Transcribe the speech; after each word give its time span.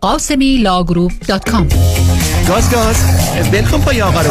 قاسمی 0.00 0.56
Law 0.56 0.77
Group 0.77 1.12
dot 1.28 1.50
com 1.50 1.68
گاز 2.48 2.70
گاز. 2.70 2.96
بلکن 3.52 3.80
پای 3.80 4.02
آقا 4.02 4.20
رو. 4.20 4.30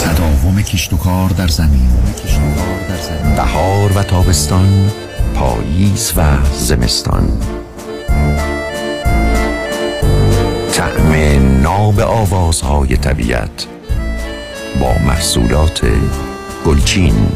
تداوم 0.00 0.62
کشت 0.62 0.92
و 0.92 0.96
کار 0.96 1.30
در 1.30 1.48
زمین. 1.48 2.01
بهار 3.36 3.92
و 3.98 4.02
تابستان 4.02 4.90
پاییز 5.34 6.12
و 6.16 6.22
زمستان. 6.52 7.28
طعم 10.72 11.12
ناب 11.62 12.00
آوازهای 12.00 12.96
طبیعت 12.96 13.66
با 14.80 14.94
محصولات 15.06 15.80
گلچین. 16.66 17.26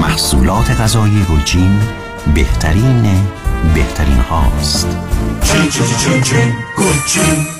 محصولات 0.00 0.70
غذایی 0.70 1.26
گلچین 1.30 1.80
بهترین 2.34 3.02
بهترین 3.74 4.18
هاست. 4.18 4.88
چین 5.42 5.70
چین 5.70 5.86
چین 5.86 6.22
چین 6.22 6.52
گلچین. 6.78 7.59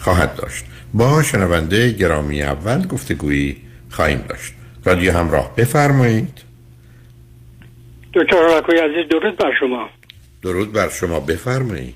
خواهد 0.00 0.36
داشت. 0.36 0.64
با 0.94 1.22
شنونده 1.22 1.92
گرامی 1.92 2.42
اول 2.42 2.86
گفتگویی 2.86 3.56
خواهیم 3.90 4.24
داشت. 4.28 4.52
رادیو 4.84 5.12
همراه 5.12 5.56
بفرمایید. 5.56 6.42
دکتر 8.14 8.58
رکوی 8.58 8.78
عزیز 8.78 9.08
درود 9.08 9.36
بر 9.36 9.52
شما. 9.60 9.88
درود 10.42 10.72
بر 10.72 10.88
شما. 10.88 11.20
بفرمایید. 11.20 11.94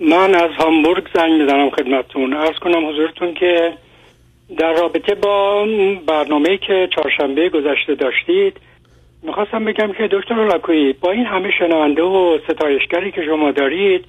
من 0.00 0.34
از 0.34 0.50
هامبورگ 0.58 1.04
زنگ 1.14 1.32
می‌زنم 1.40 1.70
خدمتتون. 1.70 2.34
ارز 2.34 2.56
کنم 2.56 2.88
حضورتون 2.88 3.34
که 3.34 3.72
در 4.58 4.72
رابطه 4.72 5.14
با 5.14 5.66
برنامه 6.06 6.58
که 6.58 6.88
چهارشنبه 6.94 7.48
گذشته 7.48 7.94
داشتید 7.94 8.56
می‌خواستم 9.22 9.64
بگم 9.64 9.92
که 9.92 10.08
دکتر 10.12 10.46
لکویی 10.54 10.92
با 10.92 11.10
این 11.10 11.26
همه 11.26 11.50
شنونده 11.58 12.02
و 12.02 12.38
ستایشگری 12.48 13.12
که 13.12 13.22
شما 13.26 13.50
دارید 13.50 14.04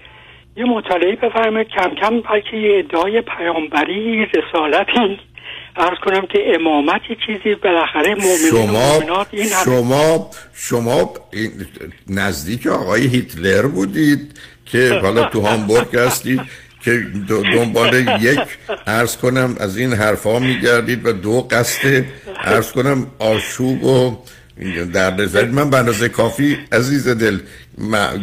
یه 0.55 0.65
مطالعه 0.65 1.15
بفرمایید. 1.15 1.67
کم 1.67 1.95
کم 2.01 2.21
بلکه 2.21 2.57
یه 2.57 2.79
ادعای 2.79 3.21
پیامبری 3.21 4.25
رسالتی 4.25 5.19
ارز 5.75 5.97
کنم 6.05 6.27
که 6.27 6.39
امامت 6.55 7.01
چیزی 7.25 7.55
بالاخره 7.55 8.15
شما 8.49 9.25
این 9.31 9.49
شما 9.65 10.29
شما 10.53 11.13
نزدیک 12.09 12.67
آقای 12.67 13.07
هیتلر 13.07 13.67
بودید 13.67 14.39
که 14.65 14.99
حالا 15.01 15.23
تو 15.23 15.41
هامبورگ 15.41 15.95
هستید 15.95 16.41
که 16.81 17.05
دنبال 17.29 17.93
یک 18.21 18.39
ارز 18.87 19.17
کنم 19.17 19.55
از 19.59 19.77
این 19.77 19.93
حرفا 19.93 20.39
میگردید 20.39 21.05
و 21.05 21.13
دو 21.13 21.47
قصد 21.51 22.05
ارز 22.43 22.71
کنم 22.71 23.07
آشوب 23.19 23.83
و 23.83 24.17
در 24.93 25.13
نظر 25.13 25.45
من 25.45 25.69
به 25.69 25.77
اندازه 25.77 26.09
کافی 26.09 26.57
عزیز 26.71 27.07
دل 27.07 27.39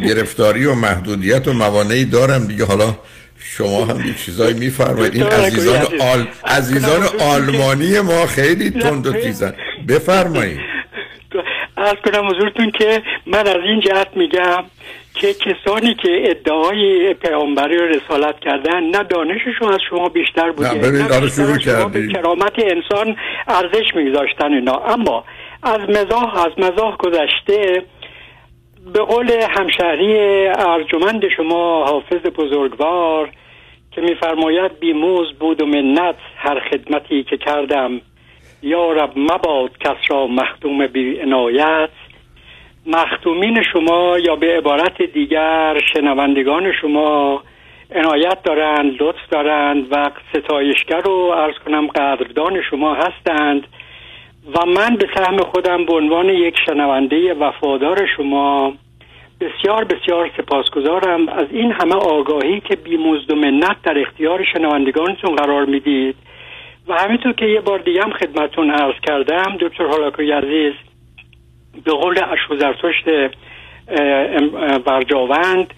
گرفتاری 0.07 0.65
و 0.65 0.73
محدودیت 0.73 1.47
و 1.47 1.53
موانعی 1.53 2.05
دارم 2.05 2.47
دیگه. 2.47 2.65
حالا 2.65 2.95
شما 3.39 3.85
هم 3.85 4.07
یه 4.07 4.13
چیزایی 4.25 4.53
میفرمایید. 4.53 5.15
این 5.15 5.25
عزیزان 5.25 5.81
آل... 6.01 6.25
عزیزان 6.45 7.01
آلمانی 7.19 7.99
ما 7.99 8.25
خیلی 8.25 8.69
تند 8.69 9.07
و 9.07 9.13
تیزن. 9.13 9.53
بفرمایید. 9.87 10.59
از 11.77 11.95
کنم 12.05 12.27
حضورتون 12.29 12.71
که 12.71 13.01
من 13.25 13.47
از 13.47 13.63
این 13.65 13.79
جهت 13.79 14.07
میگم 14.15 14.63
که 15.15 15.33
کسانی 15.33 15.93
که 15.93 16.09
ادعای 16.23 17.13
پیامبری 17.13 17.77
رو 17.77 17.85
رسالت 17.85 18.39
کردن 18.39 18.83
نه 18.83 19.03
دانششون 19.03 19.73
از 19.73 19.79
شما 19.89 20.09
بیشتر 20.09 20.51
بوده 20.51 20.73
نه 20.73 20.79
ببینید 20.79 21.11
آره 21.11 21.29
شروع 21.29 21.89
به 21.89 22.07
کرامت 22.07 22.53
انسان 22.57 23.15
ارزش 23.47 23.95
میگذاشتن 23.95 24.53
اینا. 24.53 24.77
اما 24.77 25.23
از 25.63 25.79
مزاح 25.89 26.37
از 26.37 26.51
مزاح 26.57 26.97
گذشته 26.97 27.83
به 28.93 28.99
قول 28.99 29.31
همشهری 29.31 30.17
ارجمند 30.47 31.27
شما 31.37 31.85
حافظ 31.85 32.21
بزرگوار 32.35 33.29
که 33.91 34.01
میفرماید 34.01 34.79
بیموز 34.79 35.33
بود 35.33 35.61
و 35.61 35.65
منت 35.65 36.15
هر 36.37 36.59
خدمتی 36.59 37.23
که 37.23 37.37
کردم. 37.37 38.01
یا 38.61 38.91
رب 38.91 39.11
مباد 39.15 39.77
کس 39.77 39.97
را 40.09 40.27
مختوم 40.27 40.87
بی 40.87 41.19
عنایت. 41.19 41.89
مختومین 42.85 43.63
شما 43.73 44.19
یا 44.19 44.35
به 44.35 44.57
عبارت 44.57 45.01
دیگر 45.01 45.81
شنوندگان 45.93 46.71
شما 46.81 47.43
عنایت 47.95 48.43
دارند 48.43 49.03
لطف 49.03 49.29
دارند 49.31 49.87
و 49.91 50.11
ستایشگر 50.33 51.01
رو 51.01 51.13
ارز 51.13 51.55
کنم 51.65 51.87
قدردان 51.87 52.61
شما 52.69 52.93
هستند. 52.93 53.67
و 54.53 54.65
من 54.65 54.95
به 54.95 55.07
سهم 55.15 55.37
خودم 55.37 55.85
به 55.85 55.93
عنوان 55.93 56.29
یک 56.29 56.55
شنونده 56.65 57.33
وفادار 57.33 58.07
شما 58.17 58.73
بسیار 59.41 59.83
بسیار 59.83 60.31
سپاسگزارم. 60.37 61.29
از 61.29 61.47
این 61.51 61.71
همه 61.71 61.95
آگاهی 61.95 62.59
که 62.59 62.75
بیمزد 62.75 63.31
و 63.31 63.35
منت 63.35 63.81
در 63.83 63.99
اختیار 63.99 64.45
شنوندگانتون 64.53 65.35
قرار 65.35 65.65
می‌دید. 65.65 66.15
و 66.87 66.93
همینطور 66.93 67.33
که 67.33 67.45
یه 67.45 67.61
بار 67.61 67.79
دیگه 67.79 68.03
هم 68.03 68.11
خدمتون 68.11 68.71
عرض 68.71 68.95
کردم 69.07 69.57
دکتر 69.59 69.85
هالاکوی 69.85 70.31
عزیز 70.31 70.73
به 71.85 71.91
قول 71.91 72.19
اشوزرتشت 72.31 73.05
برجاوند 74.85 75.73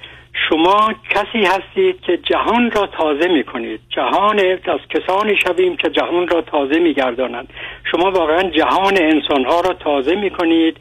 شما 0.49 0.93
کسی 1.09 1.45
هستید 1.45 2.01
که 2.01 2.17
جهان 2.17 2.71
را 2.71 2.87
تازه 2.87 3.27
می 3.27 3.43
کنید 3.43 3.79
جهان 3.89 4.39
از 4.39 4.79
کسانی 4.89 5.35
شویم 5.43 5.77
که 5.77 5.89
جهان 5.89 6.27
را 6.27 6.41
تازه 6.41 6.79
می 6.79 6.93
گردانند 6.93 7.47
شما 7.91 8.11
واقعا 8.11 8.43
جهان 8.43 8.97
انسان 9.01 9.45
ها 9.45 9.61
را 9.61 9.73
تازه 9.73 10.15
می 10.15 10.29
کنید 10.29 10.77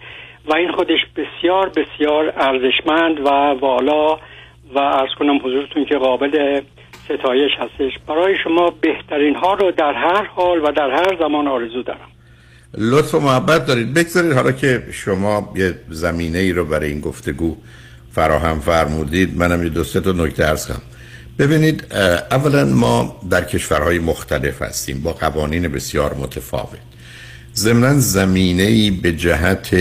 و 0.47 0.55
این 0.55 0.73
خودش 0.73 1.00
بسیار 1.17 1.69
بسیار 1.69 2.32
ارزشمند 2.37 3.20
و 3.20 3.29
والا 3.61 4.14
و 4.75 4.79
ارز 4.79 5.11
کنم 5.19 5.37
حضورتون 5.37 5.85
که 5.85 5.99
قابل 5.99 6.61
ستایش 7.05 7.53
هستش. 7.58 7.99
برای 8.08 8.37
شما 8.44 8.75
بهترین 8.81 9.35
ها 9.35 9.55
رو 9.55 9.70
در 9.70 9.93
هر 9.93 10.25
حال 10.25 10.64
و 10.64 10.73
در 10.73 10.91
هر 10.91 11.17
زمان 11.19 11.49
آرزو 11.49 11.82
دارم. 11.82 12.08
لطف 12.79 13.14
و 13.14 13.20
محبت 13.20 13.67
دارید. 13.67 13.94
بگذارید 13.94 14.32
حالا 14.32 14.53
که 14.53 14.82
شما 14.93 15.53
یه 15.56 15.75
زمینه 15.88 16.38
ای 16.38 16.53
رو 16.53 16.64
برای 16.64 16.88
این 16.88 17.00
گفتگو 17.00 17.56
فراهم 18.14 18.60
فرمودید 18.60 19.36
منم 19.36 19.62
یه 19.62 19.68
دو 19.68 19.84
سه 19.84 20.00
تا 20.00 20.12
نکته 20.12 20.46
ارز 20.46 20.66
کنم. 20.66 20.82
ببینید 21.38 21.84
اولا 22.30 22.64
ما 22.64 23.20
در 23.30 23.44
کشورهای 23.44 23.98
مختلف 23.98 24.62
هستیم 24.62 25.00
با 25.00 25.12
قوانین 25.12 25.68
بسیار 25.68 26.14
متفاوت. 26.14 26.78
ضمنا 27.56 27.98
زمینه 27.98 28.90
به 28.90 29.12
جهت 29.12 29.74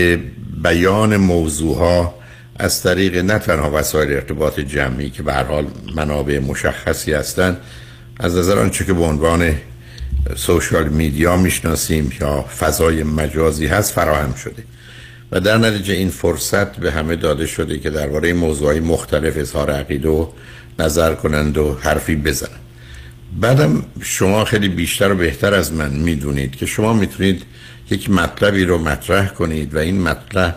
بیان 0.62 1.16
موضوع 1.16 1.76
ها 1.76 2.14
از 2.56 2.82
طریق 2.82 3.16
نه 3.16 3.38
تنها 3.38 3.70
وسایل 3.74 4.12
ارتباط 4.12 4.60
جمعی 4.60 5.10
که 5.10 5.22
به 5.22 5.32
هر 5.32 5.44
حال 5.44 5.66
منابع 5.94 6.38
مشخصی 6.38 7.12
هستند 7.12 7.56
از 8.20 8.36
نظر 8.36 8.58
آنچه 8.58 8.84
که 8.84 8.92
به 8.92 9.04
عنوان 9.04 9.54
سوشال 10.36 10.88
میدیا 10.88 11.36
می‌شناسیم 11.36 12.12
یا 12.20 12.42
فضای 12.42 13.02
مجازی 13.02 13.66
هست 13.66 13.92
فراهم 13.92 14.34
شده. 14.34 14.62
و 15.32 15.40
در 15.40 15.58
نتیجه 15.58 15.94
این 15.94 16.08
فرصت 16.08 16.76
به 16.76 16.92
همه 16.92 17.16
داده 17.16 17.46
شده 17.46 17.78
که 17.78 17.90
درباره 17.90 18.32
موضوعی 18.32 18.80
مختلف 18.80 19.36
اظهار 19.36 19.70
عقیده 19.70 20.08
و 20.08 20.26
نظر 20.78 21.14
کنند 21.14 21.58
و 21.58 21.78
حرفی 21.80 22.16
بزنند. 22.16 22.60
بعدم 23.40 23.82
شما 24.00 24.44
خیلی 24.44 24.68
بیشتر 24.68 25.12
و 25.12 25.14
بهتر 25.14 25.54
از 25.54 25.72
من 25.72 25.90
می‌دونید 25.90 26.56
که 26.56 26.66
شما 26.66 26.92
می‌تونید 26.92 27.42
یک 27.90 28.10
مطلبی 28.10 28.64
رو 28.64 28.78
مطرح 28.78 29.28
کنید 29.28 29.74
و 29.74 29.78
این 29.78 30.02
مطلب 30.02 30.56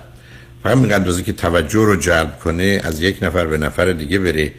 فقط 0.64 0.78
میقدر 0.78 1.22
که 1.22 1.34
توجه 1.34 1.80
رو 1.80 1.96
جلب 1.96 2.40
کنه 2.40 2.82
از 2.84 3.02
یک 3.02 3.24
نفر 3.24 3.48
به 3.48 3.58
نفر 3.58 3.92
دیگه 3.92 4.20
بره 4.20 4.52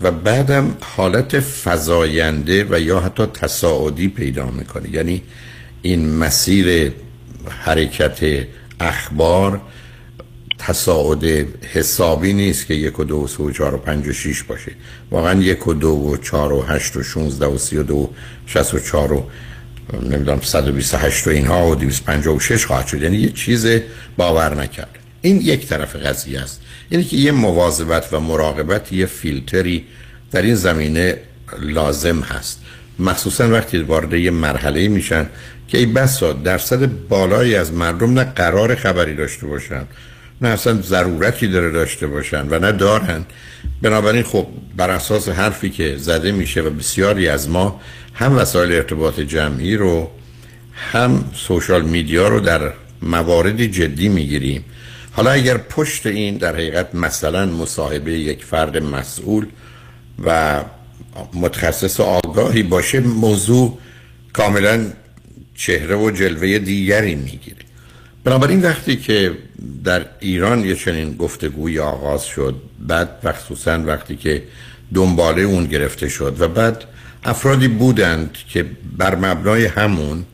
و 0.00 0.10
بعدم 0.10 0.76
حالت 0.80 1.40
فضاینده 1.40 2.66
و 2.70 2.80
یا 2.80 3.00
حتی 3.00 3.26
تصاعدی 3.26 4.08
پیدا 4.08 4.50
می‌کنه. 4.50 4.90
یعنی 4.90 5.22
این 5.82 6.14
مسیر 6.14 6.92
حرکت 7.48 8.46
اخبار 8.84 9.60
تصاعد 10.58 11.24
حسابی 11.72 12.32
نیست 12.32 12.66
که 12.66 12.74
یک 12.74 13.00
و 13.00 13.04
دو 13.04 13.16
و 13.16 13.26
سه 13.26 13.42
و 13.42 13.50
چهار 13.50 13.74
و 13.74 13.78
پنج 13.78 14.08
و 14.08 14.12
شیش 14.12 14.42
باشه. 14.42 14.72
واقعا 15.10 15.42
یک 15.42 15.66
و 15.66 15.74
دو 15.74 15.88
و 15.88 16.16
چهار 16.16 16.52
و 16.52 16.62
هشت 16.62 16.96
و 16.96 17.02
شونزده 17.02 17.46
و 17.46 17.58
سی 17.58 17.76
و 17.76 17.82
دو 17.82 17.96
و 17.96 18.08
شست 18.46 18.74
و 18.74 18.78
چهار 18.78 19.12
و 19.12 19.30
نمی‌دونم 20.02 20.40
صد 20.40 20.68
و 20.68 20.72
بیست 20.72 20.94
و 20.94 20.96
هشت 20.96 21.26
و 21.26 21.30
اینها 21.30 21.66
و 21.68 21.74
دیویست 21.74 22.04
پنج 22.04 22.26
و 22.26 22.40
شش 22.40 22.66
خواهد 22.66 22.86
شد. 22.86 23.02
یعنی 23.02 23.16
یه 23.16 23.30
چیز 23.30 23.66
باور 24.16 24.54
نکرد. 24.62 24.98
این 25.22 25.40
یک 25.40 25.66
طرف 25.66 25.96
قضیه 25.96 26.40
است. 26.40 26.60
یعنی 26.90 27.04
که 27.04 27.16
یه 27.16 27.32
مواظبت 27.32 28.12
و 28.12 28.20
مراقبت 28.20 28.92
یه 28.92 29.06
فیلتری 29.06 29.84
در 30.30 30.42
این 30.42 30.54
زمینه 30.54 31.18
لازم 31.60 32.20
هست. 32.20 32.60
مخصوصا 32.98 33.48
وقتی 33.48 33.78
وارد 33.78 34.12
یه 34.12 34.30
مرحله 34.30 34.88
میشن 34.88 35.26
که 35.68 35.78
ای 35.78 35.86
بسا 35.86 36.32
درصد 36.32 36.90
بالایی 37.08 37.54
از 37.54 37.72
مردم 37.72 38.12
نه 38.12 38.24
قرار 38.24 38.74
خبری 38.74 39.14
داشته 39.14 39.46
باشن 39.46 39.82
نه 40.40 40.48
اصلا 40.48 40.82
ضرورتی 40.82 41.48
داره 41.48 41.70
داشته 41.70 42.06
باشن 42.06 42.46
و 42.50 42.58
نه 42.58 42.72
دارن. 42.72 43.24
بنابراین 43.82 44.22
خب 44.22 44.46
بر 44.76 44.90
اساس 44.90 45.28
حرفی 45.28 45.70
که 45.70 45.96
زده 45.96 46.32
میشه 46.32 46.60
و 46.60 46.70
بسیاری 46.70 47.28
از 47.28 47.48
ما 47.48 47.80
هم 48.14 48.38
وسایل 48.38 48.72
ارتباط 48.72 49.20
جمعی 49.20 49.76
رو 49.76 50.10
هم 50.92 51.24
سوشال 51.34 51.82
میدیا 51.82 52.28
رو 52.28 52.40
در 52.40 52.72
مواردی 53.02 53.68
جدی 53.68 54.08
می‌گیریم. 54.08 54.64
حالا 55.12 55.30
اگر 55.30 55.56
پشت 55.56 56.06
این 56.06 56.36
در 56.36 56.54
حقیقت 56.54 56.94
مثلا 56.94 57.46
مصاحبه 57.46 58.12
یک 58.12 58.44
فرد 58.44 58.82
مسئول 58.82 59.46
و 60.24 60.60
متخصص 61.34 62.00
آگاهی 62.00 62.62
باشه 62.62 63.00
موضوع 63.00 63.78
کاملا 64.32 64.86
چهره 65.54 65.96
و 65.96 66.10
جلوه 66.10 66.58
دیگری 66.58 67.14
می‌گیره 67.14 67.56
بنابراین 68.24 68.62
وقتی 68.62 68.96
که 68.96 69.32
در 69.84 70.06
ایران 70.20 70.64
یه 70.64 70.74
چنین 70.74 71.16
گفتگوی 71.16 71.78
آغاز 71.78 72.24
شد 72.24 72.54
بعد 72.88 73.08
مخصوصا 73.24 73.82
وقتی 73.86 74.16
که 74.16 74.42
دنباله 74.94 75.42
اون 75.42 75.64
گرفته 75.64 76.08
شد 76.08 76.36
و 76.38 76.48
بعد 76.48 76.84
افرادی 77.24 77.68
بودند 77.68 78.36
که 78.48 78.66
بر 78.98 79.14
مبنای 79.14 79.66
همون 79.66 80.24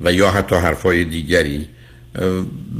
و 0.00 0.12
یا 0.12 0.30
حتی 0.30 0.56
حرفای 0.56 1.04
دیگری 1.04 1.68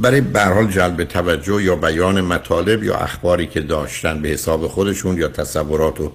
برای 0.01 0.21
برحال 0.21 0.67
جلب 0.67 1.03
توجه 1.03 1.63
یا 1.63 1.75
بیان 1.75 2.21
مطالب 2.21 2.83
یا 2.83 2.95
اخباری 2.95 3.47
که 3.47 3.61
داشتن 3.61 4.21
به 4.21 4.29
حساب 4.29 4.67
خودشون 4.67 5.17
یا 5.17 5.27
تصورات 5.27 6.01
و 6.01 6.11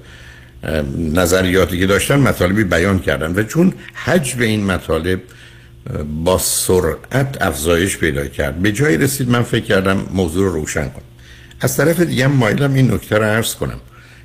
نظریاتی 0.98 1.78
که 1.78 1.86
داشتن 1.86 2.20
مطالبی 2.20 2.64
بیان 2.64 2.98
کردن. 2.98 3.32
و 3.34 3.42
چون 3.42 3.72
حجم 3.94 4.40
این 4.40 4.64
مطالب 4.64 5.20
با 6.24 6.38
سرعت 6.38 7.36
افزایش 7.40 7.98
پیدا 7.98 8.26
کرد. 8.26 8.62
به 8.62 8.72
جایی 8.72 8.96
رسید 8.96 9.28
من 9.28 9.42
فکر 9.42 9.64
کردم 9.64 10.06
موضوع 10.10 10.44
رو 10.44 10.52
روشن 10.52 10.88
کنم. 10.88 11.02
از 11.60 11.76
طرف 11.76 12.00
دیگه 12.00 12.26
مایلم 12.26 12.74
این 12.74 12.94
نکته 12.94 13.18
رو 13.18 13.24
عرض 13.24 13.54
کنم 13.54 13.80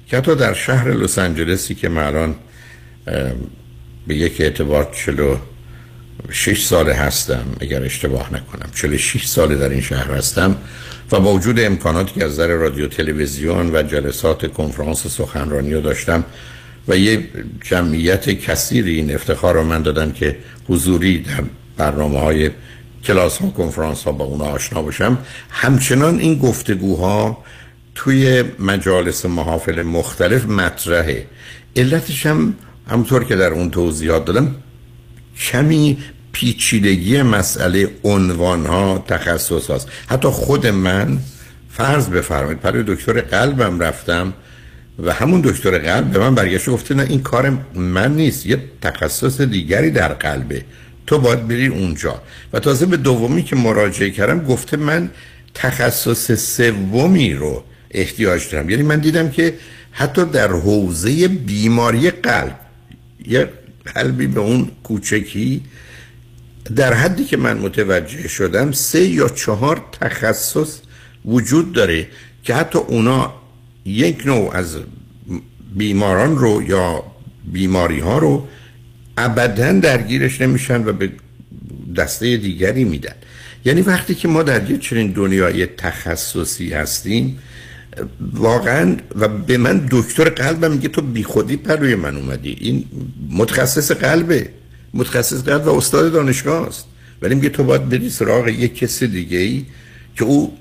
که 0.08 0.18
حتی 0.18 0.36
در 0.36 0.54
شهر 0.54 0.92
لس 0.92 1.20
آنجلسی 1.20 1.76
که 1.76 1.92
الان 1.92 2.36
به 4.08 4.16
یک 4.16 4.42
اعتبار 4.42 4.92
چلو 5.06 5.38
شش 6.32 6.66
ساله 6.66 6.94
هستم 6.94 7.46
اگر 7.60 7.84
اشتباه 7.84 8.34
نکنم 8.34 8.70
چلو 8.76 8.98
شش 8.98 9.28
ساله 9.28 9.56
در 9.56 9.70
این 9.70 9.82
شهر 9.82 10.12
هستم 10.12 10.56
و 11.12 11.20
با 11.20 11.34
وجود 11.34 11.60
امکاناتی 11.60 12.20
که 12.20 12.26
از 12.26 12.40
در 12.40 12.48
رادیو 12.48 12.88
تلویزیون 12.88 13.76
و 13.76 13.84
جلسات 13.84 14.54
کنفرانس 14.54 15.08
سخنرانی 15.08 15.74
رو 15.74 15.82
داشتم 15.82 16.24
و 16.88 16.98
یه 16.98 17.24
جمعیت 17.62 18.30
کثیری 18.30 18.96
این 18.96 19.16
افتخار 19.16 19.56
رو 19.56 19.64
من 19.64 19.82
دادن 19.82 20.12
که 20.12 20.38
حضوری 20.68 21.18
در 21.18 21.44
برنامه 21.78 22.20
های 22.20 22.52
کلاس 23.04 23.38
ها 23.38 23.50
کنفرانس 23.50 24.04
ها 24.04 24.12
با 24.12 24.26
اونا 24.26 24.46
آشنا 24.46 24.82
باشم. 24.82 25.18
همچنان 25.50 26.20
این 26.20 26.40
گفتگوها 26.40 27.44
توی 27.96 28.44
مجالس 28.60 29.26
محافل 29.26 29.82
مختلف 29.82 30.46
مطرحه. 30.46 31.28
علتش 31.76 32.26
هم 32.26 32.54
همونطور 32.90 33.24
که 33.24 33.36
در 33.36 33.54
اون 33.54 33.72
توضیحات 33.72 34.26
دادم 34.26 34.56
کمی 35.40 35.98
پیچیدگی 36.32 37.22
مسئله 37.22 37.90
عنوان 38.04 38.66
ها 38.66 39.06
تخصص 39.08 39.70
هاست 39.70 39.88
حتی 40.08 40.28
خود 40.28 40.68
من 40.68 41.18
فرض 41.70 42.10
بفرمایید 42.10 42.62
برای 42.62 42.84
دکتر 42.88 43.22
قلبم 43.22 43.80
رفتم 43.80 44.34
و 45.00 45.14
همون 45.14 45.42
دکتر 45.42 45.78
قلب 45.78 46.12
به 46.12 46.20
من 46.20 46.36
برگشت 46.36 46.70
گفته 46.70 46.96
نه 46.96 47.04
این 47.04 47.22
کار 47.22 47.58
من 47.76 48.16
نیست 48.16 48.46
یه 48.46 48.58
تخصص 48.82 49.42
دیگری 49.42 49.92
در 49.92 50.14
قلبه. 50.14 50.66
تو 51.08 51.20
باید 51.20 51.48
بری 51.48 51.68
اونجا. 51.68 52.22
و 52.54 52.60
تازه 52.60 52.86
به 52.86 52.98
دومی 52.98 53.44
که 53.44 53.56
مراجعه 53.56 54.10
کردم 54.10 54.46
گفته 54.46 54.78
من 54.78 55.10
تخصص 55.54 56.32
سومی 56.32 57.34
رو 57.34 57.64
احتیاج 57.92 58.50
دارم. 58.50 58.70
یعنی 58.70 58.84
من 58.84 59.00
دیدم 59.00 59.30
که 59.30 59.54
حتی 59.92 60.26
در 60.26 60.48
حوزه 60.48 61.28
بیماری 61.28 62.12
قلب 62.12 62.60
یه 63.28 63.50
قلبی 63.96 64.28
به 64.28 64.40
اون 64.40 64.72
کوچکی 64.84 65.62
در 66.76 66.94
حدی 66.94 67.26
که 67.26 67.38
من 67.38 67.58
متوجه 67.58 68.28
شدم 68.28 68.72
سه 68.72 69.08
یا 69.08 69.30
چهار 69.30 69.86
تخصص 70.02 70.80
وجود 71.26 71.74
داره 71.74 72.08
که 72.44 72.56
حتی 72.56 72.80
اونا 72.80 73.34
یک 73.86 74.26
نوع 74.26 74.56
از 74.56 74.78
بیماران 75.76 76.38
رو 76.38 76.64
یا 76.64 77.04
بیماری 77.52 78.00
ها 78.00 78.18
رو 78.18 78.48
ابدا 79.18 79.72
درگیرش 79.72 80.42
نمیشن 80.42 80.86
و 80.86 80.94
به 80.94 81.10
دسته 81.96 82.38
دیگری 82.38 82.84
میدن. 82.84 83.16
یعنی 83.66 83.82
وقتی 83.82 84.16
که 84.16 84.28
ما 84.28 84.44
در 84.44 84.72
یه 84.72 84.78
چنین 84.78 85.12
دنیای 85.12 85.66
تخصصی 85.66 86.74
هستیم 86.74 87.40
واقعا 88.34 88.96
و 89.16 89.28
به 89.28 89.58
من 89.58 89.88
دکتر 89.92 90.30
قلبم 90.30 90.72
میگه 90.72 90.90
تو 90.90 91.02
بیخودی 91.02 91.58
پر 91.58 91.76
روی 91.76 91.96
من 91.96 92.16
اومدی. 92.16 92.58
این 92.60 92.86
متخصص 93.30 93.92
قلبه. 93.92 94.50
متخصص 94.94 95.44
قلب 95.44 95.68
و 95.68 95.78
استاد 95.78 96.12
دانشگاه 96.12 96.68
است. 96.68 96.86
ولی 97.22 97.36
میگه 97.36 97.50
تو 97.50 97.64
باید 97.64 97.90
بری 97.90 98.10
سراغ 98.10 98.48
یک 98.48 98.78
کسی 98.78 99.08
دیگه 99.08 99.38
ای 99.38 99.66
که 100.16 100.24
او 100.24 100.58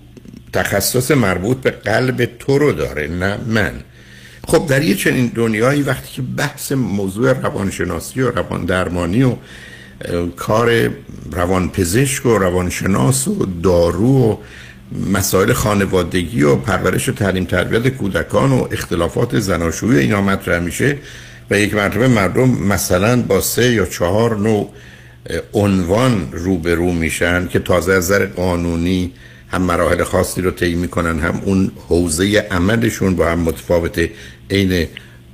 تخصص 0.53 1.11
مربوط 1.11 1.57
به 1.57 1.71
قلب 1.71 2.25
تو 2.25 2.59
رو 2.59 2.73
داره 2.73 3.09
نه 3.09 3.39
من. 3.47 3.73
خب 4.49 4.67
در 4.67 4.83
یه 4.83 4.95
چنین 4.95 5.27
دنیایی 5.35 5.83
وقتی 5.83 6.13
که 6.13 6.23
بحث 6.23 6.73
موضوع 6.73 7.33
روانشناسی 7.33 8.21
و 8.21 8.31
روان 8.31 8.65
درمانی 8.65 9.23
و 9.23 9.35
کار 10.37 10.91
روانپزشک 11.33 12.27
و 12.27 12.39
روانشناس 12.39 13.29
و 13.29 13.47
دارو 13.63 14.31
و 14.31 14.37
مسائل 15.13 15.53
خانوادگی 15.53 16.43
و 16.43 16.57
پرورش 16.57 17.09
و 17.09 17.13
تعلیم 17.13 17.45
تربیت 17.45 17.89
کودکان 17.89 18.53
و 18.53 18.69
اختلافات 18.71 19.39
زناشویی 19.39 19.99
اینا 19.99 20.21
مطرح 20.21 20.59
میشه 20.59 20.99
و 21.51 21.59
یک 21.59 21.75
مرتبه 21.75 22.09
مردم 22.09 22.49
مثلا 22.49 23.23
با 23.23 23.41
سه 23.41 23.73
یا 23.73 23.87
چهار 23.87 24.37
نوع 24.37 24.71
عنوان 25.53 26.29
روبرو 26.33 26.93
میشن 26.93 27.49
که 27.49 27.59
تازه 27.59 27.93
از 27.93 28.05
نظر 28.05 28.27
قانونی 28.27 29.13
هم 29.53 29.63
مراحل 29.63 30.05
خاصی 30.05 30.43
رو 30.43 30.51
طی 30.51 30.75
می‌کنن 30.75 31.19
هم 31.21 31.43
اون 31.45 31.73
حوزه 31.89 32.49
عملشون 32.51 33.17
با 33.17 33.27
هم 33.27 33.39
متفاوته. 33.39 34.11
عین 34.51 34.87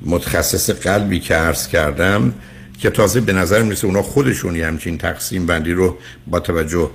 متخصص 0.03 0.71
قلبی 0.71 1.21
که 1.21 1.35
عرض 1.35 1.69
کردم 1.69 2.35
که 2.79 2.91
تازه 2.91 3.21
به 3.21 3.33
نظر 3.33 3.63
می‌رسه 3.63 3.87
اونا 3.87 4.03
خودشون 4.03 4.57
یه 4.57 4.67
همچین 4.67 4.99
تقسیم 4.99 5.47
بندی 5.47 5.73
رو 5.73 5.99
با 6.27 6.41
توجه 6.41 6.91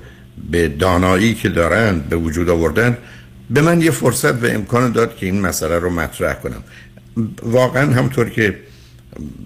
به 0.51 0.68
دانایی 0.68 1.34
که 1.34 1.50
دارن 1.50 2.00
به 2.00 2.15
وجود 2.15 2.50
آوردن 2.50 2.98
به 3.50 3.62
من 3.62 3.82
یه 3.82 3.92
فرصت 3.92 4.44
و 4.44 4.46
امکان 4.46 4.92
داد 4.92 5.15
که 5.15 5.25
این 5.25 5.42
مسئله 5.42 5.80
رو 5.80 5.89
مطرح 5.89 6.34
کنم. 6.34 6.63
واقعا 7.44 7.94
همطور 7.94 8.30
که 8.30 8.60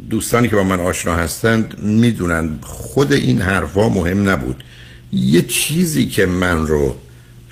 دوستانی 0.10 0.48
که 0.48 0.56
با 0.56 0.64
من 0.64 0.80
آشنا 0.80 1.16
هستند 1.16 1.80
می‌دونن 1.80 2.60
خود 2.62 3.14
این 3.14 3.42
حرفا 3.42 3.90
مهم 3.90 4.30
نبود. 4.30 4.64
یه 5.12 5.42
چیزی 5.42 6.06
که 6.06 6.26
من 6.26 6.68
رو 6.68 6.96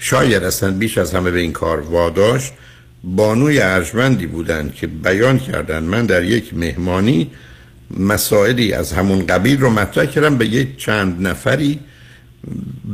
شاید 0.05 0.43
اصلا 0.43 0.71
بیش 0.71 0.97
از 0.97 1.13
همه 1.13 1.31
به 1.31 1.39
این 1.39 1.51
کار 1.51 1.79
واداشت. 1.79 2.53
بانوی 3.03 3.59
ارجمندی 3.59 4.27
بودند 4.27 4.74
که 4.74 4.88
بیان 4.88 5.39
کردن 5.39 5.83
من 5.83 6.05
در 6.05 6.24
یک 6.24 6.53
مهمانی 6.53 7.31
مسائلی 8.00 8.74
از 8.74 8.93
همون 8.93 9.25
قبیل 9.25 9.59
رو 9.59 9.69
مطرح 9.69 10.05
کردم 10.05 10.38
به 10.38 10.45
یک 10.45 10.77
چند 10.77 11.27
نفری. 11.27 11.79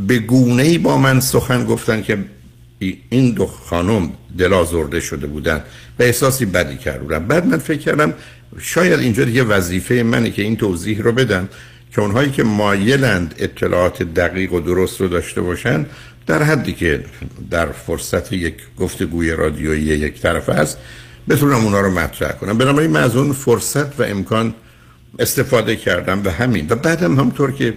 به 0.07 0.19
گونه 0.19 0.63
ای 0.63 0.77
با 0.77 0.97
من 0.97 1.19
سخن 1.19 1.65
گفتن 1.65 2.01
که 2.01 2.17
این 3.09 3.31
دو 3.31 3.45
خانم 3.45 4.11
دلازرده 4.37 4.99
شده 4.99 5.27
بودن 5.27 5.61
و 5.99 6.03
احساسی 6.03 6.45
بدی 6.45 6.77
کردن 6.77 7.27
بعد 7.27 7.45
من 7.45 7.57
فکر 7.57 7.79
کردم 7.79 8.13
شاید 8.59 8.99
اینجا 8.99 9.23
دیگه 9.23 9.43
وظیفه 9.43 10.03
منه 10.03 10.31
که 10.31 10.41
این 10.41 10.55
توضیح 10.55 11.01
رو 11.01 11.11
بدم 11.11 11.49
که 11.91 12.01
اونهایی 12.01 12.31
که 12.31 12.43
مایلند 12.43 13.35
اطلاعات 13.37 14.03
دقیق 14.03 14.53
و 14.53 14.59
درست 14.59 15.01
رو 15.01 15.07
داشته 15.07 15.41
باشن 15.41 15.85
در 16.27 16.43
حدی 16.43 16.73
که 16.73 17.03
در 17.49 17.71
فرصت 17.71 18.33
یک 18.33 18.55
گفتگوی 18.77 19.31
رادیویی 19.31 19.81
یک 19.81 20.21
طرف 20.21 20.49
است 20.49 20.77
بتونم 21.29 21.65
اونا 21.65 21.79
رو 21.81 21.91
مطرح 21.91 22.31
کنم. 22.31 22.57
بنابراین 22.57 22.91
من 22.91 23.03
از 23.03 23.15
اون 23.15 23.33
فرصت 23.33 23.99
و 23.99 24.03
امکان 24.03 24.53
استفاده 25.19 25.75
کردم 25.75 26.21
و 26.25 26.29
همین. 26.29 26.67
و 26.69 26.75
بعدم 26.75 27.19
همطور 27.19 27.51
که 27.51 27.73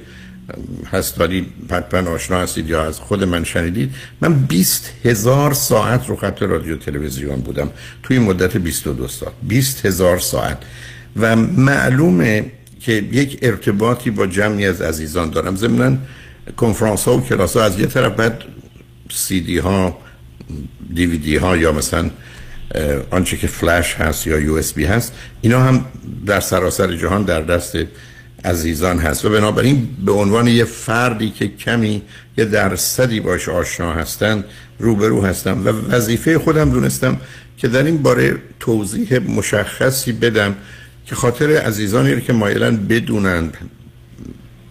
هست 0.93 1.21
ولی 1.21 1.47
حتما 1.71 2.11
آشنا 2.11 2.41
هستید 2.41 2.69
یا 2.69 2.85
از 2.85 2.99
خود 2.99 3.25
من 3.25 3.45
شنیدید 3.45 3.95
من 4.21 4.35
20 4.35 4.93
هزار 5.05 5.55
ساعت 5.55 6.09
رو 6.09 6.17
خط 6.17 6.43
رادیو 6.43 6.77
تلویزیون 6.77 7.41
بودم. 7.41 7.71
توی 8.03 8.19
مدت 8.19 8.57
22 8.57 9.09
سال 9.09 9.33
20 9.43 9.87
هزار 9.87 10.19
ساعت. 10.19 10.59
و 11.17 11.37
معلومه 11.37 12.53
که 12.81 12.93
یک 12.93 13.39
ارتباطی 13.43 14.11
با 14.11 14.27
جمعی 14.27 14.67
از 14.67 14.83
عزیزان 14.83 15.31
دارم. 15.31 15.57
ضمن 15.57 15.99
کنفرانس 16.57 17.05
ها 17.05 17.17
و 17.17 17.21
کلاس 17.21 17.57
ها 17.57 17.65
از 17.65 17.79
یه 17.79 17.87
طرف 17.87 18.13
بعد 18.13 18.43
سی 19.11 19.41
دی 19.41 19.59
ها 19.59 19.99
دیویدی 20.95 21.37
ها 21.37 21.57
یا 21.57 21.73
مثلا 21.73 22.11
آنچه 23.11 23.37
که 23.37 23.47
فلش 23.47 23.95
هست 23.95 24.27
یا 24.27 24.39
یو 24.39 24.55
اس 24.55 24.73
بی 24.73 24.85
هست 24.85 25.13
اینا 25.41 25.63
هم 25.63 25.85
در 26.27 26.41
سراسر 26.41 26.97
جهان 26.97 27.23
در 27.23 27.41
دست 27.41 27.77
عزیزان 28.45 28.99
هست. 28.99 29.25
و 29.25 29.31
بنابراین 29.31 29.89
به 30.05 30.13
عنوان 30.13 30.49
یه 30.49 30.65
فردی 30.65 31.31
که 31.31 31.49
کمی 31.49 32.03
یه 32.39 32.45
درصدی 32.45 33.21
باش 33.21 33.49
آشنا 33.49 33.93
هستن 33.93 34.45
روبرو 34.79 35.25
هستم. 35.25 35.67
و 35.67 35.69
وظیفه 35.69 36.39
خودم 36.39 36.71
دونستم 36.71 37.21
که 37.57 37.69
در 37.69 37.83
این 37.83 38.03
باره 38.03 38.37
توضیح 38.61 39.19
مشخصی 39.19 40.13
بدم 40.13 40.55
که 41.07 41.15
خاطر 41.15 41.57
عزیزانی 41.57 42.21
که 42.21 42.33
مایلن 42.33 42.77
بدونن 42.77 43.53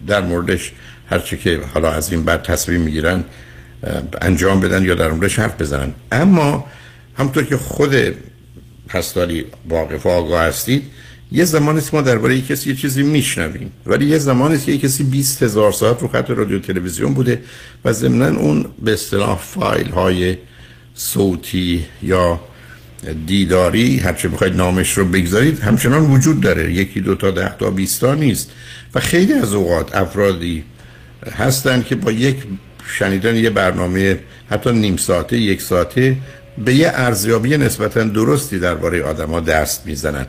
در 0.07 0.21
موردش 0.21 0.71
هرچی 1.13 1.37
که 1.37 1.59
حالا 1.73 1.91
از 1.91 2.11
این 2.11 2.23
بعد 2.23 2.43
تصمیم 2.43 2.81
می‌گیرن 2.81 3.23
انجام 4.21 4.59
بدن 4.59 4.83
یا 4.83 4.95
در 4.95 5.11
موردش 5.11 5.39
حرف 5.39 5.61
بزنن. 5.61 5.93
اما 6.11 6.65
همطور 7.17 7.43
که 7.43 7.57
خود 7.57 7.95
پستاری 8.87 9.45
واقف 9.69 10.05
آگاه 10.07 10.41
هستید 10.41 10.83
یه 11.31 11.45
زمانی 11.45 11.77
است 11.77 11.93
ما 11.93 12.01
درباره 12.01 12.41
کسی 12.41 12.69
یه 12.69 12.75
چیزی 12.75 13.03
میشنویم. 13.03 13.71
ولی 13.85 14.05
یه 14.05 14.17
زمانی 14.17 14.55
است 14.55 14.65
که 14.65 14.77
کسی 14.77 15.03
20 15.03 15.43
هزار 15.43 15.71
ساعت 15.71 16.01
رو 16.01 16.07
خط 16.07 16.29
رادیو 16.29 16.59
تلویزیون 16.59 17.13
بوده 17.13 17.41
و 17.85 17.93
ضمن 17.93 18.35
اون 18.35 18.65
به 18.83 18.93
اصطلاح 18.93 19.37
فایل 19.37 19.89
های 19.89 20.37
صوتی 20.95 21.85
یا 22.03 22.39
دیداری 23.25 23.97
هرچه 23.97 24.27
بخواید 24.27 24.55
نامش 24.55 24.97
رو 24.97 25.05
بگذارید 25.05 25.59
همچنان 25.59 26.01
وجود 26.01 26.41
داره. 26.41 26.73
یکی 26.73 27.01
دو 27.01 27.15
تا 27.15 27.31
ده 27.31 27.57
تا 27.57 27.69
بیستا 27.69 28.15
نیست. 28.15 28.51
و 28.95 28.99
خیلی 28.99 29.33
از 29.33 29.53
اوقات 29.53 29.95
افرادی 29.95 30.63
هستن 31.31 31.81
که 31.81 31.95
با 31.95 32.11
یک 32.11 32.35
شنیدن 32.87 33.35
یه 33.35 33.49
برنامه 33.49 34.19
حتی 34.49 34.71
نیم 34.71 34.97
ساعته 34.97 35.37
یک 35.37 35.61
ساعته 35.61 36.17
به 36.65 36.73
یه 36.73 36.91
ارزیابی 36.93 37.57
نسبتا 37.57 38.03
درستی 38.03 38.59
درباره 38.59 39.03
آدما 39.03 39.39
دست 39.39 39.85
می‌زنن. 39.85 40.25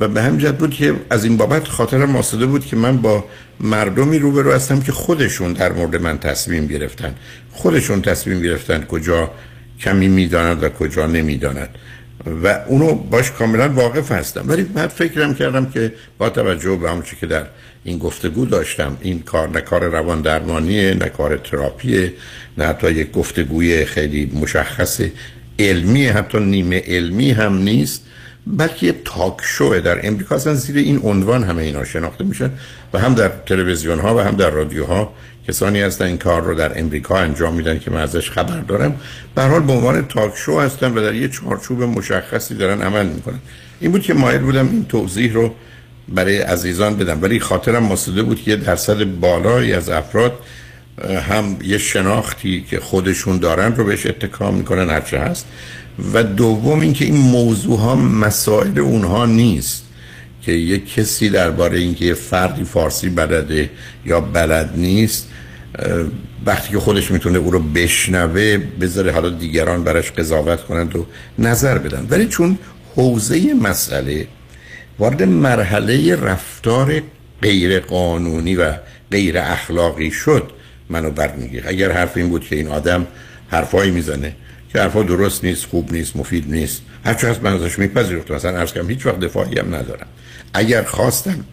و 0.00 0.08
به 0.08 0.22
همین 0.22 0.50
بود 0.52 0.70
که 0.70 0.94
از 1.10 1.24
این 1.24 1.36
بابت 1.36 1.68
خاطرم 1.68 2.16
آسوده 2.16 2.46
بود 2.46 2.66
که 2.66 2.76
من 2.76 2.96
با 2.96 3.24
مردمی 3.60 4.18
روبرو 4.18 4.52
هستم 4.52 4.80
که 4.80 4.92
خودشون 4.92 5.52
در 5.52 5.72
مورد 5.72 5.96
من 5.96 6.18
تصمیم 6.18 6.66
گرفتن. 6.66 7.14
خودشون 7.52 8.02
تصمیم 8.02 8.42
گرفتن 8.42 8.84
کجا 8.84 9.30
کمی 9.80 10.08
می‌داند 10.08 10.64
و 10.64 10.68
کجا 10.68 11.06
نمی‌داند. 11.06 11.68
و 12.44 12.60
اونو 12.66 12.94
باش 12.94 13.30
کاملا 13.30 13.68
واقف 13.68 14.12
هستم. 14.12 14.44
ولی 14.46 14.62
بعد 14.62 14.90
فکرم 14.90 15.34
کردم 15.34 15.66
که 15.66 15.92
با 16.18 16.30
توجه 16.30 16.76
به 16.76 16.90
همون 16.90 17.02
که 17.20 17.26
در 17.26 17.46
این 17.88 17.98
گفتگو 17.98 18.46
داشتم. 18.46 18.96
این 19.00 19.22
کار 19.22 19.48
نه 19.48 19.60
کار 19.60 19.84
روان 19.84 20.20
درمانیه 20.20 20.94
نه 20.94 21.08
کار 21.08 21.36
تراپیه 21.36 22.12
نه 22.58 22.64
حتی 22.64 22.90
یک 22.90 23.12
گفتگوی 23.12 23.84
خیلی 23.84 24.30
مشخص 24.34 25.00
علمی 25.58 26.06
حتی 26.06 26.38
نیمه 26.38 26.82
علمی 26.86 27.30
هم 27.30 27.58
نیست 27.58 28.04
بلکه 28.46 28.86
یه 28.86 28.94
تاک 29.04 29.34
شوه 29.42 29.80
در 29.80 30.06
امریکا. 30.06 30.34
اصلا 30.34 30.54
زیر 30.54 30.76
این 30.76 31.00
عنوان 31.02 31.44
همه 31.44 31.62
اینا 31.62 31.84
شناخته 31.84 32.24
میشن 32.24 32.50
و 32.92 32.98
هم 32.98 33.14
در 33.14 33.28
تلویزیون 33.46 33.98
ها 33.98 34.16
و 34.16 34.20
هم 34.20 34.36
در 34.36 34.50
رادیو 34.50 34.84
ها 34.84 35.12
کسانی 35.48 35.80
هستن 35.80 36.04
این 36.04 36.18
کار 36.18 36.42
رو 36.42 36.54
در 36.54 36.80
امریکا 36.80 37.18
انجام 37.18 37.54
میدن 37.54 37.78
که 37.78 37.90
من 37.90 38.00
ازش 38.00 38.30
خبر 38.30 38.60
دارم. 38.60 38.96
به 39.34 39.42
حال 39.42 39.60
به 39.60 39.72
عنوان 39.72 40.06
تاک 40.06 40.32
شو 40.36 40.60
هستن 40.60 40.92
و 40.94 41.00
در 41.00 41.14
یه 41.14 41.28
چارچوب 41.28 41.82
مشخصی 41.82 42.54
دارن 42.54 42.82
عمل 42.82 43.06
می‌کنن. 43.06 43.38
این 43.80 43.92
بود 43.92 44.02
که 44.02 44.14
مایل 44.14 44.40
بودم 44.40 44.68
این 44.72 44.84
توضیح 44.84 45.32
رو 45.32 45.54
برای 46.14 46.38
عزیزان 46.38 46.96
بدم. 46.96 47.18
ولی 47.22 47.40
خاطرم 47.40 47.82
مسئله 47.82 48.22
بود 48.22 48.42
که 48.42 48.50
یه 48.50 48.56
درصد 48.56 49.04
بالایی 49.04 49.72
از 49.72 49.88
افراد 49.88 50.32
هم 51.28 51.56
یه 51.64 51.78
شناختی 51.78 52.64
که 52.70 52.80
خودشون 52.80 53.38
دارن 53.38 53.76
رو 53.76 53.84
بهش 53.84 54.06
اتکا 54.06 54.50
می‌کنن 54.50 54.90
هرچه 54.90 55.18
هست. 55.18 55.46
و 56.12 56.22
دوم 56.22 56.80
اینکه 56.80 57.04
این 57.04 57.16
موضوع 57.16 57.78
ها 57.78 57.94
مسائل 57.96 58.78
اونها 58.78 59.26
نیست 59.26 59.84
که 60.42 60.52
یه 60.52 60.78
کسی 60.78 61.28
درباره 61.28 61.78
اینکه 61.78 62.04
یه 62.04 62.14
فردی 62.14 62.64
فارسی 62.64 63.08
بلده 63.08 63.70
یا 64.06 64.20
بلد 64.20 64.70
نیست 64.76 65.28
وقتی 66.46 66.70
که 66.70 66.78
خودش 66.78 67.10
می‌تونه 67.10 67.38
او 67.38 67.50
رو 67.50 67.58
بشنوه 67.58 68.58
بذاره 68.80 69.12
حالا 69.12 69.28
دیگران 69.28 69.84
براش 69.84 70.10
قضاوت 70.10 70.64
کنند 70.64 70.96
و 70.96 71.06
نظر 71.38 71.78
بدن. 71.78 72.06
ولی 72.10 72.26
چون 72.26 72.58
حوزه 72.96 73.54
مسئله 73.54 74.26
وارد 74.98 75.22
مرحله 75.22 76.16
رفتار 76.16 77.02
غیر 77.42 77.80
قانونی 77.80 78.56
و 78.56 78.72
غیر 79.10 79.38
اخلاقی 79.38 80.10
شد. 80.10 80.50
منو 80.88 81.10
برمیگیره 81.10 81.68
اگر 81.68 81.92
حرف 81.92 82.16
این 82.16 82.28
بود 82.28 82.44
که 82.44 82.56
این 82.56 82.68
آدم 82.68 83.06
حرفایی 83.48 83.90
می‌زنه 83.90 84.32
که 84.72 84.80
حرفا 84.80 85.02
درست 85.02 85.44
نیست 85.44 85.66
خوب 85.66 85.92
نیست 85.92 86.16
مفید 86.16 86.50
نیست 86.52 86.82
هرچی 87.04 87.26
هست 87.26 87.42
من 87.42 87.52
ازش 87.52 87.78
میپذیرفتم. 87.78 88.34
مثلا 88.34 88.58
عرض 88.58 88.72
کنم 88.72 88.90
هیچ 88.90 89.06
وقت 89.06 89.20
دفاعی 89.20 89.58
هم 89.58 89.74
ندارم. 89.74 90.06
اگر 90.54 90.82
خواستم 90.82 91.44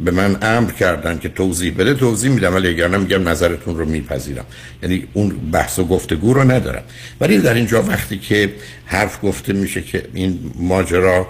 به 0.00 0.10
من 0.10 0.38
امر 0.42 0.70
کردن 0.70 1.18
که 1.18 1.28
توضیح 1.28 1.74
بده 1.78 1.94
توضیح 1.94 2.30
میدم 2.30 2.54
ولی 2.54 2.68
اگر 2.68 2.88
میگم 2.88 3.28
نظرتون 3.28 3.78
رو 3.78 3.84
میپذیرم. 3.84 4.44
یعنی 4.82 5.06
اون 5.12 5.28
بحث 5.28 5.78
و 5.78 5.84
گفتگو 5.84 6.34
رو 6.34 6.50
ندارم. 6.50 6.82
ولی 7.20 7.38
در 7.38 7.54
اینجا 7.54 7.82
وقتی 7.82 8.18
که 8.18 8.54
حرف 8.84 9.18
گفته 9.22 9.52
میشه 9.52 9.82
که 9.82 10.04
این 10.14 10.52
ماجرا 10.56 11.26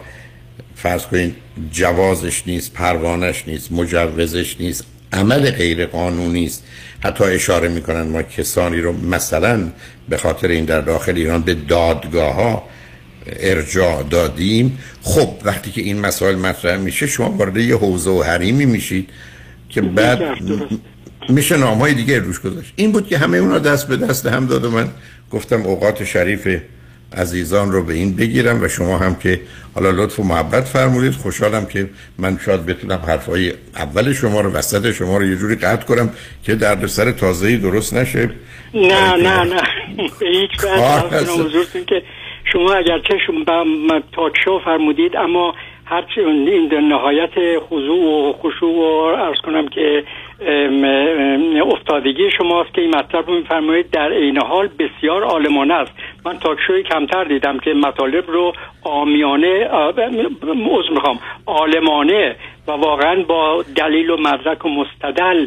فرض 0.83 1.03
کنید 1.07 1.35
جوازش 1.73 2.43
نیست 2.47 2.73
پروانش 2.73 3.45
نیست 3.47 3.73
مجوزش 3.73 4.57
نیست 4.61 4.85
عمل 5.13 5.51
غیر 5.51 5.87
قانونی 5.87 6.47
است. 6.47 6.65
حتی 7.01 7.25
اشاره 7.25 7.69
می‌کنن 7.69 8.03
ما 8.03 8.23
کسانی 8.23 8.81
رو 8.81 8.93
مثلا 8.93 9.69
به 10.09 10.17
خاطر 10.17 10.49
این 10.49 10.65
در 10.65 10.81
داخل 10.81 11.17
ایران 11.17 11.43
به 11.43 11.55
دادگاه 11.55 12.35
ها 12.35 12.63
ارجاع 13.27 14.03
دادیم. 14.03 14.79
خب 15.03 15.29
وقتی 15.45 15.71
که 15.71 15.81
این 15.81 16.01
مسائل 16.01 16.37
مطرح 16.37 16.77
میشه 16.77 17.07
شما 17.07 17.31
وارد 17.31 17.57
یه 17.57 17.77
حوزه 17.77 18.11
و 18.11 18.23
حریمی 18.23 18.67
میشید 18.67 19.09
که 19.69 19.81
بعد 19.81 20.21
میشه 21.29 21.57
نام 21.57 21.79
های 21.79 21.95
دیگه 21.95 22.19
روش 22.19 22.41
گذاشت. 22.41 22.73
این 22.77 22.93
بود 22.93 23.09
که 23.09 23.19
همه 23.19 23.39
اونا 23.39 23.59
دست 23.59 23.89
به 23.89 23.97
دست 23.97 24.27
هم 24.27 24.47
داد 24.47 24.65
و 24.65 24.71
من 24.71 24.89
گفتم 25.31 25.63
اوقات 25.63 26.05
شریف 26.05 26.59
عزیزان 27.17 27.73
رو 27.73 27.85
به 27.85 27.95
این 27.95 28.17
بگیرم 28.17 28.63
و 28.63 28.69
شما 28.69 28.99
هم 28.99 29.15
که 29.15 29.41
حالا 29.75 29.91
لطف 29.91 30.21
و 30.21 30.23
محبت 30.23 30.65
فرمودید. 30.65 31.13
خوشحالم 31.13 31.67
که 31.67 31.91
من 32.19 32.39
شاید 32.45 32.67
بتونم 32.67 33.01
حرفای 33.07 33.53
اول 33.77 34.13
شما 34.13 34.41
رو 34.41 34.51
وسط 34.51 34.93
شما 34.93 35.17
رو 35.17 35.25
یه 35.25 35.37
جوری 35.37 35.55
قطع 35.55 35.87
کنم 35.87 36.11
که 36.45 36.55
درد 36.55 36.87
سر 36.87 37.13
تازه‌ای 37.13 37.57
درست 37.57 37.95
نشه. 37.95 38.31
نه 38.75 39.17
نه 39.17 39.45
نه. 39.45 39.63
هیچ 40.33 40.51
که 41.87 42.03
شما 42.53 42.73
اگرچه 42.73 43.15
شما 43.27 43.45
تاک 44.13 44.33
شو 44.45 44.61
فرمودید 44.65 45.17
اما 45.17 45.55
هرچی 45.85 46.21
این 46.21 46.75
نهایت 46.75 47.31
خضوع 47.69 48.29
و 48.29 48.33
خشوع 48.33 48.75
و 48.75 49.21
ارز 49.21 49.39
کنم 49.45 49.69
که 49.69 50.05
افتادگی 51.67 52.31
شماست 52.39 52.75
که 52.75 52.81
این 52.81 52.97
مطلب 52.97 53.27
رو 53.27 53.35
میفرمایید. 53.35 53.91
در 53.91 54.13
عین 54.13 54.39
حال 54.39 54.69
بسیار 54.79 55.23
عالمانه 55.23 55.75
است. 55.75 55.93
من 56.25 56.39
تاکشوی 56.39 56.83
کمتر 56.83 57.25
دیدم 57.25 57.59
که 57.59 57.75
مطالب 57.75 58.31
رو 58.31 58.53
آمیانه 58.83 59.65
عذر 59.65 60.91
می‌خوام 60.93 61.21
عالمانه 61.47 62.37
و 62.69 62.73
واقعا 62.73 63.23
با 63.23 63.65
دلیل 63.77 64.11
و 64.11 64.17
مدرک 64.17 64.65
و 64.65 64.69
مستدل 64.69 65.47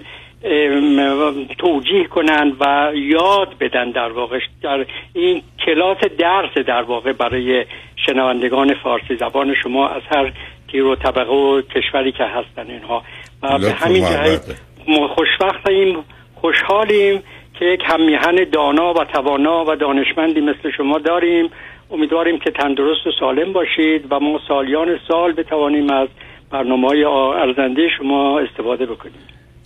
توجیه 1.58 2.04
کنند 2.04 2.54
و 2.60 2.92
یاد 2.96 3.48
بدن 3.60 3.92
در 3.92 4.10
واقع 4.12 4.40
در 4.64 4.86
این 5.14 5.42
کلاس 5.66 5.98
درس 6.20 6.66
در 6.68 6.82
واقع 6.82 7.14
برای 7.14 7.66
شنوندگان 8.06 8.74
فارسی. 8.84 9.16
زبان 9.16 9.56
شما 9.64 9.88
از 9.88 10.02
هر 10.16 10.32
تیر 10.72 10.86
و 10.86 10.96
طبقه 10.96 11.32
و 11.32 11.62
کشوری 11.62 12.12
که 12.12 12.24
هستن 12.24 12.72
اینها. 12.72 13.04
و 13.44 13.58
به 13.58 13.72
همین 13.72 14.02
جهت 14.02 14.71
خوشوقتیم 15.16 15.98
خوشحالیم 16.36 17.24
که 17.60 17.66
یک 17.66 17.82
همیهن 17.84 18.46
دانا 18.54 18.94
و 18.94 19.04
توانا 19.04 19.66
و 19.68 19.76
دانشمندی 19.76 20.42
مثل 20.42 20.72
شما 20.78 21.00
داریم. 21.00 21.50
امیدواریم 21.92 22.40
که 22.40 22.52
تندرست 22.52 23.08
و 23.08 23.12
سالم 23.20 23.54
باشید 23.54 24.06
و 24.10 24.20
ما 24.20 24.40
سالیان 24.48 24.88
سال 25.08 25.32
بتوانیم 25.34 25.90
از 25.90 26.08
برنامه 26.52 26.88
های 26.88 27.04
ارزنده 27.04 27.82
شما 27.98 28.40
استفاده 28.40 28.86
بکنیم. 28.86 29.22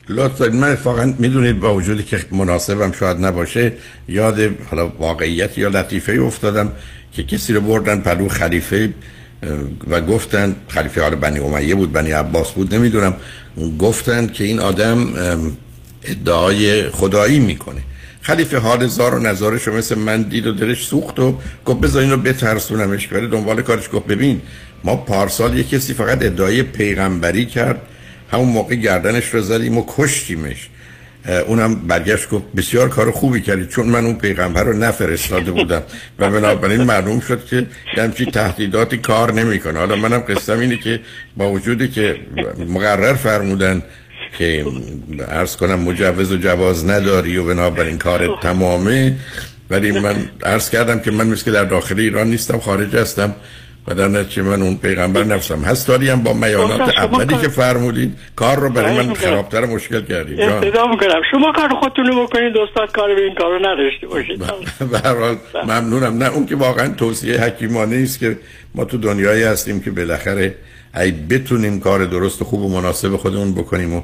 لطفا 0.09 0.45
من 0.45 0.71
اتفاقا 0.71 1.13
می‌دونید 1.19 1.59
با 1.59 1.73
وجودی 1.73 2.03
که 2.03 2.17
مناسبم 2.31 2.91
شاید 2.91 3.17
نباشه 3.25 3.71
یاد 4.09 4.35
حالا 4.71 4.91
واقعیت 4.99 5.57
یا 5.57 5.67
لطیفه 5.67 6.21
افتادم 6.21 6.71
که 7.13 7.23
کسی 7.23 7.53
رو 7.53 7.61
بردن 7.61 8.01
پلو 8.01 8.27
خلیفه 8.27 8.89
و 9.87 10.01
گفتن 10.01 10.55
خلیفه 10.67 11.01
حال 11.01 11.15
بنی 11.15 11.39
امیه 11.39 11.75
بود 11.75 11.91
بنی 11.91 12.11
عباس 12.11 12.53
بود 12.53 12.75
نمی‌دونم. 12.75 13.13
گفتن 13.79 14.27
که 14.27 14.43
این 14.43 14.59
آدم 14.59 15.13
ادعای 16.03 16.89
خدایی 16.89 17.39
می‌کنه. 17.39 17.81
خلیفه 18.21 18.57
حال 18.57 18.87
زار 18.87 19.15
و 19.15 19.19
نظارش 19.19 19.67
مثل 19.67 19.97
من 19.97 20.21
دید 20.21 20.47
و 20.47 20.51
دلش 20.51 20.85
سوخت 20.87 21.19
و 21.19 21.37
گفت 21.65 21.79
بذار 21.79 22.01
اینو 22.01 22.17
بترسونمش 22.17 23.11
ولی 23.11 23.27
دنبال 23.27 23.61
کارش 23.61 23.89
گفت 23.93 24.07
ببین 24.07 24.41
ما 24.83 24.95
پارسال 24.95 25.57
یه 25.57 25.63
کسی 25.63 25.93
فقط 25.93 26.23
ادعای 26.23 26.63
پیغمبری 26.63 27.45
کرد 27.45 27.81
همون 28.31 28.49
موقع 28.49 28.75
گردنش 28.75 29.33
رو 29.33 29.41
زدیم 29.41 29.77
و 29.77 29.83
کشتیمش. 29.87 30.69
اونم 31.47 31.75
برگشت 31.75 32.29
گفت 32.29 32.45
بسیار 32.57 32.89
کار 32.89 33.11
خوبی 33.11 33.41
کردی 33.41 33.65
چون 33.65 33.85
من 33.85 34.05
اون 34.05 34.15
پیغمبر 34.15 34.63
رو 34.63 34.73
نفرستاده 34.73 35.51
بودم. 35.51 35.83
و 36.19 36.29
بنابراین 36.29 36.83
معلوم 36.83 37.19
شد 37.19 37.45
که 37.45 37.67
همچی 37.97 38.25
تهدیداتی 38.25 38.97
کار 38.97 39.33
نمی‌کنه. 39.33 39.79
حالا 39.79 39.95
منم 39.95 40.19
قصدم 40.19 40.59
اینه 40.59 40.77
که 40.77 40.99
با 41.37 41.51
وجودی 41.51 41.87
که 41.87 42.15
مقرر 42.69 43.13
فرمودن 43.13 43.83
که 44.37 44.65
عرض 45.27 45.55
کنم 45.55 45.79
مجوز 45.79 46.31
و 46.31 46.37
جواز 46.37 46.85
نداری 46.85 47.37
و 47.37 47.45
بنابراین 47.45 47.97
کار 47.97 48.39
تمامه 48.41 49.15
ولی 49.69 49.91
من 49.91 50.15
عرض 50.43 50.69
کردم 50.69 50.99
که 50.99 51.11
من 51.11 51.27
مثل 51.27 51.51
در 51.51 51.63
داخل 51.63 51.99
ایران 51.99 52.27
نیستم 52.27 52.59
خارج 52.59 52.95
هستم. 52.95 53.35
و 53.87 53.95
در 53.95 54.07
نتیجه 54.07 54.41
من 54.41 54.61
اون 54.61 54.77
پیغمبر 54.77 55.23
نفسم. 55.23 55.61
هست 55.61 55.89
هم 55.89 56.23
با 56.23 56.33
میانات 56.33 56.97
اولی 56.97 57.37
که 57.37 57.47
فرمودید 57.47 58.17
کار 58.35 58.59
رو 58.59 58.69
برای 58.69 58.97
من 58.97 59.13
خرابتر 59.13 59.65
مشکل 59.65 60.01
کردید 60.01 60.41
استدا 60.41 60.87
می‌کنم. 60.87 61.21
شما 61.31 61.51
کار 61.51 61.69
خودتون 61.69 62.05
رو 62.05 62.23
بکنید 62.23 62.57
استاد 62.57 62.91
کار 62.91 63.15
به 63.15 63.21
این 63.21 63.35
کار 63.35 63.59
رو 63.59 63.65
نداشته 63.65 64.07
باشید 64.07 64.39
به 64.79 65.63
ممنونم. 65.63 66.17
نه 66.17 66.33
اون 66.33 66.45
که 66.45 66.55
واقعا 66.55 66.87
توصیه 66.87 67.41
حکیمانه 67.41 67.95
است 67.95 68.19
که 68.19 68.37
ما 68.75 68.85
تو 68.85 68.97
دنیایی 68.97 69.43
هستیم 69.43 69.79
که 69.79 69.91
بالاخره 69.91 70.55
ای 70.95 71.11
بتونیم 71.11 71.79
کار 71.79 72.05
درست 72.05 72.41
و 72.41 72.45
خوب 72.45 72.61
و 72.61 72.69
مناسب 72.69 73.15
خودمون 73.15 73.55
بکنیم 73.55 73.95
و 73.95 74.01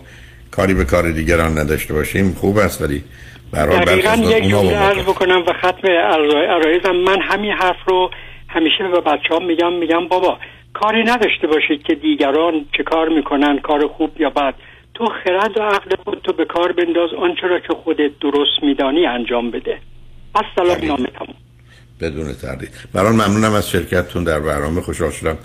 کاری 0.51 0.73
به 0.73 0.85
کار 0.85 1.11
دیگران 1.11 1.57
نداشته 1.57 1.93
باشیم 1.93 2.33
خوب 2.33 2.57
است. 2.57 2.81
ولی 2.81 3.03
برای 3.51 3.79
دقیقا 3.79 4.15
یک 4.15 4.49
جمله 4.49 4.75
عرض 4.75 5.03
بکنم 5.03 5.43
و 5.47 5.53
ختم 5.53 5.87
عرایزم. 6.49 6.91
من 6.91 7.21
همین 7.21 7.51
حرف 7.51 7.77
رو 7.87 8.11
همیشه 8.53 8.87
به 8.93 9.01
بچه 9.01 9.29
ها 9.31 9.39
میگم 9.39 9.73
میگم 9.73 10.07
بابا 10.07 10.37
کاری 10.73 11.03
نداشته 11.03 11.47
باشید 11.47 11.83
که 11.83 11.95
دیگران 11.95 12.53
چه 12.77 12.83
کار 12.83 13.09
می‌کنن 13.09 13.59
کار 13.59 13.87
خوب 13.87 14.21
یا 14.21 14.29
بد. 14.29 14.53
تو 14.93 15.05
خرد 15.23 15.57
و 15.57 15.61
عقل 15.61 15.95
خود 16.03 16.21
تو 16.23 16.33
به 16.33 16.45
کار 16.45 16.71
بنداز 16.71 17.09
آنچه 17.19 17.47
را 17.47 17.59
که 17.59 17.73
خودت 17.83 18.11
درست 18.21 18.63
میدانی 18.63 19.05
انجام 19.05 19.51
بده. 19.51 19.77
السلام 20.35 20.85
نامه 20.87 21.07
تموم. 21.07 21.35
بدون 22.01 22.33
تردید. 22.33 22.69
بران 22.93 23.13
ممنونم 23.13 23.53
از 23.53 23.69
شرکتتون 23.69 24.23
در 24.23 24.39
برنامه. 24.39 24.81
خوشحال 24.81 25.11
شدم 25.11 25.37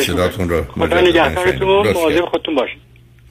صداتون 0.00 0.48
رو 0.48 0.62
خدا 0.62 1.00
نگهدارتون 1.00 1.92
خودتون 1.92 2.54
باشید. 2.54 2.78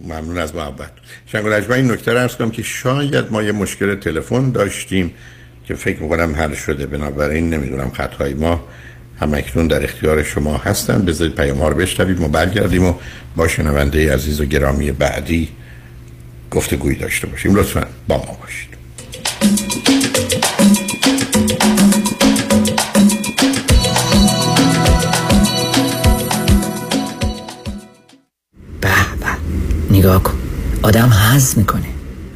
ممنون 0.01 0.37
از 0.37 0.55
محبت. 0.55 0.91
شنگل 1.25 1.53
اجمع 1.53 1.75
این 1.75 1.91
نکته 1.91 2.11
ارز 2.11 2.37
کنم 2.37 2.51
که 2.51 2.63
شاید 2.63 3.25
ما 3.31 3.43
یه 3.43 3.51
مشکل 3.51 3.95
تلفن 3.95 4.51
داشتیم 4.51 5.13
که 5.67 5.73
فکر 5.73 6.03
می‌کنم 6.03 6.35
حل 6.35 6.53
شده. 6.53 6.85
بنابراین 6.85 7.49
نمی‌دونم 7.53 7.89
خطهای 7.89 8.33
ما. 8.33 8.59
هم 9.21 9.33
اکنون 9.33 9.67
در 9.67 9.83
اختیار 9.83 10.23
شما 10.23 10.57
هستن 10.57 11.05
بذارید 11.05 11.35
پیام 11.35 11.57
ها 11.57 11.67
رو 11.67 11.75
بشنویم 11.75 12.23
و 12.23 12.27
برگردیم 12.27 12.83
و 12.85 12.93
با 13.35 13.47
شنونده 13.47 14.13
عزیز 14.13 14.41
و 14.41 14.45
گرامی 14.45 14.91
بعدی 14.91 15.49
گفتگویی 16.51 16.97
داشته 16.97 17.27
باشیم. 17.27 17.55
لطفا 17.55 17.85
با 18.07 18.17
ما 18.17 18.37
باشید. 18.41 18.71
به 28.81 28.89
به. 29.19 29.97
نگاه 29.97 30.23
کن. 30.23 30.37
آدم 30.81 31.09
حز 31.09 31.57
می‌کنه. 31.57 31.85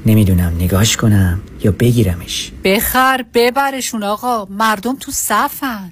نمی‌دونم 0.05 0.53
نگاش 0.59 0.97
کنم 0.97 1.41
یا 1.63 1.71
بگیرمش. 1.71 2.51
بخر 2.63 3.25
ببرشون 3.33 4.03
آقا. 4.03 4.45
مردم 4.45 4.95
تو 4.99 5.11
صفن. 5.11 5.91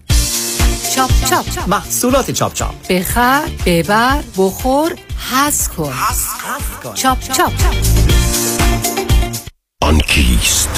چاپ 0.96 1.12
چاپ. 1.30 1.68
محصولات 1.68 2.32
چاپ 2.32 2.54
چاپ. 2.54 2.88
بخر 2.90 3.42
ببر 3.66 4.24
بخور 4.38 4.96
حس 5.32 5.70
کن. 5.70 5.94
چاپ 6.96 7.20
چاپ. 7.20 7.52
کیست 10.08 10.70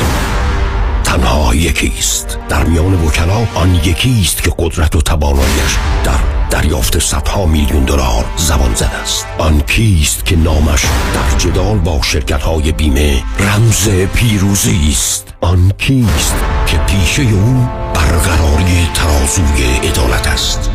تنها 1.06 1.56
یکیست 1.56 2.38
در 2.50 2.64
میان 2.64 2.94
وکلا 2.94 3.48
آن 3.56 3.76
یکیست 3.76 4.44
که 4.44 4.52
قدرت 4.58 4.96
و 4.96 5.02
توانایش 5.02 5.78
در 6.04 6.20
دریافت 6.50 7.00
صدها 7.00 7.46
میلیون 7.46 7.86
دلار 7.86 8.26
زبان 8.38 8.76
زد 8.76 8.92
است. 9.04 9.26
آن 9.38 9.62
کیست 9.62 10.26
که 10.26 10.36
نامش 10.36 10.86
در 11.14 11.38
جدال 11.38 11.78
با 11.78 12.02
شرکت 12.02 12.42
های 12.42 12.72
بیمه 12.72 13.24
رمز 13.40 13.90
پیروزی 13.90 14.90
است؟ 14.92 15.34
آن 15.42 15.74
کیست 15.78 16.36
که 16.68 16.78
پیشه 16.78 17.22
او 17.22 17.68
برقراری 17.94 18.88
ترازوی 18.94 19.64
عدالت 19.64 20.28
است؟ 20.28 20.75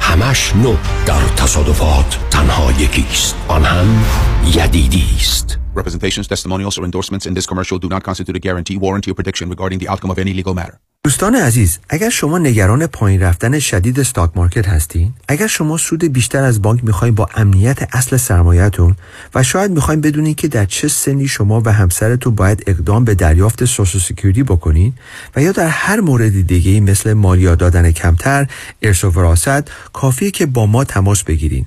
همش 0.00 0.56
نو 0.56 0.76
در 1.06 1.20
تصادفات 1.36 2.18
تنها 2.30 2.72
یکیست 2.72 3.36
آن 3.48 3.64
هم 3.64 4.04
یدیدی 4.54 5.06
است 5.16 5.58
Representations, 5.78 6.26
testimonials, 6.26 6.76
or 6.78 6.84
endorsements 6.84 7.24
in 7.24 7.34
this 7.34 7.46
commercial 7.46 7.78
do 7.78 7.88
not 7.88 8.02
constitute 8.02 8.34
a 8.34 8.40
guarantee, 8.40 8.76
warranty, 8.76 9.12
or 9.12 9.14
prediction 9.14 9.48
regarding 9.48 9.78
the 9.78 9.88
outcome 9.88 10.10
of 10.10 10.18
any 10.18 10.32
legal 10.32 10.54
matter. 10.54 10.80
دوستان 11.04 11.34
عزیز 11.34 11.78
اگر 11.88 12.10
شما 12.10 12.38
نگران 12.38 12.86
پایین 12.86 13.22
رفتن 13.22 13.58
شدید 13.58 14.00
استاک 14.00 14.30
مارکت 14.34 14.68
هستین 14.68 15.12
اگر 15.28 15.46
شما 15.46 15.76
سود 15.76 16.04
بیشتر 16.04 16.42
از 16.42 16.62
بانک 16.62 16.84
می‌خواین 16.84 17.14
با 17.14 17.28
امنیت 17.34 17.94
اصل 17.94 18.16
سرمایهتون 18.16 18.96
و 19.34 19.42
شاید 19.42 19.70
می‌خواین 19.70 20.00
بدونین 20.00 20.34
که 20.34 20.48
در 20.48 20.64
چه 20.64 20.88
سنی 20.88 21.28
شما 21.28 21.62
و 21.64 21.72
همسرتون 21.72 22.34
باید 22.34 22.64
اقدام 22.66 23.04
به 23.04 23.14
دریافت 23.14 23.64
social 23.64 24.00
security 24.00 24.42
بکنین 24.42 24.92
و 25.36 25.42
یا 25.42 25.52
در 25.52 25.68
هر 25.68 26.00
مورد 26.00 26.46
دیگه 26.46 26.80
مثل 26.80 27.12
مالیات 27.12 27.58
دادن 27.58 27.90
کمتر 27.90 28.46
ارث 28.82 29.04
و 29.04 29.10
وراثت 29.10 29.70
کافیه 29.92 30.30
که 30.30 30.46
با 30.46 30.66
ما 30.66 30.84
تماس 30.84 31.22
بگیرین. 31.22 31.66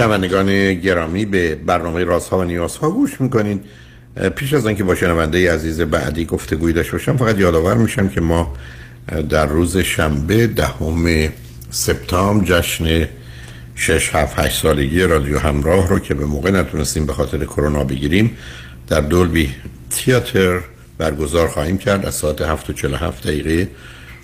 شنوندگان 0.00 0.74
گرامی 0.74 1.24
به 1.24 1.54
برنامه 1.54 2.04
رازها 2.04 2.38
و 2.38 2.44
نیازها 2.44 2.90
گوش 2.90 3.20
می‌کنین. 3.20 3.60
پیش 4.36 4.54
از 4.54 4.66
اینکه 4.66 4.84
با 4.84 4.94
شنونده 4.94 5.52
عزیز 5.52 5.80
بعدی 5.80 6.24
گفتگوی 6.24 6.72
داشته 6.72 6.92
باشم 6.92 7.16
فقط 7.16 7.38
یادآور 7.38 7.74
میشم 7.74 8.08
که 8.08 8.20
ما 8.20 8.54
در 9.28 9.46
روز 9.46 9.78
شنبه 9.78 10.46
دهم 10.46 11.28
سپتامبر 11.70 12.44
جشن 12.44 13.08
6 13.74 14.14
7 14.14 14.38
8 14.38 14.62
سالگی 14.62 15.02
رادیو 15.02 15.38
همراه 15.38 15.88
رو 15.88 15.98
که 15.98 16.14
به 16.14 16.26
موقع 16.26 16.50
نتونستیم 16.50 17.06
به 17.06 17.12
خاطر 17.12 17.44
کرونا 17.44 17.84
بگیریم 17.84 18.36
در 18.88 19.00
دولبی 19.00 19.54
تیاتر 19.90 20.60
برگزار 20.98 21.48
خواهیم 21.48 21.78
کرد. 21.78 22.06
از 22.06 22.14
ساعت 22.14 22.40
7 22.40 22.70
و 22.70 22.72
47 22.72 23.26
دقیقه 23.26 23.68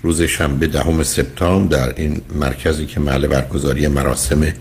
روز 0.03 0.23
شنبه 0.23 0.67
دهم 0.67 1.03
سپتامبر 1.03 1.77
در 1.77 1.93
این 1.97 2.21
مرکزی 2.35 2.87
که 2.87 3.01
محل 3.01 3.27
برگزاری 3.27 3.89
مراسم 3.89 4.53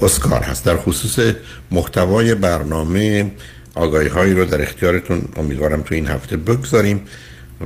اسکار 0.00 0.42
هست. 0.42 0.64
در 0.64 0.76
خصوص 0.76 1.34
محتوای 1.70 2.34
برنامه 2.34 3.30
آگاهی 3.74 4.08
هایی 4.08 4.34
رو 4.34 4.44
در 4.44 4.62
اختیارتون 4.62 5.22
امیدوارم 5.36 5.82
تو 5.82 5.94
این 5.94 6.06
هفته 6.06 6.36
بگذاریم 6.36 7.00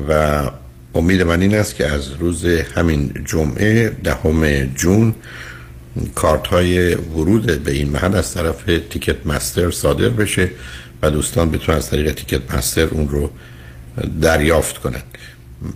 و 0.09 0.43
امید 0.95 1.23
من 1.23 1.43
این 1.43 1.55
است 1.55 1.75
که 1.75 1.87
از 1.87 2.13
روز 2.13 2.45
همین 2.45 3.13
جمعه 3.25 3.89
دهم 4.05 4.67
جون 4.67 5.15
کارت 6.15 6.47
های 6.47 6.95
ورود 6.95 7.47
به 7.65 7.73
این 7.73 7.91
محل 7.91 8.15
از 8.15 8.35
طرف 8.35 8.65
تیکت 8.91 9.27
مستر 9.27 9.71
صادر 9.71 10.09
بشه 10.09 10.51
و 11.03 11.11
دوستان 11.11 11.51
بتونن 11.51 11.79
از 11.79 11.91
طریق 11.91 12.13
تیکت 12.13 12.55
مستر 12.55 12.87
اون 12.87 13.09
رو 13.09 13.31
دریافت 14.21 14.79
کنند 14.79 15.05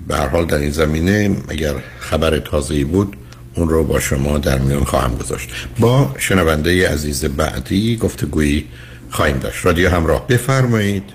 به 0.08 0.16
هر 0.16 0.28
حال 0.28 0.46
در 0.46 0.58
این 0.58 0.70
زمینه 0.70 1.36
اگر 1.48 1.74
خبر 1.98 2.38
تازه‌ای 2.38 2.84
بود 2.84 3.16
اون 3.56 3.68
رو 3.68 3.84
با 3.84 4.00
شما 4.00 4.38
در 4.38 4.58
میون 4.58 4.84
خواهم 4.84 5.14
گذاشت. 5.14 5.50
با 5.80 6.08
شنونده 6.18 6.88
عزیز 6.92 7.24
بعدی 7.24 7.96
گفتگویی 7.96 8.68
خواهیم 9.10 9.38
داشت. 9.38 9.66
رادیو 9.66 9.88
همراه. 9.90 10.26
بفرمایید. 10.26 11.12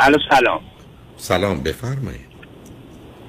الو 0.00 0.18
سلام. 0.30 0.60
سلام 1.16 1.62
بفرمایید. 1.62 2.32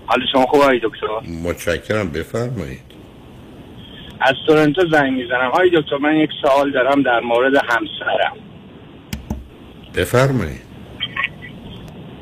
حال 0.06 0.20
شما 0.32 0.46
خوب 0.46 0.62
آقای 0.62 0.80
دکتر؟ 0.84 1.30
متشکرم 1.44 2.10
بفرمایید. 2.10 2.94
از 4.22 4.34
تورنتو 4.48 4.82
زنگ 4.92 5.14
می‌زنم. 5.14 5.48
آقای 5.48 5.70
دکتر 5.70 5.98
من 5.98 6.16
یک 6.16 6.30
سوال 6.42 6.72
دارم 6.72 7.04
در 7.04 7.20
مورد 7.20 7.54
همسرم. 7.56 8.38
بفرمایید. 9.96 10.73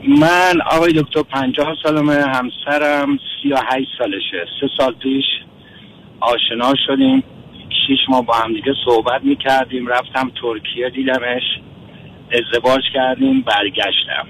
من 0.08 0.62
آقای 0.72 0.94
دکتر 0.94 1.24
پنجاه 1.24 1.76
سالمه 1.84 2.14
همسرم 2.14 3.18
سی 3.18 3.50
و 3.50 3.58
هشت 3.72 3.88
سالشه. 3.98 4.46
سه 4.62 4.68
سال 4.78 4.94
پیش 4.94 5.26
آشنا 6.20 6.74
شدیم. 6.88 7.24
شیش 7.88 8.00
ماه 8.10 8.26
با 8.26 8.34
هم 8.34 8.54
دیگه 8.54 8.74
صحبت 8.86 9.24
می‌کردیم. 9.24 9.88
رفتم 9.88 10.32
ترکیه 10.42 10.90
دیدمش. 10.90 11.44
ازدواج 12.32 12.82
کردیم 12.94 13.42
برگشتم. 13.42 14.28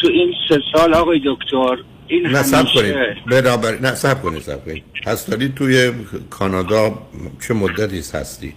تو 0.00 0.08
این 0.08 0.34
سه 0.48 0.60
سال 0.74 0.94
آقای 0.94 1.20
دکتر 1.24 1.76
این 2.06 2.26
نه 2.26 2.42
سب 2.42 2.64
کنید. 2.74 2.94
برابر 3.26 3.78
نه 3.82 3.94
سب 3.94 4.22
کنید 4.22 4.40
سب 4.40 4.64
کنید. 4.64 4.84
هستید 5.06 5.54
توی 5.54 5.92
کانادا 6.30 6.98
چه 7.48 7.54
مدتی 7.54 7.96
هستید 7.96 8.54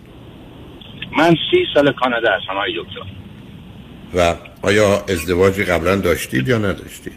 من 1.17 1.35
سی 1.51 1.65
سال 1.73 1.91
کانادا 1.91 2.29
هستم 2.31 2.51
آقای 2.57 2.73
دکتر. 2.77 3.28
و 4.15 4.35
آیا 4.61 5.03
ازدواجی 5.09 5.63
قبلا 5.63 5.95
داشتید 5.95 6.47
یا 6.47 6.57
نداشتید؟ 6.57 7.13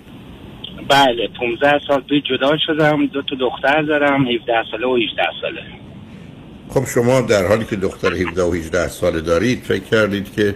بله 0.88 1.28
15 1.40 1.80
سال 1.88 2.00
پیش 2.00 2.22
جدا 2.22 2.56
شدم 2.66 3.06
دو 3.06 3.22
تا 3.22 3.36
دختر 3.40 3.82
دارم 3.82 4.28
17 4.28 4.52
ساله 4.70 4.86
و 4.86 4.96
18 4.96 5.22
ساله. 5.40 5.62
خب 6.68 6.84
شما 6.94 7.20
در 7.20 7.46
حالی 7.46 7.64
که 7.64 7.76
دختر 7.76 8.14
17 8.14 8.42
و 8.42 8.52
18 8.52 8.88
ساله 8.88 9.20
دارید 9.20 9.62
فکر 9.62 9.84
کردید 9.84 10.32
که 10.32 10.54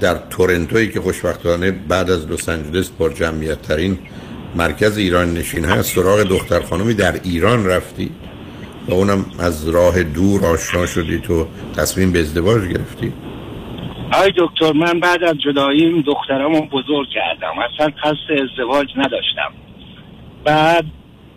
در 0.00 0.14
تورنتویی 0.30 0.88
که 0.88 1.00
خوشبختانه 1.00 1.70
بعد 1.70 2.10
از 2.10 2.30
لس 2.30 2.48
آنجلس 2.48 2.90
پر 2.90 3.12
جمعیت 3.12 3.62
ترین 3.62 3.98
مرکز 4.56 4.98
ایران 4.98 5.34
نشین 5.34 5.64
هست 5.64 5.94
سراغ 5.94 6.22
دختر 6.22 6.60
خانمی 6.60 6.94
در 6.94 7.20
ایران 7.24 7.66
رفتی 7.66 8.10
و 8.88 8.94
اونم 8.94 9.26
از 9.38 9.68
راه 9.68 10.02
دور 10.02 10.46
آشنا 10.46 10.86
شدید 10.86 11.30
و 11.30 11.46
تصمیم 11.76 12.12
به 12.12 12.20
ازدواج 12.20 12.62
گرفتی؟ 12.68 13.12
آقای 14.14 14.32
دکتر 14.36 14.72
من 14.72 15.00
بعد 15.00 15.24
از 15.24 15.34
جداییم 15.38 16.00
دخترامو 16.00 16.60
بزرگ 16.60 17.08
کردم. 17.14 17.52
اصلا 17.58 17.92
قصد 18.02 18.42
ازدواج 18.42 18.86
نداشتم. 18.96 19.52
بعد 20.44 20.84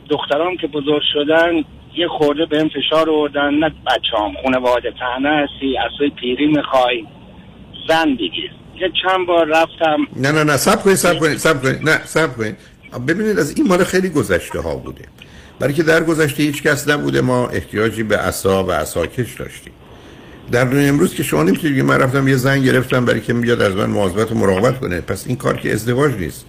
دخترام 0.09 0.57
که 0.57 0.67
بزرگ 0.67 1.01
شدن 1.13 1.63
یه 1.95 2.07
خورده 2.07 2.45
بهم 2.45 2.69
فشار 2.69 3.09
آوردن. 3.09 3.53
نه 3.53 3.69
بچه‌ام 3.69 4.33
خانواده 4.43 4.91
تنه 4.91 5.29
هستی 5.29 5.77
اصلا 5.77 6.09
پیری 6.15 6.47
می‌خوای. 6.47 7.05
زن 7.87 8.15
بگیر 8.15 8.51
یه 8.79 8.91
چند 9.03 9.27
بار 9.27 9.45
رفتم. 9.47 9.97
نه 10.15 10.31
نه 10.31 10.43
نه 10.43 10.57
سب 10.57 10.83
کنید 10.83 10.95
سب 10.95 11.19
کنید 11.19 11.37
سب 11.37 11.61
کنید 11.61 11.89
نه 11.89 12.05
سب 12.05 12.37
کنید 12.37 12.57
ببینید 13.07 13.39
از 13.39 13.57
این 13.57 13.67
مال 13.67 13.83
خیلی 13.83 14.09
گذشته 14.09 14.59
ها 14.59 14.75
بوده. 14.75 15.05
برای 15.59 15.73
که 15.73 15.83
در 15.83 16.03
گذشته 16.03 16.43
هیچ 16.43 16.63
کس 16.63 16.89
نبوده 16.89 17.21
ما 17.21 17.47
احتیاجی 17.47 18.03
به 18.03 18.17
عصا 18.17 18.63
و 18.63 18.71
عصاکش 18.71 19.33
داشتیم. 19.33 19.73
در 20.51 20.63
دنیا 20.63 20.87
امروز 20.87 21.13
که 21.13 21.23
شما 21.23 21.43
نمی‌تونید 21.43 21.71
بگید 21.71 21.85
من 21.85 21.99
رفتم 21.99 22.27
یه 22.27 22.35
زن 22.35 22.61
گرفتم 22.61 23.05
برای 23.05 23.21
که 23.21 23.33
بیاد 23.33 23.61
از 23.61 23.75
من 23.75 23.85
مواظبت 23.85 24.31
و 24.31 24.35
مراقبت 24.35 24.79
کنه. 24.79 25.01
پس 25.01 25.27
این 25.27 25.35
کار 25.35 25.57
که 25.57 25.73
ازدواج 25.73 26.13
نیست. 26.13 26.45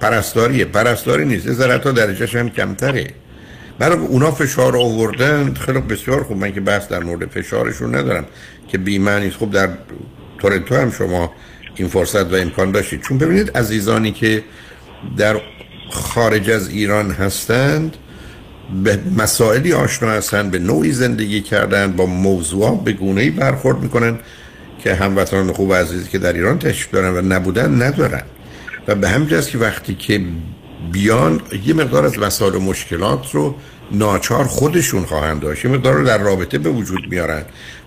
پرستاریه. 0.00 0.64
پرستاری 0.64 1.24
نیست. 1.24 1.48
ازدارت 1.48 1.86
ها 1.86 1.92
درجهش 1.92 2.36
هم 2.36 2.50
کمتره. 2.50 3.06
برای 3.78 3.98
اونا 3.98 4.30
فشار 4.30 4.76
آوردن 4.76 5.54
خیلی 5.54 5.80
بسیار 5.80 6.22
خوب. 6.24 6.36
من 6.36 6.52
که 6.52 6.60
بحث 6.60 6.88
در 6.88 7.04
مورد 7.04 7.30
فشارشون 7.30 7.94
ندارم 7.94 8.24
که 8.68 8.78
بیمه 8.78 9.20
نیست 9.20 9.36
خب 9.36 9.50
در 9.50 9.68
تورنتو 10.38 10.74
هم 10.74 10.90
شما 10.90 11.32
این 11.74 11.88
فرصت 11.88 12.32
و 12.32 12.34
امکان 12.34 12.70
داشتید. 12.70 13.02
چون 13.02 13.18
ببینید 13.18 13.56
عزیزانی 13.56 14.12
که 14.12 14.44
در 15.16 15.40
خارج 15.90 16.50
از 16.50 16.68
ایران 16.68 17.10
هستند 17.10 17.96
به 18.84 18.98
مسائلی 19.16 19.72
آشنا 19.72 20.10
هستند 20.10 20.50
به 20.50 20.58
نوعی 20.58 20.92
زندگی 20.92 21.40
کردن 21.40 21.92
با 21.92 22.06
موضوعات 22.06 22.84
به 22.84 22.92
گونه‌ای 22.92 23.30
برخورد 23.30 23.82
می‌کنن 23.82 24.18
که 24.78 24.94
هموطنان 24.94 25.52
خوب 25.52 25.74
عزیزی 25.74 26.08
که 26.08 26.18
در 26.18 26.32
ایران 26.32 26.58
تشریف 26.58 26.90
دارن 26.90 27.16
و 27.16 27.34
نبودن 27.34 27.82
ندارن. 27.82 28.22
و 28.88 28.94
به 28.94 29.08
همین 29.08 29.28
که 29.28 29.58
وقتی 29.58 29.94
که 29.94 30.20
بیان 30.92 31.40
یه 31.66 31.74
مقدار 31.74 32.06
از 32.06 32.18
مسائل 32.18 32.54
و 32.54 32.60
مشکلات 32.60 33.34
رو 33.34 33.54
ناچار 33.92 34.44
خودشون 34.44 35.04
خواهند 35.04 35.40
داشت. 35.40 35.64
یه 35.64 35.70
مقدار 35.70 35.94
رو 35.94 36.04
در 36.04 36.18
رابطه 36.18 36.58
به 36.58 36.70
وجود 36.70 37.00
میارن. 37.10 37.42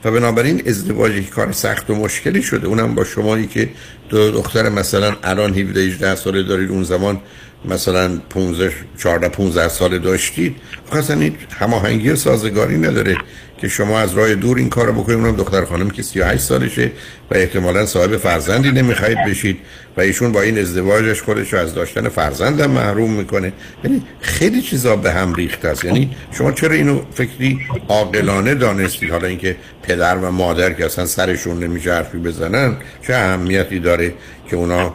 و 0.05 0.11
بنابراین 0.11 0.63
ازدواج 0.67 1.15
یک 1.15 1.29
کار 1.29 1.51
سخت 1.51 1.89
و 1.89 1.95
مشکلی 1.95 2.43
شده. 2.43 2.67
اونم 2.67 2.95
با 2.95 3.03
شمایی 3.03 3.47
که 3.47 3.69
دو 4.09 4.31
دختر 4.31 4.69
مثلا 4.69 5.15
الان 5.23 5.53
17 5.53 5.81
18 5.81 6.15
ساله 6.15 6.43
دارید 6.43 6.69
اون 6.69 6.83
زمان 6.83 7.21
مثلا 7.65 8.17
15 8.29 8.73
14 8.97 9.29
15 9.29 9.67
ساله 9.67 9.99
داشتید 9.99 10.55
اصلا 10.91 11.19
این 11.19 11.35
هماهنگی 11.59 12.15
سازگاری 12.15 12.77
نداره 12.77 13.17
که 13.57 13.67
شما 13.67 13.99
از 13.99 14.13
راه 14.13 14.35
دور 14.35 14.57
این 14.57 14.69
کارو 14.69 14.93
بکنید. 14.93 15.17
اونم 15.17 15.35
دختر 15.35 15.65
خانم 15.65 15.89
که 15.89 16.01
38 16.01 16.43
سالشه 16.43 16.91
و 17.31 17.35
احتمالا 17.35 17.85
صاحب 17.85 18.17
فرزندی 18.17 18.71
نمی‌خواید 18.71 19.17
بشید 19.27 19.57
و 19.97 20.01
ایشون 20.01 20.31
با 20.31 20.41
این 20.41 20.59
ازدواجش 20.59 21.21
خودش 21.21 21.53
رو 21.53 21.59
از 21.59 21.75
داشتن 21.75 22.09
فرزندم 22.09 22.71
محروم 22.71 23.13
می‌کنه. 23.13 23.53
یعنی 23.83 24.03
خیلی 24.21 24.61
چیزا 24.61 24.95
به 24.95 25.11
هم 25.11 25.33
ریخته 25.33 25.67
است. 25.67 25.85
یعنی 25.85 26.15
شما 26.31 26.51
چرا 26.51 26.75
اینو 26.75 27.01
فکری 27.13 27.59
عاقلانه 27.89 28.55
دانستید؟ 28.55 29.09
حالا 29.09 29.27
اینکه 29.27 29.55
پدر 29.83 30.17
و 30.17 30.31
مادر 30.31 30.73
که 30.73 30.85
اصلا 30.85 31.05
سرشون 31.05 31.63
نمیشه 31.63 31.93
حرفی 31.93 32.17
بزنن 32.17 32.77
چه 33.07 33.13
اهمیتی 33.15 33.79
داره 33.79 34.13
که 34.49 34.55
اونا 34.55 34.93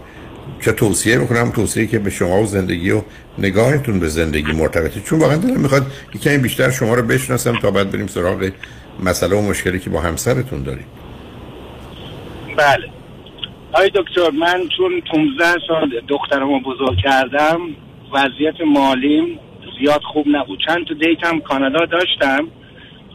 چه 0.61 0.73
توصیه 0.73 1.19
بکنم 1.19 1.51
توصیه 1.51 1.87
که 1.87 1.99
به 1.99 2.11
شما 2.11 2.43
و 2.43 2.47
زندگی 2.47 2.91
و 2.91 3.03
نگاهتون 3.39 4.01
به 4.01 4.09
زندگی 4.09 4.53
مرتبطه. 4.53 5.01
چون 5.01 5.19
واقعا 5.19 5.37
دلم 5.37 5.61
می‌خواد 5.61 5.87
یک 6.15 6.23
کمی 6.23 6.39
بیشتر 6.39 6.71
شما 6.71 6.95
رو 6.95 7.03
بشناسم 7.03 7.59
تا 7.63 7.71
بعد 7.71 7.91
بریم 7.91 8.07
سراغ 8.07 8.51
مسئله 9.05 9.37
و 9.37 9.43
مشکلی 9.43 9.79
که 9.79 9.91
با 9.91 10.01
همسرتون 10.01 10.63
دارید 10.63 10.87
بله. 12.57 12.89
آقای 13.73 13.91
دکتر 13.95 14.31
من 14.31 14.63
چون 14.77 15.03
15 15.13 15.45
سال 15.69 16.01
دخترمو 16.09 16.61
بزرگ 16.61 16.99
کردم 17.05 17.61
وضعیت 18.13 18.61
مالیم 18.67 19.39
زیاد 19.81 20.01
خوب 20.13 20.27
نبود. 20.29 20.59
چند 20.67 20.87
تا 20.87 20.95
دیتم 20.95 21.41
کانادا 21.41 21.87
داشتم 21.87 22.49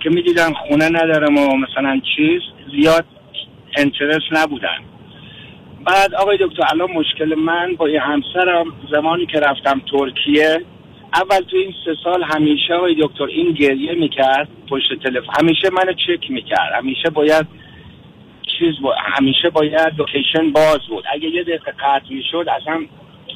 که 0.04 0.10
می‌دیدم 0.10 0.54
خونه 0.54 0.90
ندارم 0.90 1.38
و 1.38 1.58
مثلا 1.58 2.02
چیز 2.16 2.42
زیاد 2.76 3.06
انترس 3.78 4.22
نبودن. 4.32 4.78
بعد 5.86 6.14
آقای 6.14 6.38
دکتر 6.38 6.64
الان 6.72 6.92
مشکل 6.92 7.36
من 7.36 7.76
با 7.76 7.90
یه 7.90 8.02
همسرم 8.02 8.66
زمانی 8.92 9.26
که 9.26 9.40
رفتم 9.40 9.82
ترکیه 9.92 10.66
اول 11.14 11.40
تو 11.40 11.58
این 11.58 11.74
سه 11.86 11.96
سال 12.04 12.24
همیشه 12.24 12.74
آقای 12.74 12.96
دکتر 13.02 13.24
این 13.24 13.52
گریه 13.54 13.94
می‌کرد 13.94 14.48
پشت 14.70 15.04
تلفن 15.04 15.34
همیشه 15.40 15.70
منو 15.70 15.94
چک 15.94 16.32
می‌کرد 16.32 16.74
همیشه 16.78 17.10
باید 17.10 17.48
چیز 18.60 18.82
با... 18.82 18.96
همیشه 18.98 19.50
باید 19.50 19.94
لوکیشن 19.98 20.52
باز 20.52 20.80
بود. 20.90 21.04
اگه 21.14 21.30
یه 21.30 21.44
دقیقه 21.44 21.72
قطع 21.72 22.10
می‌شد 22.10 22.46
اصلا 22.62 22.86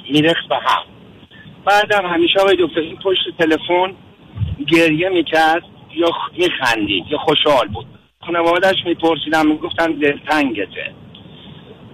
میرخت 0.10 0.48
به 0.50 0.56
هم. 0.56 0.84
بعدم 1.66 2.06
همیشه 2.06 2.40
آقای 2.40 2.56
دکتر 2.60 2.80
این 2.80 2.96
پشت 2.96 3.38
تلفن 3.40 3.94
گریه 4.68 5.10
می‌کرد 5.10 5.64
یا 5.96 6.10
میخندید 6.38 7.06
یا 7.10 7.18
خوشحال 7.18 7.68
بود. 7.68 7.86
خانوادهش 8.26 8.86
میپرسیدم 8.86 9.48
می‌گفتن 9.48 9.92
دلتنگته. 9.92 10.94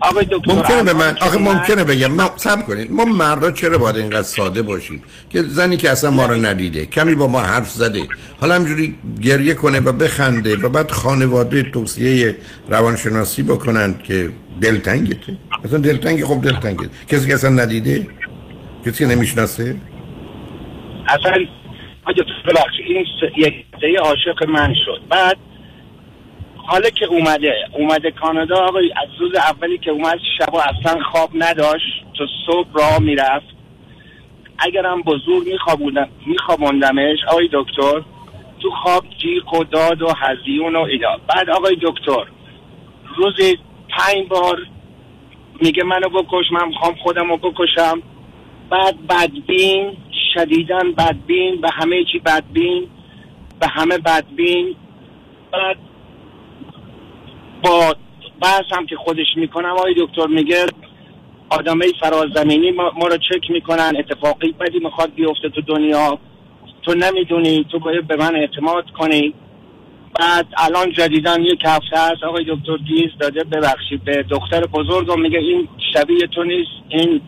آقای 0.02 0.26
دکتر 0.32 0.54
ممکنه 0.54 0.84
به 0.84 0.94
من 0.94 1.18
آخه 1.22 1.38
ممکنه 1.38 1.84
بگم. 1.84 2.12
ما 2.12 2.34
صبر 2.36 2.62
کنید. 2.62 2.92
ما 2.92 3.06
مردا 3.06 3.52
چرا 3.52 3.78
باید 3.78 3.98
اینقدر 3.98 4.22
ساده 4.22 4.62
باشیم؟ 4.62 5.04
که 5.30 5.42
زنی 5.42 5.78
که 5.78 5.90
اصلا 5.90 6.12
ما 6.12 6.26
رو 6.26 6.36
ندیده 6.36 6.86
کمی 6.86 7.16
با 7.16 7.28
ما 7.28 7.42
حرف 7.42 7.70
زده. 7.70 8.02
حالا 8.40 8.56
همجوری 8.56 8.96
گریه 9.22 9.54
کنه 9.54 9.80
و 9.80 9.92
بخنده 9.92 10.56
و 10.56 10.70
بعد 10.70 10.92
خانواده 10.92 11.64
توصیه 11.64 12.36
روانشناسی 12.70 13.44
بکنن 13.44 13.96
که 14.04 14.30
دلتنگته. 14.62 15.38
اصلا 15.66 15.80
دلتنگ 15.80 16.26
خب 16.26 16.42
دلتنگه. 16.42 16.90
کسی 17.08 17.28
که 17.28 17.34
اصلا 17.34 17.50
ندیده؟ 17.50 18.08
کسی 18.86 19.08
که 19.08 19.16
نمی‌شناسه؟ 19.16 19.76
اصلا 21.08 21.32
دکتر 22.08 22.24
ببخشید. 22.48 22.86
این 22.88 23.06
یک 23.38 23.66
عاشق 24.00 24.50
من 24.50 24.74
شد. 24.86 25.02
بعد 25.10 25.38
حالا 26.72 26.90
که 26.90 27.06
اومده 27.06 27.54
اومده 27.74 28.12
کانادا 28.12 28.56
آقای 28.56 28.92
از 29.04 29.10
روز 29.20 29.36
اولی 29.36 29.78
که 29.78 29.92
اومد 29.92 30.20
شبا 30.38 30.62
اصلا 30.62 31.04
خواب 31.04 31.30
نداشت. 31.36 32.04
تا 32.18 32.26
صبح 32.46 32.68
راه 32.74 33.00
می‌رفت. 33.00 33.46
اگرم 34.60 35.02
بزرگ 35.02 35.48
میخوابوندم 35.52 36.10
میخوابوندمش 36.26 37.18
آقای 37.28 37.50
دکتر 37.54 38.02
تو 38.60 38.72
خواب 38.84 39.04
جیغ 39.22 39.54
و 39.54 39.64
داد 39.64 40.02
و 40.02 40.08
هزیون 40.18 40.76
و 40.76 40.80
اینا. 40.80 41.18
بعد 41.28 41.50
آقای 41.50 41.78
دکتر 41.82 42.26
روزی 43.16 43.58
پنج 43.90 44.28
بار 44.28 44.68
میگه 45.62 45.84
منو 45.84 46.10
بکش 46.10 46.52
من 46.52 46.68
می‌خوام 46.68 46.96
خودم 46.96 47.30
رو 47.30 47.38
بکشم. 47.38 48.02
بعد 48.70 49.08
بدبین 49.08 49.98
شدیدن 50.34 50.92
بدبین 50.92 51.62
به 51.62 51.70
همه 51.70 52.04
چی 52.12 52.20
بدبین 52.20 52.88
به 53.60 53.68
همه 53.68 53.98
بدبین. 53.98 54.76
بعد 55.52 55.78
با 57.64 57.96
بحث 58.42 58.66
هم 58.72 58.86
که 58.86 58.96
خودش 58.96 59.28
می‌کنم 59.36 59.70
آقای 59.70 59.96
دکتر 59.98 60.28
میگه 60.28 60.66
آدمای 61.50 61.94
فرازمینی 62.02 62.72
ما, 62.72 62.92
ما 62.96 63.08
رو 63.08 63.18
چک 63.18 63.52
می‌کنن 63.52 63.94
اتفاقی 64.00 64.52
بدی 64.52 64.80
می‌خواد 64.80 65.14
بیفته 65.14 65.50
تو 65.50 65.62
دنیا. 65.62 66.20
تو 66.82 66.94
نمی‌دونی 66.94 67.66
تو 67.72 67.80
باید 67.80 68.08
به 68.08 68.16
من 68.16 68.36
اعتماد 68.36 68.92
کنی. 68.92 69.34
بعد 70.20 70.48
الان 70.58 70.92
جدیدن 70.92 71.44
یک 71.44 71.62
هفته 71.66 71.98
هست 71.98 72.24
آقای 72.24 72.44
دکتر 72.44 72.78
گیز 72.78 73.10
داده 73.20 73.44
ببخشید 73.44 74.04
به 74.04 74.24
دختر 74.24 74.66
بزرگم 74.66 75.22
میگه 75.22 75.40
این 75.40 75.68
شبیه 75.94 76.28
تو 76.28 76.44
نیست 76.44 76.72
این 76.90 77.22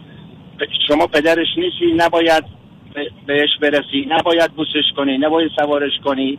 شما 0.88 1.08
پدرش 1.08 1.48
نیستی 1.58 1.94
نباید 1.96 2.44
بهش 3.26 3.50
برسی 3.62 4.08
نباید 4.10 4.52
بوسش 4.52 4.94
کنی 4.96 5.18
نباید 5.18 5.52
سوارش 5.60 5.92
کنی. 6.06 6.38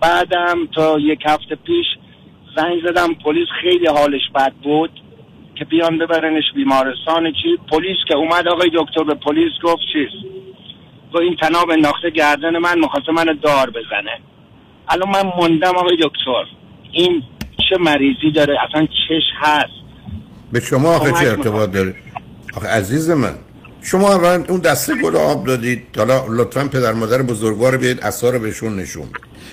بعدم 0.00 0.66
تا 0.74 0.98
یک 0.98 1.20
هفته 1.26 1.54
پیش 1.54 1.86
زنگ 2.56 2.80
زدم 2.88 3.14
پلیس 3.14 3.48
خیلی 3.62 3.86
حالش 3.86 4.20
بد 4.34 4.52
بود 4.62 4.90
که 5.54 5.64
بیان 5.64 5.98
ببرنش 5.98 6.44
بیمارستان 6.54 7.32
چی. 7.32 7.58
پلیس 7.70 7.96
که 8.08 8.16
اومد 8.16 8.48
آقای 8.48 8.70
دکتر 8.74 9.04
به 9.04 9.14
پلیس 9.14 9.52
گفت 9.62 9.82
چیز؟ 9.92 10.08
گفت 11.12 11.22
این 11.22 11.36
تناب 11.36 11.70
انداخته 11.70 12.10
گردن 12.10 12.58
من 12.58 12.78
مخواست 12.78 13.08
من 13.08 13.38
دار 13.42 13.70
بزنه. 13.70 14.20
الان 14.88 15.08
من 15.08 15.32
موندم 15.38 15.76
آقای 15.76 15.96
دکتر 15.96 16.44
این 16.92 17.22
چه 17.68 17.76
مریضی 17.80 18.30
داره؟ 18.34 18.56
اصلا 18.68 18.86
چش 18.86 19.22
هست. 19.36 19.72
به 20.52 20.60
شما 20.60 20.96
آخه 20.96 21.12
چه 21.12 21.30
ارتباط 21.30 21.70
داره؟ 21.70 21.94
آخه 22.56 22.68
عزیز 22.68 23.10
من 23.10 23.34
شما 23.82 24.14
اول 24.14 24.44
اون 24.48 24.60
دسته 24.60 24.94
گل 25.02 25.16
آب 25.16 25.46
دادید. 25.46 25.82
حالا 25.96 26.24
لطفا 26.28 26.68
پدر 26.68 26.92
مادر 26.92 27.22
بزرگوار 27.22 27.76
بیاید 27.76 28.00
اثار 28.00 28.38
بهشون 28.38 28.76
نشون 28.76 29.08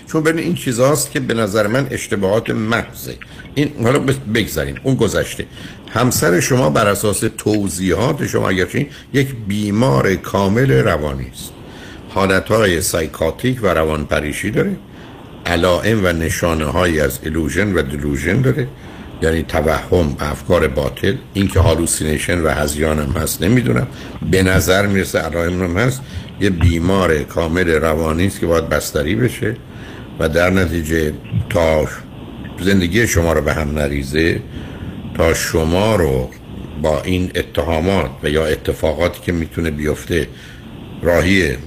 چون 0.07 0.23
ببین 0.23 0.43
این 0.43 0.55
چیزاست 0.55 1.11
که 1.11 1.19
به 1.19 1.33
نظر 1.33 1.67
من 1.67 1.87
اشتباهات 1.91 2.49
محضه. 2.49 3.15
این 3.55 3.71
حالا 3.83 3.99
بگذاریم 4.35 4.75
اون 4.83 4.95
گذشته. 4.95 5.45
همسر 5.93 6.39
شما 6.39 6.69
بر 6.69 6.87
اساس 6.87 7.23
توضیحات 7.37 8.27
شما 8.27 8.49
اگرچه 8.49 8.87
یک 9.13 9.35
بیمار 9.47 10.15
کامل 10.15 10.71
روانی 10.71 11.27
است. 11.33 11.51
حالتهای 12.09 12.81
psychotic 12.81 13.63
و 13.63 13.67
روانپریشی 13.67 14.51
داره. 14.51 14.75
علائم 15.45 16.05
و 16.05 16.07
نشانه 16.07 16.65
های 16.65 16.99
از 16.99 17.19
illusion 17.25 17.73
و 17.73 17.81
delusion 17.81 18.41
داره. 18.41 18.67
یعنی 19.21 19.43
توهم 19.43 20.15
افکار 20.19 20.67
باطل. 20.67 21.15
این 21.33 21.47
که 21.47 21.59
hallucination 21.59 22.41
و 22.41 22.49
هذیان 22.49 22.99
هم 22.99 23.21
هست 23.21 23.43
نمی‌دونم. 23.43 23.87
به 24.31 24.43
نظر 24.43 24.87
می‌رسه 24.87 25.19
علائم 25.19 25.63
هم 25.63 25.77
هست. 25.77 26.01
یه 26.39 26.49
بیمار 26.49 27.23
کامل 27.23 27.69
روانی 27.69 28.27
است 28.27 28.39
که 28.39 28.45
باید 28.45 28.69
بستری 28.69 29.15
بشه. 29.15 29.55
و 30.21 30.29
در 30.29 30.49
نتیجه 30.49 31.13
تا 31.49 31.87
زندگی 32.59 33.07
شما 33.07 33.33
رو 33.33 33.41
به 33.41 33.53
هم 33.53 33.71
نریزه 33.71 34.41
تا 35.17 35.33
شما 35.33 35.95
رو 35.95 36.29
با 36.81 37.01
این 37.01 37.31
اتهامات 37.35 38.11
و 38.23 38.29
یا 38.29 38.45
اتفاقاتی 38.45 39.21
که 39.21 39.31
می‌تونه 39.31 39.71
بیفته 39.71 40.27
راهی 41.01 41.57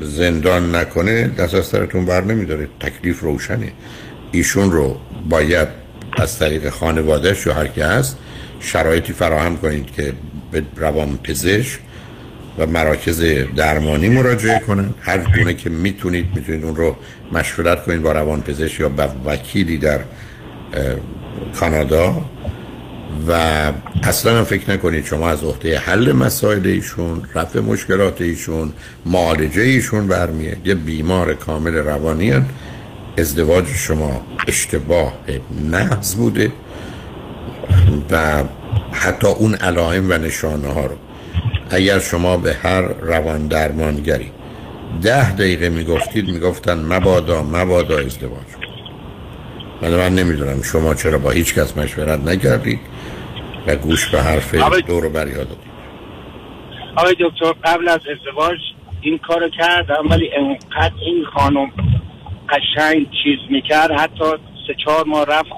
زندان 0.00 0.74
نکنه 0.74 1.28
دست 1.28 1.54
از 1.54 1.64
سرتون 1.66 2.06
بر 2.06 2.24
نمیداره 2.24 2.68
تکلیف 2.80 3.20
روشنه. 3.20 3.72
ایشون 4.32 4.72
رو 4.72 4.96
باید 5.28 5.68
از 6.16 6.38
طریق 6.38 6.68
خانوادهش 6.70 7.46
یا 7.46 7.54
هر 7.54 7.66
که 7.66 7.84
هست 7.84 8.18
شرایطی 8.60 9.12
فراهم 9.12 9.56
کنید 9.56 9.92
که 9.92 10.12
به 10.52 10.62
روان 10.76 11.18
پزشک 11.22 11.80
و 12.58 12.66
مراکز 12.66 13.24
درمانی 13.56 14.08
مراجعه 14.08 14.58
کنن. 14.58 14.94
هر 15.00 15.18
گونه 15.18 15.54
که 15.54 15.70
می‌تونید 15.70 16.26
می‌تونید 16.34 16.64
اون 16.64 16.76
رو 16.76 16.96
مشورت 17.32 17.84
کنید 17.84 18.02
با 18.02 18.12
روان 18.12 18.42
پزشک 18.42 18.80
یا 18.80 18.88
با 18.88 19.08
وکیلی 19.26 19.78
در 19.78 20.00
کانادا. 21.60 22.24
و 23.28 23.32
اصلا 24.02 24.38
هم 24.38 24.44
فکر 24.44 24.70
نکنید 24.70 25.04
شما 25.04 25.28
از 25.28 25.42
عهده 25.42 25.78
حل 25.78 26.12
مسائل 26.12 26.66
ایشون 26.66 27.22
رفع 27.34 27.60
مشکلات 27.60 28.20
ایشون 28.20 28.72
معالجه 29.06 29.62
ایشون 29.62 30.06
برمیاد. 30.06 30.66
یه 30.66 30.74
بیمار 30.74 31.34
کامل 31.34 31.74
روانی 31.74 32.32
ازدواج 33.18 33.66
شما 33.66 34.26
اشتباه 34.48 35.12
نحض 35.70 36.14
بوده 36.14 36.52
و 38.10 38.44
حتی 38.92 39.26
اون 39.26 39.54
علائم 39.54 40.10
و 40.10 40.18
نشانه 40.18 40.68
ها 40.68 40.86
رو. 40.86 40.96
اگر 41.70 41.98
شما 41.98 42.36
به 42.36 42.54
هر 42.54 42.82
روان 42.82 43.48
درمانگری 43.48 44.30
ده 45.02 45.32
دقیقه 45.32 45.68
می‌گفتید 45.68 46.28
می‌گفتن 46.28 46.78
مبادا 46.78 47.42
مبادا 47.42 47.98
ازدواج 47.98 48.46
من 49.82 49.90
من 49.90 50.14
نمی‌دونم 50.14 50.62
شما 50.62 50.94
چرا 50.94 51.18
با 51.18 51.30
هیچ 51.30 51.54
کس 51.54 51.76
مشورت 51.76 52.20
نکردید 52.20 52.80
و 53.66 53.76
گوش 53.76 54.08
به 54.08 54.22
حرف 54.22 54.54
دور 54.54 55.08
بر 55.08 55.28
یاد 55.28 55.48
آقای 56.96 57.14
دکتر 57.20 57.52
قبل 57.64 57.88
از 57.88 58.00
ازدواج 58.00 58.58
این 59.00 59.18
کارو 59.18 59.48
کردم 59.48 60.08
ولی 60.10 60.30
انقدر 60.36 60.94
این 61.06 61.24
خانم 61.34 61.72
قشنگ 62.48 63.06
چیز 63.22 63.38
می‌کرد. 63.50 63.90
حتی 63.92 64.24
سه 64.66 64.74
چهار 64.84 65.04
ماه 65.04 65.24
رفت 65.24 65.48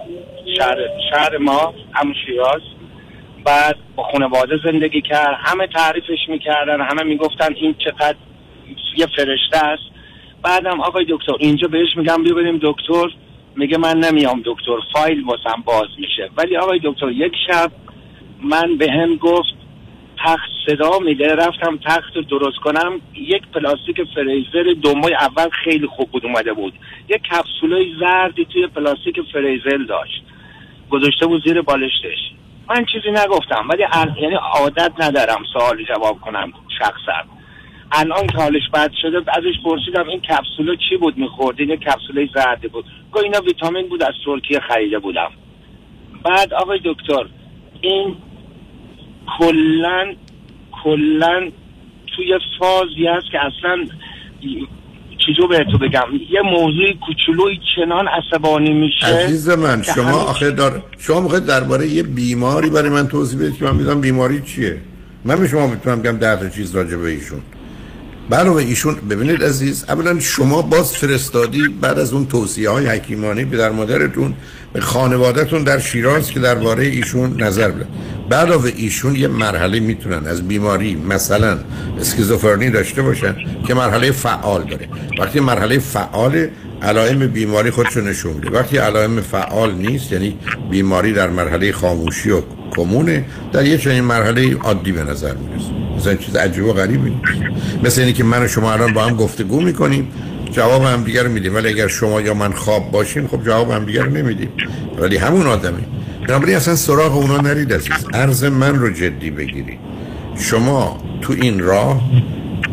شهر, 0.56 0.76
شهر 1.10 1.38
ما 1.38 1.74
همون 1.92 2.14
شیراز. 2.26 2.60
بعد 3.46 3.76
با 3.96 4.02
خانواده 4.02 4.60
زندگی 4.64 5.00
کرد. 5.00 5.38
همه 5.44 5.66
تعریفش 5.66 6.28
می‌کردن 6.28 6.80
همه 6.80 7.02
می‌گفتن 7.02 7.54
این 7.54 7.74
چقدر 7.78 8.16
یه 8.96 9.06
فرشته 9.16 9.66
است. 9.66 9.82
بعدم 10.42 10.80
آقای 10.80 11.06
دکتر 11.08 11.32
اینجا 11.38 11.68
بهش 11.68 11.96
میگم 11.96 12.22
بیا 12.22 12.34
بریم 12.34 12.58
دکتر. 12.62 13.08
میگه 13.56 13.78
من 13.78 13.98
نمیام 13.98 14.42
دکتر 14.44 14.76
فایل 14.92 15.24
واسم 15.24 15.62
باز 15.64 15.88
میشه. 15.98 16.30
ولی 16.36 16.56
آقای 16.56 16.80
دکتر 16.84 17.10
یک 17.10 17.32
شب 17.46 17.72
من 18.42 18.76
به 18.76 18.92
هم 18.92 19.16
گفت 19.16 19.54
تخت 20.24 20.50
صدا 20.66 20.98
میده. 20.98 21.34
رفتم 21.34 21.76
تخت 21.76 22.16
رو 22.16 22.22
درست 22.22 22.56
کنم. 22.56 23.00
یک 23.14 23.42
پلاستیک 23.54 24.02
فریزر 24.14 24.72
دومای 24.82 25.14
اول 25.14 25.48
خیلی 25.64 25.86
خوب 25.86 26.10
بود 26.10 26.26
اومده 26.26 26.52
بود. 26.52 26.72
یک 27.08 27.22
کپسولای 27.22 27.94
زردی 28.00 28.44
توی 28.44 28.66
پلاستیک 28.66 29.20
فریزر 29.32 29.76
داشت. 29.88 30.22
گذاشته 30.90 31.26
بود 31.26 31.44
زیر 31.44 31.62
بالشتش. 31.62 32.32
من 32.68 32.84
چیزی 32.84 33.10
نگفتم 33.10 33.68
ولی 33.68 33.82
یعنی 34.22 34.34
عادت 34.34 34.92
ندارم 35.00 35.42
سوال 35.52 35.84
جواب 35.84 36.20
کنم 36.20 36.52
شخصا. 36.78 37.28
الان 37.92 38.26
که 38.26 38.38
حالش 38.38 38.68
بد 38.74 38.90
شده 39.02 39.18
ازش 39.18 39.60
پرسیدم 39.64 40.08
این 40.08 40.20
کپسولا 40.20 40.74
چی 40.88 40.96
بود 40.96 41.18
می‌خورد 41.18 41.60
این 41.60 41.76
کپسولای 41.76 42.28
زردی 42.34 42.68
بود. 42.68 42.84
گفت 43.12 43.24
اینا 43.24 43.40
ویتامین 43.40 43.88
بود 43.88 44.02
از 44.02 44.14
ترکیه 44.24 44.60
خریده 44.60 44.98
بودم. 44.98 45.30
بعد 46.22 46.54
آقای 46.54 46.80
دکتر 46.84 47.26
این 47.80 48.16
کلا 49.38 50.14
کلا 50.84 51.50
توی 52.16 52.38
فازی 52.58 53.06
هست 53.06 53.30
که 53.32 53.38
اصلا 53.44 53.86
چیزو 55.26 55.48
به 55.48 55.64
تو 55.72 55.78
بگم. 55.78 56.04
یه 56.30 56.42
موضوع 56.42 56.86
کوچولوی 57.06 57.58
چنان 57.76 58.08
عصبانی 58.08 58.72
میشه. 58.72 59.06
عزیز 59.06 59.48
من 59.48 59.82
شما 59.82 60.18
آخه 60.18 60.50
دار 60.50 60.82
شما 60.98 61.20
موقع 61.20 61.40
درباره 61.40 61.86
یه 61.86 62.02
بیماری 62.02 62.70
برای 62.70 62.90
من 62.90 63.08
توضیح 63.08 63.40
بدید 63.40 63.58
که 63.58 63.64
من 63.64 63.76
می‌دونم 63.76 64.00
بیماری 64.00 64.42
چیه؟ 64.42 64.80
من 65.24 65.36
به 65.36 65.48
شما 65.48 65.66
می‌تونم 65.66 66.02
بگم 66.02 66.16
ده 66.16 66.36
تا 66.36 66.48
چیز 66.48 66.76
راجع 66.76 66.96
به 66.96 67.08
ایشون. 67.08 67.40
علاوه 68.32 68.56
ایشون 68.56 68.94
ببینید 68.94 69.44
عزیز 69.44 69.84
اولا 69.88 70.20
شما 70.20 70.62
باز 70.62 70.96
فرستادی 70.96 71.68
بعد 71.80 71.98
از 71.98 72.12
اون 72.12 72.26
توصیه 72.26 72.70
های 72.70 72.86
حکیمانی 72.86 73.44
به 73.44 73.56
در 73.56 73.70
مادرتون 73.70 74.34
خانوادهتون 74.80 75.64
در 75.64 75.78
شیراز 75.78 76.30
که 76.30 76.40
درباره 76.40 76.84
ایشون 76.84 77.42
نظر 77.42 77.68
بده. 77.68 77.86
بعد 78.28 78.52
از 78.52 78.66
ایشون 78.66 79.16
یه 79.16 79.28
مرحله 79.28 79.80
می‌تونن 79.80 80.26
از 80.26 80.48
بیماری 80.48 80.94
مثلا 80.94 81.58
اسکیزوفرنی 82.00 82.70
داشته 82.70 83.02
باشن 83.02 83.34
که 83.66 83.74
مرحله 83.74 84.10
فعال 84.10 84.64
داره. 84.64 84.88
وقتی 85.18 85.40
مرحله 85.40 85.78
فعال 85.78 86.46
علائم 86.82 87.26
بیماری 87.26 87.70
خودشو 87.70 88.00
نشون 88.00 88.32
میده. 88.32 88.50
وقتی 88.50 88.78
علائم 88.78 89.20
فعال 89.20 89.74
نیست 89.74 90.12
یعنی 90.12 90.38
بیماری 90.70 91.12
در 91.12 91.30
مرحله 91.30 91.72
خاموشی 91.72 92.30
و 92.30 92.42
کمونه 92.70 93.24
در 93.52 93.66
یه 93.66 93.78
چنین 93.78 94.04
مرحله 94.04 94.56
عادی 94.56 94.92
به 94.92 95.04
نظر 95.04 95.34
می‌رسه. 95.34 95.70
مثلا 95.96 96.14
چیز 96.14 96.36
عجیب 96.36 96.64
و 96.64 96.72
غریبی 96.72 97.10
نیست. 97.10 97.42
مثل 97.84 98.00
اینی 98.00 98.12
که 98.12 98.24
من 98.24 98.44
و 98.44 98.48
شما 98.48 98.72
الان 98.72 98.92
با 98.92 99.04
هم 99.04 99.16
گفتگو 99.16 99.60
می‌کنیم. 99.60 100.08
جواب 100.56 100.82
هم 100.82 101.04
دیگر 101.04 101.22
رو 101.22 101.30
میدیم. 101.30 101.54
ولی 101.54 101.68
اگر 101.68 101.88
شما 101.88 102.20
یا 102.20 102.34
من 102.34 102.52
خواب 102.52 102.90
باشیم 102.90 103.28
خب 103.28 103.44
جواب 103.44 103.70
هم 103.70 103.84
دیگر 103.84 104.06
نمیدیم. 104.06 104.48
ولی 104.98 105.16
همون 105.16 105.46
آدمی 105.46 105.84
بنابراین 106.28 106.56
اصلا 106.56 106.76
سراغ 106.76 107.16
اونا 107.16 107.36
نرید 107.36 107.72
عزیز. 107.72 108.06
عرض 108.14 108.44
من 108.44 108.78
رو 108.78 108.90
جدی 108.90 109.30
بگیرید. 109.30 109.78
شما 110.38 111.02
تو 111.22 111.32
این 111.32 111.60
راه 111.60 112.10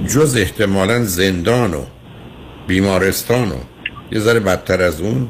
جز 0.07 0.37
احتمالا 0.37 1.03
زندان 1.03 1.73
و 1.73 1.81
بیمارستان 2.67 3.51
و 3.51 3.55
یه 4.11 4.19
ذره 4.19 4.39
بدتر 4.39 4.81
از 4.81 5.01
اون 5.01 5.27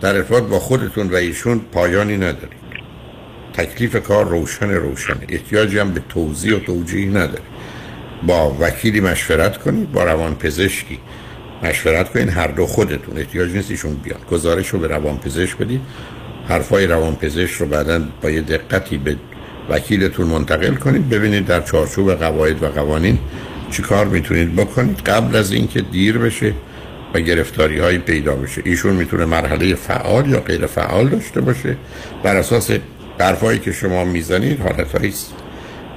در 0.00 0.16
ارتباط 0.16 0.42
با 0.42 0.58
خودتون 0.58 1.08
و 1.08 1.14
ایشون 1.14 1.60
پایانی 1.72 2.16
ندارید. 2.16 2.58
تکلیف 3.52 3.96
کار 3.96 4.28
روشن 4.28 4.70
روشن 4.70 5.16
احتیاجی 5.28 5.78
هم 5.78 5.90
به 5.90 6.00
توضیح 6.08 6.56
و 6.56 6.58
توجیه 6.58 7.08
نداره. 7.08 7.42
با 8.26 8.56
وکیلی 8.60 9.00
مشورت 9.00 9.58
کنید 9.58 9.92
با 9.92 10.04
روان 10.04 10.34
پزشکی 10.34 10.98
مشورت 11.62 12.12
کنید 12.12 12.28
هر 12.28 12.46
دو 12.46 12.66
خودتون. 12.66 13.18
احتیاج 13.18 13.56
نیست 13.56 13.70
ایشون 13.70 13.94
بیان. 13.94 14.20
گزارش 14.30 14.68
رو 14.68 14.78
به 14.78 14.86
روان 14.86 15.18
پزشک 15.18 15.56
بدید 15.56 15.80
حرفای 16.48 16.86
روان 16.86 17.16
پزشک 17.16 17.52
رو 17.52 17.66
بعدا 17.66 18.00
با 18.22 18.30
یه 18.30 18.40
دقتی 18.40 18.98
به 18.98 19.16
وکیلتون 19.70 20.26
منتقل 20.26 20.74
کنید. 20.74 21.08
ببینید 21.08 21.46
در 21.46 21.60
چارچوب 21.60 22.14
قواعد 22.14 22.62
و 22.62 22.66
قوانین 22.66 23.18
چی 23.70 23.82
کار 23.82 24.06
می‌تونید 24.06 24.56
بکنید. 24.56 25.00
قبل 25.00 25.36
از 25.36 25.52
اینکه 25.52 25.80
دیر 25.80 26.18
بشه 26.18 26.52
و 27.14 27.20
گرفتاری 27.20 27.78
های 27.78 27.98
پیدا 27.98 28.34
بشه. 28.34 28.62
ایشون 28.64 28.92
می‌تونه 28.92 29.24
مرحله 29.24 29.74
فعال 29.74 30.30
یا 30.30 30.40
غیر 30.40 30.66
فعال 30.66 31.08
داشته 31.08 31.40
باشه. 31.40 31.76
بر 32.22 32.36
اساس 32.36 32.70
حرفایی 33.20 33.58
که 33.58 33.72
شما 33.72 34.04
می‌زنید 34.04 34.60
حالت 34.60 34.86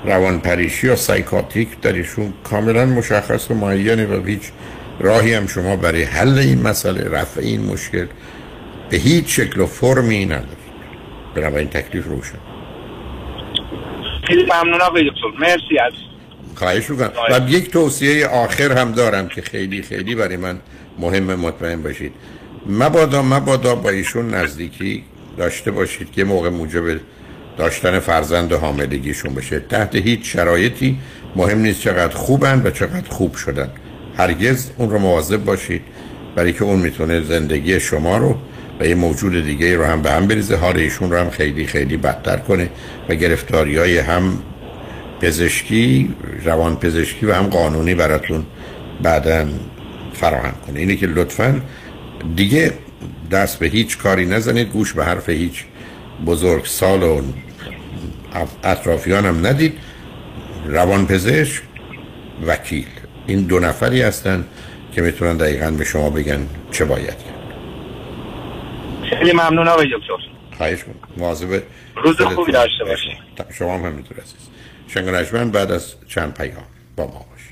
روان 0.05 0.39
پریشی 0.39 0.88
یا 0.88 0.95
سایکاتیک 0.95 1.82
در 1.82 1.93
ایشون 1.93 2.34
کاملا 2.43 2.86
مشخص 2.86 3.51
و 3.51 3.53
معینه 3.53 4.05
و 4.05 4.26
هیچ 4.26 4.41
راهی 5.02 5.34
هم 5.34 5.47
شما 5.47 5.76
برای 5.76 6.04
حل 6.04 6.38
این 6.38 6.62
مسئله 6.62 7.10
رفع 7.10 7.41
این 7.41 7.66
مشکل 7.66 8.06
به 8.89 8.97
هیچ 8.97 9.39
شکل 9.39 9.60
و 9.62 9.66
فرمی 9.66 10.26
ندارید. 10.26 10.62
بنابراین 11.36 11.68
تکلیف 11.68 12.06
روشن. 12.06 12.38
خیلی 14.28 14.43
ممنون 14.43 14.82
آقای 14.82 15.10
دکتر. 15.10 15.39
مرسی 15.39 15.80
از 15.86 15.93
خواهش 16.56 16.89
می‌کنم. 16.89 17.12
و 17.32 17.49
یک 17.49 17.72
توصیه 17.72 18.28
آخر 18.28 18.78
هم 18.78 18.91
دارم 18.91 19.28
که 19.28 19.41
خیلی 19.41 19.82
خیلی 19.82 20.16
برای 20.16 20.38
من 20.38 20.60
مهم 20.99 21.24
مطمئن 21.24 21.82
باشید. 21.82 22.14
مبادا 22.66 23.22
مبادا 23.22 23.76
با 23.76 23.89
ایشون 23.89 24.34
نزدیکی 24.34 25.04
داشته 25.38 25.72
باشید 25.72 26.12
که 26.12 26.24
موقع 26.24 26.49
موجب 26.49 26.84
داشتن 27.58 27.99
فرزند 27.99 28.52
و 28.52 28.58
حاملگیشون 28.58 29.34
بشه. 29.34 29.60
تحت 29.60 29.95
هیچ 29.95 30.34
شرایطی 30.34 30.99
مهم 31.36 31.60
نیست 31.60 31.82
چقدر 31.82 32.16
خوبن 32.16 32.62
و 32.66 32.70
چقدر 32.72 33.10
خوب 33.10 33.36
شدن. 33.36 33.70
هرگز 34.18 34.70
اون 34.78 34.89
رو 34.89 34.99
مواظب 34.99 35.43
باشید 35.43 35.82
برای 36.36 36.53
که 36.53 36.64
اون 36.64 36.80
می‌تونه 36.80 37.22
زندگی 37.22 37.80
شما 37.80 38.18
رو 38.18 38.36
و 38.80 38.88
یه 38.88 38.95
موجود 38.95 39.45
دیگه 39.45 39.76
رو 39.76 39.86
هم 39.86 40.01
به 40.01 40.12
هم 40.12 40.28
بریزه. 40.28 40.55
حال 40.55 40.78
ایشون 40.78 41.12
رو 41.12 41.18
هم 41.18 41.30
خیلی 41.30 41.66
خیلی 41.66 41.97
بدتر 41.97 42.38
کنه 42.38 42.70
و 43.09 43.16
گرفتاری 43.16 43.78
های 43.78 43.97
هم 43.97 44.39
پزشکی 45.22 46.14
روان 46.43 46.76
پزشکی 46.76 47.26
و 47.26 47.34
هم 47.34 47.47
قانونی 47.47 47.95
براتون 47.95 48.45
بعدا 49.03 49.47
فراهم 50.14 50.53
کنه. 50.68 50.80
اینه 50.80 50.95
که 50.95 51.07
لطفا 51.07 51.62
دیگه 52.36 52.74
دست 53.32 53.59
به 53.59 53.68
هیچ 53.68 53.97
کاری 53.97 54.26
نزنید 54.26 54.70
گوش 54.70 54.93
به 54.93 55.05
حرف 55.05 55.30
هیچ 55.30 55.64
بزرگ 56.26 56.66
سال 56.66 57.03
و 57.03 57.22
اطرافیان 58.64 59.26
هم 59.26 59.47
ندید. 59.47 59.74
روان 60.68 61.07
پزشک 61.07 61.64
وکیل. 62.47 62.86
این 63.28 63.41
دو 63.41 63.59
نفری 63.59 64.01
هستن 64.01 64.45
که 64.91 65.01
می‌تونن 65.01 65.38
دقیقا 65.38 65.72
به 65.72 65.86
شما 65.86 66.09
بگن 66.09 66.47
چه 66.72 66.86
باید 66.86 67.07
کرد. 67.07 67.41
خیلی 69.09 69.32
ممنون 69.32 69.67
آقای 69.67 69.88
دکتر. 69.88 70.13
خواهش 70.57 70.80
مواظب 71.17 71.61
روز 72.03 72.22
خوبی 72.22 72.51
داشته 72.51 72.84
باشید 72.84 73.17
شما 73.57 73.78
هم 73.78 73.86
همینطور 73.86 74.17
عزیز. 74.17 74.49
شنگ 74.88 75.51
بعد 75.51 75.72
از 75.72 75.93
چند 76.07 76.34
پیام 76.34 76.63
با 76.95 77.07
ما 77.07 77.26
باشید 77.32 77.51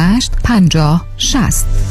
50 0.43 1.05
60 1.17 1.90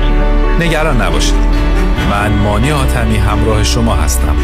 نگران 0.61 1.01
نباشید. 1.01 1.35
من 2.09 2.31
مانی 2.31 2.71
آتمی 2.71 3.17
همراه 3.17 3.63
شما 3.63 3.95
هستم 3.95 4.35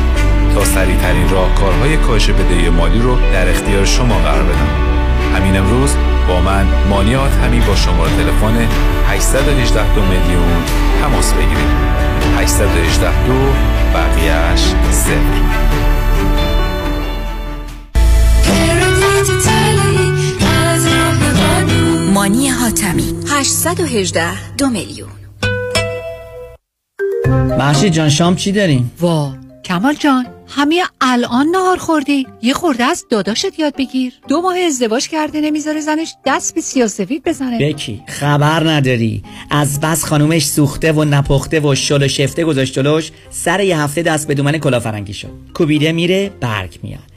تا 0.54 0.64
سریعترین 0.64 1.30
راهکارهای 1.30 1.98
کاهش 1.98 2.30
بدهی 2.30 2.70
مالی 2.70 3.00
رو 3.00 3.18
در 3.34 3.50
اختیار 3.50 3.86
شما 3.86 4.18
قرار 4.20 4.44
بدم. 4.44 4.68
همین 5.36 5.58
امروز 5.58 5.96
با 6.28 6.42
من 6.42 6.66
مانی 6.90 7.16
آتمی 7.16 7.60
با 7.60 7.76
شماره 7.76 8.12
تلفن 8.12 8.68
818 9.08 9.96
دو 9.96 10.02
میلیون 10.02 10.64
تماس 11.02 11.34
بگیرید. 11.34 11.98
818 12.38 13.26
دو 13.28 13.34
بقیهش 13.94 14.62
صفر. 14.92 15.68
مانی 22.14 22.50
حاتمی 22.50 23.16
818 23.30 24.56
دو 24.58 24.70
میلیون. 24.70 25.27
محشید 27.30 27.94
جان 27.94 28.10
شام 28.10 28.36
چی 28.36 28.52
داریم؟ 28.52 28.92
وا 29.00 29.34
کمال 29.66 29.94
جان 29.94 30.26
همه 30.48 30.84
الان 31.02 31.48
نهار 31.48 31.78
خوردی. 31.78 32.28
یه 32.42 32.54
خورده 32.54 32.84
از 32.84 33.06
داداشت 33.10 33.60
یاد 33.60 33.76
بگیر. 33.76 34.14
دو 34.28 34.42
ماه 34.42 34.58
ازدواج 34.58 35.08
کرده 35.08 35.42
نمی‌ذاره 35.42 35.82
زنش 35.82 36.16
دست 36.26 36.56
به 36.56 36.62
سیاسفید 36.62 37.24
بزنه. 37.24 37.60
بکی 37.60 38.04
خبر 38.08 38.70
نداری. 38.70 39.24
از 39.52 39.80
بس 39.80 40.06
خانومش 40.06 40.46
سوخته 40.46 40.92
و 40.92 41.04
نپخته 41.04 41.60
و 41.60 41.76
شل 41.76 42.04
و 42.04 42.08
شفته 42.08 42.44
گذاشت 42.44 43.14
سر 43.30 43.60
یه 43.60 43.80
هفته 43.80 44.02
دست 44.02 44.28
به 44.28 44.34
دومن 44.34 44.58
کلافرنگی 44.58 45.14
شد. 45.14 45.32
کوبیده 45.54 45.92
میره 45.92 46.32
برگ 46.40 46.80
میاد. 46.84 47.17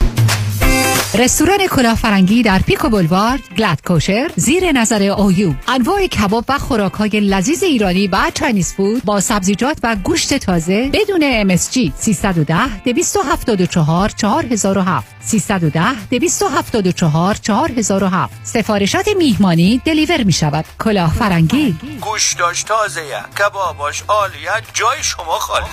رستوران 1.15 1.67
کلافرنگی 1.67 2.43
در 2.43 2.59
پیکو 2.59 2.89
بولوارد 2.89 3.39
glatt 3.57 3.81
kosher 3.85 4.31
زیر 4.35 4.71
نظر 4.71 5.03
اویو 5.03 5.53
انواع 5.67 6.07
کباب 6.07 6.45
و 6.49 6.57
خوراک 6.57 6.93
های 6.93 7.09
لذیذ 7.09 7.63
ایرانی 7.63 8.07
و 8.07 8.31
Chinese 8.33 8.73
food 8.73 9.03
با 9.03 9.19
سبزیجات 9.19 9.77
و 9.83 9.95
گوشت 9.95 10.37
تازه 10.37 10.89
بدون 10.93 11.57
MSG 11.57 11.91
310 11.97 12.83
274 12.83 14.09
4007 14.09 15.15
310 15.21 16.07
274 16.09 17.35
4007 17.35 18.33
سفارشات 18.43 19.07
میهمانی 19.17 19.81
deliver 19.85 20.23
می 20.23 20.33
شود 20.33 20.65
کلافرنگی 20.79 21.75
گوشتاش 22.01 22.63
تازه 22.63 23.01
کباباش 23.39 24.03
عالیه 24.07 24.51
جای 24.73 24.97
شما 25.03 25.39
خالی. 25.39 25.65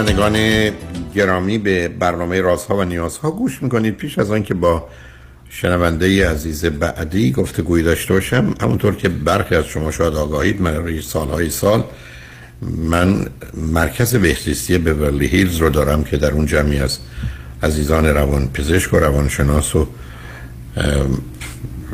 شنوندگان 0.00 0.70
گرامی 1.14 1.58
به 1.58 1.88
برنامه 1.88 2.40
رازها 2.40 2.76
و 2.76 2.84
نیازها 2.84 3.30
گوش 3.30 3.62
می‌کنید. 3.62 3.96
پیش 3.96 4.18
از 4.18 4.30
آن 4.30 4.42
که 4.42 4.54
با 4.54 4.88
شنونده 5.50 6.30
عزیز 6.30 6.64
بعدی 6.64 7.32
گفتگویی 7.32 7.84
داشته 7.84 8.14
باشم 8.14 8.54
همونطور 8.60 8.96
که 8.96 9.08
برخی 9.08 9.54
از 9.54 9.64
شما 9.64 9.90
شاید 9.90 10.14
آگاهید 10.14 10.62
من 10.62 11.00
سالهای 11.00 11.50
سال 11.50 11.84
من 12.62 13.26
مرکز 13.54 14.14
بهزیستی 14.14 14.78
بورلی 14.78 15.26
هیلز 15.26 15.56
رو 15.56 15.70
دارم 15.70 16.04
که 16.04 16.16
در 16.16 16.32
اون 16.32 16.46
جمعی 16.46 16.78
از 16.78 16.98
عزیزان 17.62 18.06
روان 18.06 18.48
پزشک 18.48 18.94
و 18.94 18.96
روانشناس 18.96 19.76
و 19.76 19.86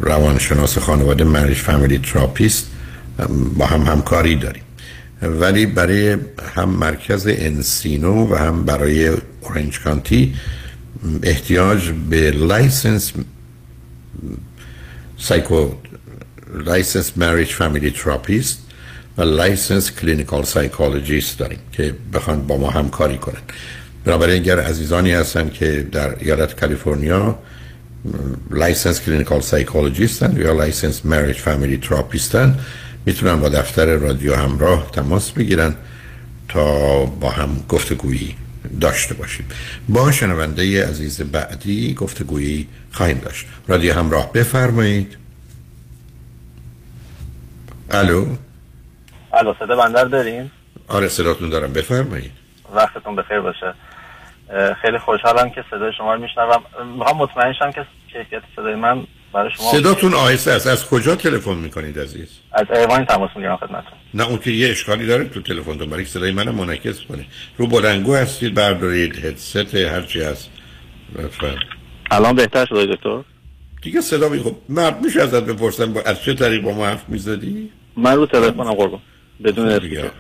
روانشناس 0.01 0.79
خانواده 0.79 1.25
marriage 1.25 1.59
family 1.59 1.99
therapist 1.99 2.67
با 3.57 3.67
هم 3.67 3.81
همکاری 3.83 4.37
داریم. 4.37 4.66
ولی 5.27 5.67
برای 5.67 6.17
هم 6.55 6.69
مرکز 6.69 7.27
انسینو 7.31 8.33
و 8.33 8.35
هم 8.35 8.65
برای 8.65 9.09
اورنج 9.41 9.81
کانتی 9.81 10.35
احتیاج 11.23 11.91
به 12.11 12.31
license 12.31 13.13
psycho 15.19 15.69
license 16.55 17.13
marriage 17.17 17.49
family 17.49 17.91
therapist 17.91 18.59
و 19.19 19.23
license 19.23 19.91
clinical 19.91 20.43
psychologist 20.43 21.39
داریم 21.39 21.59
که 21.73 21.95
بخوان 22.13 22.47
با 22.47 22.57
ما 22.57 22.71
همکاری 22.71 23.19
کنن. 23.19 23.41
بنابراین 24.05 24.43
اگر 24.43 24.61
عزیزانی 24.61 25.13
هستن 25.13 25.51
که 25.51 25.87
در 25.93 26.17
ایالت 26.19 26.61
کالیفرنیا 26.61 27.39
license 28.51 29.01
clinical 29.01 29.41
psychologist 29.41 30.29
ن 30.29 30.37
یا 30.37 30.53
license 30.53 31.07
marriage 31.07 31.37
family 31.37 31.77
therapist 31.77 32.50
ن 32.50 32.59
می‌تونن 33.07 33.41
با 33.41 33.49
دفتر 33.49 33.97
رادیو 33.97 34.35
همراه 34.35 34.91
تماس 34.91 35.33
بگیرن 35.33 35.75
تا 36.49 37.05
با 37.05 37.31
هم 37.31 37.65
گفتگویی 37.69 38.37
داشته 38.81 39.15
باشیم. 39.15 39.49
با 39.89 40.13
شنونده 40.13 40.89
عزیز 40.89 41.21
بعدی 41.23 41.95
گفتگویی 41.95 42.69
خواهیم 42.93 43.19
داشت. 43.19 43.47
رادیو 43.69 43.95
همراه 43.95 44.33
بفرمایید. 44.33 45.17
الو؟ 47.91 48.27
الو 49.33 49.55
صدا 49.59 49.77
بندر 49.77 50.05
دارین؟ 50.05 50.51
آره 50.89 51.09
صداتون 51.09 51.49
دارم. 51.49 51.73
بفرمایید. 51.73 52.33
وقتتون 52.75 53.17
بخیر 53.17 53.41
باشه. 53.41 53.75
خیلی 54.83 54.99
خوشحالم 54.99 55.51
که 55.51 55.65
صدای 55.71 55.93
شما 55.99 56.15
رو 56.15 56.21
میشنوم. 56.21 56.63
می‌خوام 56.99 57.17
مطمئن 57.17 57.53
شم 57.53 57.71
که 57.71 57.87
کیفیت 58.13 58.43
صدای 58.57 58.75
من 58.75 59.07
برای 59.37 59.51
شما 59.57 59.71
صداتون 59.71 60.15
آهسته 60.15 60.51
است. 60.51 60.67
از 60.67 60.89
کجا 60.89 61.15
تلفن 61.15 61.55
می‌کنید 61.55 61.99
عزیز؟ 61.99 62.29
از 62.53 62.67
ایوان 62.71 63.05
تماس 63.05 63.31
می‌گیرم 63.37 63.57
خدمتتون. 63.57 63.99
نه 64.15 64.29
اون 64.29 64.39
که 64.39 64.51
یه 64.51 64.71
اشکالی 64.71 65.07
داره 65.07 65.25
تو 65.25 65.43
تلفنتون 65.43 65.91
برای 65.91 66.05
صدای 66.05 66.33
منم 66.33 66.55
منعکس 66.55 67.01
کنه. 67.09 67.25
رو 67.57 67.67
بلنگو 67.67 68.15
هستید 68.15 68.55
بردارید 68.55 69.25
هدست 69.25 69.75
هرچی 69.75 70.21
هست. 70.21 70.51
لطفا. 71.15 71.55
الان 72.11 72.35
بهتر 72.35 72.67
شده 72.67 72.87
دکتر؟ 72.87 73.23
دیگه 73.83 74.01
صدا 74.01 74.29
می 74.29 74.39
خب 74.39 74.57
مرد 74.69 75.05
میشه 75.05 75.23
ازت 75.23 75.45
بپرسم 75.47 75.93
با... 75.93 76.01
از 76.01 76.23
چه 76.23 76.35
طریق 76.35 76.63
با 76.63 76.73
ما 76.73 76.87
حرف 76.87 77.09
می‌زدی؟ 77.09 77.71
من 77.97 78.17
رو 78.17 78.27
تلفنم 78.27 78.73
قربان 78.75 79.01
بدون 79.45 79.79
دیگه. 79.79 80.11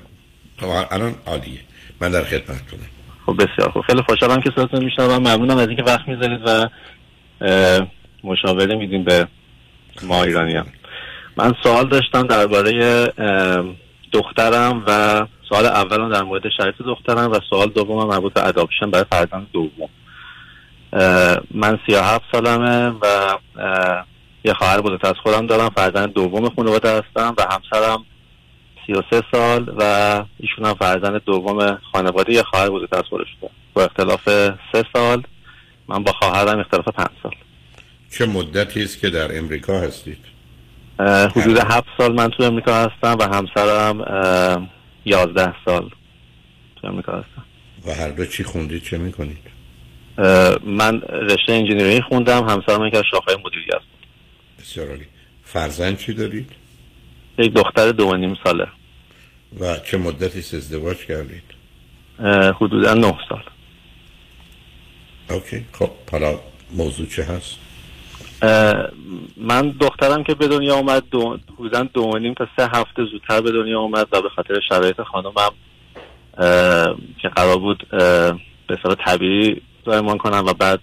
خب 0.60 0.66
الان 0.90 1.14
عالیه 1.26 1.60
من 2.00 2.10
در 2.10 2.24
خدمتتونم 2.24 2.86
خب 3.26 3.34
بسیار 3.34 3.70
خوب. 3.70 3.82
خیلی 3.82 4.02
خوشحالم 4.02 4.40
که 4.40 4.50
صداتون 4.56 4.84
میشنوم. 4.84 5.18
ممنونم 5.18 5.56
از 5.56 5.68
اینکه 5.68 5.82
وقت 5.82 6.08
می‌ذارید 6.08 6.40
و 6.46 6.68
مشاوره 8.26 8.74
میدیم 8.74 9.04
به 9.04 9.28
ما 10.02 10.22
ایرانی 10.22 10.62
من 11.36 11.52
سوال 11.62 11.88
داشتم 11.88 12.22
درباره 12.22 13.06
دخترم 14.12 14.82
و 14.86 15.26
سوال 15.48 15.66
اولم 15.66 16.12
در 16.12 16.22
مورد 16.22 16.42
شرایط 16.56 16.74
دخترم 16.86 17.32
و 17.32 17.38
سوال 17.50 17.68
دومم 17.68 18.08
مربوط 18.08 18.32
به 18.32 18.46
اداپشن 18.46 18.90
برای 18.90 19.04
فرزند 19.12 19.46
دوم. 19.52 19.88
من 21.50 21.78
سی 21.86 21.94
هفت 21.94 22.24
سالمه 22.32 22.88
و 22.88 23.34
یه 24.44 24.54
خواهر 24.54 24.80
بزرگتر 24.80 25.08
از 25.08 25.14
خودم 25.22 25.46
دارم 25.46 25.68
فرزند 25.76 26.12
دوم 26.12 26.48
خانواده 26.48 26.90
هستم 26.90 27.34
و 27.38 27.46
همسرم 27.50 28.04
سی 28.86 28.92
و 28.92 29.02
سه 29.10 29.22
سال 29.32 29.74
و 29.78 29.82
ایشون 30.40 30.64
هم 30.64 30.74
فرزند 30.74 31.24
دوم 31.24 31.78
خانواده 31.92 32.32
یه 32.32 32.42
خواهر 32.42 32.70
بزرگتر 32.70 32.98
از 32.98 33.04
خودش 33.10 33.26
با 33.74 33.84
اختلاف 33.84 34.28
سه 34.72 34.84
سال 34.92 35.22
من 35.88 36.02
با 36.02 36.12
خواهرم 36.12 36.58
اختلاف 36.58 36.88
پنج 36.88 37.08
سال. 37.22 37.32
چه 38.10 38.26
مدتی 38.26 38.82
است 38.82 39.00
که 39.00 39.10
در 39.10 39.38
امریکا 39.38 39.80
هستید؟ 39.80 40.18
حدود 41.36 41.58
هفت 41.58 41.86
سال 41.98 42.14
من 42.14 42.28
تو 42.28 42.42
امریکا 42.42 42.74
هستم 42.74 43.16
و 43.18 43.22
همسرم 43.22 44.68
یازده 45.04 45.54
سال 45.64 45.90
تو 46.76 46.86
امریکا 46.86 47.12
هستم 47.12 47.44
و 47.86 47.94
هر 47.94 48.08
دو 48.08 48.26
چی 48.26 48.44
خوندید 48.44 48.82
چه 48.82 48.98
می‌کنید؟ 48.98 49.56
من 50.64 51.00
رشته 51.00 51.52
engineering 51.52 52.02
خوندم 52.02 52.48
همسرم 52.48 52.86
یکی 52.86 52.96
از 52.96 53.04
شاخه 53.10 53.32
مدیریت 53.44 53.82
بسیار 54.58 54.88
عالی 54.88 55.06
فرزند 55.44 55.98
چی 55.98 56.14
دارید؟ 56.14 56.50
یک 57.38 57.52
دختر 57.52 57.92
دو 57.92 58.08
و 58.08 58.16
نیم 58.16 58.36
ساله 58.44 58.66
و 59.60 59.76
چه 59.76 59.98
مدتی 59.98 60.38
ازدواج 60.38 60.96
کردید؟ 60.96 61.42
حدودا 62.60 62.94
نه 62.94 63.14
سال 63.28 63.42
okay 65.30 65.64
خب 65.72 65.90
حالا 66.12 66.40
موضوع 66.70 67.06
چه 67.06 67.22
هست؟ 67.24 67.65
من 69.36 69.70
دخترم 69.80 70.24
که 70.24 70.34
به 70.34 70.48
دنیا 70.48 70.74
اومد 70.74 71.02
دو 71.10 71.38
حدودا 71.58 71.82
دو 71.82 72.18
نیم 72.18 72.34
تا 72.34 72.48
سه 72.56 72.64
هفته 72.64 73.04
زودتر 73.04 73.40
به 73.40 73.52
دنیا 73.52 73.80
اومد 73.80 74.08
و 74.12 74.22
به 74.22 74.28
خاطر 74.28 74.60
شرایط 74.68 75.02
خانمم 75.02 75.50
که 77.22 77.28
قرار 77.28 77.58
بود 77.58 77.86
به 78.68 78.78
صورت 78.82 78.98
طبیعی 79.04 79.62
زایمان 79.86 80.18
کنن 80.18 80.44
و 80.46 80.52
بعد 80.52 80.80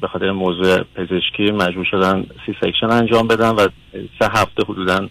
به 0.00 0.08
خاطر 0.08 0.30
موضوع 0.30 0.82
پزشکی 0.82 1.50
مجبور 1.50 1.84
شدن 1.84 2.26
C-section 2.46 2.90
انجام 2.90 3.28
بدن 3.28 3.50
و 3.50 3.68
سه 4.18 4.28
هفته 4.30 4.62
حدودا 4.68 5.08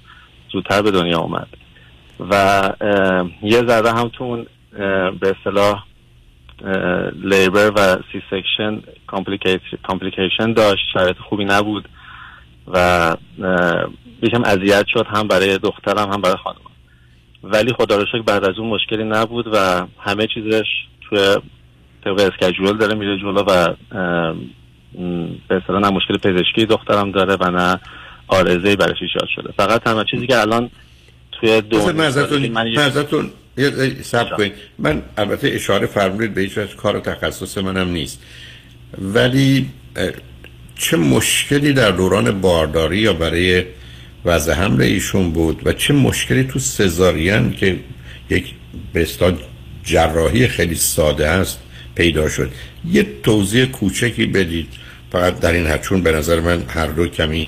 زودتر 0.51 0.81
به 0.81 0.91
دنیا 0.91 1.19
اومد. 1.19 1.47
و 2.19 2.63
یه 3.41 3.65
ذره 3.67 3.91
هم 3.91 4.09
تو 4.09 4.45
به 5.19 5.35
اصطلاح 5.37 5.83
labor 7.23 7.71
و 7.75 7.97
C-section 8.11 8.81
complication 9.07 10.53
داشت. 10.53 10.83
شرایط 10.93 11.17
خوبی 11.17 11.45
نبود 11.45 11.89
و 12.67 13.15
یکم 14.21 14.43
اذیت 14.43 14.85
شد 14.87 15.05
هم 15.15 15.27
برای 15.27 15.57
دخترم 15.57 16.11
هم 16.11 16.21
برای 16.21 16.37
خانم 16.43 16.57
ولی 17.43 17.73
خدا 17.73 17.97
رو 17.97 18.05
شکر 18.05 18.21
بعد 18.21 18.45
از 18.45 18.59
اون 18.59 18.69
مشکلی 18.69 19.03
نبود 19.03 19.47
و 19.53 19.87
همه 19.99 20.27
چیزش 20.27 20.65
توی 21.09 21.35
طبق 22.03 22.19
اسکجول 22.19 22.77
داره 22.77 22.95
میره 22.95 23.17
جلو 23.17 23.39
و 23.39 23.73
به 25.47 25.55
اصطلاح 25.55 25.81
نه 25.81 25.89
مشکل 25.89 26.17
پزشکی 26.17 26.65
دخترم 26.65 27.11
داره 27.11 27.37
و 27.39 27.51
نه 27.51 27.79
آرزه 28.27 28.75
برش 28.75 28.97
ایجاد 29.01 29.27
شده. 29.35 29.53
فقط 29.57 29.83
تنها 29.83 30.03
چیزی 30.03 30.27
که 30.27 30.41
الان 30.41 30.69
توی 31.31 31.61
دو 31.61 31.77
من 31.93 32.75
سب 34.03 34.37
کنید. 34.37 34.53
من 34.79 35.01
البته 35.17 35.47
اشاره 35.47 35.87
فرمودید 35.87 36.33
به 36.33 36.41
هیچ 36.41 36.75
کار 36.77 36.95
و 36.95 36.99
تخصص 36.99 37.57
منم 37.57 37.89
نیست. 37.89 38.19
ولی 38.97 39.69
چه 40.75 40.97
مشکلی 40.97 41.73
در 41.73 41.91
دوران 41.91 42.41
بارداری 42.41 42.97
یا 42.97 43.13
برای 43.13 43.63
وضع 44.25 44.53
حمل 44.53 44.81
ایشون 44.81 45.31
بود 45.31 45.61
و 45.67 45.73
چه 45.73 45.93
مشکلی 45.93 46.43
تو 46.43 46.59
سزارین 46.59 47.53
که 47.53 47.79
یک 48.29 48.53
به 48.93 49.01
اصطلاح 49.01 49.33
جراحی 49.83 50.47
خیلی 50.47 50.75
ساده 50.75 51.27
است 51.27 51.59
پیدا 51.95 52.29
شد؟ 52.29 52.51
یه 52.91 53.07
توضیح 53.23 53.65
کوچکی 53.65 54.25
بدید. 54.25 54.67
فقط 55.11 55.39
در 55.39 55.51
این 55.51 55.67
حد 55.67 55.81
چون 55.81 56.01
به 56.01 56.11
نظر 56.11 56.39
من 56.39 56.63
هر 56.69 56.87
دو 56.87 57.07
کمی 57.07 57.47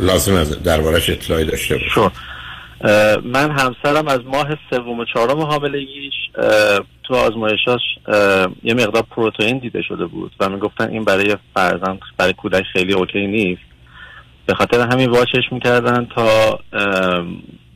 لازم 0.00 0.34
از 0.34 0.62
دربارش 0.62 1.10
اطلاعی 1.10 1.44
داشته 1.44 1.76
باشم 1.76 2.00
اه، 2.00 2.12
من 3.24 3.50
همسرم 3.50 4.08
از 4.08 4.20
ماه 4.24 4.48
سوم 4.70 4.98
و 4.98 5.04
چهارم 5.04 5.40
حاملگیش 5.40 6.14
تو 7.02 7.14
آزمایشاش 7.14 7.80
یه 8.62 8.74
مقدار 8.74 9.02
پروتئین 9.10 9.58
دیده 9.58 9.82
شده 9.82 10.06
بود 10.06 10.32
و 10.40 10.48
می‌گفتن 10.48 10.88
این 10.90 11.04
برای 11.04 11.36
فرزند 11.54 12.00
برای 12.18 12.32
کودک 12.32 12.64
خیلی 12.72 12.92
اوکی 12.92 13.26
نیست. 13.26 13.62
به 14.46 14.54
خاطر 14.54 14.80
همین 14.92 15.10
watch 15.10 15.40
ش 15.40 15.52
می‌کردن 15.52 16.04
تا 16.16 16.58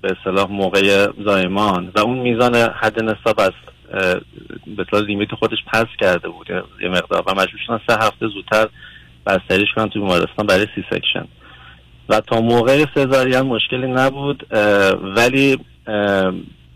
به 0.03 0.17
اصطلاح 0.19 0.51
موقع 0.51 1.09
زایمان. 1.25 1.93
و 1.95 2.01
اون 2.01 2.19
میزان 2.19 2.55
حد 2.55 3.03
نصاب 3.03 3.41
از 3.41 3.53
به 4.67 4.83
اصطلاح 4.83 5.03
limit 5.03 5.35
خودش 5.35 5.59
pass 5.73 5.87
کرده 6.01 6.29
بود 6.29 6.51
یه- 6.81 6.89
مقدار. 6.89 7.23
و 7.27 7.31
مجبور 7.31 7.61
شدن 7.67 7.81
سه 7.89 7.95
هفته 7.95 8.27
زودتر 8.29 8.67
بستریش 9.27 9.69
کنن 9.77 9.89
توی 9.89 10.03
بیمارستان 10.03 10.47
برای 10.47 10.67
C-section. 10.75 11.29
و 12.09 12.21
تا 12.21 12.41
موقع 12.41 12.85
سزارین 12.95 13.41
مشکلی 13.41 13.87
نبود 13.87 14.47
ولی 15.17 15.59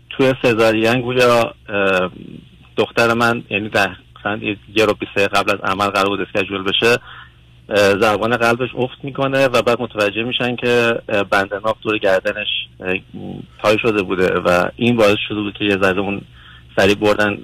توی 0.09 0.33
سزارین 0.43 1.01
گویا 1.01 1.53
دختر 2.77 3.13
من 3.13 3.43
یعنی 3.49 3.69
در 3.69 3.89
یه- 4.75 4.85
رو 4.85 4.93
بیسته 4.93 5.27
قبل 5.27 5.51
از 5.51 5.59
عمل 5.63 5.87
قرار 5.87 6.07
بود 6.09 6.21
schedule 6.21 6.63
بشه 6.63 6.97
ضربان 7.75 8.37
قلبش 8.37 8.69
افت 8.75 9.03
می‌کنه 9.03 9.47
و 9.47 9.61
بعد 9.61 9.81
متوجه 9.81 10.23
میشن 10.23 10.55
که 10.55 10.93
بند 11.29 11.53
ناف 11.53 11.75
دور 11.81 11.97
گردنش 11.97 12.47
تای 13.63 13.77
شده 13.81 14.03
بوده 14.03 14.39
و 14.39 14.69
این 14.75 14.95
باعث 14.95 15.17
شده 15.27 15.39
بود 15.41 15.53
که 15.53 15.65
یه 15.65 15.77
ذره 15.77 15.99
اون 15.99 16.21
سریع 16.77 16.95
بردن 16.95 17.37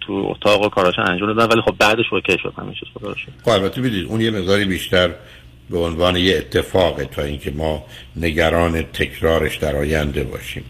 تو 0.00 0.12
اتاق 0.12 0.62
و 0.62 0.68
کاراش 0.68 0.94
انجام 0.98 1.32
دادن 1.32 1.52
ولی 1.52 1.62
خب 1.62 1.74
بعدش 1.78 2.04
اوکی 2.12 2.38
شد 2.42 2.52
رو 3.00 3.14
شکر. 3.14 3.32
خب 3.44 3.48
البته 3.50 4.04
اون 4.08 4.20
یه 4.20 4.30
مقداری 4.30 4.64
بیشتر 4.64 5.10
به 5.70 5.78
عنوان 5.78 6.16
یه 6.16 6.36
اتفاقه 6.36 7.04
تا 7.04 7.22
اینکه 7.22 7.50
ما 7.50 7.84
نگران 8.16 8.82
تکرارش 8.82 9.56
در 9.56 9.76
آینده 9.76 10.24
باشیم. 10.24 10.64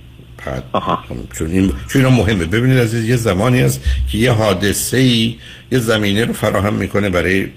چون 1.39 1.51
این 1.51 1.73
چون 1.89 2.07
مهمه. 2.07 2.45
ببینید 2.45 2.79
عزیز 2.79 3.09
یه 3.09 3.17
زمانی 3.17 3.61
هست 3.61 3.85
که 4.13 4.19
یه 4.19 4.31
حادثه 4.31 4.97
ای 4.97 5.37
یه 5.73 5.79
زمینه 5.79 6.25
رو 6.25 6.33
فراهم 6.33 6.75
می‌کنه 6.75 7.11
برای 7.11 7.49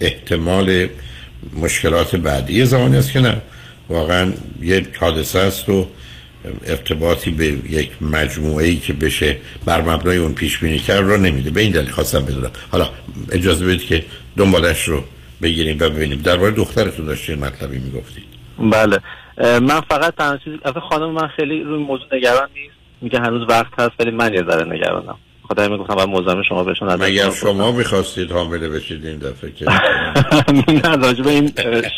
احتمال 0.00 0.88
مشکلات 1.60 2.16
بعدی. 2.16 2.52
یه 2.52 2.64
زمانی 2.64 2.96
هست 2.96 3.12
که 3.12 3.20
نه. 3.20 3.42
واقعا 3.88 4.32
یه 4.62 4.86
حادثه 5.00 5.38
است 5.38 5.68
و 5.68 5.86
ارتباطی 6.66 7.30
به 7.30 7.46
یک 7.70 7.90
مجموعه 8.00 8.66
ای 8.66 8.76
که 8.76 8.92
بشه 8.92 9.36
بر 9.64 9.82
مبنای 9.82 10.16
اون 10.16 10.34
پیش 10.34 10.58
بینی 10.58 10.78
کرد 10.78 11.04
رو 11.04 11.16
نمیده. 11.16 11.50
به 11.50 11.60
این 11.60 11.72
دلیل 11.72 11.90
خواستم 11.90 12.24
بدونم. 12.24 12.50
حالا 12.70 12.88
اجازه 13.32 13.66
بدید 13.66 13.86
که 13.86 14.04
دنبالش 14.36 14.88
رو 14.88 15.04
بگیریم 15.44 15.76
و 15.80 15.88
ببینیم 15.88 16.22
درباره 16.22 16.50
دخترتون 16.50 17.06
داشتین 17.06 17.38
مطلبی 17.38 17.78
می‌گفتید؟ 17.78 18.24
بله. 18.58 18.98
من 19.60 19.80
فقط 19.80 20.14
تنها 20.14 20.38
اصلا 20.64 20.80
خانم 20.80 21.10
من 21.10 21.28
خیلی 21.28 21.62
روی 21.62 21.78
موضوع 21.78 22.06
نگران 22.16 22.48
نیست. 22.54 22.74
میگه 23.00 23.18
هنوز 23.18 23.48
وقت 23.48 23.80
هست 23.80 23.92
ولی 23.98 24.10
من 24.10 24.34
یه 24.34 24.42
ذره 24.50 24.72
نگرانم. 24.72 25.16
خاطر 25.48 25.68
می‌گفتم 25.68 25.94
باید 25.94 26.08
مزاحم 26.08 26.42
شما 26.42 26.64
بهشون 26.64 26.88
نظر 26.88 27.06
مگر. 27.06 27.30
شما 27.30 27.72
می‌خواستید 27.72 28.32
حامله 28.32 28.68
بشید 28.68 29.06
این 29.06 29.18
دفعه 29.18 29.52
که 29.52 29.64
نه 30.84 30.96
به 31.22 31.30
این 31.30 31.52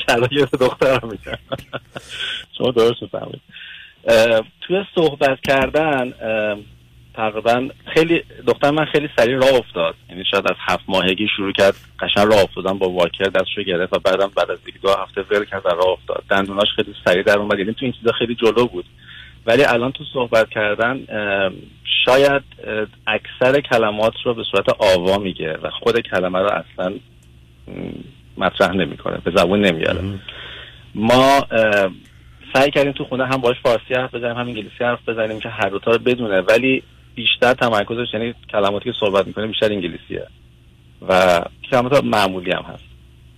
شرایط 0.06 0.50
دخترم 0.60 1.08
میگم. 1.08 1.38
شما 2.58 2.70
درست 2.70 3.06
فهمید 3.12 3.40
توی 4.60 4.84
صحبت 4.94 5.38
کردن 5.42 6.12
تقریبا 7.16 7.68
خیلی 7.94 8.22
دختر 8.46 8.70
من 8.70 8.84
خیلی 8.84 9.08
سریع 9.16 9.36
راه 9.36 9.54
افتاد. 9.54 9.94
یعنی 10.10 10.24
شاید 10.30 10.44
از 10.50 10.56
هفت 10.58 10.84
ماهگی 10.88 11.28
شروع 11.36 11.52
کرد 11.52 11.74
قشنگ 12.00 12.26
راه 12.26 12.42
افتادن 12.42 12.78
با 12.78 12.88
واکر 12.88 13.24
دستشو 13.24 13.62
گرفت 13.62 13.92
و 13.92 13.98
بعدم 13.98 14.30
بعد 14.36 14.50
از 14.50 14.58
دو 14.82 14.90
هفته 14.90 15.22
ول 15.30 15.44
کرد 15.44 15.66
و 15.66 15.68
راه 15.68 15.88
افتاد. 15.88 16.24
دندوناش 16.30 16.68
خیلی 16.76 16.94
سریع 17.04 17.22
در 17.22 17.38
اومد. 17.38 17.58
یعنی 17.58 17.72
تو 17.72 17.84
این 17.84 17.92
چیزا 17.92 18.12
خیلی 18.12 18.34
جلو 18.34 18.66
بود. 18.66 18.84
ولی 19.46 19.64
الان 19.64 19.92
تو 19.92 20.04
صحبت 20.12 20.50
کردن 20.50 21.06
شاید 22.04 22.42
اکثر 23.06 23.60
کلمات 23.60 24.14
رو 24.24 24.34
به 24.34 24.42
صورت 24.50 24.68
آوا 24.68 25.18
میگه 25.18 25.58
و 25.62 25.70
خود 25.70 26.00
کلمه 26.00 26.38
رو 26.38 26.50
اصلا 26.50 26.94
مطرح 28.38 28.72
نمی‌کنه. 28.72 29.18
به 29.24 29.30
زبون 29.36 29.60
نمیاره. 29.60 30.00
ما 30.94 31.46
سعی 32.54 32.70
کردیم 32.70 32.92
تو 32.92 33.04
خونه 33.04 33.26
هم 33.26 33.36
باش 33.36 33.56
فارسی 33.62 33.94
حرف 33.94 34.14
بزنیم 34.14 34.36
هم 34.36 34.46
انگلیسی 34.46 34.84
حرف 34.84 35.08
بزنیم 35.08 35.40
که 35.40 35.48
هر 35.48 35.68
دوتا 35.68 35.90
رو 35.90 35.98
بدونه. 35.98 36.40
ولی 36.40 36.82
بیشتر 37.16 37.54
تمرکزش 37.54 38.14
یعنی 38.14 38.34
کلماتی 38.52 38.92
که 38.92 38.96
صحبت 39.00 39.26
می‌کنه 39.26 39.46
بیشتر 39.46 39.72
انگلیسیه. 39.72 40.26
و 41.08 41.40
کلمات 41.70 42.04
معمولی 42.04 42.52
هم 42.52 42.62
هست. 42.62 42.84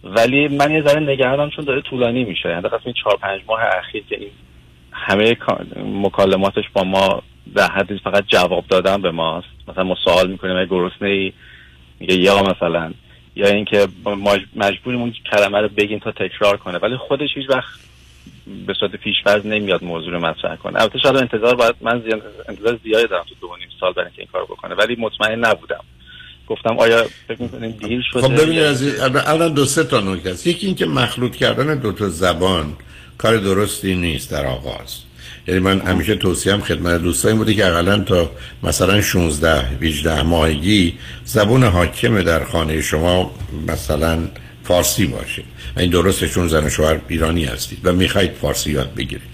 ولی 0.04 0.48
من 0.48 0.70
یه 0.70 0.82
ذره 0.82 1.00
نگرانم 1.00 1.50
چون 1.50 1.64
داره 1.64 1.80
طولانی 1.80 2.24
میشه. 2.24 2.48
یعنی 2.48 2.62
این 2.84 2.94
چهار 3.02 3.16
پنج 3.16 3.40
ماه 3.48 3.60
اخیر 3.78 4.04
که 4.08 4.16
این 4.20 4.30
همه 4.92 5.34
کا- 5.34 5.64
مکالماتش 5.84 6.64
با 6.72 6.84
ما 6.84 7.22
در 7.54 7.70
حدی 7.70 7.98
فقط 8.04 8.24
جواب 8.26 8.64
دادن 8.68 9.02
به 9.02 9.10
ماست. 9.10 9.48
مثلا 9.68 9.84
ما 9.84 9.96
سوال 10.04 10.30
می‌کنیم 10.30 10.64
گرسنه 10.64 11.08
ای؟ 11.08 11.32
میگه 12.00 12.14
یا 12.14 12.42
مثلا. 12.42 12.92
یا 13.36 13.48
اینکه 13.48 13.88
مجبوریم 14.56 15.00
اون 15.00 15.14
کلمه 15.32 15.60
رو 15.60 15.68
بگیم 15.68 15.98
تا 15.98 16.12
تکرار 16.12 16.56
کنه. 16.56 16.78
ولی 16.78 16.96
خودش 16.96 17.28
هیچ 17.34 17.50
وقت 17.50 17.87
به 18.66 18.74
صورت 18.80 18.96
پیشفرض 18.96 19.46
نمیاد 19.46 19.84
موضوع 19.84 20.12
رو 20.12 20.20
مطرح 20.20 20.56
کنه. 20.56 20.80
البته 20.80 20.98
شاید 20.98 21.16
انتظار 21.16 21.54
باید 21.54 21.74
من 21.80 22.02
زیاد 22.02 22.22
انتظار 22.48 22.78
زیادی 22.84 23.08
دارم 23.08 23.24
تو 23.28 23.34
دو 23.40 23.56
نیم 23.58 23.68
سال 23.80 23.92
برای 23.92 24.06
اینکه 24.06 24.22
این 24.22 24.28
کار 24.32 24.44
بکنه 24.44 24.74
ولی 24.74 24.96
مطمئن 24.96 25.44
نبودم. 25.44 25.84
گفتم 26.48 26.78
آیا 26.78 27.04
فکر 27.28 27.42
می‌کنیم 27.42 27.70
دیر 27.70 28.04
شده 28.12 28.22
خب 28.22 28.42
ببینید 28.42 28.62
عزیز 28.62 29.00
الان 29.00 29.54
دو 29.54 29.64
سه 29.64 29.84
تا 29.84 30.00
نکته 30.00 30.30
است. 30.30 30.46
یکی 30.46 30.66
اینکه 30.66 30.86
مخلوط 30.86 31.36
کردن 31.36 31.78
دو 31.78 31.92
تا 31.92 32.08
زبان 32.08 32.76
کار 33.18 33.36
درستی 33.36 33.94
نیست 33.94 34.30
در 34.30 34.46
آغاز. 34.46 35.02
یعنی 35.48 35.60
من 35.60 35.80
همیشه 35.80 36.14
توصیهم 36.14 36.60
خدمت 36.60 37.02
دوستان 37.02 37.36
بوده 37.36 37.54
که 37.54 37.66
اقلا 37.66 37.98
تا 37.98 38.30
مثلا 38.62 39.00
16 39.00 39.60
18 39.60 40.22
ماهگی 40.22 40.98
زبون 41.24 41.64
حاکم 41.64 42.22
در 42.22 42.44
خانه 42.44 42.80
شما 42.80 43.30
مثلا 43.66 44.18
فارسی 44.68 45.06
باشه. 45.06 45.42
و 45.76 45.80
این 45.80 46.12
چون 46.12 46.48
زن 46.48 46.68
شوهر 46.68 46.98
ایرانی 47.08 47.44
هستید 47.44 47.78
و 47.84 47.92
می‌خواید 47.92 48.30
فارسی 48.32 48.72
یاد 48.72 48.94
بگیرید. 48.94 49.28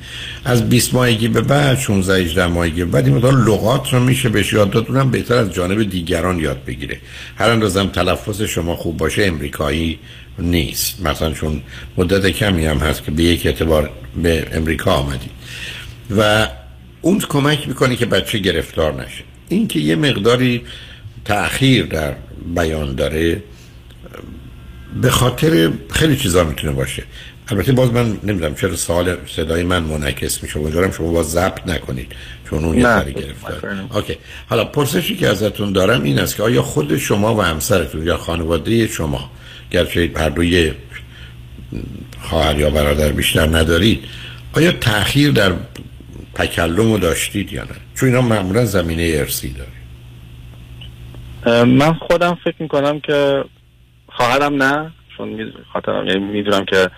از 0.45 0.69
20 0.69 0.95
ماهگی 0.95 1.29
به 1.29 1.41
بعد 1.41 1.79
16 1.79 2.23
18 2.23 2.47
ماهگی 2.47 2.85
بعد 2.85 3.07
این 3.07 3.15
مقدار 3.15 3.33
لغات 3.33 3.93
رو 3.93 4.01
میشه 4.01 4.29
بهش 4.29 4.53
یاد 4.53 4.71
داد 4.71 4.87
اونم 4.89 5.11
بهتر 5.11 5.35
از 5.35 5.53
جانب 5.53 5.91
دیگران 5.91 6.39
یاد 6.39 6.65
بگیره. 6.65 6.99
هر 7.37 7.51
اندازم 7.51 7.87
تلفظ 7.87 8.43
شما 8.43 8.77
خوب 8.77 8.97
باشه 8.97 9.25
امریکایی 9.25 9.99
نیست. 10.39 11.03
مثلا 11.07 11.33
چون 11.33 11.63
مدت 11.97 12.27
کمی 12.27 12.67
هم 12.67 12.79
هست 12.79 13.05
که 13.05 13.11
به 13.11 13.23
یک 13.23 13.47
اعتبار 13.47 13.91
به 14.23 14.47
امریکا 14.53 14.93
آمدی. 14.93 15.31
و 16.17 16.49
اون 17.03 17.21
کمک 17.21 17.69
می‌کنه 17.69 17.97
که 17.97 18.07
بچه 18.07 18.39
گرفتار 18.39 18.95
نشه. 18.95 19.25
این 19.49 19.69
که 19.69 19.81
یه 19.81 19.97
مقداری 19.97 20.63
تأخیر 21.25 21.87
در 21.87 22.15
بیان 22.55 22.95
داره 22.95 23.43
به 25.01 25.11
خاطر 25.11 25.71
خیلی 25.91 26.17
چیزا 26.17 26.45
می‌تونه 26.45 26.73
باشه. 26.73 27.03
البته 27.49 27.73
باز 27.73 27.93
من 27.93 28.19
نمی‌دونم 28.23 28.55
چرا 28.55 28.77
سوال 28.77 29.17
صدای 29.27 29.63
من 29.63 29.83
منعکس 29.83 30.43
میشه. 30.43 30.59
امیدوارم 30.59 30.91
شما 30.91 31.13
باز 31.13 31.31
ضبط 31.31 31.67
نکنید 31.67 32.13
چون 32.51 32.65
اون 32.65 32.79
یه 32.79 32.83
ذره 32.83 33.13
گرفتار 33.13 33.87
اوکی. 33.95 34.17
حالا 34.49 34.65
پرسشی 34.65 35.17
که 35.17 35.29
ازتون 35.29 35.73
دارم 35.73 36.03
این 36.03 36.19
است 36.19 36.37
که 36.37 36.43
آیا 36.43 36.63
خود 36.63 36.97
شما 36.97 37.35
و 37.35 37.43
همسرتون 37.43 38.07
یا 38.07 38.17
خانواده 38.17 38.87
شما 38.87 39.31
گرچه 39.71 40.11
هر 40.17 40.29
دوی 40.29 40.73
خواهر 42.21 42.59
یا 42.59 42.71
برادر 42.71 43.13
بیشتر 43.13 43.47
ندارید 43.47 44.05
آیا 44.53 44.73
تأخیر 44.73 45.31
در 45.31 45.53
تکلم 46.35 46.93
رو 46.93 46.99
داشتید 46.99 47.53
یا 47.53 47.63
نه؟ 47.63 47.77
چون 47.95 48.09
اینا 48.09 48.21
معمولا 48.21 48.65
زمینه 48.65 49.13
ارسی 49.15 49.55
داره. 49.55 49.71
من 51.65 51.95
خودم 51.95 52.39
فکر 52.45 52.57
می‌کنم 52.59 53.01
که 53.01 53.45
خواهرم 54.17 54.63
نه 54.63 54.91
چون 55.17 55.29
می- 55.29 55.53
خاطرم 55.73 56.07
یعنی 56.07 56.21
می‌دونم 56.21 56.65
که 56.65 56.91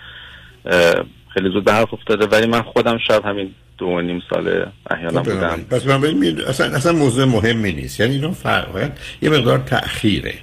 خیلی 1.33 1.49
زود 1.53 1.63
به 1.63 1.73
حرف 1.73 1.93
افتاده 1.93 2.25
ولی 2.25 2.47
من 2.47 2.61
خودم 2.61 2.97
شاید 3.07 3.23
همین 3.25 3.53
دو 3.77 3.85
و 3.85 4.01
نیم 4.01 4.23
سال 4.29 4.65
احیانا 4.91 5.23
خب، 5.23 5.33
بودم. 5.33 5.59
پس 5.69 5.87
من 5.87 6.01
ببین 6.01 6.41
اصلا 6.47 6.75
اصلا 6.75 6.91
موضوع 6.91 7.25
مهمی 7.25 7.71
نیست. 7.71 7.99
یعنی 7.99 8.15
اینا 8.15 8.31
فرق 8.31 8.91
یه 9.21 9.29
مقدار 9.29 9.57
تأخیره. 9.57 10.33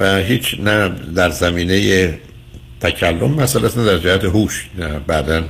و 0.00 0.16
هیچ 0.16 0.56
نه 0.60 0.88
در 0.88 1.28
زمینه 1.30 2.18
تکلم 2.80 3.34
مثلا 3.34 3.82
نه 3.82 3.86
در 3.86 3.98
جهت 3.98 4.24
هوش 4.24 4.68
نه 4.78 4.98
بعدا 4.98 5.42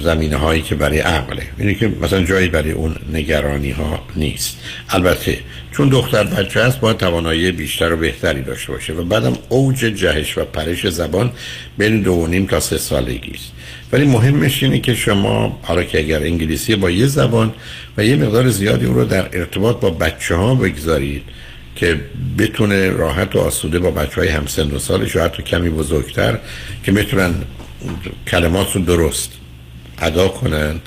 زمینه 0.00 0.36
هایی 0.36 0.62
که 0.62 0.74
برای 0.74 0.98
عقله. 0.98 1.42
اینه 1.58 1.74
که 1.74 1.88
مثلا 1.88 2.24
جایی 2.24 2.48
برای 2.48 2.72
اون 2.72 2.96
نگرانی 3.12 3.70
ها 3.70 4.06
نیست. 4.16 4.58
البته 4.88 5.38
چون 5.72 5.88
دختر 5.88 6.24
بچه 6.24 6.64
هست 6.64 6.80
باید 6.80 6.96
توانایی 6.96 7.52
بیشتر 7.52 7.92
و 7.92 7.96
بهتری 7.96 8.42
داشته 8.42 8.72
باشه 8.72 8.92
و 8.92 9.04
بعدم 9.04 9.32
اوج 9.48 9.78
جهش 9.78 10.38
و 10.38 10.44
پرش 10.44 10.88
زبان 10.88 11.32
بین 11.78 12.02
دو 12.02 12.12
و 12.12 12.26
نیم 12.26 12.46
تا 12.46 12.60
سه 12.60 12.78
سالگی 12.78 13.32
است. 13.34 13.52
ولی 13.92 14.04
مهمش 14.04 14.62
اینه 14.62 14.78
که 14.78 14.94
شما 14.94 15.60
حالا 15.62 15.82
که 15.82 15.98
اگر 15.98 16.22
انگلیسی 16.22 16.76
با 16.76 16.90
یه 16.90 17.06
زبان 17.06 17.54
و 17.96 18.04
یه 18.04 18.16
مقدار 18.16 18.48
زیادی 18.48 18.86
اون 18.86 18.94
رو 18.94 19.04
در 19.04 19.38
ارتباط 19.38 19.80
با 19.80 19.90
بچه 19.90 20.34
ها 20.34 20.54
بگذارید 20.54 21.22
که 21.76 22.00
بتونه 22.38 22.90
راحت 22.90 23.36
و 23.36 23.38
آسوده 23.38 23.78
با 23.78 23.90
بچه 23.90 24.20
های 24.20 24.28
همسن 24.28 24.70
و 24.70 24.78
سالش 24.78 25.16
و 25.16 25.20
حتی 25.20 25.42
کمی 25.42 25.70
بزرگتر 25.70 26.38
که 26.84 26.92
بتونن 26.92 27.34
کلمات 28.26 28.76
رو 28.76 28.82
درست 28.82 29.32
ادا 29.98 30.28
کنن 30.28 30.80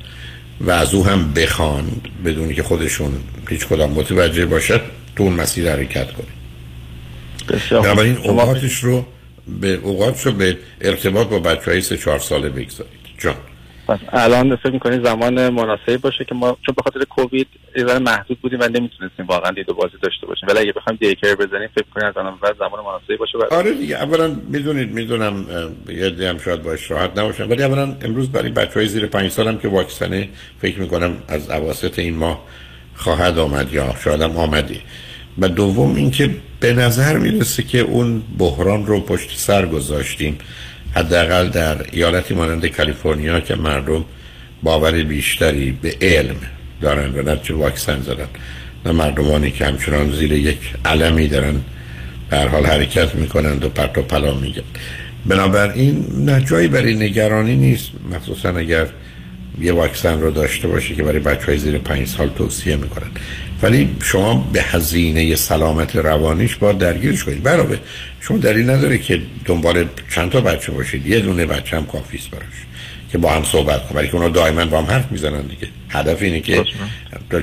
و 0.62 0.72
از 0.72 0.93
او 0.93 1.05
هم 1.05 1.34
بخوان 1.34 1.91
بدونی 2.26 2.53
که 2.53 2.64
خودشون 2.64 3.12
هیچ 3.49 3.68
کدام 3.68 3.91
متوجه 3.91 4.45
باشد 4.45 4.82
تو 5.16 5.24
اون 5.24 5.34
مسیر 5.34 5.72
حرکت 5.72 6.07
کنه. 6.12 6.28
بنابراین 7.82 8.18
اوقاتش 8.18 8.84
رو 8.84 9.05
به 9.62 9.74
اوقاتش 9.74 10.26
رو 10.26 10.32
به 10.32 10.57
ارتباط 10.82 11.28
با 11.28 11.39
بچه 11.39 11.72
های 11.72 11.82
سه 11.82 11.97
چهار 11.97 12.20
ساله 12.20 12.49
بگذارید. 12.49 12.99
جان. 13.18 13.36
پس 13.90 14.00
الان 14.12 14.56
فکر 14.56 14.72
می‌کنی 14.72 15.04
زمان 15.04 15.50
مناسبی 15.50 15.98
باشه 15.98 16.26
که 16.26 16.36
ما 16.36 16.58
چون 16.66 16.76
به 16.78 16.82
خاطر 16.84 17.04
کووید 17.06 17.48
یه 17.78 18.00
محدود 18.00 18.42
بودیم 18.42 18.60
و 18.60 18.64
نمی‌تونستیم 18.64 19.26
واقعا 19.28 19.52
دید 19.52 19.70
و 19.70 19.74
بازی 19.74 19.94
داشته 20.04 20.28
باشیم. 20.28 20.50
ولی 20.50 20.60
اگه 20.60 20.74
بخوایم 20.74 21.00
دیکر 21.02 21.36
بزنیم 21.36 21.70
فکر 21.76 21.86
کنید 21.96 22.06
از 22.06 22.18
الان 22.18 22.38
بعد 22.42 22.58
زمان 22.60 22.86
مناسبی 22.86 23.18
باشه 23.18 23.38
برای 23.38 23.60
آره 23.60 23.74
دیگه 23.74 23.96
اولا 23.96 24.36
می‌دونید 24.50 24.92
می‌دونم 24.92 25.46
یه 25.90 26.30
هم 26.30 26.38
شاید 26.38 26.64
باش 26.64 26.92
راحت 26.92 27.20
نباشن 27.20 27.48
ولی 27.50 27.64
اولا 27.64 27.96
امروز 28.02 28.32
برای 28.32 28.50
بچه 28.50 28.74
های 28.74 28.88
زیر 28.88 29.06
پنج 29.06 29.32
سال 29.32 29.48
هم 29.48 29.58
که 29.58 29.68
واکسنه 29.68 30.30
فکر 30.62 30.80
می‌کنم 30.80 31.18
از 31.28 31.50
اواسط 31.50 32.00
این 32.00 32.16
ماه 32.16 32.46
خواهد 32.96 33.38
آمد 33.38 33.74
یا 33.74 33.96
شاید 34.04 34.22
هم 34.22 34.38
آمده. 34.38 34.82
و 35.38 35.48
دوم 35.48 35.96
اینکه 35.96 36.30
به 36.60 36.74
نظر 36.74 37.18
می‌رسه 37.18 37.64
که 37.64 37.80
اون 37.80 38.24
بحران 38.38 38.86
رو 38.86 39.00
پشت 39.00 39.38
سر 39.38 39.66
گذاشتیم. 39.66 40.38
حداقل 40.96 41.50
در 41.50 41.86
ایالتی 41.92 42.34
مانند 42.34 42.66
کالیفرنیا 42.66 43.40
که 43.40 43.56
مردم 43.56 44.06
باور 44.64 45.04
بیشتری 45.04 45.72
به 45.72 45.96
علم 46.02 46.36
دارن 46.82 47.20
و 47.20 47.32
نتیجه 47.32 47.56
واکسن 47.56 48.02
زدن. 48.02 48.28
و 48.86 48.94
مردمانی 48.94 49.52
که 49.52 49.66
همچنان 49.66 50.12
زیر 50.12 50.32
یک 50.32 50.60
علمی 50.86 51.28
دارن 51.28 51.56
هر 52.32 52.48
حال 52.48 52.66
حرکت 52.66 53.16
می‌کنند 53.16 53.66
و 53.66 53.70
پرت 53.70 53.98
و 53.98 54.02
پلا 54.02 54.34
میگن. 54.34 54.62
بنابراین 55.26 56.06
نه 56.26 56.46
جایی 56.46 56.68
برای 56.68 56.96
نگرانی 56.96 57.56
نیست. 57.56 57.90
مخصوصا 58.12 58.50
اگر 58.50 58.88
یه 59.62 59.74
واکسن 59.74 60.22
رو 60.22 60.32
داشته 60.32 60.68
باشه 60.68 60.96
که 60.96 61.04
برای 61.04 61.20
بچه 61.20 61.46
های 61.46 61.58
زیر 61.58 61.78
پنج 61.78 62.08
سال 62.08 62.30
توصیه 62.30 62.76
می‌کنن. 62.76 63.10
ولی 63.62 63.95
شما 64.03 64.49
به 64.53 64.62
هزینه 64.62 65.36
سلامت 65.36 65.95
روانیش 65.95 66.55
باید 66.55 66.78
درگیرش 66.78 67.24
کنید 67.24 67.43
برابر 67.43 67.78
شما 68.22 68.38
دلیل 68.38 68.70
نداره 68.70 68.97
که 68.97 69.22
دنبال 69.45 69.86
چند 70.16 70.32
تا 70.32 70.41
بچه 70.41 70.72
باشید. 70.72 71.07
یه 71.07 71.20
دونه 71.20 71.45
بچه 71.45 71.78
هم 71.78 71.86
کافیست 71.86 72.30
براش 72.30 72.43
که 73.12 73.18
با 73.18 73.32
هم 73.32 73.43
صحبت 73.43 73.88
کنن. 73.88 73.97
ولی 73.97 74.07
که 74.07 74.16
اونا 74.16 74.30
دائما 74.30 74.66
با 74.66 74.82
هم 74.82 74.86
حرف 74.86 75.12
می‌زنن 75.12 75.41
دیگه. 75.41 75.68
هدف 75.89 76.22
اینه 76.22 76.39
که 76.41 76.64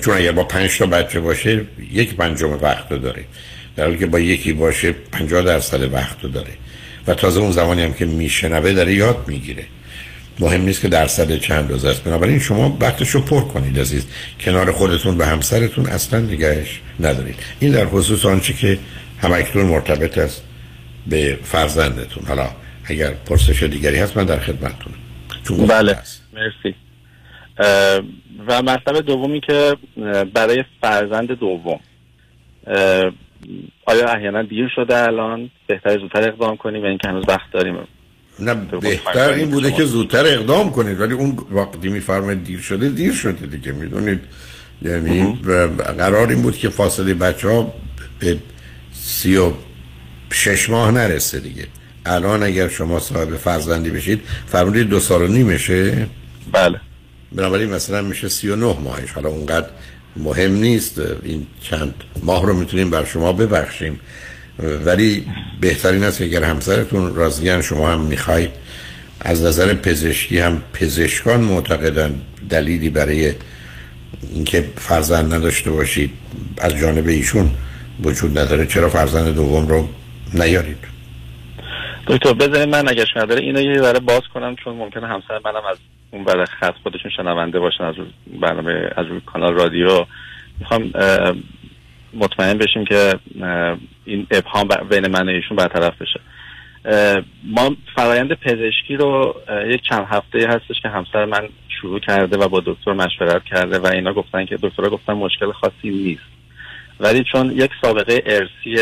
چون 0.04 0.16
اگر 0.16 0.32
با 0.32 0.44
پنج 0.44 0.78
تا 0.78 0.86
بچه 0.86 1.20
باشه 1.20 1.64
یک 1.92 2.14
پنجم 2.14 2.58
وقت 2.62 2.92
رو 2.92 2.98
داره. 2.98 3.24
در 3.76 3.84
حالی 3.84 3.98
که 3.98 4.06
با 4.06 4.20
یکی 4.20 4.52
باشه 4.52 4.92
50 4.92 5.42
درصد 5.42 5.92
وقت 5.92 6.16
رو 6.22 6.28
داره. 6.28 6.52
و 7.06 7.14
تازه 7.14 7.40
اون 7.40 7.52
زمانی 7.52 7.82
هم 7.82 7.92
که 7.92 8.04
میشنوه 8.06 8.72
داره 8.72 8.94
یاد 8.94 9.24
می‌گیره. 9.28 9.64
مهم 10.40 10.60
نیست 10.60 10.82
که 10.82 10.88
درصد 10.88 11.36
چند 11.36 11.70
روز 11.70 11.84
است. 11.84 12.04
بنابراین 12.04 12.38
شما 12.38 12.76
وقتش 12.80 13.08
رو 13.08 13.20
پر 13.20 13.40
کنید 13.40 13.78
عزیز. 13.78 14.06
کنار 14.40 14.72
خودتون 14.72 15.18
و 15.18 15.24
همسرتون 15.24 15.86
اصلا 15.86 16.20
نگهش 16.20 16.80
ندارید. 17.00 17.34
این 17.60 17.72
در 17.72 17.86
خصوص 17.86 18.26
آنچه 18.26 18.52
که 18.52 18.78
همکنون 19.22 19.66
مرتبط 19.66 20.18
است 20.18 20.44
به 21.06 21.38
فرزندتون. 21.42 22.26
حالا 22.28 22.48
اگر 22.84 23.10
پرسش 23.10 23.62
دیگری 23.62 23.96
هست 23.96 24.16
من 24.16 24.24
در 24.24 24.38
خدمتتونم. 24.38 24.96
چون 25.48 25.66
بله. 25.66 25.98
مرسی. 26.34 26.74
و 28.48 28.62
مطلب 28.62 29.00
دومی 29.06 29.40
که 29.40 29.76
برای 30.34 30.64
فرزند 30.80 31.32
دوم. 31.32 31.80
آیا 33.86 34.08
احیانا 34.08 34.42
دیر 34.42 34.68
شده 34.76 35.02
الان؟ 35.02 35.50
بهتر 35.66 35.98
زودتر 35.98 36.28
اقدام 36.28 36.56
کنیم 36.56 36.82
و 36.82 36.86
اینکه 36.86 37.08
هنوز 37.08 37.24
وقت 37.28 37.50
داریم. 37.52 37.76
نه 38.40 38.54
بهتر 38.54 39.28
این 39.28 39.50
بوده 39.50 39.72
که 39.72 39.84
زودتر 39.84 40.26
اقدام 40.26 40.70
کنید 40.70 41.00
ولی 41.00 41.14
اون 41.14 41.38
وقتی 41.50 41.88
میفرمایید 41.88 42.44
دیر 42.44 42.60
شده 42.60 42.88
دیر 42.88 43.12
شده 43.12 43.46
دیگه 43.46 43.72
می‌دونید؟ 43.72 44.20
یعنی 44.82 45.38
قرار 45.98 46.28
این 46.28 46.42
بود 46.42 46.56
که 46.56 46.68
فاصله 46.68 47.14
بچه 47.14 47.48
ها 47.48 47.74
به 48.18 48.38
سی 49.02 49.36
و 49.36 49.52
شش 50.32 50.70
ماه 50.70 50.90
نرسه 50.90 51.40
دیگه. 51.40 51.66
الان 52.06 52.42
اگر 52.42 52.68
شما 52.68 52.98
صاحب 52.98 53.36
فرزندی 53.36 53.90
بشید 53.90 54.20
فرمودید 54.46 54.88
دو 54.88 55.00
سال 55.00 55.22
و 55.22 55.26
نیمشه؟ 55.26 56.06
بله. 56.52 56.80
بنابراین 57.32 57.70
مثلا 57.70 58.02
میشه 58.02 58.28
سی 58.28 58.48
و 58.48 58.56
نه 58.56 58.76
ماهش. 58.80 59.12
حالا 59.12 59.28
اونقدر 59.28 59.66
مهم 60.16 60.52
نیست 60.52 61.00
این 61.22 61.46
چند 61.60 61.94
ماه 62.22 62.46
رو 62.46 62.54
می‌تونیم 62.54 62.90
بر 62.90 63.04
شما 63.04 63.32
ببخشیم. 63.32 64.00
ولی 64.58 65.26
بهترین 65.60 66.04
است 66.04 66.22
اگر 66.22 66.44
همسرتون 66.44 67.14
راضیان 67.14 67.62
شما 67.62 67.90
هم 67.90 68.00
می‌خواید 68.00 68.50
از 69.20 69.44
نظر 69.44 69.74
پزشکی 69.74 70.38
هم 70.38 70.62
پزشکان 70.72 71.40
معتقدن 71.40 72.20
دلیلی 72.50 72.90
برای 72.90 73.32
اینکه 74.32 74.64
فرزند 74.76 75.34
نداشته 75.34 75.70
باشید 75.70 76.10
از 76.58 76.76
جانب 76.76 77.06
ایشون 77.06 77.50
وجود 78.02 78.38
نداره. 78.38 78.66
چرا 78.66 78.88
فرزند 78.88 79.34
دوم 79.34 79.68
رو 79.68 79.88
نیارید؟ 80.34 80.78
دکتر 82.06 82.32
بذارید 82.32 82.68
من 82.68 82.88
اگر 82.88 83.04
نداره 83.16 83.40
اینو 83.40 83.60
یه 83.60 83.92
باز 83.92 84.22
کنم 84.34 84.56
چون 84.64 84.76
ممکنه 84.76 85.06
همسر 85.06 85.40
منم 85.44 85.64
از 85.70 85.76
اون 86.10 86.24
ور 86.24 86.44
خط 86.44 86.74
خودشون 86.82 87.10
شنونده 87.16 87.58
باشن 87.58 87.84
از 87.84 87.94
برنامه 88.40 88.90
از 88.96 89.06
کانال 89.26 89.54
رادیو. 89.54 90.06
می‌خوام 90.60 90.92
مطمئن 92.16 92.58
بشیم 92.58 92.84
که 92.84 93.14
این 94.04 94.26
ابهام 94.30 94.68
بین 94.90 95.06
من 95.08 95.28
و 95.28 95.32
ایشون 95.32 95.56
برطرف 95.56 95.94
بشه. 96.02 96.20
ما 97.44 97.76
فرایند 97.96 98.32
پزشکی 98.32 98.96
رو 98.96 99.34
یک 99.66 99.82
چند 99.82 100.06
هفته 100.10 100.48
هستش 100.48 100.80
که 100.82 100.88
همسر 100.88 101.24
من 101.24 101.48
شروع 101.80 102.00
کرده 102.00 102.36
و 102.36 102.48
با 102.48 102.62
دکتر 102.66 102.92
مشورت 102.92 103.44
کرده 103.44 103.78
و 103.78 103.86
اینا 103.86 104.12
گفتن 104.12 104.44
که 104.44 104.56
دکترها 104.62 104.90
گفتن 104.90 105.12
مشکل 105.12 105.52
خاصی 105.52 105.90
نیست. 105.90 106.36
ولی 107.00 107.24
چون 107.32 107.50
یک 107.50 107.70
سابقه 107.82 108.22
ارسی 108.26 108.74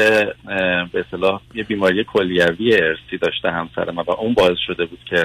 به 0.92 1.00
اصطلاح 1.00 1.40
یه 1.54 1.64
بیماری 1.64 2.04
کلیوی 2.04 2.74
ارسی 2.74 3.18
داشته 3.20 3.50
همسر 3.50 3.90
ما 3.90 4.04
و 4.06 4.10
اون 4.10 4.34
باعث 4.34 4.58
شده 4.66 4.84
بود 4.84 5.00
که 5.10 5.24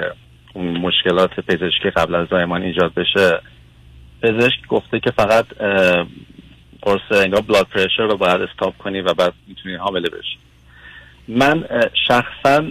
اون 0.54 0.78
مشکلات 0.78 1.40
پزشکی 1.40 1.90
قبل 1.90 2.14
از 2.14 2.28
زایمان 2.30 2.62
ایجاد 2.62 2.94
بشه 2.94 3.40
پزشک 4.22 4.66
گفته 4.68 5.00
که 5.00 5.10
فقط 5.10 5.46
قرص 6.82 7.00
انگار 7.10 7.40
بلاد 7.40 7.66
پرشر 7.66 8.02
رو 8.02 8.16
باید 8.16 8.40
استاپ 8.40 8.78
کنی 8.78 9.00
و 9.00 9.14
بعد 9.14 9.32
می‌تونی 9.46 9.74
حامله 9.74 10.08
بشی. 10.08 10.38
من 11.28 11.64
شخصا 12.08 12.64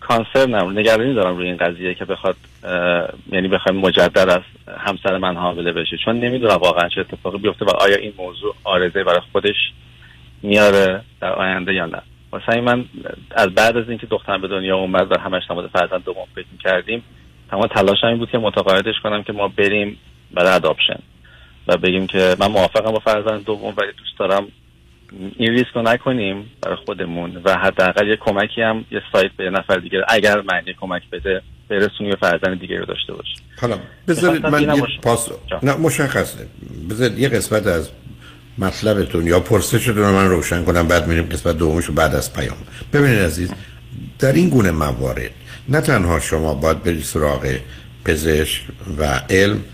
کانسر 0.00 0.46
نم 0.46 0.78
نگرانی 0.78 1.14
دارم 1.14 1.36
روی 1.36 1.46
این 1.46 1.56
قضیه 1.56 1.94
که 1.94 2.04
بخواد 2.04 2.36
یعنی 3.32 3.48
بخوایم 3.48 3.80
مجدد 3.80 4.28
از 4.28 4.42
همسر 4.78 5.18
من 5.18 5.36
حامله 5.36 5.72
بشه. 5.72 5.96
چون 6.04 6.20
نمی‌دونم 6.20 6.56
واقعا 6.56 6.88
چه 6.88 7.00
اتفاقی 7.00 7.38
بیفته 7.38 7.64
و 7.64 7.70
آیا 7.70 7.96
این 7.96 8.12
موضوع 8.18 8.54
آرزه 8.64 9.04
برای 9.04 9.20
خودش 9.32 9.72
میاره 10.42 11.00
در 11.20 11.32
آینده 11.32 11.74
یا 11.74 11.86
نه. 11.86 12.02
واسه 12.32 12.60
من 12.60 12.84
از 13.30 13.48
بعد 13.48 13.76
از 13.76 13.88
اینکه 13.88 14.06
دخترم 14.06 14.40
به 14.40 14.48
دنیا 14.48 14.76
اومد 14.76 15.12
و 15.12 15.20
همش 15.20 15.42
نماد 15.50 15.70
فرزند 15.72 16.04
دوم 16.04 16.26
فکر 16.34 16.46
کردیم 16.64 17.02
تمام 17.50 17.66
تلاشم 17.66 18.06
این 18.06 18.18
بود 18.18 18.30
که 18.30 18.38
متقاعدش 18.38 18.94
کنم 19.02 19.22
که 19.22 19.32
ما 19.32 19.48
بریم 19.48 19.98
برای 20.30 20.50
اداپشن 20.52 20.98
و 21.68 21.76
بگیم 21.76 22.06
که 22.06 22.36
من 22.38 22.46
موافقم 22.46 22.92
با 22.92 22.98
فرزند 22.98 23.44
دوم 23.44 23.74
ولی 23.76 23.92
دوست 23.98 24.18
دارم 24.18 24.46
این 25.36 25.52
ریسک 25.52 25.68
رو 25.74 25.82
نکنیم 25.82 26.50
برای 26.62 26.76
خودمون 26.86 27.40
و 27.44 27.58
حداقل 27.58 28.08
یه 28.08 28.16
کمکی 28.16 28.62
هم 28.62 28.84
یه 28.90 29.00
سایت 29.12 29.30
به 29.36 29.50
نفر 29.50 29.76
دیگه 29.76 29.98
اگر 30.08 30.40
من 30.40 30.62
یه 30.66 30.74
کمک 30.80 31.02
بده 31.12 31.42
برسونی 31.68 32.10
و 32.10 32.16
فرزند 32.16 32.60
دیگه 32.60 32.78
رو 32.78 32.84
داشته 32.84 33.12
باشیم. 33.12 33.36
حالا 33.60 33.78
بذارید 34.08 34.46
من 34.46 34.76
یه 34.76 34.82
پاس 35.02 35.28
نه 35.62 35.76
مشخصه. 35.76 36.46
بذارید 36.90 37.18
یه 37.18 37.28
قسمت 37.28 37.66
از 37.66 37.90
مطلبتون 38.58 39.26
یا 39.26 39.40
پرسشتون 39.40 39.96
رو 39.96 40.12
من 40.12 40.28
روشن 40.28 40.64
کنم 40.64 40.88
بعد 40.88 41.06
میریم 41.06 41.24
قسمت 41.24 41.56
دومش 41.56 41.84
رو 41.84 41.94
بعد 41.94 42.14
از 42.14 42.32
پیام. 42.32 42.56
ببینید 42.92 43.18
عزیز 43.18 43.52
در 44.18 44.32
این 44.32 44.48
گونه 44.48 44.70
موارد 44.70 45.30
نه 45.68 45.80
تنها 45.80 46.20
شما 46.20 46.54
باید 46.54 46.82
برید 46.82 47.02
سراغ 47.02 47.56
پزشک 48.04 48.62
و 48.98 49.20
علم 49.30 49.64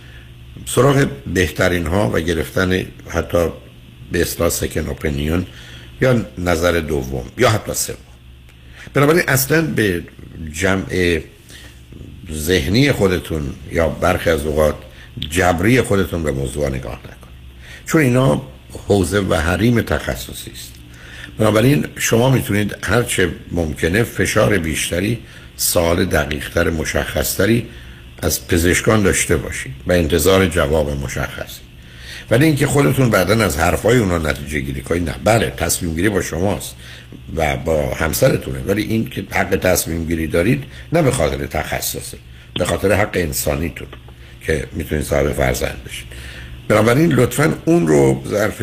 سراغ 0.67 1.07
بهترین 1.35 1.87
ها 1.87 2.11
و 2.15 2.21
گرفتن 2.21 2.87
حتی 3.09 3.49
به 4.13 4.21
اصطلاح 4.21 4.49
سکن 4.49 4.89
اپینیون 4.89 5.47
یا 6.01 6.27
نظر 6.39 6.81
دوم 6.81 7.27
یا 7.39 7.51
حتی 7.51 7.75
سوم. 7.75 7.97
بنابراین 8.95 9.23
اصلا 9.29 9.63
به 9.63 10.03
جمع 10.53 11.21
ذهنی 12.33 12.93
خودتون 12.93 13.55
یا 13.73 13.89
برخی 13.89 14.31
از 14.31 14.47
اوقات 14.47 14.75
جبری 15.31 15.83
خودتون 15.83 16.23
به 16.23 16.33
موضوع 16.33 16.69
نگاه 16.69 17.01
نکن 17.05 17.31
چون 17.87 18.01
اینا 18.01 18.43
حوزه 18.89 19.21
و 19.21 19.35
حریم 19.35 19.81
تخصصی 19.81 20.51
است. 20.51 20.73
بنابراین 21.39 21.87
شما 21.97 22.31
می‌تونید 22.31 22.77
هرچه 22.83 23.31
ممکنه 23.53 24.03
فشار 24.03 24.59
بیشتری 24.59 25.19
سوال 25.57 26.05
دقیقتر 26.05 26.71
مشخصتری 26.71 27.67
از 28.23 28.49
پزشکان 28.49 29.03
داشته 29.03 29.37
باشید 29.37 29.73
و 29.87 29.93
انتظار 29.93 30.47
جواب 30.47 30.91
مشخصی. 30.91 31.61
ولی 32.31 32.45
اینکه 32.45 32.67
خودتون 32.67 33.11
بعدا 33.11 33.45
از 33.45 33.59
حرفای 33.59 33.99
اونا 33.99 34.19
نتیجه 34.19 34.61
گیری 34.61 34.81
کنید 34.81 35.11
نه. 35.11 35.15
بله 35.25 35.51
تصمیم 35.57 35.95
گیری 35.95 36.09
با 36.09 36.23
شماست 36.23 36.75
و 37.37 37.57
با 37.57 37.95
همسرتونه. 37.95 38.59
ولی 38.67 38.83
این 38.83 39.11
که 39.11 39.25
حق 39.31 39.57
تصمیم 39.57 40.05
گیری 40.05 40.27
دارید 40.27 40.65
نه 40.93 41.03
به 41.03 41.11
خاطر 41.11 41.47
تخصصه 41.47 42.19
به 42.59 42.65
خاطر 42.65 42.93
حق 42.93 43.11
انسانیتون 43.15 43.89
که 44.41 44.67
می‌تونید 44.73 45.05
صاحب 45.05 45.33
فرزند 45.33 45.85
بشید. 45.87 46.07
بنابراین 46.69 47.13
لطفا 47.13 47.55
اون 47.65 47.87
رو 47.87 48.23
ظرف 48.29 48.63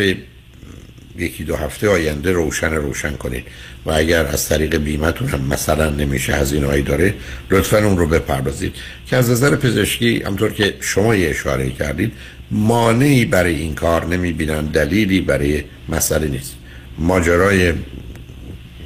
یکی 1.17 1.43
دو 1.43 1.55
هفته 1.55 1.89
آینده 1.89 2.31
روشن 2.31 2.73
روشن 2.73 3.13
کنید. 3.13 3.43
و 3.85 3.91
اگر 3.91 4.25
از 4.25 4.49
طریق 4.49 4.75
بیمتون 4.77 5.27
هم 5.27 5.41
مثلا 5.41 5.89
نمیشه 5.89 6.33
هزینه 6.33 6.67
هایی 6.67 6.83
داره 6.83 7.13
لطفا 7.51 7.77
اون 7.77 7.97
رو 7.97 8.07
بپردازید. 8.07 8.75
که 9.07 9.17
از 9.17 9.29
نظر 9.29 9.55
پزشکی 9.55 10.23
همطور 10.25 10.51
که 10.51 10.73
شما 10.81 11.15
یه 11.15 11.29
اشاره 11.29 11.69
کردید 11.69 12.11
مانعی 12.51 13.25
برای 13.25 13.55
این 13.55 13.75
کار 13.75 14.05
نمی‌بینن 14.05 14.65
دلیلی 14.65 15.21
برای 15.21 15.63
مسئله 15.89 16.27
نیست. 16.27 16.55
ماجرای 16.97 17.73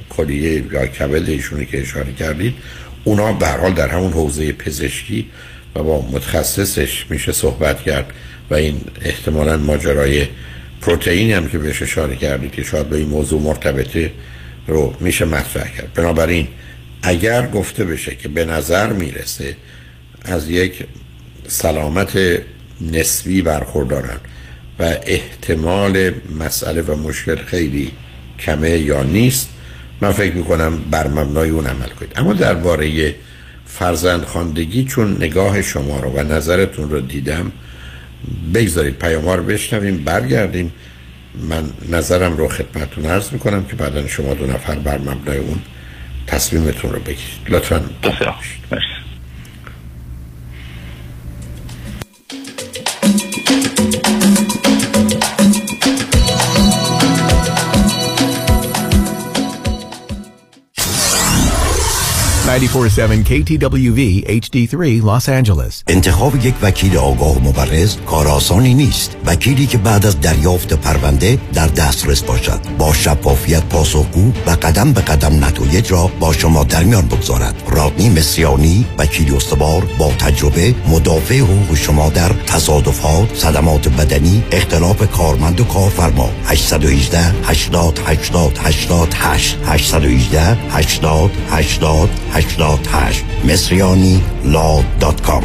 کلیه 0.08 0.64
یا 0.72 0.86
کبد 0.86 1.28
ایشونی 1.28 1.66
که 1.66 1.82
اشاره 1.82 2.12
کردید 2.12 2.54
اونا 3.04 3.32
به 3.32 3.48
حال 3.48 3.72
در 3.72 3.88
همون 3.88 4.12
حوزه 4.12 4.52
پزشکی 4.52 5.26
و 5.74 5.82
با 5.82 6.08
متخصصش 6.12 7.06
میشه 7.10 7.32
صحبت 7.32 7.82
کرد 7.82 8.12
و 8.50 8.54
این 8.54 8.80
احتمالا 9.02 9.56
ماجرای 9.56 10.26
پروتئینی 10.80 11.32
هم 11.32 11.48
که 11.48 11.58
بهش 11.58 11.82
اشاره 11.82 12.16
کردید 12.16 12.52
که 12.52 12.62
شاید 12.62 12.88
به 12.88 12.96
این 12.96 13.08
موضوع 13.08 13.42
مرتبطه 13.42 14.12
رو 14.66 14.94
میشه 15.00 15.24
مطرح 15.24 15.76
کرد. 15.76 15.92
بنابراین 15.94 16.48
اگر 17.02 17.46
گفته 17.46 17.84
بشه 17.84 18.14
که 18.14 18.28
به 18.28 18.44
نظر 18.44 18.92
می‌رسه 18.92 19.56
از 20.24 20.50
یک 20.50 20.84
سلامت 21.46 22.18
نسبی 22.80 23.42
برخوردارن 23.42 24.18
و 24.78 24.82
احتمال 25.06 26.10
مسئله 26.38 26.82
و 26.82 26.96
مشکل 26.96 27.36
خیلی 27.36 27.90
کمه 28.40 28.70
یا 28.70 29.02
نیست 29.02 29.48
من 30.00 30.12
فکر 30.12 30.34
می‌کنم 30.34 30.78
بر 30.90 31.06
مبنای 31.06 31.50
اون 31.50 31.66
عمل 31.66 31.88
کنید. 31.88 32.12
اما 32.16 32.32
درباره 32.32 33.14
فرزند 33.66 34.22
خواندگی 34.22 34.84
چون 34.84 35.16
نگاه 35.16 35.62
شما 35.62 36.00
رو 36.00 36.10
و 36.10 36.22
نظرتون 36.22 36.90
رو 36.90 37.00
دیدم 37.00 37.52
بگذارید 38.54 38.94
پیام 38.94 39.24
ها 39.24 39.34
رو 39.34 39.42
بشنویم 39.42 40.04
برگردیم. 40.04 40.72
من 41.48 41.64
نظرم 41.88 42.36
رو 42.36 42.48
خدمتتون 42.48 43.06
عرض 43.06 43.32
می‌کنم 43.32 43.64
که 43.64 43.76
بعدا 43.76 44.06
شما 44.06 44.34
دو 44.34 44.46
نفر 44.46 44.74
بر 44.74 44.98
مبنای 44.98 45.38
اون 45.38 45.58
تصمیمتون 46.26 46.92
رو 46.92 47.00
بگیرید 47.00 47.40
لطفا. 47.48 47.84
مرسی. 48.72 48.97
947 62.58 63.24
KTWV 63.24 64.24
HD3 64.26 65.02
Los 65.02 65.28
Angeles. 65.28 65.82
انتخاب 65.86 66.46
یک 66.46 66.54
وکیل 66.62 66.96
آگاه 66.96 67.36
و 67.36 67.48
مبرز 67.48 67.96
کار 68.06 68.28
آسانی 68.28 68.74
نیست. 68.74 69.16
وکیلی 69.26 69.66
که 69.66 69.78
بعد 69.78 70.06
از 70.06 70.20
دریافت 70.20 70.72
پرونده 70.72 71.38
در 71.54 71.66
دسترس 71.66 72.22
باشد. 72.22 72.60
با 72.78 72.92
شفافیت 72.92 73.64
پاسخگو 73.64 74.32
و 74.46 74.50
قدم 74.50 74.92
به 74.92 75.00
قدم 75.00 75.44
نتایج 75.44 75.92
را 75.92 76.10
با 76.20 76.32
شما 76.32 76.64
در 76.64 76.84
میان 76.84 77.06
بگذارد. 77.06 77.62
رادنی 77.70 78.10
مصریانی 78.10 78.86
وکیل 78.98 79.34
استوار 79.34 79.86
با 79.98 80.12
تجربه 80.12 80.74
مدافع 80.88 81.38
حقوق 81.38 81.76
شما 81.76 82.10
در 82.10 82.28
تصادفات 82.46 83.34
صدمات 83.34 83.88
بدنی 83.88 84.42
اختلاف 84.52 85.10
کارمند 85.10 85.60
و 85.60 85.64
کارفرما. 85.64 86.30
818 86.44 87.18
80 87.44 88.00
80 88.06 88.58
88 88.58 89.58
818 89.64 90.56
80 90.70 91.30
80 91.50 92.08
88 92.48 93.24
مصریانی 93.44 94.22
لا 94.44 94.82
دات 95.00 95.20
کام. 95.20 95.42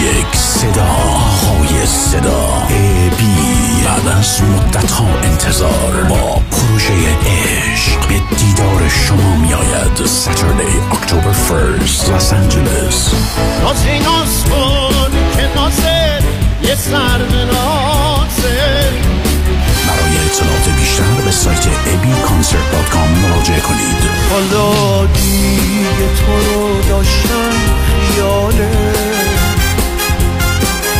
یک 0.00 0.36
صدا 0.36 0.84
های 0.84 1.86
صدا. 1.86 2.66
ای 2.68 3.10
بی 3.10 3.60
بعد 3.84 4.08
از 4.18 4.42
مدت 4.42 4.90
ها 4.90 5.06
انتظار 5.22 6.04
با 6.08 6.40
پروژه 6.50 6.92
عشق 7.26 8.08
به 8.08 8.36
دیدار 8.36 8.88
شما 8.88 9.36
می 9.36 9.54
آید 9.54 9.96
Saturday 9.96 10.94
October 10.94 11.34
1st 11.48 12.08
Los 12.08 12.32
Angeles. 12.32 13.14
نازی 13.62 13.98
ناز 13.98 14.44
کن 14.44 15.10
که 15.36 15.48
نازه 15.56 16.18
یه 16.62 16.74
سر 16.74 17.18
اطلاعات 20.30 20.68
بیشتر 20.68 21.14
به 21.24 21.30
سایت 21.30 21.64
abconcert.com 21.64 23.18
مراجعه 23.22 23.60
کنید. 23.60 23.96
حالا 24.30 25.06
دیگه 25.06 26.08
تو 26.16 26.54
رو 26.54 26.80
داشتم 26.88 27.52
خیاله. 27.86 28.70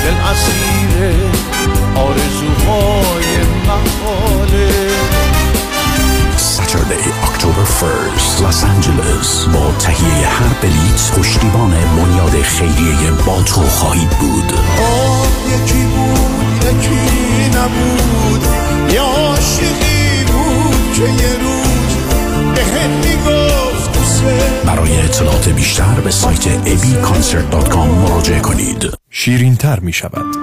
دل 0.05 0.17
اسیر 0.31 1.15
آرزوهای 1.95 3.37
محاله 3.67 4.90
Saturday 6.61 7.07
October 7.29 7.67
1st 7.81 8.41
Los 8.45 8.61
Angeles. 8.73 9.49
با 9.55 9.73
تهیه 9.79 10.29
هر 10.29 10.55
بلیت 10.63 11.13
پشتیبان 11.19 11.71
بنیاد 11.71 12.43
خیریه 12.43 13.11
با 13.27 13.43
تو 13.43 13.61
خواهید 13.61 14.11
بود. 14.11 14.53
یکی 15.49 15.85
بود 15.85 16.65
یکی 16.65 17.59
نبود. 17.59 18.47
یه 18.93 19.01
عاشقی 19.01 20.25
بود 20.25 20.93
که 20.95 21.03
یه 21.03 21.33
روز 21.43 21.95
بهت 22.55 22.91
می‌گفت 23.07 24.23
برای 24.67 25.01
اطلاعات 25.01 25.49
بیشتر 25.49 26.01
به 26.05 26.11
سایت 26.11 26.67
abconcert.com 26.67 27.77
مراجعه 27.77 28.41
کنید. 28.41 28.91
شیرین 29.11 29.57
تر 29.57 29.81
می 29.81 29.93
شود 29.93 30.37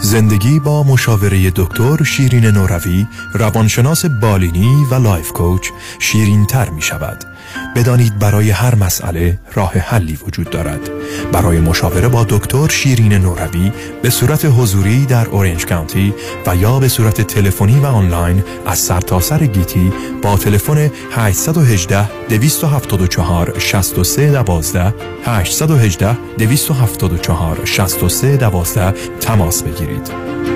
زندگی 0.00 0.60
با 0.60 0.82
مشاوره 0.82 1.50
دکتر 1.56 2.04
شیرین 2.04 2.46
نوروی 2.46 3.06
روانشناس 3.32 4.04
بالینی 4.06 4.84
و 4.90 4.94
life 4.94 5.32
coach 5.32 5.68
شیرین 5.98 6.46
تر 6.46 6.70
می 6.70 6.82
شود 6.82 7.35
بدانید 7.76 8.18
برای 8.18 8.50
هر 8.50 8.74
مسئله 8.74 9.38
راه 9.54 9.72
حلی 9.72 10.18
وجود 10.26 10.50
دارد. 10.50 10.90
برای 11.32 11.60
مشاوره 11.60 12.08
با 12.08 12.26
دکتر 12.28 12.68
شیرین 12.68 13.12
نوروی 13.12 13.72
به 14.02 14.10
صورت 14.10 14.44
حضوری 14.44 15.06
در 15.06 15.26
اورنج 15.26 15.66
کانتی 15.66 16.14
و 16.46 16.56
یا 16.56 16.78
به 16.78 16.88
صورت 16.88 17.20
تلفنی 17.20 17.78
و 17.78 17.86
آنلاین 17.86 18.42
از 18.66 18.78
سرتاسر 18.78 19.36
سر 19.38 19.46
گیتی 19.46 19.92
با 20.22 20.36
تلفن 20.36 20.90
818 21.10 22.28
274 22.28 23.58
63 23.58 24.30
12 24.30 24.94
818 25.24 26.16
274 26.38 27.60
63 27.64 28.36
12 28.36 28.94
تماس 29.20 29.62
بگیرید. 29.62 30.55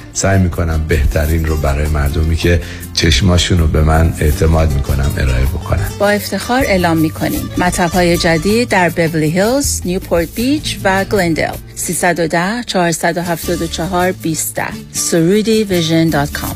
سعی 0.13 0.39
می‌کنم 0.39 0.85
بهترین 0.87 1.45
رو 1.45 1.57
برای 1.57 1.87
مردمی 1.87 2.35
که 2.35 2.61
چشماشون 2.93 3.57
رو 3.57 3.67
به 3.67 3.81
من 3.81 4.13
اعتماد 4.19 4.73
می‌کنم 4.73 5.13
ارائه 5.17 5.45
بکنم 5.45 5.91
با 5.99 6.09
افتخار 6.09 6.63
اعلام 6.65 6.97
می‌کنیم. 6.97 7.49
مطب 7.57 7.89
های 7.89 8.17
جدید 8.17 8.69
در 8.69 8.89
بورلی 8.89 9.29
هیلز، 9.29 9.81
نیوپورت 9.85 10.35
بیچ 10.35 10.77
و 10.83 11.05
گلندل 11.05 11.53
310 11.75 12.63
474 12.63 14.11
20 14.11 14.59
Soroudi 14.91 15.63
Vision 15.63 16.09
dot 16.09 16.31
com. 16.31 16.55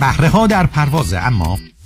بهره 0.00 0.28
ها 0.28 0.46
در 0.46 0.66
پرواز 0.66 1.14
اما 1.14 1.58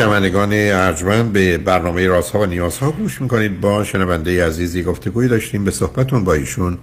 شنوندگان 0.00 0.52
ارجمند 0.52 1.32
به 1.32 1.58
برنامه 1.58 2.06
رازها 2.06 2.40
و 2.40 2.46
نیازها 2.46 2.90
گوش 2.90 3.20
می‌کنید. 3.20 3.60
با 3.60 3.84
شنونده 3.84 4.46
عزیزی 4.46 4.82
گفتگوی 4.82 5.28
داشتیم. 5.28 5.64
به 5.64 5.70
صحبتون 5.70 6.24
با 6.24 6.34
ایشون 6.34 6.78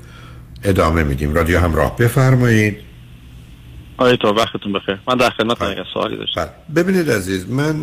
ادامه 0.64 1.04
میدیم. 1.04 1.34
رادیو 1.34 1.60
همراه 1.60 1.98
بفرمایید. 1.98 2.78
آقای 3.98 4.18
تو 4.18 4.28
وقتتون 4.28 4.74
بخیر. 4.74 5.00
من 5.08 5.18
در 5.18 5.30
خدمت 5.30 5.62
اگر 5.62 5.84
سوالی 5.94 6.18
داشتم 6.18 6.50
ببینید 6.76 7.12
عزیز 7.12 7.50
من 7.50 7.76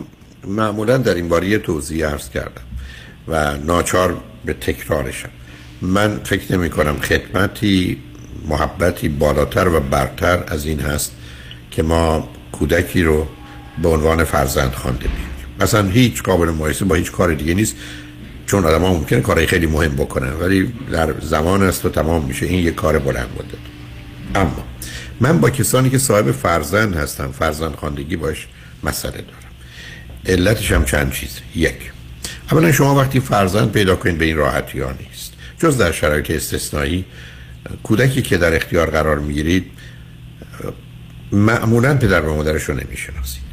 معمولا 0.47 0.97
در 0.97 1.14
این 1.14 1.28
باره 1.28 1.49
یه 1.49 1.59
توضیح 1.59 2.07
عرض 2.07 2.30
کردم 2.30 2.62
و 3.28 3.57
ناچار 3.57 4.16
به 4.45 4.53
تکرارشم. 4.53 5.30
من 5.82 6.20
فکر 6.24 6.57
نمی 6.57 6.70
کنم 6.70 6.97
خدمتی 6.97 8.03
محبتی 8.49 9.09
بالاتر 9.09 9.68
و 9.68 9.80
برتر 9.80 10.45
از 10.47 10.66
این 10.66 10.80
هست 10.80 11.16
که 11.70 11.82
ما 11.82 12.28
کودکی 12.53 13.03
رو 13.03 13.26
به 13.83 13.89
عنوان 13.89 14.25
فرزند 14.25 14.72
خوانده 14.72 15.01
بیاریم 15.01 15.35
مثلا 15.61 15.89
هیچ 15.89 16.22
قابل 16.22 16.51
مقایسه 16.51 16.85
با 16.85 16.95
هیچ 16.95 17.12
کار 17.12 17.35
دیگه 17.35 17.55
نیست 17.55 17.77
چون 18.47 18.64
آدم 18.64 18.83
ها 18.83 18.93
ممکنه 18.93 19.20
کارهای 19.20 19.47
خیلی 19.47 19.66
مهم 19.66 19.97
بکنن 19.97 20.33
ولی 20.33 20.72
در 20.93 21.14
زمان 21.20 21.62
است 21.62 21.85
و 21.85 21.89
تمام 21.89 22.25
میشه. 22.25 22.47
این 22.47 22.64
یه 22.64 22.70
کار 22.70 22.99
بلند 22.99 23.29
مدت. 23.35 23.64
اما 24.35 24.64
من 25.20 25.41
با 25.41 25.51
کسانی 25.51 25.91
که 25.91 25.99
صاحب 25.99 26.33
فرزند 26.33 26.97
هستم 26.97 27.33
فرزند 27.33 27.75
خواندگی 27.75 28.16
باش 28.16 28.47
مسئله 28.85 29.12
دارم. 29.12 29.53
علتش 30.27 30.72
هم 30.72 30.85
چند 30.85 31.12
چیز 31.12 31.41
یک 31.55 31.93
اولا 32.53 32.72
شما 32.72 32.95
وقتی 32.95 33.20
فرزند 33.20 33.72
پیدا 33.72 33.97
کنید 33.97 34.18
به 34.18 34.25
این 34.25 34.37
راحتی 34.37 34.81
ها 34.81 34.93
نیست. 34.93 35.33
جز 35.59 35.79
در 35.79 35.93
شرایط 35.93 36.31
استثنایی 36.31 37.05
کودکی 37.83 38.22
که 38.22 38.39
در 38.39 38.57
اختیار 38.57 38.91
قرار 38.91 39.18
می‌گیرید 39.18 39.70
معمولا 41.33 41.97
پدر 41.97 42.20
و 42.20 42.37
مادرش 42.37 42.62
رو 42.62 42.75
نمی‌شناسید. 42.75 43.43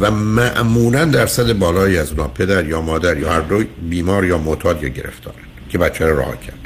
و 0.00 0.10
معمولا 0.10 1.04
درصد 1.04 1.52
بالایی 1.52 1.98
از 1.98 2.10
اونها 2.10 2.28
پدر 2.28 2.66
یا 2.66 2.80
مادر 2.80 3.18
یا 3.18 3.32
هر 3.32 3.40
دو 3.40 3.64
بیمار 3.90 4.24
یا 4.24 4.38
معتاد 4.38 4.82
یا 4.82 4.88
گرفتارن 4.88 5.36
که 5.68 5.78
بچه 5.78 6.06
رو 6.06 6.16
راه 6.16 6.40
کرد. 6.40 6.58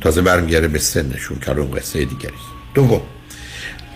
تازه 0.00 0.22
برمیگرده 0.22 0.68
به 0.68 0.78
سنشون 0.78 1.38
که 1.38 1.58
اون 1.58 1.70
قصه 1.70 2.04
دیگری. 2.04 2.32
دوم 2.74 3.02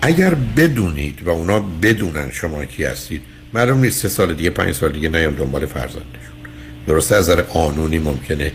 اگر 0.02 0.34
بدونید 0.34 1.22
و 1.22 1.30
اونا 1.30 1.60
بدونن 1.60 2.30
شما 2.30 2.64
کی 2.64 2.84
هستید 2.84 3.22
معلوم 3.54 3.80
نیست 3.80 4.02
سه 4.02 4.08
سال 4.08 4.34
دیگه 4.34 4.50
پنج 4.50 4.74
سال 4.74 4.92
دیگه 4.92 5.08
نیام 5.08 5.34
دنبال 5.34 5.66
فرزندشون. 5.66 6.38
درسته 6.86 7.16
از 7.16 7.30
نظر 7.30 7.42
قانونی 7.42 7.98
ممکنه 7.98 8.52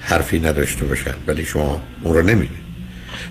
حرفی 0.00 0.40
نداشته 0.40 0.84
باشن 0.84 1.14
ولی 1.26 1.44
شما 1.44 1.82
اون 2.02 2.14
رو 2.14 2.22
نمی‌دونید. 2.22 2.62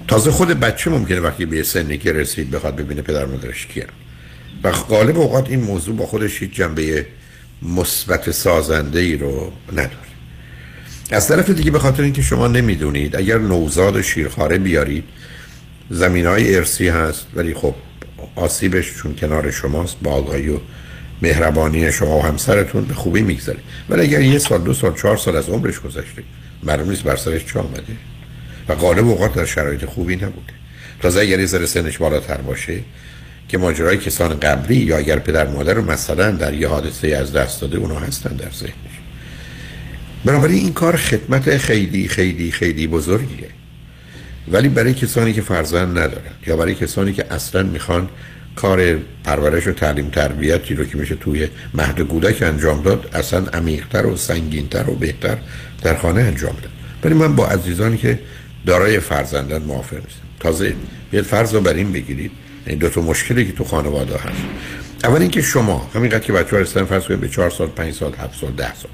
تازه 0.08 0.32
خود 0.32 0.48
بچه 0.48 0.90
ممکنه 0.90 1.20
وقتی 1.20 1.46
به 1.46 1.64
سنی 1.64 1.98
که 1.98 2.14
رسید 2.14 2.52
بخواد 2.52 2.76
ببینه 2.76 3.02
پدر 3.02 3.26
مادرش 3.26 3.68
کیه. 3.68 3.88
و 4.64 4.72
غالب 4.72 5.18
اوقات 5.20 5.50
این 5.50 5.60
موضوع 5.60 5.96
با 5.96 6.06
خودش 6.06 6.42
هیچ 6.42 6.52
جنبه 6.52 7.06
مثبت 7.62 8.32
سازنده 8.32 9.00
ای 9.00 9.18
رو 9.18 9.52
نداره. 9.72 10.12
از 11.12 11.28
طرف 11.28 11.50
دیگه 11.50 11.72
به 11.72 11.80
خاطر 11.80 12.04
اینکه 12.04 12.22
شما 12.22 12.48
نمی‌دونید 12.48 13.16
اگر 13.16 13.38
نوزاد 13.38 13.96
و 13.96 14.02
شیرخواره 14.02 14.58
بیارید 14.58 15.04
زمین 15.90 16.26
های 16.26 16.56
ارسی 16.56 16.88
هست 16.88 17.28
ولی 17.36 17.54
خب 17.54 17.76
آسیبش 18.36 18.94
چون 18.94 19.16
کنار 19.16 19.52
شماست 19.52 19.96
با 20.02 20.12
آگاهی 20.12 20.50
و 20.50 20.58
مهربانی 21.22 21.92
شما 21.92 22.18
و 22.18 22.24
همسرتون 22.24 22.86
به 22.86 22.94
خوبی 22.94 23.22
میگذره. 23.22 23.60
ولی 23.90 24.02
اگر 24.02 24.22
یه 24.22 24.40
سال 24.40 24.62
دو 24.62 24.74
سال 24.74 24.96
چهار 24.96 25.18
سال 25.18 25.36
از 25.36 25.50
عمرش 25.50 25.80
گذشته 25.80 26.24
معلوم 26.64 26.90
نیست 26.90 27.04
بر 27.04 27.16
سرش 27.16 27.46
چه 27.46 27.60
آمده. 27.60 27.84
و 28.68 28.76
غالب 28.76 29.08
اوقات 29.08 29.34
در 29.34 29.46
شرایط 29.46 29.86
خوبی 29.86 30.16
نبوده. 30.16 30.54
تازه 31.02 31.22
اگر 31.22 31.40
یه 31.40 31.46
ذره 31.46 31.66
سنش 31.66 31.98
بالاتر 31.98 32.38
باشه 32.38 32.80
که 33.52 33.58
ماجرای 33.58 33.98
کسان 33.98 34.40
قبلی 34.40 34.76
یا 34.76 34.98
اگر 34.98 35.20
پدر 35.20 35.48
مادر 35.48 35.74
رو 35.74 35.92
مثلا 35.92 36.32
در 36.32 36.54
یه 36.54 36.68
حادثه 36.68 37.08
از 37.08 37.34
دست 37.34 37.62
داده 37.62 37.78
اونا 37.78 38.00
هستن 38.00 38.36
در 38.36 38.50
ذهنش. 38.52 38.96
بنابراین 40.26 40.58
این 40.58 40.74
کار 40.74 40.96
خدمت 40.96 41.58
خیلی 41.58 42.08
خیلی 42.08 42.52
خیلی 42.52 42.88
بزرگیه. 42.88 43.48
ولی 44.52 44.70
برای 44.70 44.94
کسانی 44.94 45.34
که 45.34 45.42
فرزند 45.42 46.00
ندارن 46.00 46.32
یا 46.48 46.58
برای 46.58 46.76
کسانی 46.76 47.14
که 47.14 47.34
اصلا 47.34 47.64
می‌خوان 47.64 48.10
کار 48.56 48.98
پرورش 49.24 49.68
و 49.68 49.72
تعلیم 49.72 50.10
تربیتی 50.10 50.74
رو 50.74 50.86
که 50.86 50.98
میشه 50.98 51.16
توی 51.16 51.48
مهد 51.74 52.02
کودک 52.02 52.42
انجام 52.42 52.82
داد 52.82 53.10
اصلا 53.14 53.46
عمیقتر 53.54 54.06
و 54.06 54.18
سنگینتر 54.18 54.90
و 54.90 54.96
بهتر 54.96 55.38
در 55.82 55.96
خانه 55.96 56.22
انجام 56.22 56.54
داد 56.54 56.72
ولی 57.04 57.14
من 57.14 57.36
با 57.36 57.48
عزیزانی 57.48 57.98
که 57.98 58.20
دارای 58.66 59.00
فرزندن 59.00 59.62
موافق 59.62 59.96
نیستم. 59.96 60.28
تازه 60.40 60.74
بیاد 61.12 61.24
فرض 61.24 61.54
رو 61.54 61.62
بر 61.62 61.74
این 61.74 61.92
بگیرید. 61.92 62.32
این 62.66 62.78
دو 62.78 62.90
تا 62.90 63.02
مشکلی 63.02 63.46
که 63.46 63.52
تو 63.52 63.64
خانواده 63.64 64.18
هست. 64.18 64.42
اول 65.04 65.22
اینکه 65.22 65.42
شما 65.42 65.92
همینقدر 65.96 66.20
که 66.20 66.34
بچه 66.34 66.56
ها 66.56 66.62
رسیدن 66.62 66.86
فرض 66.86 67.04
کنید 67.04 67.20
به 67.20 67.28
4 67.28 67.50
سال 67.50 67.68
5 67.68 67.94
سال 67.94 68.14
7 68.14 68.40
سال 68.42 68.52
10 68.52 68.76
سال. 68.76 68.92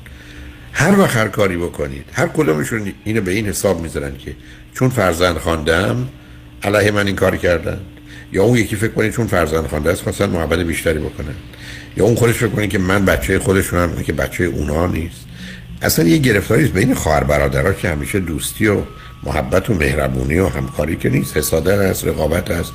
هر 0.74 1.00
وقت 1.00 1.16
هر 1.18 1.28
کاری 1.28 1.58
بکنید 1.58 2.06
هر 2.14 2.28
کدومشون 2.28 2.94
اینو 3.04 3.22
به 3.22 3.32
این 3.32 3.48
حساب 3.48 3.82
می‌ذارن 3.82 4.18
که 4.18 4.36
چون 4.74 4.90
فرزند 4.90 5.38
خواندم 5.38 6.08
علیه 6.64 6.92
من 6.92 7.08
این 7.08 7.16
کار 7.16 7.38
کردن. 7.38 7.80
یا 8.32 8.44
اون 8.44 8.58
یکی 8.58 8.76
فکر 8.76 8.92
کنه 8.92 9.12
چون 9.12 9.28
فرزند 9.28 9.68
خوانده 9.68 9.92
است 9.92 10.02
خواستن 10.02 10.30
محبت 10.30 10.60
بیشتری 10.60 11.00
بکنن. 11.00 11.36
یا 11.98 12.06
اون 12.06 12.16
خودش 12.16 12.36
فکر 12.36 12.48
کنه 12.48 12.68
که 12.68 12.80
من 12.80 13.06
بچه 13.06 13.40
خودشونم 13.40 14.04
که 14.04 14.14
بچه 14.14 14.44
اونا 14.44 14.88
نیست. 14.88 15.26
اصلا 15.82 16.08
یه 16.08 16.18
گرفتاری 16.18 16.64
است 16.64 16.74
بین 16.74 16.94
خواهر 16.94 17.24
برادرها 17.24 17.74
که 17.74 17.90
همیشه 17.90 18.20
دوستی 18.20 18.68
و 18.68 18.82
محبت 19.24 19.70
و 19.70 19.74
مهربونی 19.74 20.40
و 20.40 20.48
همکاری 20.48 20.96
که 20.96 21.10
نیست. 21.10 21.38
حسادت 21.38 21.80
هست 21.80 22.06
رقابت 22.06 22.52
هست. 22.52 22.72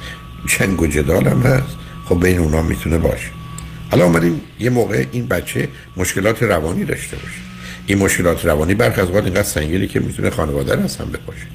چنگ 0.49 0.83
و 0.83 0.87
جدال 0.87 1.27
هم 1.27 1.43
هست. 1.43 1.77
خب 2.05 2.21
بین 2.21 2.39
اونا 2.39 2.63
می‌تونه 2.63 2.99
باشه. 2.99 3.29
حالا 3.91 4.05
اومدیم 4.05 4.41
یه 4.61 4.71
موقع 4.71 5.07
این 5.13 5.27
بچه 5.27 5.69
مشکلات 5.97 6.43
روانی 6.43 6.85
داشته 6.85 7.17
باشه. 7.17 7.43
این 7.87 7.99
مشکلات 7.99 8.45
روانی 8.45 8.75
برخ 8.75 8.99
از 8.99 9.07
اوقات 9.07 9.25
اینقدر 9.25 9.43
سنگینی 9.43 9.87
که 9.87 10.01
می‌تونه 10.01 10.31
خانواده 10.31 10.75
رو 10.75 10.81
هم 10.81 11.11
بکشه. 11.13 11.47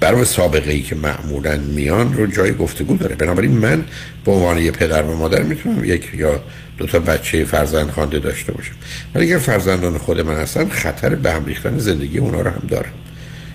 برای 0.00 0.24
سابقه 0.24 0.72
ای 0.72 0.82
که 0.82 0.94
معمولا 0.94 1.56
میان 1.56 2.14
رو 2.14 2.26
جای 2.26 2.54
گفتگو 2.54 2.96
داره. 2.96 3.16
بنابراین 3.16 3.52
من 3.52 3.84
به 4.24 4.32
عنوان 4.32 4.58
یه 4.58 4.70
پدر 4.70 5.02
و 5.02 5.16
مادر 5.16 5.42
می‌تونم 5.42 5.84
یک 5.84 6.10
یا 6.14 6.40
دو 6.78 6.86
تا 6.86 6.98
بچه 6.98 7.44
فرزند 7.44 7.90
خوانده 7.90 8.18
داشته 8.18 8.52
باشم. 8.52 8.72
ولی 9.14 9.26
اگر 9.26 9.38
فرزندان 9.38 9.98
خود 9.98 10.20
من 10.20 10.34
هستن 10.34 10.68
خطر 10.68 11.14
به 11.14 11.32
هم 11.32 11.44
ریختن 11.44 11.78
زندگی 11.78 12.18
اونا 12.18 12.40
رو 12.40 12.50
هم 12.50 12.62
دارم. 12.68 12.92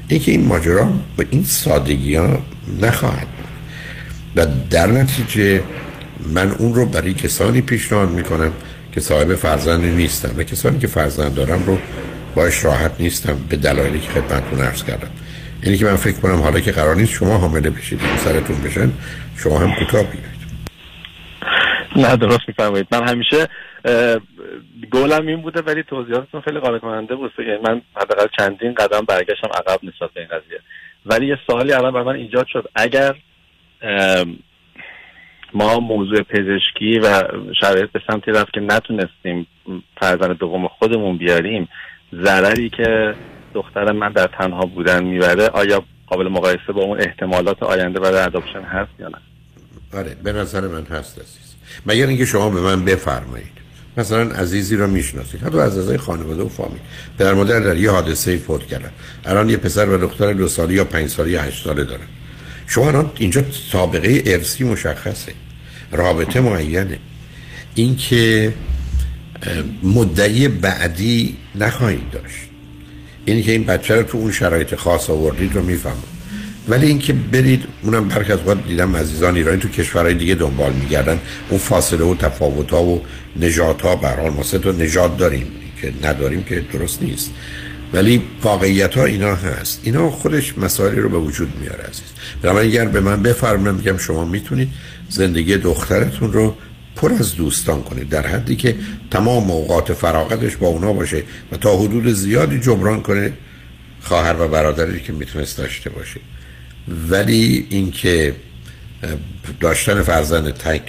اینکه 0.08 0.32
این 0.32 0.46
ماجرا 0.46 0.94
به 1.18 1.28
این 1.32 1.44
سادگی 1.44 2.16
ها 2.16 2.40
نخواهد 2.82 3.28
و 4.36 4.46
در 4.70 4.88
نتیجه 4.88 5.64
من 6.34 6.52
اون 6.52 6.74
رو 6.74 6.86
برای 6.86 7.14
کسانی 7.14 7.62
پیشنهاد 7.62 8.10
می‌کنم 8.10 8.54
که 8.92 9.02
صاحب 9.02 9.36
فرزند 9.36 9.86
نیستم 9.86 10.40
و 10.40 10.44
کسانی 10.44 10.80
که 10.80 10.88
فرزند 10.88 11.36
دارم 11.36 11.64
رو 11.66 11.78
باش 12.36 12.66
راحت 12.66 12.92
نیستم 13.00 13.38
به 13.50 13.56
دلایلی 13.56 14.00
که 14.00 14.10
خدمتتون 14.10 14.62
عرض 14.62 14.84
کردم. 14.84 15.10
یعنی 15.64 15.78
که 15.78 15.86
من 15.86 15.96
فکر 15.96 16.20
کنم 16.20 16.42
حالا 16.42 16.60
که 16.60 16.72
قرار 16.72 16.96
نیست 16.96 17.12
شما 17.12 17.38
حامله 17.38 17.70
بشید 17.70 18.00
سرتون 18.18 18.58
بشن 18.62 18.92
شما 19.38 19.60
هم 19.60 19.76
کوتاه 19.76 20.04
بیاید 20.04 20.36
نه 21.96 22.16
درست 22.16 22.42
میفرمایید. 22.48 22.88
من 22.92 23.08
همیشه 23.08 23.48
گولم 24.92 25.28
این 25.28 25.42
بوده 25.42 25.62
ولی 25.62 25.84
توضیحاتتون 25.84 26.42
خیلی 26.42 26.60
قانع 26.60 26.80
کننده 26.80 27.16
بود. 27.16 27.32
یعنی 27.38 27.58
من 27.64 27.82
حداقل 27.96 28.28
چندین 28.38 28.74
قدم 28.74 29.02
برگشتم 29.08 29.48
عقب 29.48 29.80
نسبت 29.84 30.10
به 30.14 30.20
این 30.20 30.30
قضیه. 30.30 30.60
ولی 31.06 31.28
یه 31.28 31.38
سوالی 31.48 31.74
الان 31.74 31.94
برای 31.94 32.06
من 32.06 32.16
ایجاد 32.16 32.48
شد. 32.48 32.70
اگر 32.76 33.16
ما 35.54 35.80
موضوع 35.80 36.22
پزشکی 36.22 37.00
و 37.00 37.24
شرایط 37.62 37.92
به 37.92 38.02
سمتی 38.08 38.32
رفت 38.32 38.54
که 38.54 38.60
نتونستیم 38.60 39.48
فرزند 40.02 40.38
دوم 40.38 40.68
خودمون 40.68 41.18
بیاریم. 41.18 41.68
ضرری 42.24 42.70
که 42.70 43.16
دختر 43.54 43.92
من 43.92 44.12
در 44.12 44.28
تنها 44.28 44.66
بودن 44.66 45.04
می‌بره 45.04 45.48
آیا 45.48 45.84
قابل 46.08 46.28
مقایسه 46.28 46.74
با 46.74 46.82
اون 46.82 47.02
احتمالات 47.02 47.64
آینده 47.64 48.00
برای 48.00 48.18
اداپشن 48.18 48.62
هست 48.62 48.92
یا 49.00 49.08
نه؟ 49.08 49.18
آره 50.00 50.16
به 50.24 50.34
نظر 50.34 50.62
من 50.62 50.84
هست 50.84 51.20
عزیز. 51.20 51.56
مگر 51.86 52.08
اینکه 52.08 52.26
شما 52.26 52.50
به 52.50 52.62
من 52.62 52.86
بفرمایید. 52.86 53.56
مثلا 53.98 54.22
عزیزی 54.22 54.76
رو 54.76 54.88
می‌شناسید. 54.88 55.44
حتی 55.44 55.60
از 55.60 55.78
ازای 55.78 55.98
خانواده 55.98 56.44
و 56.44 56.50
فامیل. 56.50 56.80
پدر 57.20 57.34
مادر 57.34 57.60
در 57.60 57.78
یه 57.78 57.92
حادثه 57.92 58.38
فوت 58.38 58.66
کردن. 58.68 58.92
الان 59.26 59.50
یه 59.50 59.58
پسر 59.58 59.90
و 59.90 59.98
دختر 59.98 60.34
دو 60.34 60.48
سالی 60.48 60.74
یا 60.74 60.86
پنج 60.86 61.08
سالی 61.08 61.32
یا 61.32 61.42
هشت 61.42 61.64
ساله 61.64 61.84
دارن. 61.84 62.08
شما 62.68 62.88
الان 62.88 63.12
اینجا 63.18 63.44
سابقه 63.72 64.24
ارسی 64.26 64.64
مشخصه. 64.64 65.34
رابطه 65.92 66.40
معینه. 66.40 67.00
اینکه 67.76 68.54
مدعی 69.84 70.48
بعدی 70.48 71.36
نخواهید 71.56 72.10
داشت. 72.12 72.36
اینی 73.26 73.44
که 73.44 73.52
این 73.52 73.64
بچه 73.64 73.96
رو 73.96 74.04
تو 74.04 74.18
اون 74.18 74.32
شرایط 74.32 74.76
خاص 74.76 75.10
آوردید 75.10 75.56
رو 75.56 75.64
می‌فهمم. 75.64 76.04
ولی 76.68 76.88
اینکه 76.88 77.14
برید 77.14 77.64
اونم 77.84 78.08
برخ 78.08 78.30
از 78.30 78.40
وقت 78.48 78.68
دیدم 78.68 78.96
عزیزان 78.96 79.36
ایرانی 79.36 79.58
تو 79.58 79.68
کشورهای 79.68 80.14
دیگه 80.14 80.36
دنبال 80.36 80.74
میگردن. 80.74 81.20
اون 81.50 81.60
فاصله 81.60 82.06
و 82.06 82.16
تفاوت 82.16 82.72
ها 82.72 82.84
و 82.84 83.02
نجات 83.40 83.82
ها 83.82 83.96
برحال 83.96 84.30
ما 84.30 84.44
تو 84.44 84.72
نجات 84.72 85.18
داریم 85.18 85.48
که 85.82 85.94
نداریم 86.04 86.44
که 86.44 86.64
درست 86.74 87.02
نیست. 87.02 87.32
ولی 87.96 88.22
واقعیت 88.42 88.98
ها 88.98 89.06
اینا 89.06 89.36
هست. 89.36 89.82
اینا 89.84 90.12
خودش 90.12 90.58
مسائلی 90.58 91.00
رو 91.00 91.10
به 91.10 91.18
وجود 91.18 91.58
میاره 91.60 91.84
عزیز. 91.84 92.04
بنابراین 92.42 92.72
اگر 92.72 92.86
به 92.86 93.00
من 93.00 93.24
بفرمونم 93.24 93.76
میگم 93.76 93.98
شما 93.98 94.26
می‌تونید 94.26 94.70
زندگی 95.10 95.58
دخترتون 95.58 96.34
رو 96.34 96.56
پر 96.96 97.14
از 97.14 97.36
دوستان 97.36 97.84
کنید. 97.84 98.10
در 98.10 98.28
حدی 98.28 98.56
که 98.56 98.76
تمام 99.12 99.52
اوقات 99.52 99.94
فراغتش 99.94 100.56
با 100.56 100.68
اونا 100.68 100.94
باشه 100.94 101.24
و 101.52 101.58
تا 101.58 101.78
حدود 101.78 102.08
زیادی 102.08 102.60
جبران 102.60 103.02
کنه 103.02 103.34
خواهر 104.02 104.42
و 104.42 104.48
برادری 104.48 105.00
که 105.00 105.14
می‌تونست 105.14 105.58
داشته 105.58 105.90
باشه. 105.90 106.20
ولی 107.10 107.68
اینکه 107.70 108.36
داشتن 109.60 110.02
فرزند 110.02 110.54
تک 110.54 110.82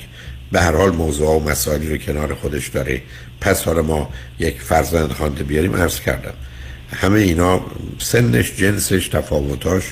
به 0.53 0.61
هر 0.61 0.77
حال 0.77 0.91
موضوع 0.91 1.29
و 1.29 1.49
مسائلی 1.51 1.89
رو 1.89 1.97
کنار 1.97 2.35
خودش 2.35 2.69
داره. 2.69 3.03
پس 3.41 3.63
حالا 3.63 3.83
ما 3.83 4.11
یک 4.39 4.61
فرزند 4.61 5.13
خوانده 5.13 5.45
بیاریم 5.45 5.77
عرض 5.77 6.01
کردم. 6.01 6.35
همه 6.93 7.21
اینا 7.21 7.61
سنش 7.99 8.57
جنسش 8.57 9.09
تفاوتاش 9.09 9.85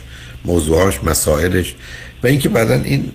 موضوعاش 0.44 1.04
مسائلش 1.04 1.74
و 2.22 2.26
اینکه 2.26 2.48
بعدا 2.48 2.74
این 2.74 3.12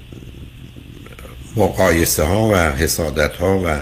مقایسه 1.55 2.23
ها 2.23 2.49
و 2.49 2.55
حسادت 2.55 3.36
ها 3.36 3.61
و 3.65 3.80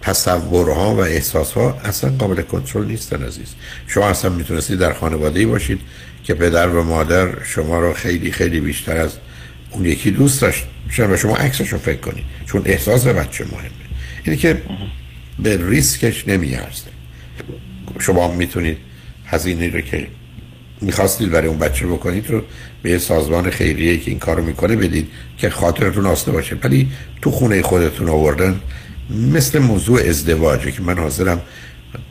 تصورها 0.00 0.94
و 0.94 1.00
احساس 1.00 1.52
ها 1.52 1.80
اصلا 1.84 2.10
قابل 2.10 2.42
کنترل 2.42 2.86
نیستن 2.86 3.22
عزیز. 3.22 3.54
شما 3.86 4.08
اصلا 4.08 4.30
می‌تونستید 4.30 4.78
در 4.78 4.92
خانواده 4.92 5.40
ای 5.40 5.46
باشید 5.46 5.80
که 6.24 6.34
پدر 6.34 6.68
و 6.68 6.82
مادر 6.82 7.44
شما 7.44 7.80
رو 7.80 7.92
خیلی 7.92 8.32
خیلی 8.32 8.60
بیشتر 8.60 8.96
از 8.96 9.16
اون 9.70 9.84
یکی 9.84 10.10
دوست 10.10 10.40
داشت. 10.40 10.64
و 10.98 11.16
شما 11.16 11.36
عکسش 11.36 11.68
رو 11.68 11.78
فکر 11.78 12.00
کنید. 12.00 12.24
چون 12.46 12.62
احساس 12.64 13.06
بچه 13.06 13.44
مهمه. 13.44 13.70
اینی 14.24 14.36
که 14.36 14.62
به 15.38 15.68
ریسکش 15.68 16.28
نمیارزه. 16.28 16.90
شما 18.00 18.34
می‌تونید 18.34 18.78
هزینه 19.32 19.68
رو 19.68 19.80
که 19.80 20.06
می‌خواستید 20.80 21.30
برای 21.30 21.48
اون 21.48 21.58
بچه 21.58 21.86
بکنید 21.86 22.30
رو 22.30 22.42
به 22.82 22.98
سازمان 22.98 23.50
خیریه 23.50 23.98
که 23.98 24.10
این 24.10 24.20
کارو 24.20 24.44
می‌کنه 24.44 24.76
بدید 24.76 25.08
که 25.38 25.50
خاطرتون 25.50 26.06
آسته 26.06 26.32
باشه. 26.32 26.56
ولی 26.62 26.88
تو 27.22 27.30
خونه 27.30 27.62
خودتون 27.62 28.08
آوردن 28.08 28.60
مثل 29.10 29.58
موضوع 29.58 30.00
ازدواجه 30.00 30.70
که 30.70 30.82
من 30.82 30.98
حاضرم 30.98 31.42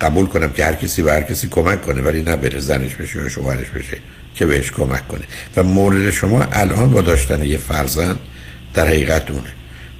قبول 0.02 0.26
کنم 0.26 0.50
که 0.50 0.66
هر 0.66 0.74
کسی 0.74 1.02
به 1.02 1.12
هر 1.12 1.22
کسی 1.22 1.48
کمک 1.48 1.82
کنه 1.82 2.02
ولی 2.02 2.22
نه 2.22 2.36
بره 2.36 2.60
زنش 2.60 2.96
بشه 2.96 3.20
یا 3.20 3.30
شوهرش 3.30 3.70
بشه 3.70 3.98
که 4.36 4.46
بهش 4.46 4.72
کمک 4.72 5.08
کنه. 5.08 5.22
و 5.58 5.64
مورد 5.64 6.12
شما 6.12 6.44
الان 6.52 6.92
با 6.92 7.02
داشتن 7.02 7.44
یه 7.44 7.58
فرزند 7.58 8.20
در 8.74 8.88
حقیقت 8.88 9.32
اونه. 9.32 9.50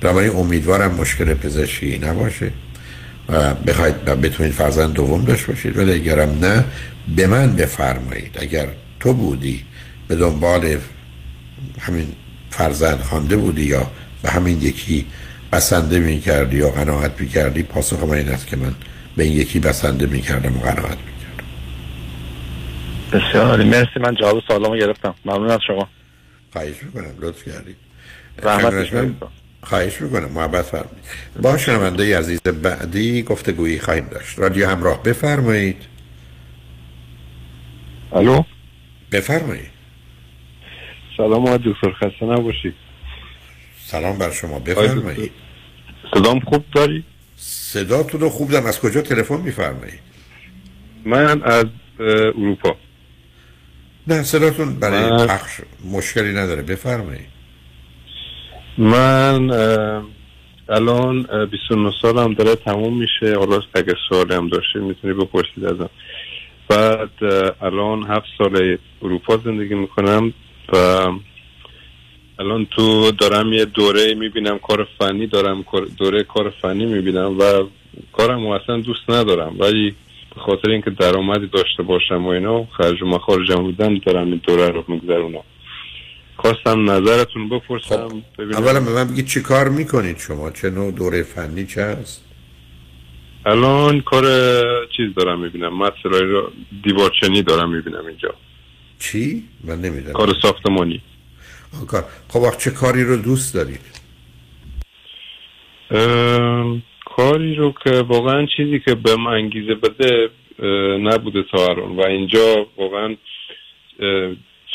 بنابراین 0.02 0.32
امیدوارم 0.36 0.96
مشکل 0.96 1.34
پزشکی 1.34 1.98
نباشه. 1.98 2.52
و 3.30 3.54
بخواید 3.54 3.96
و 4.06 4.16
بتونید 4.16 4.54
فرزند 4.54 4.94
دوم 4.94 5.26
داشت 5.26 5.46
باشید. 5.46 5.78
ولی 5.78 5.94
اگرم 5.94 6.40
نه 6.40 6.64
به 7.16 7.28
من 7.28 7.56
بفرمایید. 7.56 8.38
اگر 8.40 8.68
تو 9.00 9.14
بودی 9.14 9.66
به 10.08 10.16
دنبال 10.16 10.78
همین 11.80 12.08
فرزند 12.50 13.00
خوانده 13.00 13.38
بودی 13.38 13.64
یا 13.64 13.92
به 14.24 14.30
همین 14.30 14.62
یکی 14.62 15.06
بسنده 15.52 16.00
می 16.00 16.20
کردی 16.20 16.58
یا 16.58 16.70
قناعت 16.70 17.22
می 17.22 17.28
کردی 17.28 17.64
پاسخ 17.64 18.04
من 18.04 18.18
این 18.18 18.30
است 18.30 18.48
که 18.48 18.58
من 18.58 18.76
به 19.18 19.24
این 19.24 19.34
یکی 19.34 19.60
بسنده 19.60 20.06
می 20.06 20.22
کردم 20.22 20.58
و 20.58 20.60
قناعت 20.60 20.98
می 20.98 21.14
کردم 21.22 21.48
بسیار. 23.12 23.64
مرسی. 23.64 24.00
من 24.00 24.16
جواب 24.16 24.44
سوالمو 24.48 24.78
گرفتم. 24.78 25.16
ممنون 25.26 25.52
از 25.52 25.60
شما. 25.68 25.88
خواهش 26.54 26.76
می‌کنم. 26.84 27.12
لطف 27.20 27.44
کردی 27.46 27.76
رحمت 28.44 28.74
خواهش 29.64 30.02
می‌کنم 30.02 30.32
محبت 30.32 30.62
فرمایید. 30.62 31.04
با 31.42 31.58
شنونده 31.58 32.18
عزیز 32.18 32.42
بعدی 32.42 33.24
گفتگویی 33.24 33.80
خواهیم 33.80 34.08
داشت. 34.08 34.40
رادیو 34.40 34.70
همراه 34.70 35.04
بفرمایید. 35.04 35.82
الو؟ 38.14 38.44
بفرمایید. 39.12 39.72
سلام 41.18 41.48
آقای 41.48 41.60
دکتر 41.66 41.92
خسته 41.92 42.26
نباشید. 42.26 42.74
سلام 43.86 44.18
بر 44.18 44.32
شما 44.32 44.60
بفرمایید. 44.60 45.32
صدام 46.14 46.40
خوب 46.40 46.66
داری؟ 46.76 47.04
صداتون 47.36 48.22
رو 48.22 48.30
خوب 48.30 48.52
دارم. 48.52 48.66
از 48.66 48.80
کجا 48.80 49.02
تلفن 49.02 49.42
میفرمایید؟ 49.42 50.00
من 51.06 51.44
از 51.44 51.66
اروپا. 52.00 52.78
نه 54.08 54.24
صداتون 54.24 54.80
برای 54.80 55.12
من... 55.12 55.28
پخش 55.28 55.62
مشکلی 55.92 56.34
نداره. 56.34 56.62
بفرمایید. 56.62 57.41
من 58.78 59.52
الان 60.70 61.28
29 61.52 61.92
سالم 62.02 62.34
داره 62.34 62.56
تموم 62.56 62.98
میشه. 62.98 63.38
حالا 63.38 63.62
اگه 63.74 63.96
سوالی 64.10 64.34
هم 64.34 64.48
داشته 64.48 64.80
می‌تونی 64.80 65.14
بپرسید 65.14 65.66
ازم. 65.66 65.90
بعد 66.70 67.10
الان 67.62 68.04
هفت 68.04 68.28
سال 68.38 68.78
اروپا 69.02 69.38
زندگی 69.38 69.76
می‌کنم 69.76 70.34
و 70.74 70.78
الان 72.40 72.66
تو 72.66 73.12
دارم 73.12 73.54
یه 73.54 73.66
دوره 73.66 74.14
می‌بینم 74.14 74.60
کار 74.60 74.88
فنی 75.00 75.28
دارم 75.28 75.66
دوره 75.98 76.24
کار 76.24 76.54
فنی 76.62 76.86
می‌بینم 76.86 77.40
و 77.40 77.44
کارم 78.14 78.46
اصلا 78.46 78.78
دوست 78.78 79.10
ندارم. 79.10 79.56
ولی 79.60 79.96
به 80.36 80.42
خاطر 80.42 80.70
اینکه 80.70 80.90
درآمدی 80.90 81.48
داشته 81.48 81.84
باشم 81.84 82.26
و 82.26 82.28
اینا 82.28 82.64
خرج 82.78 83.02
و 83.02 83.06
مخارجم 83.06 83.56
بودن 83.56 84.02
دارم 84.06 84.28
این 84.28 84.42
دوره 84.48 84.68
رو 84.68 84.84
میگذرونم. 84.88 85.44
خواستم 86.42 86.92
نظرتون 86.92 87.50
بپرسم 87.50 88.24
ببینم. 88.38 88.58
اولا 88.58 88.80
به 88.80 88.92
من 88.92 89.08
بگید 89.08 89.26
چی 89.26 89.42
کار 89.42 89.70
می‌کنید 89.70 90.18
شما؟ 90.18 90.52
چه 90.52 90.70
نوع 90.70 90.92
دوره 90.92 91.24
فنی 91.24 91.66
چه 91.66 91.82
هست؟ 91.82 92.26
الان 93.46 94.02
کار 94.02 94.24
چیز 94.98 95.16
دارم 95.16 95.40
می‌بینم 95.40 95.78
مسئله 95.78 96.22
رو 96.22 96.52
دیوارچنی 96.84 97.42
دارم 97.42 97.72
می‌بینم 97.76 98.06
اینجا. 98.06 98.34
چی؟ 99.00 99.44
من 99.64 99.82
نمی‌دونم. 99.82 100.14
کار 100.14 100.34
ساختمانی. 100.42 101.02
کار. 101.88 102.04
خب 102.30 102.40
وقت 102.40 102.60
چه 102.60 102.72
کاری 102.72 103.04
رو 103.04 103.18
دوست 103.18 103.54
دارید؟ 103.54 104.02
ام، 105.92 106.84
کاری 107.06 107.56
رو 107.56 107.74
که 107.84 107.92
واقعا 107.92 108.46
چیزی 108.58 108.80
که 108.80 108.96
بهم 108.96 109.28
انگیزه 109.28 109.76
بده 109.76 110.30
نبوده 110.98 111.44
تا 111.52 111.66
الان. 111.68 111.96
و 111.96 112.02
اینجا 112.06 112.68
واقعا 112.78 113.16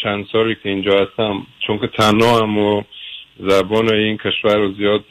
چند 0.02 0.26
سالی 0.32 0.54
که 0.62 0.68
اینجا 0.68 0.92
هستم 0.92 1.46
چون 1.66 1.78
که 1.78 1.86
تنها 1.98 2.42
هم 2.42 2.58
و 2.58 2.82
زبان 3.48 3.94
این 3.94 4.16
کشور 4.16 4.56
رو 4.56 4.72
زیاد 4.72 5.04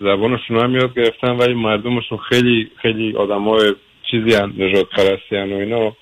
زبانشون 0.00 0.56
هم 0.56 0.74
یاد 0.74 0.94
گرفتم 0.94 1.38
ولی 1.38 1.54
مردمشون 1.54 2.18
خیلی 2.28 2.70
خیلی 2.82 3.16
آدم 3.16 3.48
های 3.48 3.74
چیزی 4.10 4.34
هن 4.34 4.52
نجات 4.58 4.86
پرستی 4.96 5.36
و 5.52 5.54
اینا. 5.54 5.96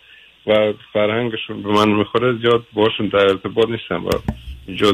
و 0.47 0.73
فرهنگشون 0.93 1.63
به 1.63 1.69
من 1.69 1.89
می‌خوره 1.89 2.39
زیاد 2.43 2.65
باشون 2.73 3.09
در 3.09 3.27
ارتباط 3.29 3.69
نیستم 3.69 4.07
و 4.07 4.11
اینجا 4.67 4.93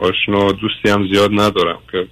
آشنا 0.00 0.52
دوستی 0.52 0.88
هم 0.88 1.12
زیاد 1.12 1.30
ندارم 1.32 1.78
که 1.92 2.06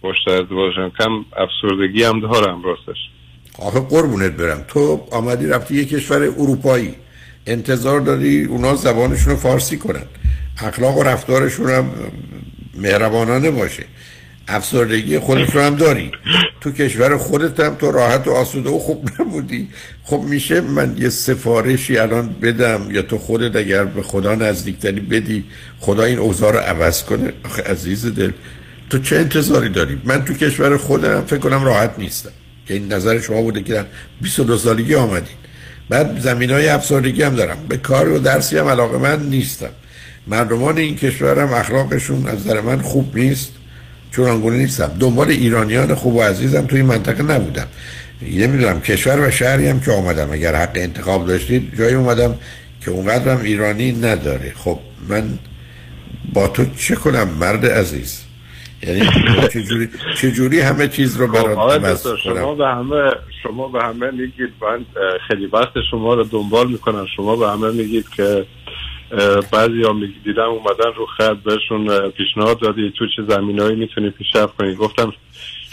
باش 0.00 0.16
در 0.26 0.32
ارتباط 0.32 0.72
کم 0.98 1.24
افسردگی 1.36 2.04
هم 2.04 2.20
دارم 2.20 2.62
راستش. 2.62 2.98
آخه 3.58 3.80
قربونت 3.80 4.32
برم. 4.32 4.64
تو 4.68 5.00
آمدی 5.12 5.46
رفتی 5.46 5.74
یه 5.74 5.84
کشور 5.84 6.22
اروپایی. 6.22 6.94
انتظار 7.46 8.00
داری 8.00 8.44
اونا 8.44 8.74
زبانشون 8.74 9.32
رو 9.32 9.38
فارسی 9.38 9.78
کنن. 9.78 10.06
اخلاق 10.58 10.98
و 10.98 11.02
رفتارشون 11.02 11.70
هم 11.70 11.90
مهربانانه 12.74 13.50
باشه. 13.50 13.84
افسردگی 14.48 15.18
خودت 15.18 15.54
رو 15.54 15.60
هم 15.60 15.76
داری. 15.76 16.10
تو 16.60 16.72
کشور 16.72 17.16
خودت 17.16 17.60
هم 17.60 17.74
تو 17.74 17.90
راحت 17.90 18.28
و 18.28 18.30
آسوده 18.30 18.70
و 18.70 18.78
خوب 18.78 19.08
نبودی. 19.20 19.68
خب 20.02 20.20
میشه 20.20 20.60
من 20.60 20.96
یه 20.98 21.08
سفارشی 21.08 21.98
الان 21.98 22.34
بدم 22.42 22.88
یا 22.90 23.02
تو 23.02 23.18
خودت 23.18 23.56
اگر 23.56 23.84
به 23.84 24.02
خدا 24.02 24.34
نزدیکتری 24.34 25.00
بدی 25.00 25.44
خدا 25.80 26.02
این 26.02 26.18
اوضاع 26.18 26.52
رو 26.52 26.58
عوض 26.58 27.02
کنه؟ 27.02 27.32
آخه 27.44 27.62
عزیز 27.62 28.06
دل 28.14 28.30
تو 28.90 28.98
چه 28.98 29.16
انتظاری 29.16 29.68
داری؟ 29.68 30.00
من 30.04 30.24
تو 30.24 30.34
کشور 30.34 30.76
خودم 30.76 31.24
فکر 31.26 31.38
کنم 31.38 31.64
راحت 31.64 31.94
نیستم. 31.98 32.30
که 32.66 32.74
این 32.74 32.92
نظر 32.92 33.20
شما 33.20 33.42
بوده 33.42 33.62
که 33.62 33.72
در 33.72 33.84
22 34.20 34.58
سالگی 34.58 34.94
آمدید 34.94 35.42
بعد 35.88 36.20
زمین 36.20 36.50
های 36.50 36.68
افسردگی 36.68 37.22
هم 37.22 37.34
دارم. 37.34 37.58
به 37.68 37.76
کار 37.76 38.08
و 38.08 38.18
درسی 38.18 38.58
هم 38.58 38.68
علاقه 38.68 38.98
من 38.98 39.22
نیستم. 39.22 39.70
مردمان 40.26 40.78
این 40.78 40.96
کشورم 40.96 41.52
اخلاقشون 41.52 42.26
از 42.26 42.46
نظر 42.46 42.60
من 42.60 42.78
خوب 42.78 43.16
نیست 43.16 43.52
چون 44.10 44.28
آنگونه 44.28 44.56
نیستم. 44.56 44.90
دنبال 45.00 45.28
ایرانیان 45.28 45.94
خوب 45.94 46.14
و 46.14 46.22
عزیزم 46.22 46.66
توی 46.66 46.82
منطقه 46.82 47.22
نبودم. 47.22 47.66
نمی‌دونم 48.22 48.80
کشور 48.80 49.28
و 49.28 49.30
شهری 49.30 49.68
هم 49.68 49.80
که 49.80 49.92
آمدم. 49.92 50.32
اگر 50.32 50.54
حق 50.54 50.72
انتخاب 50.74 51.26
داشتید 51.26 51.76
جایی 51.78 51.94
اومدم 51.94 52.34
که 52.80 52.90
اونقدرم 52.90 53.40
ایرانی 53.40 53.92
نداره. 53.92 54.52
خب 54.56 54.78
من 55.08 55.38
با 56.32 56.48
تو 56.48 56.64
چه 56.76 56.94
کنم 56.94 57.28
مرد 57.40 57.66
عزیز؟ 57.66 58.24
یعنی 58.82 59.00
چجوری, 59.52 59.88
چجوری 60.16 60.60
همه 60.60 60.88
چیز 60.88 61.16
رو 61.16 61.26
خب، 61.26 61.32
برات 61.32 62.02
کنم؟ 62.02 62.16
شما 62.24 62.54
به 62.54 62.66
همه 62.66 63.10
شما 63.42 63.68
به 63.68 63.82
همه 63.82 64.10
میگید. 64.10 64.52
من 64.62 64.84
خیلی 65.28 65.46
وقت 65.46 65.72
شما 65.90 66.14
رو 66.14 66.24
دنبال 66.24 66.68
می‌کنم. 66.68 67.06
شما 67.16 67.36
به 67.36 67.50
همه 67.50 67.70
میگید 67.70 68.08
که 68.16 68.46
بعضی 69.52 69.82
ها 69.82 69.94
دیدم 70.24 70.42
اومدن 70.42 70.92
رو 70.96 71.06
خط 71.06 71.36
بهشون 71.44 72.10
پیشنهاد 72.10 72.60
دادی 72.60 72.92
تو 72.98 73.06
چه 73.16 73.22
زمینهایی 73.34 73.76
می‌تونی 73.76 74.10
پیشرفت 74.10 74.56
کنی؟ 74.56 74.74
گفتم 74.74 75.12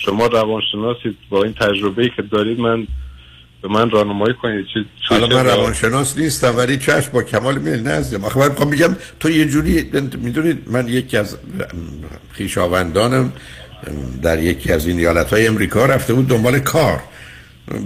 شما 0.06 0.28
روانشناسید. 0.28 1.18
با 1.30 1.44
این 1.44 1.54
تجربه 1.54 2.04
ای 2.04 2.12
که 2.16 2.22
دارید 2.22 2.60
من 2.60 2.88
به 3.62 3.68
من 3.68 3.90
راهنمایی 3.90 4.34
کنید. 4.34 4.66
چه 4.74 5.16
حالا 5.16 5.28
من 5.28 5.46
روانشناس 5.46 6.18
نیستم 6.18 6.58
ولی 6.58 6.78
چشم 6.78 7.12
با 7.12 7.24
کمال 7.24 7.58
میل 7.58 7.88
نزدم 7.88 8.26
آخه 8.26 8.40
من 8.40 8.68
میگم 8.68 8.96
تو 9.20 9.30
یه 9.30 9.46
جوری 9.46 9.92
می‌دونید 10.18 10.64
من 10.68 10.88
یکی 10.88 11.18
از 11.18 11.38
خیشاوندانم. 12.32 13.34
در 14.24 14.44
یکی 14.44 14.72
از 14.72 14.88
این 14.88 15.00
ایالت 15.00 15.34
های 15.34 15.48
امریکا 15.48 15.86
رفته 15.86 16.14
بود 16.14 16.28
دنبال 16.28 16.60
کار. 16.60 17.00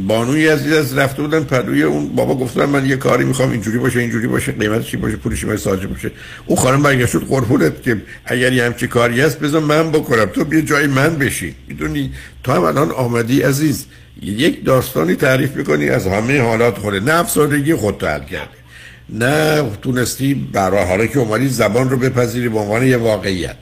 بانوی 0.08 0.48
عزیز 0.48 0.98
رفته 0.98 1.22
بودن 1.22 1.44
پدوی 1.44 1.84
اون 1.84 2.08
بابا 2.08 2.36
گفتن 2.36 2.66
من 2.66 2.86
یه 2.86 2.96
کاری 2.96 3.26
می‌خوام 3.26 3.52
اینجوری 3.52 3.78
باشه 3.78 4.00
اینجوری 4.00 4.28
باشه 4.28 4.52
قیمتش 4.52 4.92
چی 4.92 4.98
باشه 4.98 5.16
پولش 5.16 5.42
چی 5.42 5.58
ساجه 5.58 5.88
باشه. 5.88 6.12
اون 6.46 6.58
خانم 6.58 6.84
برگشت 6.84 7.16
قربونت 7.16 7.84
که 7.84 8.02
اگر 8.26 8.54
یه 8.54 8.64
همچی 8.64 8.88
کاری 8.88 9.22
هست 9.22 9.40
بذار 9.40 9.62
من 9.62 9.92
بکنم 9.92 10.26
تو 10.26 10.44
بیا 10.46 10.62
جای 10.62 10.88
من 10.88 11.16
بشی 11.16 11.56
می‌دونی؟ 11.68 12.12
تو 12.44 12.52
هم 12.52 12.64
الان 12.64 12.92
آمدی 12.92 13.42
عزیز. 13.42 13.86
یک 14.22 14.66
داستانی 14.66 15.16
تعریف 15.16 15.56
می‌کنی 15.56 15.90
از 15.90 16.08
همه 16.08 16.42
حالات 16.42 16.78
خوده 16.78 17.00
نه 17.00 17.14
افسردگی 17.14 17.76
خودتو 17.76 18.08
حل 18.08 18.24
کرده. 18.24 18.64
نه 19.10 19.64
تونستی 19.82 20.34
برای 20.34 20.86
حالا 20.86 21.06
که 21.06 21.20
اومدی 21.20 21.48
زبان 21.48 21.90
رو 21.90 21.98
بپذیری 21.98 22.50
به 22.50 22.60
عنوان 22.60 22.88
یه 22.88 22.98
واقعیت. 22.98 23.56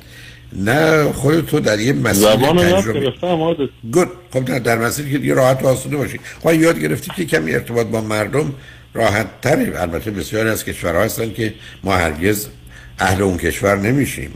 نه 0.53 1.11
خودتو 1.11 1.59
در 1.59 1.79
یه 1.79 1.93
مسیر 1.93 2.13
زبان 2.13 2.57
تجربه. 2.57 2.99
گرفتم. 2.99 3.55
گود 3.93 4.07
خب 4.33 4.45
در, 4.45 4.59
در 4.59 4.77
مسیری 4.77 5.11
که 5.11 5.17
دیگه 5.17 5.33
راحت 5.33 5.63
و 5.63 5.67
آسوده 5.67 5.97
باشی. 5.97 6.19
خب 6.43 6.53
یاد 6.53 6.79
گرفتی 6.79 7.11
که 7.15 7.25
کمی 7.25 7.53
ارتباط 7.53 7.87
با 7.87 8.01
مردم 8.01 8.53
راحت 8.93 9.41
تره 9.41 9.81
البته 9.81 10.11
بسیاری 10.11 10.49
از 10.49 10.65
کشورها 10.65 11.01
هستن 11.01 11.33
که 11.33 11.53
ما 11.83 11.93
هرگز 11.93 12.47
اهل 12.99 13.21
اون 13.21 13.37
کشور 13.37 13.75
نمیشیم. 13.75 14.31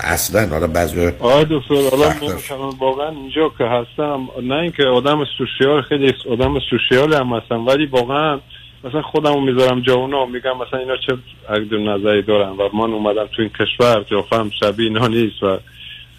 اصلا 0.00 0.48
حالا 0.48 0.66
بعضی 0.66 1.06
آقای 1.06 1.46
دکتر 1.50 1.74
حالا 1.90 2.70
واقعا 2.78 3.08
اینجا 3.08 3.52
که 3.58 3.64
هستم 3.64 4.28
نه 4.42 4.54
اینکه 4.54 4.84
آدم 4.84 5.24
سوشیال 5.38 5.82
خیلی 5.82 6.14
آدم 6.30 6.58
سوشیال 6.70 7.14
هم 7.14 7.32
هستم 7.32 7.66
ولی 7.66 7.86
واقعا 7.86 8.40
مثلا 8.84 9.02
خودم 9.02 9.42
می‌ذارم 9.42 9.80
جا 9.80 9.94
اونا 9.94 10.26
میگم 10.26 10.56
مثلا 10.56 10.78
اینا 10.78 10.96
چه 10.96 11.16
عقد 11.48 11.74
نظری 11.74 12.22
دارن 12.22 12.48
و 12.48 12.68
من 12.72 12.92
اومدم 12.92 13.26
تو 13.26 13.42
این 13.42 13.50
کشور 13.50 13.98
قیافم 13.98 14.50
شبیه 14.60 14.86
اینا 14.86 15.06
نیست 15.06 15.42
و 15.42 15.58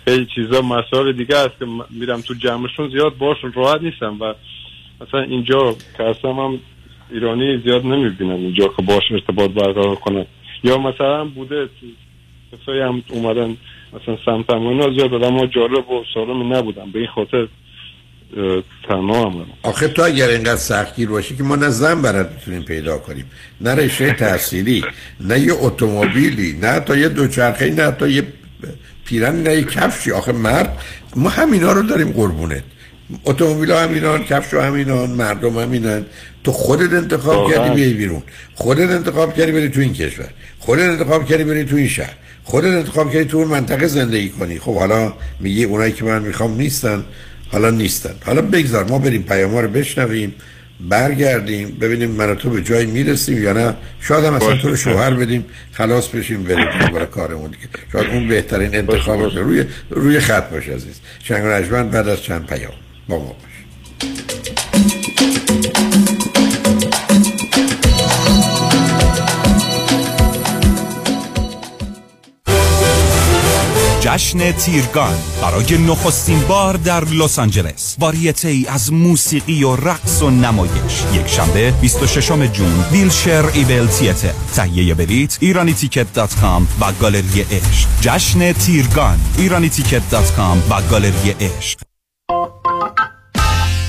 خیلی 0.05 0.27
چیزا 0.35 0.61
مسائل 0.61 1.11
دیگه 1.11 1.37
هست 1.37 1.59
که 1.59 1.65
میرم 1.89 2.21
تو 2.21 2.33
جمعشون 2.33 2.89
زیاد 2.89 3.17
باشون 3.17 3.53
راحت 3.53 3.81
نیستم 3.81 4.17
و 4.19 4.33
مثلا 5.01 5.21
اینجا 5.21 5.75
که 5.97 6.13
هم 6.23 6.59
ایرانی 7.11 7.57
زیاد 7.57 7.85
نمی‌بینم 7.85 8.35
اینجا 8.35 8.67
که 8.67 8.81
باش 8.81 9.03
ارتباط 9.11 9.51
برقرار 9.51 9.95
کنم. 9.95 10.25
یا 10.63 10.77
مثلا 10.77 11.25
بوده 11.25 11.69
کسایی 12.51 12.81
هم 12.81 13.03
اومدن 13.09 13.57
مثلا 13.93 14.17
سمتم 14.25 14.67
اینا 14.67 14.89
زیاد 14.89 15.13
آدم 15.13 15.45
جالب 15.45 15.91
و 15.91 16.03
سالمی 16.13 16.43
نبودم 16.43 16.91
به 16.91 16.99
این 16.99 17.07
خاطر 17.07 17.47
تنها 18.87 19.29
هم 19.29 19.45
آخه 19.63 19.87
تو 19.87 20.01
اگر 20.01 20.29
اینقدر 20.29 20.55
سختگیر 20.55 21.09
باشی 21.09 21.35
که 21.35 21.43
ما 21.43 21.55
نه 21.55 21.69
زن 21.69 22.01
برات 22.01 22.31
می‌تونیم 22.31 22.63
پیدا 22.63 22.97
کنیم 22.97 23.25
نه 23.61 23.75
رشته 23.75 24.13
تحصیلی 24.13 24.85
نه 25.19 25.39
یه 25.39 25.53
اتومبیلی 25.53 26.57
نه 26.61 26.79
تا 26.79 26.97
یه 26.97 27.09
دوچرخه 27.09 27.69
نه 27.69 27.91
تا 27.91 28.07
یه 28.07 28.23
پیرن 29.05 29.43
نه 29.43 29.55
یه 29.55 29.63
کفشی. 29.63 30.11
آخه 30.11 30.31
مرد 30.31 30.77
ما 31.15 31.29
همینا 31.29 31.71
رو 31.71 31.81
داریم 31.81 32.11
قربونت. 32.11 32.63
اتومبیل 33.25 33.71
ها 33.71 33.79
همینان 33.79 34.23
کفش 34.23 34.53
ها 34.53 34.61
همینان 34.61 35.09
مردم 35.09 35.57
همینن 35.57 36.05
تو 36.43 36.51
خودت 36.51 36.93
انتخاب. 36.93 37.53
کردی 37.53 37.75
بیای 37.75 37.93
بیرون. 37.93 38.23
خودت 38.53 38.89
انتخاب 38.89 39.33
کردی 39.33 39.51
بری 39.51 39.69
تو 39.69 39.79
این 39.79 39.93
کشور. 39.93 40.29
خودت 40.59 40.81
انتخاب 40.89 41.25
کردی 41.25 41.43
بری 41.43 41.65
تو 41.65 41.75
این 41.75 41.87
شهر. 41.87 42.13
خودت 42.43 42.67
انتخاب 42.67 43.11
کردی 43.13 43.25
تو 43.25 43.37
اون 43.37 43.47
منطقه 43.47 43.87
زندگی 43.87 44.29
کنی. 44.29 44.59
خب 44.59 44.75
حالا 44.75 45.13
میگی 45.39 45.63
اونایی 45.63 45.91
که 45.91 46.05
من 46.05 46.21
می‌خوام 46.21 46.57
نیستن. 46.57 47.05
حالا 47.51 47.69
نیستن. 47.69 48.13
حالا 48.25 48.41
بگذار 48.41 48.83
ما 48.83 48.99
بریم 48.99 49.23
پیام 49.23 49.57
رو 49.57 49.67
بشنویم 49.67 50.35
برگردیم 50.89 51.77
ببینیم 51.81 52.11
من 52.11 52.35
تو 52.35 52.49
به 52.49 52.61
جایی 52.61 52.85
می‌رسیم 52.85 53.43
یا 53.43 53.53
نه. 53.53 53.73
شاید 54.01 54.25
هم 54.25 54.33
اصلا 54.33 54.57
تو 54.57 54.69
رو 54.69 54.75
شوهر 54.75 55.13
بدیم 55.13 55.45
خلاص 55.71 56.07
بشیم 56.07 56.43
بریم 56.43 56.65
برای 56.93 57.05
کارمون 57.05 57.51
دیگه. 57.51 57.67
شاید 57.91 58.07
اون 58.07 58.27
بهترین 58.27 58.75
انتخاب 58.75 59.19
باشه. 59.19 59.39
روی 59.39 59.65
روی 59.89 60.19
خط 60.19 60.49
باشه 60.49 60.73
عزیز. 60.73 60.99
شنگ 61.23 61.43
بعد 61.91 62.07
از 62.07 62.21
چند 62.21 62.45
پیام. 62.47 62.73
با 63.07 63.19
ما 63.19 63.25
باش. 63.25 63.50
جشن 74.11 74.51
تیرگان 74.51 75.17
برای 75.41 75.77
نخستین 75.77 76.39
بار 76.39 76.77
در 76.77 77.03
لس 77.05 77.39
آنجلس. 77.39 77.95
واریته 77.99 78.47
ای 78.47 78.65
از 78.67 78.93
موسیقی 78.93 79.63
و 79.63 79.75
رقص 79.75 80.21
و 80.21 80.29
نمایش. 80.29 81.03
یک 81.13 81.27
شنبه 81.27 81.71
26 81.71 82.31
June 82.31 82.85
Wilshire 82.91 83.45
Ebell 83.53 83.87
Theatre 83.87 84.33
تهیه 84.55 84.93
بلیت 84.93 85.37
Irani 85.41 85.73
Ticket 85.73 86.13
dot 86.13 86.35
com 86.35 86.67
و 86.81 86.91
گالری 86.91 87.41
عشق. 87.41 87.87
جشن 88.01 88.53
تیرگان 88.53 89.19
Irani 89.37 89.69
Ticket 89.69 90.09
dot 90.09 90.35
com 90.35 90.63
و 90.69 90.81
گالری 90.81 91.35
عشق. 91.39 91.79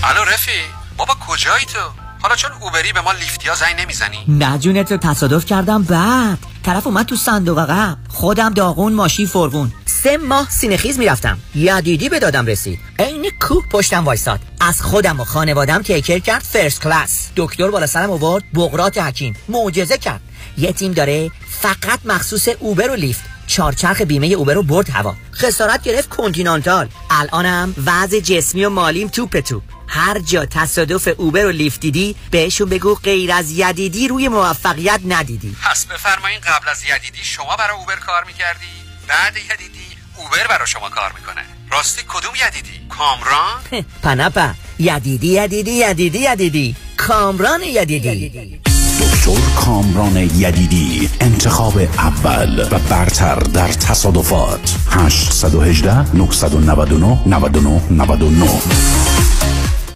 الو 0.05 0.25
رفی 0.25 0.61
بابا 0.97 1.15
کجایی 1.29 1.65
تو؟ 1.65 2.02
حالا 2.23 2.37
چون 2.37 2.51
اوبری 2.61 2.93
به 2.93 3.01
ما 3.01 3.13
لیفتیا 3.13 3.55
زنگ 3.55 3.81
نمی‌زنی؟ 3.81 4.25
نه 4.29 4.59
جونت 4.59 4.93
رو 4.93 4.99
تصادف 4.99 5.47
کردم 5.47 5.83
بعد. 5.83 6.39
طرف 6.65 6.87
اومد 6.87 7.07
تو 7.07 7.17
صندوق 7.17 7.59
عقب. 7.59 7.99
خودم 8.09 8.55
داغون 8.55 8.93
ماشی 8.93 9.27
فرغون 9.27 9.73
سه 9.87 10.17
ماه 10.17 10.51
سینخیز 10.51 10.99
می‌رفتم. 10.99 11.39
یدیدی 11.55 12.09
به 12.09 12.19
دادم 12.19 12.47
رسید. 12.47 12.79
عین 12.99 13.31
کوک 13.41 13.69
پشتم 13.69 14.05
وایساد. 14.05 14.41
از 14.61 14.83
خودم 14.83 15.21
و 15.21 15.25
خانوادم 15.25 15.83
تیکر 15.83 16.19
کرد 16.19 16.43
فرست 16.43 16.83
کلاس 16.83 17.29
دکتر 17.37 17.71
بالا 17.71 17.87
سرم 17.87 18.11
آورد 18.11 18.45
بغرات 18.55 18.99
حکیم. 18.99 19.37
معجزه 19.49 19.99
کرد. 19.99 20.21
یه 20.59 20.73
تیم 20.73 20.93
داره 20.93 21.31
فقط 21.61 21.99
مخصوص 22.05 22.49
اوبر 22.49 22.91
و 22.91 22.95
لیفت. 22.95 23.21
چارچرخ 23.47 24.01
بیمه 24.01 24.27
اوبر 24.27 24.55
رو 24.55 24.63
برد 24.63 24.91
هوا. 24.91 25.15
خسارت 25.35 25.83
گرفت 25.83 26.09
کنتینانتال. 26.09 26.89
الانم 27.11 27.75
وضع 27.87 28.21
جسمی 28.21 28.65
و 28.65 28.71
مالیم 28.71 29.09
توپ 29.09 29.41
توپ 29.41 29.63
هر 29.95 30.19
جا 30.19 30.47
تصادف 30.47 31.09
اوبر 31.17 31.47
و 31.47 31.51
لیفت 31.51 31.81
دیدی 31.81 32.17
بهشون 32.31 32.69
بگو 32.69 32.95
غیر 32.95 33.33
از 33.33 33.51
یدیدی 33.51 34.09
روی 34.09 34.29
موفقیت 34.29 35.01
ندیدی. 35.05 35.57
پس 35.63 35.87
بفرمایین 35.87 36.41
قبل 36.41 36.69
از 36.69 36.83
یدیدی 36.83 37.25
شما 37.25 37.57
برای 37.57 37.77
اوبر 37.77 37.97
کار 37.97 38.25
می‌کردی؟ 38.25 38.67
بعد 39.09 39.37
یدیدی 39.37 39.87
اوبر 40.17 40.47
برای 40.49 40.67
شما 40.67 40.89
کار 40.89 41.13
می‌کنه. 41.13 41.43
راستی 41.71 42.03
کدوم 42.09 42.33
یدیدی؟ 42.49 42.89
کامران؟ 42.89 43.61
پنپا 44.05 44.55
یدیدی 44.79 45.43
یدیدی 45.43 45.71
یدیدی 45.71 46.19
یدیدی. 46.19 46.77
کامران 46.97 47.63
یدیدی. 47.63 48.61
دکتر 49.01 49.41
کامران 49.61 50.17
یدیدی 50.17 51.11
انتخاب 51.21 51.79
اول 51.99 52.69
و 52.71 52.79
برتر 52.79 53.35
در 53.35 53.69
تصادفات. 53.69 54.75
818 54.91 56.17
999 56.17 57.23
99 57.27 57.83
99 57.91 58.51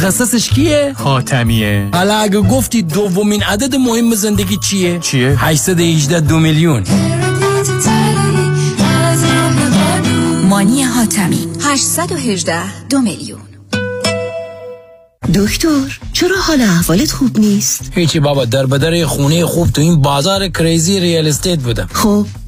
متخصصش 0.00 0.50
کیه؟ 0.50 0.92
حاتمیه 0.96 1.88
حالا 1.92 2.16
اگه 2.16 2.40
گفتی 2.40 2.82
دومین 2.82 3.42
عدد 3.42 3.74
مهم 3.74 4.14
زندگی 4.14 4.56
چیه؟ 4.56 4.98
چیه؟ 4.98 5.36
818 5.38 6.20
دو 6.20 6.38
میلیون 6.38 6.84
مانی 10.48 10.82
حاتمی. 10.82 11.48
818 11.60 12.86
دو 12.88 13.00
میلیون 13.00 13.40
دکتر 15.34 15.98
چرا 16.12 16.36
حال 16.42 16.60
احوالت 16.60 17.12
خوب 17.12 17.38
نیست؟ 17.38 17.92
هیچی 17.94 18.20
بابا 18.20 18.44
در 18.44 18.66
بدر 18.66 19.06
خونه 19.06 19.46
خوب 19.46 19.70
تو 19.70 19.80
این 19.80 20.02
بازار 20.02 20.48
کریزی 20.48 21.00
ریال 21.00 21.26
استیت 21.26 21.58
بودم. 21.58 21.88
خب 21.92 22.26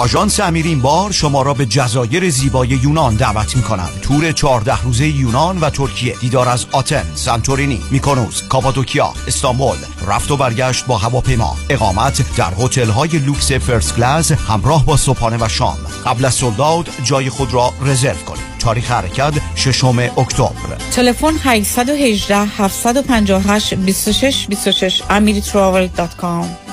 آژانس 0.00 0.40
امیرین 0.40 0.80
بار 0.80 1.12
شما 1.12 1.42
را 1.42 1.54
به 1.54 1.66
جزایر 1.66 2.30
زیبای 2.30 2.68
یونان 2.68 3.14
دعوت 3.14 3.56
می 3.56 3.62
کنند 3.62 4.00
تور 4.02 4.32
14 4.32 4.82
روزه 4.82 5.08
یونان 5.08 5.58
و 5.58 5.70
ترکیه. 5.70 6.16
دیدار 6.20 6.48
از 6.48 6.66
آتن، 6.72 7.04
سانتورینی، 7.14 7.82
میکونوس، 7.90 8.42
کاپادوکیا، 8.42 9.12
استانبول. 9.26 9.76
رفت 10.06 10.30
و 10.30 10.36
برگشت 10.36 10.86
با 10.86 10.98
هواپیما. 10.98 11.56
اقامت 11.70 12.36
در 12.36 12.52
هتل 12.58 12.88
های 12.88 13.08
لوکس 13.08 13.52
فرست 13.52 13.96
کلاس 13.96 14.32
همراه 14.32 14.86
با 14.86 14.96
صبحانه 14.96 15.36
و 15.44 15.48
شام. 15.48 15.78
قبل 16.06 16.24
از 16.24 16.34
سولداد 16.34 16.88
جای 17.04 17.30
خود 17.30 17.54
را 17.54 17.72
رزرو 17.82 18.16
کنید 18.26 18.44
تاریخ 18.58 18.90
حرکت 18.90 19.34
ششم 19.56 19.98
اکتبر. 19.98 20.76
تلفن 20.92 21.34
818 21.44 22.36
758 22.36 23.74
26 23.74 24.46
26 24.48 25.02
amiritravel.com 25.02 26.69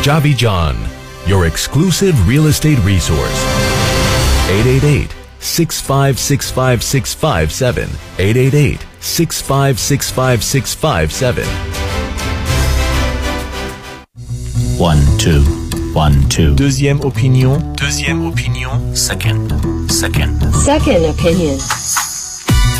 Kajabi 0.00 0.32
John, 0.34 0.76
your 1.26 1.44
exclusive 1.44 2.16
real 2.26 2.46
estate 2.46 2.78
resource. 2.78 3.44
888 4.48 5.14
6565657. 5.40 7.90
888 8.18 8.80
6565657. 9.02 11.44
One, 14.80 15.04
two, 15.18 15.42
one, 15.92 16.26
two. 16.30 16.54
Deuxième 16.54 17.02
opinion. 17.02 17.58
Deuxième 17.76 18.24
opinion. 18.26 18.80
Second, 18.96 19.50
second. 19.90 20.40
Second 20.54 21.04
opinion. 21.04 21.58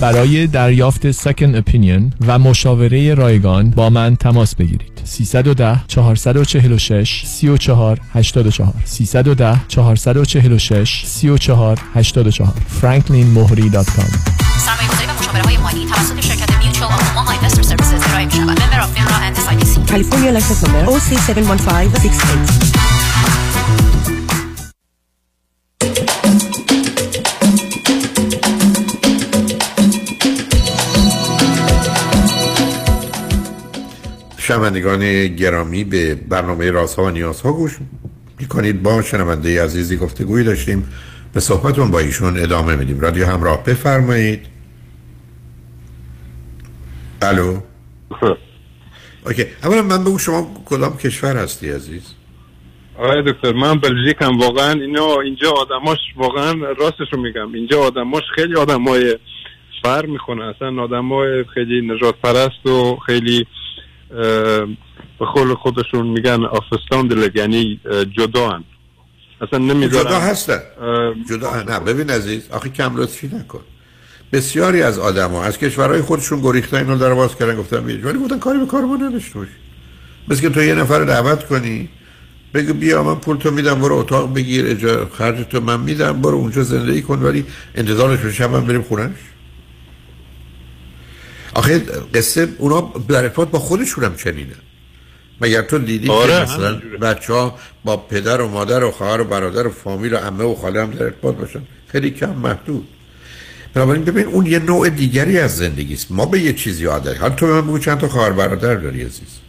برای 0.00 0.46
دریافت 0.46 1.12
Second 1.12 1.62
Opinion 1.62 2.12
و 2.26 2.38
مشاوره 2.38 3.14
رایگان 3.14 3.70
با 3.70 3.90
من 3.90 4.16
تماس 4.16 4.54
بگیرید. 4.54 5.00
310 5.04 5.80
446 5.88 7.22
34 7.26 8.00
84 8.12 8.74
310 8.84 9.60
446 9.68 11.02
34 11.06 11.78
84 11.94 12.52
franklinmohri.com 12.80 14.10
سرمایه‌گذاری 14.58 15.06
و 15.06 15.12
مشاوره 15.20 15.42
های 15.42 15.56
مالی 15.56 15.86
توسط 15.86 16.20
شرکت 16.20 16.64
Mutual 16.64 16.92
of 16.92 17.08
Omaha 17.08 17.32
Investor 17.32 17.62
Services 17.62 18.08
ارائه 18.08 18.24
می 18.24 18.30
شود. 18.32 18.40
member 18.40 18.80
of 18.80 18.92
FINRA 18.92 19.16
and 19.16 19.36
SIPC. 19.36 19.90
California 19.90 20.32
license 20.38 20.62
number 20.66 20.86
OC71568 20.86 22.95
شنوندگان 34.46 35.26
گرامی 35.26 35.84
به 35.84 36.14
برنامه 36.14 36.70
رازها 36.70 37.04
و 37.04 37.10
نیازها 37.10 37.52
گوش 37.52 37.78
می‌کنید. 38.40 38.82
با 38.82 39.02
شنونده 39.02 39.64
عزیزی 39.64 39.96
گفتگویی 39.96 40.44
داشتیم. 40.44 40.88
به 41.34 41.40
صحبتون 41.40 41.90
با 41.90 41.98
ایشون 41.98 42.38
ادامه 42.38 42.76
میدیم. 42.76 43.00
رادیو 43.00 43.26
همراه 43.26 43.64
بفرمایید. 43.64 44.46
الو؟ 47.22 47.60
اوکی. 49.26 49.44
اولا 49.64 49.82
من 49.82 50.04
بگو 50.04 50.18
شما 50.18 50.62
کدام 50.64 50.96
کشور 50.96 51.36
هستی 51.36 51.70
عزیز؟ 51.70 52.14
آقای 52.98 53.32
دکتر 53.32 53.52
من 53.52 53.78
بلژیکم. 53.78 54.38
واقعا 54.38 54.72
اینا 54.72 55.20
اینجا 55.20 55.50
آدماش 55.50 55.98
واقعا 56.16 56.52
راستش 56.52 57.12
رو 57.12 57.22
میگم. 57.22 57.52
اینجا 57.54 57.80
آدماش 57.80 58.22
خیلی 58.34 58.56
آدمای 58.56 59.18
فر 59.82 60.06
می‌کنه 60.06 60.44
اصلا 60.44 60.82
آدمای 60.82 61.44
خیلی 61.54 61.88
نجات 61.88 62.14
پرست 62.22 62.66
و 62.66 62.96
خیلی 63.06 63.46
به 65.18 65.26
قول 65.34 65.54
خودشون 65.54 66.06
میگن 66.06 66.44
آفستان 66.44 67.08
دلگ 67.08 67.36
یعنی 67.36 67.80
جدا 68.18 68.50
هن. 68.50 68.64
اصلا 69.40 69.58
نمی‌ذارن. 69.58 70.04
جدا 70.08 70.20
هستن. 70.20 70.60
جدا 71.30 71.62
نه 71.62 71.80
ببین 71.80 72.10
عزیز 72.10 72.50
آخه 72.50 72.68
کم 72.68 72.96
لطفی 72.96 73.26
نکن. 73.26 73.60
بسیاری 74.32 74.82
از 74.82 74.98
آدما 74.98 75.44
از 75.44 75.58
کشورهای 75.58 76.02
خودشون 76.02 76.40
گریختن 76.40 76.76
اینو 76.76 76.98
در 76.98 77.14
باز 77.14 77.36
کردن 77.36 77.56
گفتن 77.56 77.80
بیاید. 77.80 78.04
ولی 78.04 78.18
گفتن 78.18 78.38
کاری 78.38 78.58
به 78.58 78.66
کار 78.66 78.82
ما 78.84 78.96
نداشته 78.96 79.38
باشی 79.38 79.50
مثل 80.28 80.40
که 80.40 80.48
تو 80.48 80.62
یه 80.62 80.74
نفر 80.74 81.04
دعوت 81.04 81.46
کنی 81.46 81.88
بگو 82.54 82.72
بیا 82.72 83.02
من 83.02 83.14
پول 83.14 83.36
تو 83.36 83.50
میدم 83.50 83.80
برو 83.80 83.94
اتاق 83.96 84.34
بگیر 84.34 84.74
خرج 85.04 85.46
تو 85.46 85.60
من 85.60 85.80
میدم 85.80 86.20
برو 86.22 86.36
اونجا 86.36 86.62
زندگی 86.62 87.02
کن 87.02 87.22
ولی 87.22 87.44
انتظارش 87.74 88.20
رو 88.20 88.32
شب 88.32 88.54
هم 88.54 88.66
بریم 88.66 88.82
خونش 88.82 89.16
آخه 91.56 91.78
قصه 92.14 92.48
اونا 92.58 92.92
در 93.08 93.22
ارتباط 93.22 93.48
با 93.48 93.58
خودشون 93.58 94.04
هم 94.04 94.16
چنینه. 94.16 94.56
مگر 95.40 95.62
تو 95.62 95.78
دیدی 95.78 96.08
آره، 96.10 96.32
که 96.32 96.42
مثلا. 96.42 96.80
بچه 97.00 97.32
ها 97.32 97.58
با 97.84 97.96
پدر 97.96 98.40
و 98.40 98.48
مادر 98.48 98.84
و 98.84 98.90
خواهر 98.90 99.20
و 99.20 99.24
برادر 99.24 99.66
و 99.66 99.70
فامیل 99.70 100.14
و 100.14 100.16
عمه 100.16 100.44
و 100.44 100.54
خاله 100.54 100.82
هم 100.82 100.90
در 100.90 101.04
ارتباط 101.04 101.34
باشن. 101.34 101.62
خیلی 101.88 102.10
کم 102.10 102.34
محدود. 102.34 102.88
بنابراین 103.74 104.04
ببین 104.04 104.26
اون 104.26 104.46
یه 104.46 104.58
نوع 104.58 104.88
دیگری 104.88 105.38
از 105.38 105.56
زندگی 105.56 105.94
است. 105.94 106.12
ما 106.12 106.26
به 106.26 106.40
یه 106.40 106.52
چیزی 106.52 106.84
عادت 106.84 107.20
حالا 107.20 107.34
تو 107.34 107.46
به 107.46 107.52
من 107.52 107.60
بگو 107.60 107.78
چند 107.78 107.98
تا 107.98 108.08
خواهر 108.08 108.32
برادر 108.32 108.74
داری 108.74 109.02
عزیز؟ 109.02 109.40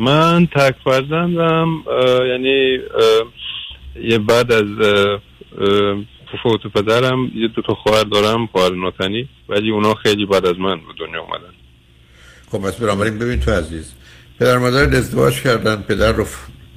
من 0.00 0.46
تک 0.46 0.74
فرزندم 0.84 1.68
یعنی 2.30 2.76
اه، 2.76 4.02
یه 4.02 4.18
بعد 4.18 4.52
از 4.52 4.64
اه، 4.80 5.20
اه، 5.58 6.04
فوت 6.42 6.66
پدرم 6.74 7.30
یه 7.34 7.48
دو 7.48 7.62
تا 7.62 7.74
خواهر 7.74 8.04
دارم 8.04 8.46
خواهر 8.46 8.74
ناتنی 8.74 9.28
ولی 9.48 9.70
اونا 9.70 9.94
خیلی 9.94 10.26
بعد 10.26 10.46
از 10.46 10.58
من 10.58 10.76
به 10.76 10.92
دنیا 10.98 11.20
اومدن. 11.20 11.54
خب 12.50 12.58
پس 12.58 12.76
بنابراین 12.76 13.18
ببین 13.18 13.40
تو 13.40 13.50
عزیز 13.50 13.92
پدر 14.40 14.58
مادر 14.58 14.96
ازدواج 14.96 15.42
کردن 15.42 15.76
پدر 15.76 16.12
رو 16.12 16.26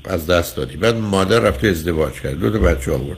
از 0.05 0.27
دست 0.27 0.57
دادی. 0.57 0.77
بعد 0.77 0.95
مادر 0.95 1.39
رفته 1.39 1.67
ازدواج 1.67 2.13
کرد 2.13 2.39
دو 2.39 2.49
تا 2.49 2.59
بچه 2.59 2.91
آورد. 2.91 3.17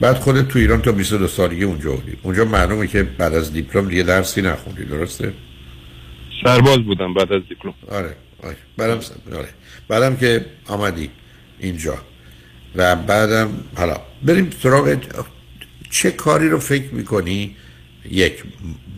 بعد 0.00 0.16
خودت 0.16 0.48
تو 0.48 0.58
ایران 0.58 0.82
تا 0.82 0.92
22 0.92 1.26
سالگی 1.26 1.64
اونجا 1.64 1.92
بودی. 1.92 2.16
اونجا 2.22 2.44
معلومه 2.44 2.86
که 2.86 3.02
بعد 3.02 3.34
از 3.34 3.52
دیپلم 3.52 3.88
دیگه 3.88 4.02
درسی 4.02 4.42
نخوندی 4.42 4.84
درسته؟ 4.84 5.32
سرباز 6.44 6.78
بودم 6.78 7.14
بعد 7.14 7.32
از 7.32 7.42
دیپلم. 7.48 7.74
آره 7.90 8.16
آره. 8.42 8.56
بعدم 8.76 9.00
آره. 9.36 9.48
بعدم 9.88 10.16
که 10.16 10.46
آمدی 10.68 11.10
اینجا. 11.58 11.94
و 12.76 12.96
بعدم 12.96 13.48
حالا 13.76 13.96
بریم 14.22 14.50
سراغ 14.62 14.96
چه 15.96 16.10
کاری 16.10 16.48
رو 16.48 16.58
فکر 16.58 16.94
می‌کنی؟ 16.94 17.56
یک 18.10 18.42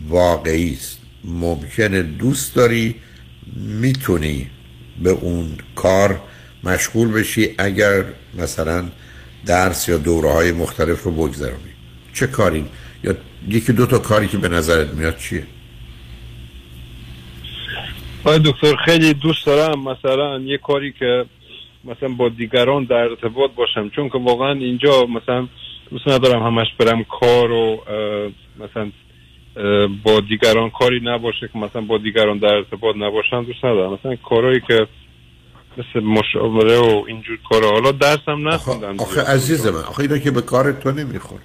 واقعی 0.07 0.73
است. 0.73 1.01
ممکنه 1.23 2.03
دوست 2.03 2.55
داری 2.55 2.95
می‌تونی 3.55 4.47
به 5.03 5.09
اون 5.09 5.57
کار 5.75 6.21
مشغول 6.63 7.11
بشی 7.11 7.55
اگر 7.57 8.03
مثلا 8.37 8.89
درس 9.45 9.89
یا 9.89 9.97
دوره 9.97 10.31
های 10.31 10.51
مختلف 10.51 11.03
رو 11.03 11.11
بگذرونی. 11.11 11.73
چه 12.13 12.27
کاری؟ 12.27 12.65
یا 13.03 13.15
یکی 13.49 13.73
دو 13.73 13.85
تا 13.85 13.99
کاری 13.99 14.27
که 14.27 14.37
به 14.37 14.49
نظرت 14.49 14.93
میاد 14.93 15.17
چیه؟ 15.17 15.43
آقای 18.23 18.39
دکتر 18.39 18.75
خیلی 18.85 19.13
دوست 19.13 19.45
دارم 19.45 19.79
مثلا 19.83 20.39
یه 20.39 20.57
کاری 20.57 20.93
که 20.99 21.25
مثلا 21.83 22.09
با 22.09 22.29
دیگران 22.29 22.83
در 22.83 22.95
ارتباط 22.95 23.51
باشم 23.51 23.89
چون 23.89 24.09
که 24.09 24.17
واقعا 24.17 24.51
اینجا 24.51 25.05
مثلا 25.05 25.47
دوست 25.91 26.07
ندارم 26.07 26.43
همش 26.43 26.67
برم 26.79 27.03
کار 27.03 27.51
و 27.51 27.83
مثلا 28.59 28.91
با 30.03 30.19
دیگران 30.29 30.69
کاری 30.69 30.99
نباشه 31.03 31.49
که 31.53 31.59
مثلا 31.59 31.81
با 31.81 31.97
دیگران 31.97 32.37
در 32.37 32.53
ارتباط 32.53 32.95
نباشم 32.95 33.43
دوست 33.43 33.65
ندارم. 33.65 33.93
مثلا 33.93 34.15
کارهایی 34.15 34.61
که 34.67 34.87
مثل 35.77 36.05
مشاوره 36.05 36.77
و 36.77 37.03
اینجور 37.07 37.37
کارا. 37.49 37.71
حالا 37.71 37.91
درسم 37.91 38.47
نخوندم 38.47 38.99
آخه 38.99 39.21
عزیز 39.21 39.67
من 39.67 39.75
آخه 39.75 39.99
اینا 39.99 40.17
که 40.17 40.31
به 40.31 40.41
کار 40.41 40.71
تو 40.71 40.91
نمی‌خوره. 40.91 41.41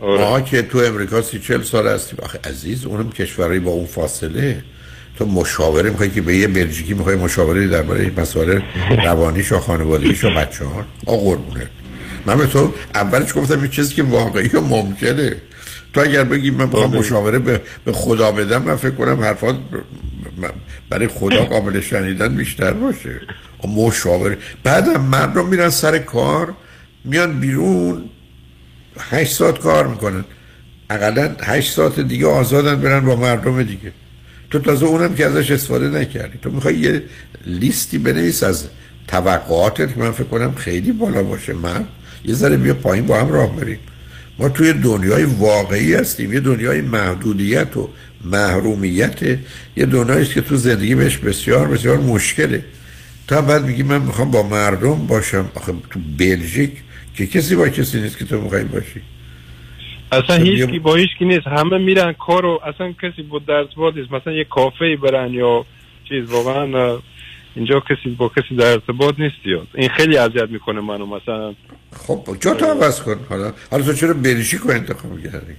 آره. 0.00 0.30
ما 0.30 0.40
که 0.40 0.62
تو 0.62 0.78
امریکا 0.78 1.22
سی 1.22 1.38
چل 1.38 1.62
سال 1.62 1.86
هستیم 1.86 2.18
آخه 2.22 2.38
عزیز 2.44 2.86
اونم 2.86 3.10
کشورهایی 3.10 3.60
با 3.60 3.70
اون 3.70 3.86
فاصله. 3.86 4.64
تو 5.18 5.26
مشاوره 5.26 5.90
می‌خوای 5.90 6.10
که 6.10 6.20
به 6.20 6.36
یه 6.36 6.48
بلژیکی 6.48 6.94
می‌خوای 6.94 7.16
مشاوره 7.16 7.68
درباره 7.68 8.12
مسائل 8.16 8.60
روانیش 9.04 9.52
و 9.52 9.58
خانوادگیش 9.58 10.24
و 10.24 10.30
بچه 10.30 10.64
ها 10.64 10.84
آ 11.06 11.16
قربونه 11.16 11.70
من 12.26 12.38
به 12.38 12.46
تو 12.46 12.74
اولش 12.94 13.34
گفتم 13.36 13.64
یه 13.64 13.70
چیزی 13.70 13.94
که 13.94 14.02
واقعی 14.02 14.48
و 14.48 14.60
ممکنه. 14.60 15.36
تو 15.92 16.00
اگر 16.00 16.24
بگی 16.24 16.50
من 16.50 16.66
بخوام 16.66 16.90
آره. 16.90 16.98
مشاوره 16.98 17.38
به, 17.38 17.60
به 17.84 17.92
خدا 17.92 18.32
بدم 18.32 18.62
من 18.62 18.76
فکر 18.76 18.94
کنم 18.94 19.20
حرفات 19.20 19.56
برای 20.90 21.08
خدا 21.08 21.44
قابل 21.54 21.80
شنیدن 21.80 22.36
بیشتر 22.36 22.72
باشه. 22.72 23.20
مشاوره. 23.68 24.38
بعدم 24.64 25.00
مردم 25.00 25.46
میرن 25.46 25.70
سر 25.70 25.98
کار 25.98 26.54
میان 27.04 27.40
بیرون 27.40 28.04
هشت 28.98 29.32
ساعت 29.32 29.58
کار 29.58 29.86
می‌کنن. 29.86 30.24
اقلا 30.90 31.36
هشت 31.42 31.72
ساعت 31.72 32.00
دیگه 32.00 32.26
آزادن 32.26 32.80
برن 32.80 33.00
با 33.00 33.16
مردم 33.16 33.62
دیگه. 33.62 33.92
تو 34.50 34.58
تازه 34.58 34.86
اونم 34.86 35.14
که 35.14 35.26
ازش 35.26 35.50
استفاده 35.50 35.88
نکردی. 35.88 36.38
تو 36.38 36.50
می‌خوای 36.50 36.78
یه 36.78 37.02
لیستی 37.46 37.98
بنویس 37.98 38.42
از 38.42 38.68
توقعاتت 39.08 39.94
که 39.94 40.00
من 40.00 40.10
فکر 40.10 40.24
کنم 40.24 40.54
خیلی 40.54 40.92
بالا 40.92 41.22
باشه. 41.22 41.52
من 41.52 41.86
یه 42.24 42.34
ذره 42.34 42.56
بیا 42.56 42.74
پایین 42.74 43.06
با 43.06 43.20
هم 43.20 43.32
راه 43.32 43.56
بریم. 43.56 43.78
ما 44.38 44.48
توی 44.48 44.72
دنیای 44.72 45.24
واقعی 45.24 45.94
هستیم 45.94 46.32
یه 46.32 46.40
دنیای 46.40 46.80
محدودیت 46.80 47.76
و 47.76 47.88
محرومیت. 48.24 49.22
یه 49.76 49.86
دنیایی 49.86 50.22
است 50.22 50.34
که 50.34 50.40
تو 50.40 50.56
زندگی 50.56 50.94
بهش 50.94 51.16
بسیار 51.16 51.68
بسیار 51.68 51.98
مشکله. 51.98 52.64
تا 53.28 53.42
بعد 53.42 53.64
میگی 53.64 53.82
من 53.82 54.02
می‌خوام 54.02 54.30
با 54.30 54.42
مردم 54.42 55.06
باشم. 55.06 55.50
آخه 55.54 55.72
تو 55.90 56.00
بلژیک 56.18 56.70
که 57.16 57.26
کسی 57.26 57.56
با 57.56 57.68
کسی 57.68 58.00
نیست 58.00 58.18
که 58.18 58.24
تو 58.24 58.40
می‌خوای 58.40 58.64
باشی. 58.64 59.00
اصلا 60.12 60.36
هیچ 60.36 60.66
کی 60.70 60.78
با 60.78 60.94
هیچ 60.94 61.10
کی 61.18 61.24
نیست. 61.24 61.46
همه 61.46 61.78
میرن 61.78 62.12
کارو 62.12 62.60
اصلا 62.74 62.92
کسی 62.92 63.22
با 63.22 63.38
در 63.38 63.54
ارتباط 63.54 63.94
نیست. 63.96 64.12
مثلا 64.12 64.32
یه 64.32 64.44
کافه 64.44 64.96
برن 65.02 65.30
یا 65.32 65.66
چیز 66.08 66.30
واقعا 66.30 66.98
اینجا 67.56 67.80
کسی 67.80 68.10
با 68.10 68.28
کسی 68.28 68.56
در 68.56 68.66
ارتباط 68.66 69.14
نیست 69.18 69.36
یا 69.44 69.66
این 69.74 69.88
خیلی 69.88 70.16
اذیت 70.16 70.50
می‌کنه 70.50 70.80
منو 70.80 71.06
مثلا. 71.06 71.54
خب 72.06 72.36
جا 72.40 72.54
تو 72.54 72.66
عوض 72.66 73.02
کن؟ 73.02 73.16
حالا 73.28 73.52
حالا 73.70 73.84
تو 73.84 73.92
چرا 73.92 74.14
بلژیک 74.14 74.60
رو 74.60 74.70
انتخاب 74.70 75.22
کردی 75.22 75.54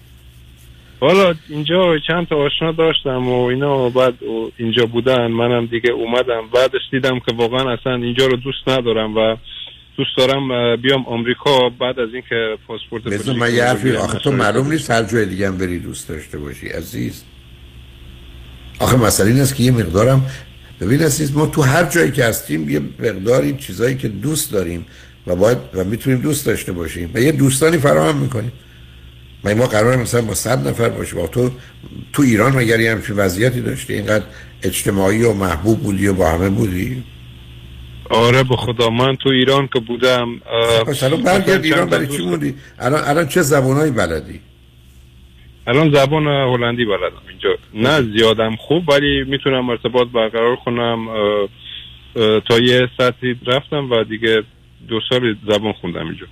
حالا 1.00 1.34
اینجا 1.50 2.00
چند 2.08 2.28
تا 2.28 2.36
آشنا 2.36 2.72
داشتم 2.72 3.28
و 3.28 3.44
اینا 3.44 3.90
بعد 3.90 4.14
اینجا 4.58 4.86
بودن 4.86 5.28
منم 5.28 5.66
دیگه 5.66 5.92
اومدم. 5.92 6.42
بعدش 6.54 6.82
دیدم 6.92 7.20
که 7.20 7.34
واقعا 7.36 7.74
اصلا 7.74 7.96
اینجا 7.96 8.26
رو 8.26 8.38
دوست 8.38 8.68
ندارم 8.68 9.18
و 9.18 9.36
دوست 9.98 10.18
دارم 10.18 10.76
بیام 10.76 11.06
آمریکا 11.06 11.70
بعد 11.70 12.00
از 12.00 12.10
اینکه 12.14 12.58
پاسپورت 12.68 13.04
بلژیک 13.04 13.38
من 13.38 13.54
یه 13.54 13.64
حرفی. 13.64 13.92
آخه 13.92 14.20
تو 14.20 14.32
معلوم 14.32 14.72
نیست 14.72 14.92
هر 14.92 15.04
جای 15.04 15.26
دیگه 15.26 15.48
هم 15.48 15.58
بری 15.58 15.80
دوست 15.80 16.10
داشته 16.10 16.38
باشی 16.38 16.68
عزیز. 16.68 17.24
آخه 18.80 18.98
مسئله 18.98 19.32
این 19.32 19.42
است 19.42 19.56
که 19.56 19.64
یه 19.64 19.72
مقدارم 19.72 20.26
ببین 20.82 21.02
عزیز 21.02 21.34
ما 21.34 21.46
تو 21.46 21.62
هر 21.62 21.84
جایی 21.84 22.12
که 22.12 22.26
هستیم 22.26 22.70
یه 22.70 22.80
مقداری 23.00 23.54
چیزایی 23.54 23.96
که 23.96 24.08
دوست 24.08 24.52
داریم 24.52 24.86
و 25.28 25.36
باید 25.36 25.58
و 25.74 25.84
می‌تونیم 25.84 26.20
دوست 26.22 26.46
داشته 26.46 26.72
باشیم 26.72 27.12
و 27.14 27.20
یه 27.20 27.32
دوستانی 27.32 27.78
فراهم 27.78 28.18
می‌کنیم. 28.18 28.52
ما 29.44 29.54
ما 29.54 29.66
قرار 29.66 29.96
مثلا 29.96 30.22
با 30.22 30.34
صد 30.34 30.68
نفر 30.68 30.90
باشیم. 30.90 31.20
و 31.20 31.28
تو 31.28 31.52
تو 32.14 32.24
ایران 32.24 32.56
مگر 32.56 32.80
یه 32.80 32.92
همچین 32.92 33.16
وضعیتی 33.16 33.62
داشتی؟ 33.62 33.94
اینقدر 33.94 34.26
اجتماعی 34.64 35.24
و 35.24 35.34
محبوب 35.34 35.80
بودی 35.80 36.08
و 36.08 36.14
با 36.14 36.32
همه 36.32 36.50
بودی؟ 36.50 37.04
آره 38.10 38.44
به 38.44 38.56
خدا. 38.56 38.90
من 38.90 39.16
تو 39.16 39.30
ایران 39.30 39.70
که 39.74 39.80
بودم 39.80 40.28
الان 40.30 40.90
مثلا 40.90 41.18
برگرد 41.18 41.64
ایران 41.64 41.90
برای 41.90 42.08
چی 42.08 42.26
موندی؟ 42.26 42.56
الان 42.80 43.04
الان 43.04 43.28
چه 43.28 43.42
زبانایی 43.42 43.92
بلدی؟ 43.92 44.40
الان 45.68 45.94
زبان 45.94 46.28
هلندی 46.28 46.86
بلدم. 46.86 47.22
اینجا 47.30 47.50
نه 47.74 48.02
زیادم 48.18 48.56
خوب 48.56 48.90
ولی 48.90 49.24
می‌تونم 49.24 49.70
ارتباط 49.70 50.08
برقرار 50.08 50.56
کنم. 50.56 51.08
تا 52.48 52.60
یه 52.60 52.90
سطحی 52.98 53.36
رفتم 53.48 53.92
و 53.92 54.04
دیگه 54.04 54.44
دو 54.88 55.00
سال 55.10 55.36
زبان 55.48 55.74
خوندم 55.74 56.08
اینجا. 56.08 56.26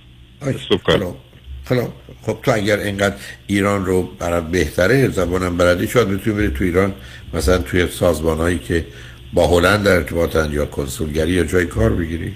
حالا 1.68 1.88
خب 2.22 2.36
تو 2.42 2.50
اگر 2.54 2.78
اینقدر 2.78 3.16
ایران 3.46 3.86
رو 3.86 4.02
برات 4.02 4.50
بهتره 4.50 5.08
زبانم 5.08 5.56
بلدی 5.56 5.88
شاید 5.88 6.08
بتونی 6.08 6.36
بری 6.36 6.48
تو 6.48 6.64
ایران 6.64 6.94
مثلا 7.34 7.58
توی 7.58 7.86
سازمان 7.86 8.38
هایی 8.38 8.58
که 8.58 8.86
با 9.32 9.46
هلند 9.46 9.84
در 9.84 9.96
ارتباطن 9.96 10.52
یا 10.52 10.66
کنسولگری 10.66 11.32
یا 11.32 11.44
جای 11.44 11.66
کار 11.66 11.90
بگیری. 11.90 12.32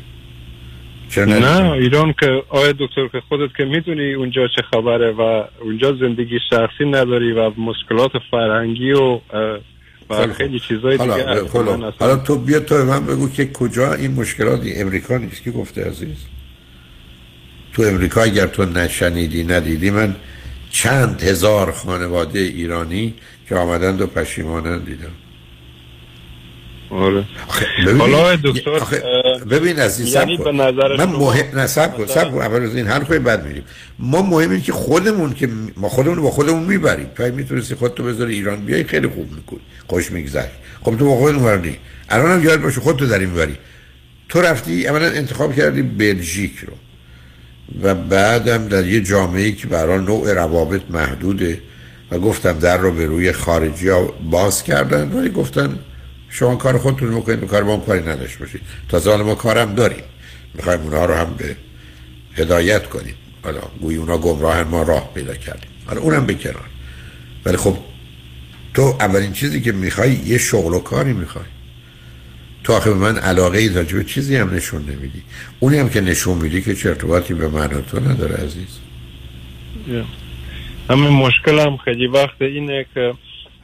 نه؟ 1.16 1.70
ایران 1.70 2.14
که 2.20 2.42
آیا 2.48 2.72
دکتر 2.72 3.08
که 3.08 3.20
خودت 3.28 3.56
که 3.56 3.64
می‌دونی 3.64 4.14
اونجا 4.14 4.48
چه 4.56 4.62
خبره 4.72 5.12
و 5.12 5.44
اونجا 5.60 5.92
زندگی 5.92 6.38
شخصی 6.50 6.84
نداری 6.84 7.32
و 7.32 7.50
مشکلات 7.50 8.10
فرهنگی 8.30 8.92
و 8.92 9.20
و 10.10 10.32
خیلی 10.32 10.60
چیزای 10.60 10.98
دیگه 10.98 11.42
حالا, 11.98 12.16
تو 12.16 12.38
بیا 12.38 12.60
تو 12.60 12.74
من 12.74 13.06
بگو 13.06 13.28
که 13.28 13.52
کجا 13.52 13.94
این 13.94 14.10
مشکلاتی 14.10 14.74
امریکا 14.74 15.16
نیست. 15.16 15.42
که 15.42 15.50
گفته 15.50 15.84
عزیز؟ 15.84 16.26
تو 17.72 17.82
امریکا 17.82 18.22
اگر 18.22 18.46
تو 18.46 18.64
نشنیدی 18.64 19.44
ندیدی 19.44 19.90
من 19.90 20.16
چند 20.70 21.22
هزار 21.22 21.72
خانواده 21.72 22.38
ایرانی 22.38 23.14
که 23.48 23.54
آمدند 23.54 24.00
و 24.00 24.06
پشیمانند 24.06 24.86
دیدم. 24.86 25.12
آره. 26.90 27.24
حالا 27.98 28.36
دکتر 28.36 28.80
ببین 29.50 29.76
یعنی 30.04 30.36
به 30.36 30.44
کن. 30.44 30.60
نظر 30.60 30.96
من 30.96 31.04
مهم 31.04 31.58
نه 31.58 31.66
سب 31.66 31.96
کن 31.96 32.06
سب 32.06 32.30
کن. 32.30 32.40
اول 32.40 32.62
از 32.62 32.76
این 32.76 32.86
حرف 32.86 33.10
بعد 33.12 33.46
میریم. 33.46 33.64
ما 33.98 34.22
مهم 34.22 34.50
اینه 34.50 34.62
که 34.62 34.72
خودمون 34.72 35.34
که 35.34 35.48
ما 35.76 35.88
خودمون 35.88 36.22
با 36.22 36.30
خودمون 36.30 36.62
می‌بریم. 36.62 37.06
تو 37.16 37.22
می‌تونستی 37.22 37.74
خودتو 37.74 38.02
بذاری 38.02 38.34
ایران 38.34 38.64
بیای 38.64 38.84
خیلی 38.84 39.08
خوب 39.08 39.32
می‌کنی. 39.32 39.60
خوش 39.86 40.12
میگذشت 40.12 40.48
خب 40.82 40.98
تو 40.98 41.04
با 41.04 41.16
خودت 41.16 41.38
ورنی 41.38 41.76
الان 42.08 42.30
هم 42.30 42.44
یاد 42.44 42.62
باشه 42.62 42.80
خودتو 42.80 43.06
داری 43.06 43.26
می‌بری 43.26 43.56
تو 44.28 44.40
رفتی 44.40 44.86
اولا 44.86 45.06
انتخاب 45.06 45.56
کردی 45.56 45.82
بلژیک 45.82 46.58
رو. 46.58 46.72
و 47.82 47.94
بعدم 47.94 48.68
در 48.68 48.86
یه 48.86 49.00
جامعه 49.00 49.52
که 49.52 49.66
برای 49.66 49.98
نوع 49.98 50.32
روابط 50.32 50.80
محدوده. 50.90 51.60
و 52.10 52.18
گفتم 52.18 52.58
در 52.58 52.76
رو 52.76 52.92
به 52.92 53.06
روی 53.06 53.32
خارجی 53.32 53.88
ها 53.88 54.14
باز 54.30 54.62
کردن 54.62 55.12
ولی 55.12 55.28
گفتن 55.28 55.78
شما 56.30 56.56
کار 56.56 56.78
خودتون 56.78 57.08
می‌کنید 57.08 57.44
کار 57.44 57.62
ما 57.62 57.76
کاری 57.76 58.00
نداشت 58.00 58.38
باشید. 58.38 58.60
حالا 58.92 59.24
ما 59.24 59.34
کارم 59.34 59.74
داریم. 59.74 60.04
می‌خوایم 60.54 60.80
اونها 60.80 61.04
رو 61.04 61.14
هم 61.14 61.34
به 61.38 61.56
هدایت 62.34 62.86
کنیم. 62.86 63.14
حالا 63.44 63.60
گوی 63.80 63.96
اونا 63.96 64.18
گمراهن 64.18 64.62
ما 64.62 64.82
راه 64.82 65.14
پیدا 65.14 65.34
کردیم. 65.34 65.70
حالا 65.86 66.00
اونم 66.00 66.26
به 66.26 66.34
کنار. 66.34 66.64
ولی 67.44 67.56
خب 67.56 67.76
تو 68.74 68.82
اولین 69.00 69.32
چیزی 69.32 69.60
که 69.60 69.72
می‌خوای 69.72 70.12
یه 70.12 70.38
شغل 70.38 70.74
و 70.74 70.78
کاری 70.78 71.12
می‌خوای. 71.12 71.44
تو 72.64 72.72
آخه 72.72 72.90
به 72.90 72.96
من 72.96 73.16
علاقه 73.16 73.58
ای 73.58 73.68
به 73.68 74.04
چیزی 74.04 74.36
هم 74.36 74.54
نشون 74.54 74.82
نمیدی. 74.82 75.22
اونی 75.60 75.78
هم 75.78 75.88
که 75.88 76.00
نشون 76.00 76.38
میدی 76.38 76.62
که 76.62 76.74
چه 76.74 76.88
ارتباطی 76.88 77.34
به 77.34 77.48
من 77.48 77.68
تو 77.68 78.00
نداره 78.00 78.34
عزیز. 78.34 78.78
یه. 79.88 80.04
همین 80.90 81.08
مشکل 81.08 81.58
هم 81.58 81.76
خیلی 81.76 82.06
وقت 82.06 82.42
اینه 82.42 82.86
که 82.94 83.14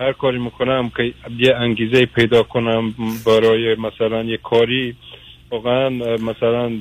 هر 0.01 0.13
کاری 0.13 0.39
می‌کنم 0.39 0.91
که 0.97 1.15
یه 1.39 1.55
انگیزه 1.57 2.07
پیدا 2.07 2.43
کنم 2.43 2.95
برای 3.27 3.75
مثلا 3.75 4.23
یه 4.23 4.37
کاری 4.37 4.97
واقعا 5.51 5.91
مثلا 6.17 6.73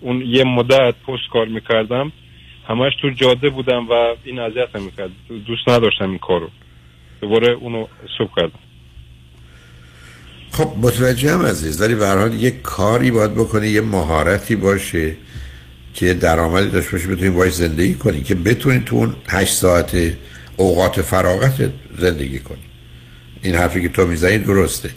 اون 0.00 0.22
یه 0.26 0.44
مدت 0.44 0.94
پست 1.06 1.28
کار 1.32 1.46
می‌کردم 1.48 2.12
همش 2.68 2.92
تو 3.02 3.10
جاده 3.10 3.50
بودم 3.50 3.88
و 3.88 4.14
این 4.24 4.38
اذیت 4.38 4.76
می‌کرد 4.76 5.10
دوست 5.46 5.68
نداشتم 5.68 6.10
این 6.10 6.18
کارو. 6.18 6.48
دوباره 7.20 7.52
اونو 7.52 7.86
سوب 8.18 8.28
کردم. 8.36 8.58
خب 10.52 10.72
متوجهم 10.82 11.42
عزیز. 11.42 11.82
ولی 11.82 11.94
به 11.94 12.06
هر 12.06 12.18
حال 12.18 12.34
یه 12.34 12.50
کاری 12.50 13.10
باید 13.10 13.34
بکنی 13.34 13.68
یه 13.68 13.80
مهارتی 13.80 14.56
باشه 14.56 15.16
که 15.94 16.14
درآمدی 16.14 16.70
داشته 16.70 16.92
باشه 16.92 17.08
بتونی 17.08 17.30
باش 17.30 17.52
زندگی 17.52 17.94
کنی 17.94 18.22
که 18.22 18.34
بتونی 18.34 18.80
تو 18.80 18.96
اون 18.96 19.16
هشت 19.28 19.52
ساعت 19.52 20.16
اوقات 20.56 21.02
فراغت 21.02 21.70
زندگی 21.98 22.38
کنی. 22.38 22.58
این 23.42 23.54
حرفی 23.54 23.82
که 23.82 23.88
تو 23.88 24.06
می‌زنی 24.06 24.38
درسته. 24.38 24.90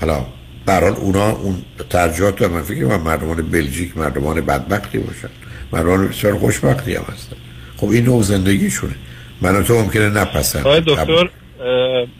حالا 0.00 0.26
به 0.66 0.72
هر 0.72 0.80
حال 0.80 0.92
اونا 0.92 1.30
اون 1.30 1.62
ترجیحات 1.90 2.42
رو 2.42 2.48
من 2.48 2.62
فکر 2.62 2.84
من 2.84 3.00
مردمان 3.00 3.50
بلژیک 3.50 3.96
مردمان 3.96 4.40
بدبختی 4.40 4.98
باشن. 4.98 5.28
مردمان 5.72 6.08
بسیار 6.08 6.38
خوشبختی 6.38 6.94
هم 6.94 7.04
هستن. 7.12 7.36
خب 7.76 7.88
این 7.88 8.04
نوع 8.04 8.22
زندگیشونه. 8.22 8.94
من 9.42 9.56
و 9.56 9.62
تو 9.62 9.74
ممکنه 9.74 10.08
نپسند 10.08 10.64
دکتر 10.66 11.28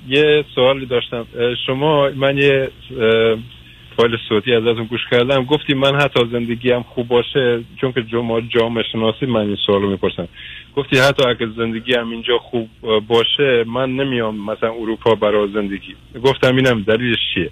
یه 0.09 0.45
سوالی 0.55 0.87
داشتم. 0.87 1.27
شما 1.67 2.11
من 2.11 2.39
یه 2.39 2.69
فایل 3.97 4.11
صوتی 4.29 4.55
ازتون 4.55 4.85
گوش 4.85 5.01
کردم. 5.11 5.45
گفتی 5.45 5.75
من 5.75 6.01
حتی 6.01 6.21
زندگی 6.33 6.71
هم 6.71 6.83
خوب 6.83 7.09
باشه 7.09 7.65
چون 7.81 7.93
که 7.93 8.05
شما 8.11 8.41
جامعه 8.41 8.85
شناسی 8.93 9.27
من 9.27 9.41
این 9.41 9.57
سوالو 9.67 9.91
می‌پرسم. 9.91 10.29
گفتی 10.77 10.99
حتی 10.99 11.23
اگه 11.29 11.47
زندگی 11.57 11.95
هم 11.95 12.11
اینجا 12.11 12.39
خوب 12.39 12.69
باشه 13.09 13.65
من 13.67 13.91
نمیام 13.91 14.51
مثلا 14.51 14.73
اروپا 14.73 15.15
برای 15.15 15.49
زندگی. 15.55 15.95
گفتم 16.25 16.57
اینم 16.57 16.83
دلیلش 16.83 17.19
چیه؟ 17.35 17.51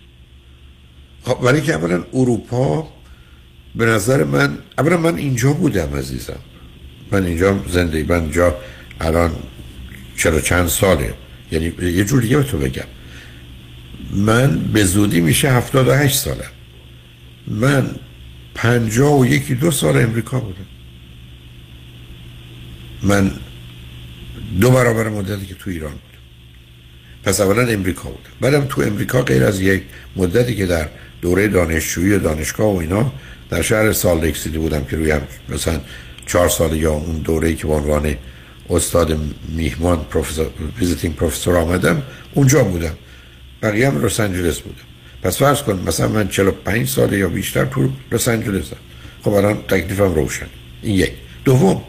خب 1.25 1.45
ولی 1.45 1.61
که 1.61 1.75
اولا 1.75 2.05
اروپا 2.15 2.89
به 3.75 3.85
نظر 3.85 4.25
من 4.25 4.59
اولا 4.79 4.97
من 4.97 5.15
اینجا 5.15 5.53
بودم 5.53 5.89
عزیزم. 5.99 6.41
من 7.13 7.25
اینجا 7.25 7.55
زندگی 7.67 8.03
من 8.09 8.21
اینجا 8.21 8.55
الان 9.01 9.31
چرا 10.17 10.41
چند 10.41 10.67
ساله؟ 10.67 11.15
یعنی 11.53 11.73
یه 11.83 12.05
جور 12.05 12.21
دیگه 12.21 12.37
به 12.37 12.43
تو 12.43 12.59
بگم. 12.59 12.85
من 14.13 14.59
به 14.59 14.85
زودی 14.85 15.21
میشه 15.21 15.53
هفتاد 15.53 15.89
و 15.89 15.93
هشت 15.93 16.19
سالم 16.19 16.51
من 17.47 17.91
پنجاه 18.55 19.21
و 19.21 19.27
یکی 19.27 19.55
دو 19.55 19.71
سال 19.71 19.97
امریکا 19.97 20.41
بودم. 20.41 20.67
من 23.03 23.31
دو 24.61 24.71
برابر 24.71 25.09
مدتی 25.09 25.47
که 25.47 25.55
تو 25.55 25.71
ایران 25.71 25.91
بودم 25.91 26.05
پس 27.25 27.41
اولا 27.41 27.67
امریکا 27.67 28.09
بودم. 28.09 28.31
بعدم 28.41 28.67
تو 28.67 28.83
امریکا 28.83 29.23
غیر 29.23 29.45
از 29.45 29.61
یک 29.61 29.83
مدتی 30.17 30.57
که 30.57 30.67
در 30.67 30.89
دوره 31.23 31.49
دانشجویی 31.49 32.13
و 32.13 32.19
دانشگاه 32.19 32.75
و 32.75 32.77
اینا 32.77 33.13
در 33.51 33.63
شهر 33.63 33.93
سال 33.93 34.33
سیتی 34.33 34.59
بودم 34.59 34.85
که 34.85 34.97
روی 34.97 35.11
هم 35.11 35.23
مثلا 35.49 35.81
چهار 36.27 36.49
سال 36.49 36.77
یا 36.77 36.93
اون 36.93 37.17
دوره 37.17 37.55
که 37.55 37.67
به 37.67 37.73
عنوان 37.73 38.17
استاد 38.71 39.19
میهمان 39.49 40.05
پروفسور 40.11 40.47
visiting 40.79 41.17
professor 41.17 41.57
آمدم 41.57 42.03
اونجا 42.35 42.65
بودم. 42.65 42.95
بقیه 43.63 43.91
هم 43.91 44.05
لس 44.05 44.21
آنجلس 44.21 44.59
بودم 44.59 44.77
پس 45.23 45.39
فرض 45.39 45.63
کن 45.63 45.83
مثلا 45.87 46.09
من 46.09 46.29
45 46.29 46.89
سال 46.89 47.13
یا 47.13 47.29
بیشتر 47.29 47.65
تو 47.65 47.91
لس 48.13 48.29
آنجلسم 48.29 48.77
خب 49.23 49.33
الان 49.33 49.63
تکلیفم 49.63 50.15
روشن. 50.15 50.47
این 50.83 50.95
یک. 50.95 51.13
دوم 51.45 51.83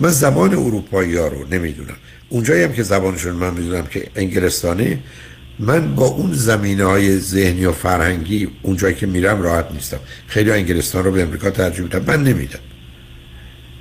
من 0.00 0.08
زبان 0.08 0.50
اروپایی 0.54 1.16
ها 1.16 1.26
رو 1.26 1.46
نمی‌دونم. 1.50 1.96
اونجایی 2.28 2.62
هم 2.62 2.72
که 2.72 2.82
زبانشون 2.82 3.32
من 3.32 3.54
می‌دونم 3.54 3.86
که 3.86 4.08
انگلستانه 4.16 4.98
من 5.58 5.94
با 5.94 6.06
اون 6.06 6.32
زمینه 6.32 6.84
های 6.84 7.18
ذهنی 7.18 7.64
و 7.64 7.72
فرهنگی 7.72 8.48
اونجایی 8.62 8.94
که 8.94 9.06
میرم 9.06 9.42
راحت 9.42 9.72
نیستم. 9.72 9.98
خیلی 10.26 10.50
انگلستان 10.50 11.04
رو 11.04 11.12
به 11.12 11.22
امریکا 11.22 11.50
ترجیح 11.50 11.80
میدم 11.80 12.04
من 12.06 12.22
نمیدم 12.22 12.58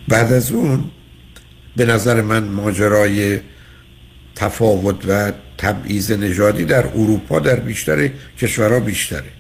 بعد 0.07 0.33
از 0.33 0.51
اون 0.51 0.83
به 1.75 1.85
نظر 1.85 2.21
من 2.21 2.43
ماجرای 2.43 3.39
تفاوت 4.35 4.95
و 5.07 5.31
تبعیض 5.57 6.11
نژادی 6.11 6.65
در 6.65 6.87
اروپا 6.87 7.39
در 7.39 7.55
بیشتر 7.55 8.09
کشورها 8.39 8.79
بیشتره 8.79 9.31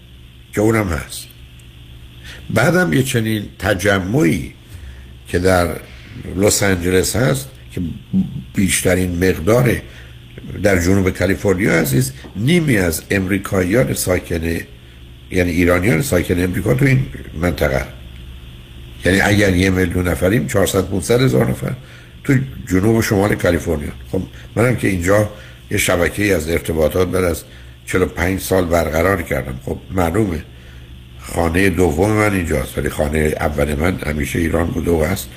که 0.53 0.61
اونم 0.61 0.87
هست. 0.87 1.27
بعدم 2.49 2.93
یه 2.93 3.03
چنین 3.03 3.43
تجمعی 3.59 4.53
که 5.27 5.39
در 5.39 5.75
لس 6.37 6.63
آنجلس 6.63 7.15
هست 7.15 7.47
که 7.71 7.81
بیشترین 8.55 9.29
مقدار 9.29 9.81
در 10.63 10.81
جنوب 10.81 11.09
کالیفرنیا 11.09 11.79
عزیز 11.79 12.11
نیمی 12.35 12.77
از 12.77 13.01
امریکاییان 13.11 13.93
ساکن 13.93 14.43
یعنی 15.31 15.51
ایرانیان 15.51 16.01
ساکن 16.01 16.43
امریکا 16.43 16.73
تو 16.73 16.85
این 16.85 17.05
منطقه. 17.41 17.85
یعنی 19.05 19.21
اگر 19.21 19.55
یه 19.55 19.69
میلیون 19.69 20.07
نفریم 20.07 20.47
400 20.47 20.85
500 20.85 21.21
هزار 21.21 21.49
نفر 21.49 21.73
تو 22.23 22.33
جنوب 22.67 23.01
شمال 23.01 23.35
کالیفرنیا. 23.35 23.91
خب 24.11 24.21
منم 24.55 24.75
که 24.75 24.87
اینجا 24.87 25.29
یه 25.71 25.77
شبکه 25.77 26.35
از 26.35 26.49
ارتباطات 26.49 27.07
بعد 27.07 27.23
از 27.23 27.43
45 27.85 28.39
سال 28.41 28.65
برقرار 28.65 29.21
کردم. 29.21 29.59
خب 29.65 29.77
معلومه 29.91 30.43
خانه 31.19 31.69
دوم 31.69 32.11
من 32.11 32.33
اینجاست 32.33 32.77
ولی 32.77 32.89
خانه 32.89 33.33
اول 33.39 33.75
من 33.75 33.99
همیشه 34.05 34.39
ایران 34.39 34.67
بوده 34.67 34.91
و 34.91 35.03
هست 35.03 35.29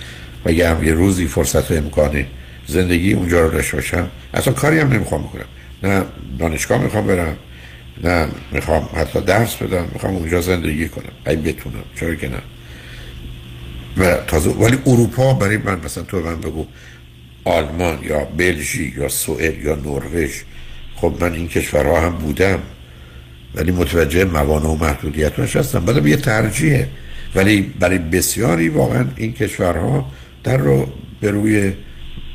و 0.45 0.49
اگه 0.49 0.71
هم 0.71 0.85
یه 0.85 0.93
روزی 0.93 1.27
فرصت 1.27 1.71
و 1.71 1.75
امکان 1.75 2.25
زندگی 2.67 3.13
اونجا 3.13 3.41
رو 3.41 3.51
داشته 3.51 3.77
باشم. 3.77 4.09
اصلا 4.35 4.53
کاری 4.53 4.79
هم 4.79 4.93
نمی‌خوام 4.93 5.23
بکنم. 5.23 5.45
نه 5.83 6.05
دانشگاه 6.39 6.83
می‌خوام 6.83 7.07
برم 7.07 7.37
نه 8.05 8.29
می‌خوام 8.53 8.89
حتی 8.95 9.21
درس 9.21 9.57
بدم 9.57 9.89
می‌خوام 9.93 10.17
اونجا 10.17 10.41
زندگی 10.41 10.89
کنم. 10.89 11.13
اگه 11.25 11.41
بتونم 11.41 11.85
چرا 12.01 12.15
که 12.15 12.29
نه. 12.29 12.43
و 13.99 14.17
تازه 14.27 14.51
ولی 14.51 14.79
اروپا 14.87 15.35
برای 15.35 15.57
من 15.57 15.81
مثلا 15.85 16.05
تو 16.05 16.21
من 16.21 16.41
بگو 16.41 16.67
آلمان 17.49 17.99
یا 18.03 18.25
بلژیک 18.25 18.97
یا 18.97 19.09
سوئد 19.09 19.65
یا 19.65 19.75
نروژ 19.75 20.31
خب 20.97 21.15
من 21.21 21.33
این 21.33 21.49
کشورها 21.49 22.01
هم 22.01 22.13
بودم 22.13 22.59
ولی 23.55 23.73
متوجه 23.73 24.25
موانع 24.25 24.69
و 24.69 24.77
محدودیتش 24.77 25.57
هستم 25.57 25.85
بعدم 25.85 26.07
یه 26.07 26.17
ترجیحه 26.17 26.89
ولی 27.35 27.63
برای 27.81 27.99
بسیاری 27.99 28.69
واقعا 28.69 29.05
این 29.17 29.33
کشورها 29.33 30.11
در 30.45 30.57
رو 30.57 30.87
به 31.21 31.31
روی 31.31 31.73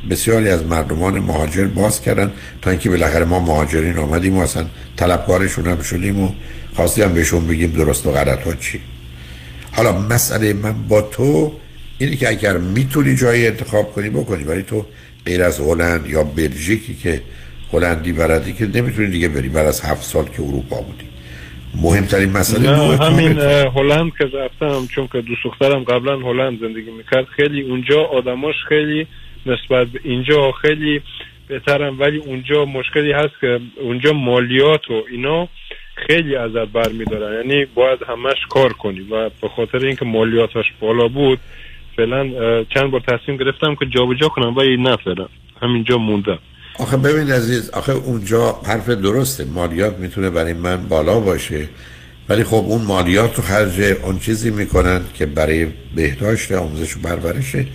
بسیاری 0.09 0.49
از 0.49 0.65
مردمان 0.65 1.19
مهاجر 1.19 1.65
باز 1.65 2.01
کردن 2.01 2.31
تا 2.61 2.69
اینکه 2.69 2.89
بالاخره 2.89 3.25
ما 3.25 3.39
مهاجرین 3.39 3.97
آمدیم 3.97 4.37
و 4.37 4.41
اصلا 4.41 4.65
طلبکارشون 4.97 5.67
هم 5.67 5.81
شدیم 5.81 6.19
و 6.23 6.29
خواستیم 6.75 7.13
بهشون 7.13 7.47
بگیم 7.47 7.71
درست 7.71 8.05
و 8.05 8.11
غلط 8.11 8.43
ها 8.43 8.53
چی. 8.53 8.79
حالا 9.71 9.99
مسئله 9.99 10.53
من 10.53 10.87
با 10.87 11.01
تو 11.01 11.53
اینه 11.97 12.15
که 12.15 12.29
اگر 12.29 12.57
می‌تونی 12.57 13.15
جایی 13.15 13.47
انتخاب 13.47 13.93
کنی 13.93 14.09
بکنی 14.09 14.43
ولی 14.43 14.63
تو 14.63 14.85
غیر 15.25 15.43
از 15.43 15.59
هلند 15.59 16.09
یا 16.09 16.23
بلژیکی 16.23 16.95
که 16.95 17.21
هلندی 17.73 18.13
بلدی 18.13 18.53
که 18.53 18.65
نمی‌تونی 18.65 19.07
دیگه 19.07 19.27
بری 19.27 19.49
بعد 19.49 19.65
از 19.65 19.81
هفت 19.81 20.03
سال 20.03 20.25
که 20.25 20.41
اروپا 20.41 20.81
بودی. 20.81 21.07
مهمترین 21.81 22.29
مسئله 22.29 22.69
نه 22.69 22.97
همین 22.97 23.39
هلند 23.75 24.11
که 24.17 24.25
رفتم 24.25 24.87
چون 24.95 25.07
که 25.07 25.21
دوست 25.21 25.41
دخترم 25.43 25.83
قبلا 25.83 26.17
هلند 26.17 26.59
زندگی 26.59 26.91
می‌کرد 26.91 27.25
خیلی 27.25 27.61
اونجا 27.61 28.03
آدماش 28.03 28.55
خیلی 28.69 29.07
نسبت 29.45 29.87
به 29.87 29.99
اینجا 30.03 30.51
خیلی 30.51 31.01
بهترم 31.47 31.99
ولی 31.99 32.17
اونجا 32.17 32.65
مشکلی 32.65 33.11
هست 33.11 33.33
که 33.41 33.59
اونجا 33.81 34.13
مالیات 34.13 34.91
و 34.91 35.03
اینا 35.11 35.47
خیلی 36.07 36.35
ازت 36.35 36.67
برمیدارن. 36.73 37.33
یعنی 37.35 37.65
باید 37.65 37.99
همش 38.07 38.37
کار 38.49 38.73
کنی 38.73 38.99
و 38.99 39.29
به 39.41 39.49
خاطر 39.55 39.77
اینکه 39.77 40.05
مالیاتش 40.05 40.65
بالا 40.79 41.07
بود 41.07 41.39
فعلا 41.95 42.23
چند 42.63 42.91
بار 42.91 43.01
تصمیم 43.07 43.37
گرفتم 43.37 43.75
که 43.75 43.85
جابجا 43.85 44.27
کنم 44.27 44.57
ولی 44.57 44.77
نه 44.77 44.95
فعلا. 44.95 45.25
همینجا 45.61 45.97
موندم. 45.97 46.39
آخه 46.79 46.97
ببین 46.97 47.31
عزیز 47.31 47.69
آخه 47.69 47.91
اونجا 47.91 48.59
حرف 48.65 48.89
درسته. 48.89 49.45
مالیات 49.45 49.97
می‌تونه 49.97 50.29
برای 50.29 50.53
من 50.53 50.77
بالا 50.87 51.19
باشه 51.19 51.69
ولی 52.29 52.43
خب 52.43 52.65
اون 52.67 52.81
مالیات 52.81 53.35
رو 53.35 53.43
خرج 53.43 53.81
اون 54.03 54.19
چیزی 54.19 54.51
می‌کنن 54.51 55.01
که 55.13 55.25
برای 55.25 55.67
بهداشت 55.95 56.51
آموزش 56.51 56.97
و 56.97 56.99
پرورشه 56.99 57.65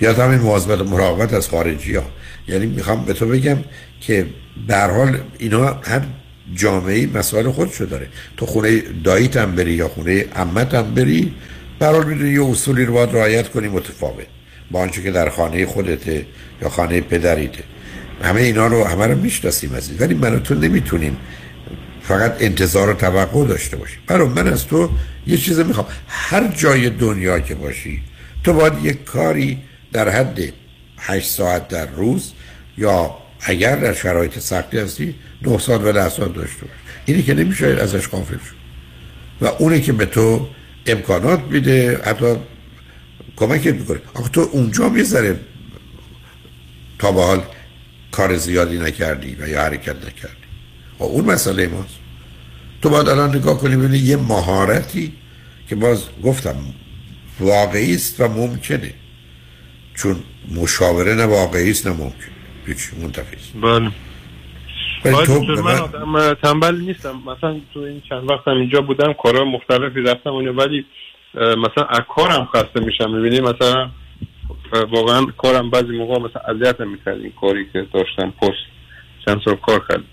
یا 0.00 0.12
همین 0.12 0.38
مواظبت 0.38 0.88
مراقبت 0.88 1.34
از 1.34 1.48
خارجی 1.48 1.94
ها 1.94 2.04
یعنی 2.48 2.66
می‌خوام 2.66 3.04
به 3.04 3.12
تو 3.12 3.26
بگم 3.26 3.56
که 4.00 4.26
به 4.68 4.76
حال 4.76 5.16
اینا 5.38 5.64
هر 5.64 6.00
جامعه 6.54 7.06
مسائل 7.14 7.50
خودشو 7.50 7.84
داره. 7.84 8.06
تو 8.36 8.46
خونه 8.46 8.82
داییت 9.04 9.36
هم 9.36 9.54
بری 9.54 9.72
یا 9.72 9.88
خونه 9.88 10.24
عمت 10.36 10.74
هم 10.74 10.94
بری 10.94 11.32
به 11.78 11.86
هر 11.86 11.92
حال 11.92 12.06
می‌دونی 12.06 12.30
یه 12.30 12.44
اصولی 12.44 12.84
رو 12.84 12.94
باید 12.94 13.10
رعایت 13.10 13.48
کنی 13.48 13.68
متفاوت. 13.68 14.26
با 14.70 14.80
آنچه 14.80 15.02
که 15.02 15.10
در 15.10 15.28
خانه 15.28 15.66
خودته 15.66 16.26
یا 16.62 16.68
خانه 16.68 17.00
پدریته. 17.00 17.64
همه 18.22 18.40
اینا 18.40 18.66
رو 18.66 18.84
همه 18.84 19.06
رو 19.06 19.18
می‌شناسیم 19.18 19.74
عزیز. 19.74 20.00
ولی 20.00 20.14
من 20.14 20.42
تو 20.42 20.54
نمی‌تونیم 20.54 21.16
فقط 22.02 22.36
انتظار 22.40 22.90
و 22.90 22.94
توقع 22.94 23.46
داشته 23.46 23.76
باشیم. 23.76 23.98
برای 24.06 24.28
من 24.28 24.48
از 24.48 24.66
تو 24.66 24.90
یه 25.26 25.36
چیز 25.36 25.58
می‌خوام. 25.60 25.86
هر 26.08 26.48
جای 26.48 26.90
دنیا 26.90 27.40
که 27.40 27.54
باشی 27.54 28.02
تو 28.44 28.52
باید 28.52 28.72
یک 28.82 29.04
کاری 29.04 29.58
در 29.92 30.08
حد 30.08 30.38
8 30.98 31.28
ساعت 31.30 31.68
در 31.68 31.86
روز 31.86 32.32
یا 32.78 33.18
اگر 33.40 33.76
در 33.76 33.92
شرایط 33.92 34.38
سختی 34.38 34.78
هستی 34.78 35.14
9 35.42 35.58
ساعت 35.58 35.80
و 35.80 35.92
10 35.92 36.08
ساعت 36.08 36.34
داشته 36.34 36.60
باش. 36.60 36.70
اینی 37.06 37.22
که 37.22 37.34
نمیشه 37.34 37.66
ازش 37.66 38.08
غافل 38.08 38.34
شد 38.34 38.54
و 39.40 39.46
اونی 39.46 39.80
که 39.80 39.92
به 39.92 40.06
تو 40.06 40.48
امکانات 40.86 41.40
میده 41.40 42.00
حتی 42.04 42.36
کمکت 43.36 43.74
می‌کنه. 43.74 44.00
آخه 44.14 44.28
تو 44.28 44.40
اونجا 44.40 44.88
می‌ذاره 44.88 45.40
تا 46.98 47.12
به 47.12 47.22
حال 47.22 47.42
کار 48.12 48.36
زیادی 48.36 48.78
نکردی 48.78 49.36
و 49.40 49.48
یا 49.48 49.62
حرکت 49.62 49.96
نکردی. 49.96 50.44
و 50.98 51.04
اون 51.04 51.24
مسئله 51.24 51.66
ماست. 51.66 51.94
تو 52.82 52.88
باید 52.90 53.08
الان 53.08 53.36
نگاه 53.36 53.58
کنی 53.58 53.76
ببینی 53.76 53.98
یه 53.98 54.16
مهارتی 54.16 55.12
که 55.68 55.74
باز 55.76 56.02
گفتم 56.22 56.56
واقعی 57.40 57.94
است 57.94 58.20
و 58.20 58.28
ممکنه. 58.28 58.94
چون 59.94 60.16
مشاوره 60.54 61.14
نه 61.14 61.24
واقعی 61.24 61.70
است 61.70 61.86
نه 61.86 61.92
ممکن. 61.92 62.32
هیچ 62.66 62.90
منتفی 63.02 63.36
بله. 63.62 63.90
تو 65.12 65.40
من 65.40 65.60
من- 65.60 65.78
آدم 65.78 66.34
تنبل 66.34 66.80
نیستم. 66.80 67.22
مثلا 67.26 67.60
تو 67.74 67.80
این 67.80 68.02
چند 68.08 68.30
وقتم 68.30 68.50
اینجا 68.50 68.80
بودم 68.80 69.12
کارهای 69.12 69.48
مختلفی 69.48 70.00
رفتم 70.00 70.30
اونجا 70.30 70.52
ولی 70.52 70.84
مثلا 71.34 71.84
از 71.90 72.00
کارم 72.16 72.48
خسته 72.54 72.80
میشم. 72.80 73.10
می‌بینی 73.16 73.40
مثلا 73.40 73.90
واقعا 74.92 75.26
کارم 75.38 75.70
بعضی 75.70 75.98
موقع 75.98 76.18
مثلا 76.18 76.42
اذیتم 76.48 76.88
می‌کرد 76.88 77.18
این 77.18 77.32
کاری 77.40 77.66
که 77.72 77.86
داشتم. 77.94 78.30
پست 78.30 78.50
چند 79.26 79.40
سال 79.44 79.56
کار 79.56 79.86
کردم. 79.88 80.04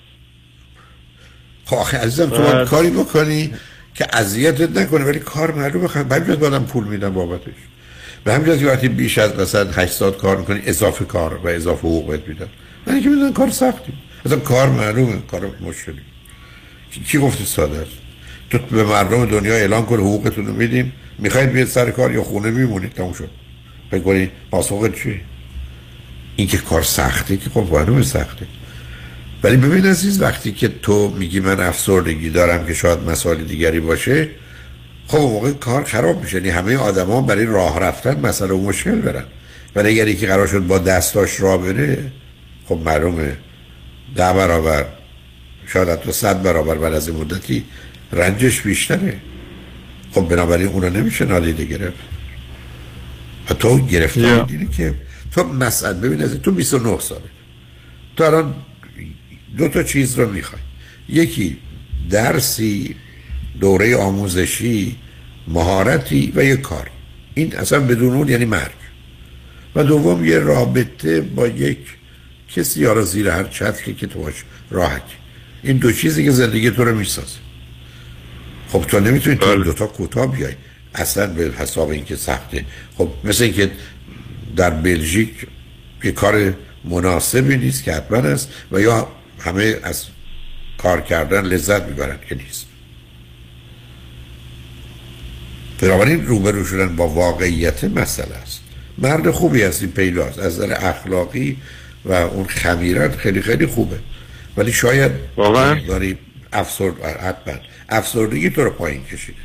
خب 1.66 1.76
آخه 1.76 1.98
عزیزم 1.98 2.30
تو 2.30 2.42
باید 2.42 2.68
کاری 2.68 2.90
بکنی 2.90 3.54
که 3.96 4.06
اذیتت 4.14 4.78
نکنه 4.78 5.06
ولی 5.06 5.20
کار 5.20 5.52
معلومه. 5.52 5.88
خب 5.88 6.04
به 6.10 6.16
همین 6.16 6.36
بادم 6.36 6.66
پول 6.66 6.84
میدن 6.84 7.10
بابتش. 7.14 7.54
به 8.24 8.34
همین 8.34 8.58
جهت 8.58 8.74
وقتی 8.74 8.88
بیش 8.88 9.18
از 9.18 9.40
مثلا 9.40 9.72
8 9.72 9.92
ساعت 9.92 10.18
کار 10.18 10.38
می‌کنی 10.38 10.62
اضافه 10.66 11.06
کار 11.06 11.34
و 11.44 11.48
اضافه 11.48 11.80
حقوق 11.88 12.08
بهت 12.08 12.28
میدن. 12.28 12.48
من 12.88 12.94
اینکه 12.94 13.10
می‌دونن 13.10 13.34
کار 13.34 13.50
سختی. 13.50 13.94
اصلا 14.26 14.40
کار 14.40 14.70
معلومه 14.70 15.22
کار 15.32 15.52
مشکلی. 15.62 16.02
کی- 17.06 17.18
گفته 17.18 17.46
ساده 17.46 17.78
است 17.78 17.92
تو 18.50 18.58
به 18.58 18.84
مردم 18.84 19.26
دنیا 19.26 19.54
اعلان 19.54 19.86
کن 19.86 19.96
حقوقتون 20.00 20.46
رو 20.48 20.54
میدیم. 20.54 20.94
می‌خواید 21.20 21.52
بیاد 21.52 21.68
سر 21.68 21.92
کار 21.92 22.12
یا 22.14 22.24
خونه 22.24 22.52
میمونید؟ 22.52 22.94
تموم 22.94 23.14
شد. 23.14 23.30
کنی 24.06 24.32
پاسخت 24.52 24.96
چیه 24.96 25.22
این 26.36 26.48
که 26.48 26.58
کار 26.58 26.84
سخته 26.84 27.38
که 27.38 27.50
خب 27.50 27.68
معلومه 27.72 28.02
سخته. 28.02 28.46
ولی 29.44 29.58
ببین 29.58 29.86
عزیز 29.86 30.22
وقتی 30.22 30.52
که 30.52 30.68
تو 30.68 31.10
میگی 31.18 31.40
من 31.40 31.60
افسردگی 31.60 32.30
دارم 32.30 32.66
که 32.68 32.74
شاید 32.74 33.00
مسائل 33.00 33.44
دیگری 33.44 33.80
باشه 33.80 34.30
خب 35.08 35.18
موقع 35.18 35.52
کار 35.52 35.84
خراب 35.84 36.24
میشه. 36.24 36.38
یعنی 36.38 36.50
همه 36.50 36.78
آدما 36.78 37.22
برای 37.22 37.46
راه 37.46 37.80
رفتن 37.80 38.20
مسئله 38.20 38.54
و 38.54 38.62
مشکل 38.62 39.02
برن 39.02 39.24
ولی 39.76 39.90
اگر 39.90 40.08
یکی 40.08 40.26
قرار 40.28 40.48
شد 40.48 40.68
با 40.68 40.78
دستاش 40.78 41.40
راه 41.42 41.58
بره 41.58 42.12
خب 42.66 42.80
معلومه. 42.86 43.38
ده 44.16 44.34
برابر. 44.34 44.86
شاید 45.68 45.90
حتی 45.90 46.12
صد 46.12 46.44
برابر 46.44 46.76
بعد 46.76 46.94
از 46.94 47.08
این 47.08 47.18
مدتی 47.18 47.64
رنجش 48.12 48.62
بیشتره. 48.62 49.18
خب 50.12 50.28
بنابراین 50.30 50.68
اونو 50.68 50.90
نمیشه 50.90 51.26
نادیده 51.26 51.66
گرفت. 51.66 51.98
و 53.50 53.54
تو 53.54 53.80
گرفتار 53.80 54.48
Yeah. 54.48 54.76
که 54.78 54.94
تو 55.32 55.44
مسئله 55.44 55.94
ببین 55.94 56.22
از 56.24 56.34
تو 56.34 56.52
29 56.52 57.00
ساله. 57.00 57.22
تو 58.16 58.24
الان 58.24 58.56
دو 59.58 59.68
تا 59.68 59.84
چیز 59.84 60.20
رو 60.20 60.32
می‌خوای. 60.32 60.62
یکی 61.10 61.58
درسی 62.10 62.96
دوره 63.60 63.98
آموزشی 63.98 64.96
مهارتی 65.48 66.34
و 66.36 66.44
یه 66.44 66.56
کار. 66.58 66.90
این 67.34 67.56
اصلا 67.56 67.80
بدون 67.80 68.14
اون 68.14 68.30
یعنی 68.30 68.46
مرگ. 68.46 68.72
و 69.76 69.84
دوم 69.84 70.26
یه 70.26 70.40
رابطه 70.40 71.22
با 71.22 71.48
یک 71.48 71.78
کسی 72.56 72.80
یا 72.80 73.02
زیر 73.02 73.30
هر 73.30 73.44
چتری 73.44 73.94
که 73.94 74.08
تو 74.08 74.20
باش 74.20 74.44
راحتی 74.72 75.16
این 75.64 75.78
دو 75.78 75.92
چیزی 75.92 76.24
که 76.24 76.32
زندگی 76.32 76.72
تو 76.72 76.84
رو 76.84 76.96
می‌سازه. 76.96 77.38
خب 78.70 78.86
تو 78.88 79.00
نمی‌تونی 79.00 79.36
تو 79.36 79.50
این 79.50 79.64
دوتا 79.64 79.88
کوتاه 79.88 80.32
بیای. 80.32 80.54
اصلا 80.96 81.28
به 81.28 81.52
حساب 81.58 81.90
اینکه 81.90 82.16
سخته. 82.16 82.66
خب 82.98 83.10
مثل 83.24 83.44
اینکه 83.44 83.72
در 84.56 84.70
بلژیک 84.70 85.48
یه 86.04 86.12
کار 86.12 86.54
مناسبی 86.84 87.58
نیست 87.58 87.84
که 87.84 87.94
حتما 87.94 88.18
است 88.18 88.50
و 88.72 88.82
یا 88.82 89.08
همه 89.40 89.76
از 89.84 90.06
کار 90.78 91.02
کردن 91.02 91.46
لذت 91.46 91.84
می‌برن 91.84 92.20
که 92.30 92.36
نیست. 92.36 92.66
بنابراین 95.82 96.26
روبرو 96.26 96.66
شدن 96.66 96.96
با 96.96 97.08
واقعیت 97.08 97.84
مسئله 97.84 98.36
است. 98.36 98.62
مرد 98.98 99.32
خوبی 99.32 99.62
هستی 99.62 99.88
پیداست 99.88 100.40
از 100.40 100.60
نظر 100.60 100.74
اخلاقی 100.80 101.58
و 102.06 102.14
اون 102.14 102.46
خمیرت 102.46 103.16
خیلی 103.16 103.42
خیلی 103.42 103.66
خوبه. 103.66 104.00
ولی 104.58 104.72
شاید 104.72 105.12
واقعا؟ 105.36 105.80
داری 105.88 106.18
افسرد 106.54 107.02
حتما. 107.02 107.54
افسردگی 107.90 108.50
تو 108.50 108.64
رو 108.64 108.72
پایین 108.72 109.04
کشیده. 109.04 109.38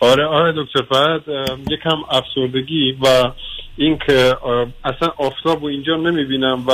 آره 0.00 0.26
آره 0.26 0.54
دکتر 0.56 0.94
اه، 0.94 1.58
یکم 1.70 1.98
افسردگی 2.10 2.92
و 3.02 3.32
اینکه 3.76 4.36
اصلا 4.84 5.08
آفتاب 5.16 5.62
و 5.62 5.66
اینجا 5.66 5.96
نمی‌بینم 5.96 6.66
و 6.66 6.72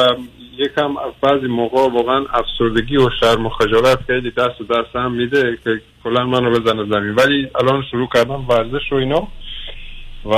یکم 0.58 0.94
بعضی 1.22 1.46
موقع 1.46 1.78
واقعا 1.78 2.24
افسردگی 2.32 2.96
و 2.96 3.10
شرم 3.20 3.46
و 3.46 3.48
خجالت 3.48 3.98
خیلی 4.06 4.30
دست 4.30 4.60
و 4.60 4.64
دست 4.64 4.96
هم 4.96 5.12
میده 5.12 5.58
که 5.64 5.80
کلا 6.04 6.24
منو 6.24 6.50
بزنه 6.50 6.84
زمین. 6.84 7.14
ولی 7.14 7.48
الان 7.60 7.84
شروع 7.90 8.08
کردم 8.14 8.48
ورزش 8.48 8.92
و 8.92 8.94
اینا 8.94 9.28
و 10.24 10.34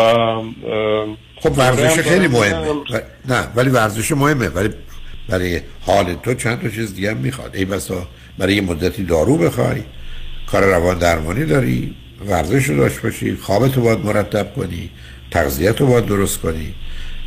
خب 1.40 1.58
ورزش 1.58 2.00
خیلی 2.00 2.28
مهمه. 2.28 2.68
و- 2.68 2.84
نه 3.28 3.48
ولی 3.54 3.70
ورزش 3.70 4.12
مهمه. 4.12 4.48
ولی 4.48 4.68
برای 5.28 5.60
حال 5.80 6.14
تو 6.22 6.34
چند 6.34 6.62
تا 6.62 6.68
چیز 6.68 6.94
دیگه 6.94 7.10
هم 7.10 7.16
می‌خواد. 7.16 7.56
ای 7.56 7.64
بسا 7.64 8.08
برای 8.38 8.54
یه 8.54 8.60
مدتی 8.60 9.02
دارو 9.04 9.36
بخوای 9.36 9.82
کار 10.46 10.64
روان 10.64 10.98
درمانی 10.98 11.44
داری 11.44 11.94
ورزش 12.28 12.64
رو 12.68 12.76
داشت 12.76 13.00
باشی 13.00 13.36
خوابت 13.36 13.76
رو 13.76 13.82
باید 13.82 13.98
مرتب 13.98 14.54
کنی 14.54 14.90
تغذیت 15.30 15.80
رو 15.80 15.86
باید 15.86 16.06
درست 16.06 16.38
کنی 16.38 16.74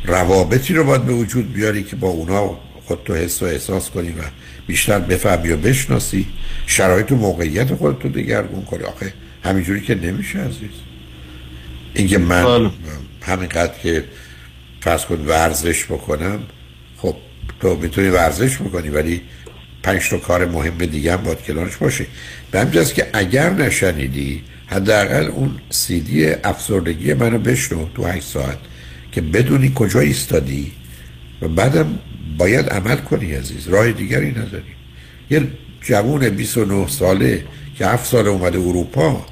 روابطی 0.04 0.74
رو 0.74 0.84
باید 0.84 1.02
به 1.04 1.12
وجود 1.12 1.52
بیاری 1.52 1.82
که 1.82 1.96
با 1.96 2.08
اونا 2.08 2.58
خودتو 2.86 3.14
حس 3.14 3.42
و 3.42 3.46
احساس 3.46 3.90
کنی 3.90 4.08
و 4.08 4.22
بیشتر 4.66 4.98
بفهمی 4.98 5.48
و 5.50 5.56
بشناسی 5.56 6.26
شرایط 6.66 7.12
و 7.12 7.16
موقعیت 7.16 7.74
خودتو 7.74 8.08
دگرگون 8.08 8.64
کنی. 8.64 8.82
آخه 8.82 9.12
همینجوری 9.44 9.80
که 9.80 9.94
نمیشه 9.94 10.38
عزیز. 10.38 10.70
اینکه 11.94 12.18
من 12.18 12.70
همینقدر 13.22 13.72
که 13.82 14.04
فرض 14.80 15.04
کن 15.04 15.20
ورزش 15.26 15.84
بکنم 15.84 16.40
خب 16.98 17.16
تو 17.60 17.76
می‌تونی 17.76 18.08
ورزش 18.08 18.56
بکنی 18.56 18.88
ولی 18.88 19.20
پنج 19.82 20.08
تا 20.08 20.18
کار 20.18 20.46
مهم 20.46 20.78
دیگه 20.78 21.12
هم 21.12 21.22
باید 21.22 21.42
کنارش 21.42 21.76
باشه. 21.76 22.06
به 22.50 22.60
همجاست 22.60 22.94
که 22.94 23.06
اگر 23.12 23.50
نشنیدی 23.50 24.42
حداقل 24.66 25.26
اون 25.26 25.50
سیدی 25.70 26.26
افسردگی 26.26 27.14
منو 27.14 27.38
بشنو 27.38 27.88
تو 27.94 28.04
هشت 28.04 28.26
ساعت 28.26 28.58
که 29.12 29.20
بدونی 29.20 29.72
کجا 29.74 30.00
ایستادی 30.00 30.72
و 31.42 31.48
بعدم 31.48 31.98
باید 32.38 32.68
عمل 32.68 32.96
کنی 32.96 33.34
عزیز. 33.34 33.68
راه 33.68 33.92
دیگری 33.92 34.30
نداری 34.30 34.74
یه 35.30 35.48
جوون 35.80 36.28
29 36.28 36.88
ساله 36.88 37.44
که 37.78 37.86
7 37.86 38.06
سال 38.06 38.26
اومده 38.26 38.58
اروپا 38.58 39.26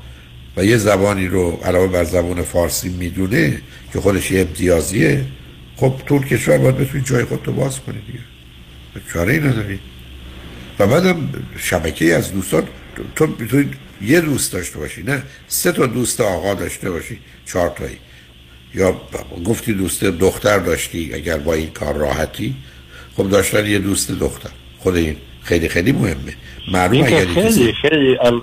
و 0.61 0.65
یه 0.65 0.77
زبانی 0.77 1.27
رو 1.27 1.51
علاوه 1.65 1.87
بر 1.87 2.05
زبان 2.05 2.43
فارسی 2.43 2.89
می‌دونه 2.89 3.63
که 3.93 4.01
خودش 4.01 4.31
یه 4.31 4.41
امتیازیه 4.41 5.25
خب 5.77 5.95
طول 6.07 6.27
کشور 6.27 6.59
باید 6.59 6.77
بتونی 6.77 7.05
جای 7.05 7.25
خودتو 7.25 7.53
باز 7.53 7.81
کنی 7.81 7.99
دیگه. 8.07 8.19
چاره 9.13 9.33
ای 9.33 9.41
نداری. 9.41 9.79
و 10.79 10.87
بعدم 10.87 11.29
شبکه 11.59 12.15
از 12.15 12.33
دوستان 12.33 12.63
تو 13.17 13.27
می‌تونی 13.39 13.71
یه 14.03 14.21
دوست 14.21 14.53
داشته 14.53 14.79
باشی 14.79 15.03
نه 15.03 15.23
سه 15.49 15.73
تا 15.73 15.87
دوست 15.87 16.21
آقا 16.21 16.55
داشته 16.55 16.91
باشی 16.91 17.19
چهار 17.47 17.69
تایی. 17.69 17.97
یا 18.75 19.01
گفتی 19.45 19.73
دوست 19.73 20.05
دختر 20.05 20.59
داشتی 20.59 21.11
اگر 21.15 21.37
با 21.37 21.55
این 21.55 21.71
کار 21.71 21.97
راحتی 21.97 22.55
خب 23.17 23.31
داشتن 23.31 23.67
یه 23.67 23.79
دوست 23.79 24.11
دختر. 24.11 24.51
خود 24.79 24.97
این 24.97 25.17
خیلی 25.43 25.69
خیلی 25.69 25.93
مهمه. 25.93 26.35
معلوم 26.73 26.93
این 26.93 27.07
که 27.07 27.17
اگر 27.17 27.27
خیلی 27.27 27.73
خیلی 27.83 28.19
ال... 28.21 28.41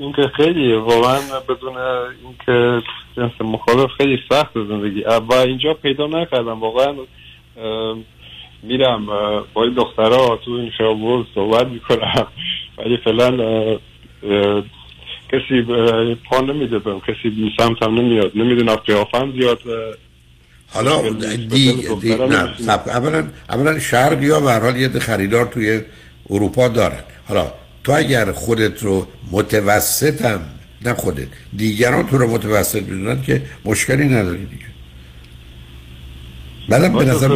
این 0.00 0.12
که 0.12 0.30
خیلی 0.36 0.74
واقعا 0.74 1.20
بدون 1.48 1.76
اینکه 1.76 2.86
جنس 3.16 3.30
مخالف 3.40 3.90
خیلی 3.96 4.18
سخت 4.28 4.50
زندگی. 4.54 5.02
و 5.02 5.32
اینجا 5.32 5.74
پیدا 5.74 6.06
نکردم. 6.06 6.60
واقعا 6.60 6.94
میرم 8.62 9.06
با 9.54 9.64
این 9.64 9.74
دخترها 9.74 10.40
تو 10.44 10.50
این 10.50 10.70
خیابون 10.70 11.26
صحبت 11.34 11.66
می‌کنم. 11.66 12.26
ولی 12.78 12.96
فعلا 12.96 13.30
کسی 15.32 15.62
پا 16.30 16.40
نمیده 16.40 16.78
بهم. 16.78 17.00
کسی 17.00 17.30
بی 17.30 17.52
سمتم 17.58 17.94
نمیاد. 17.94 18.32
نمی‌دونم 18.34 18.74
قیافم 18.74 19.32
زیاد 19.32 19.60
حالا 20.74 21.10
دی, 21.10 21.76
دی 22.00 22.14
نه. 22.14 22.54
اولا 22.86 23.28
اولا 23.50 23.78
شرق 23.78 24.22
یا 24.22 24.40
به 24.40 24.52
حال 24.52 24.76
یه 24.76 24.88
خریدار 24.88 25.46
توی 25.46 25.80
اروپا 26.30 26.68
دارن. 26.68 27.04
حالا 27.28 27.52
تو 27.90 27.96
اگر 27.96 28.32
خودت 28.32 28.82
رو 28.82 29.06
متوسطم 29.30 30.40
نه 30.84 30.94
خودت 30.94 31.28
دیگران 31.56 32.06
تو 32.06 32.18
رو 32.18 32.30
متوسط 32.30 32.82
می‌دونن 32.82 33.22
که 33.22 33.42
مشکلی 33.64 34.04
نداری 34.04 34.44
دیگه. 34.44 34.64
بعدم 36.68 36.92
به 36.92 37.04
نظر 37.04 37.28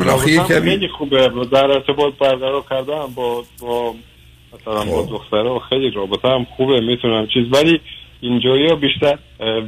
کمی 0.48 0.70
خیلی 0.70 0.88
خوبه. 0.88 1.30
در 1.52 1.70
ارتباط 1.70 2.14
برقرار 2.20 2.64
کردم 2.70 3.06
با 3.14 3.44
با 3.60 3.94
مثلا 4.52 4.84
با 4.84 5.06
خب. 5.06 5.10
دخترها 5.10 5.58
خیلی 5.58 5.90
رابطه 5.90 6.28
هم 6.28 6.46
خوبه 6.56 6.80
می‌تونم 6.80 7.26
چیز 7.26 7.44
ولی 7.52 7.80
اینجایی 8.20 8.68
ها 8.68 8.74
بیشتر 8.74 9.18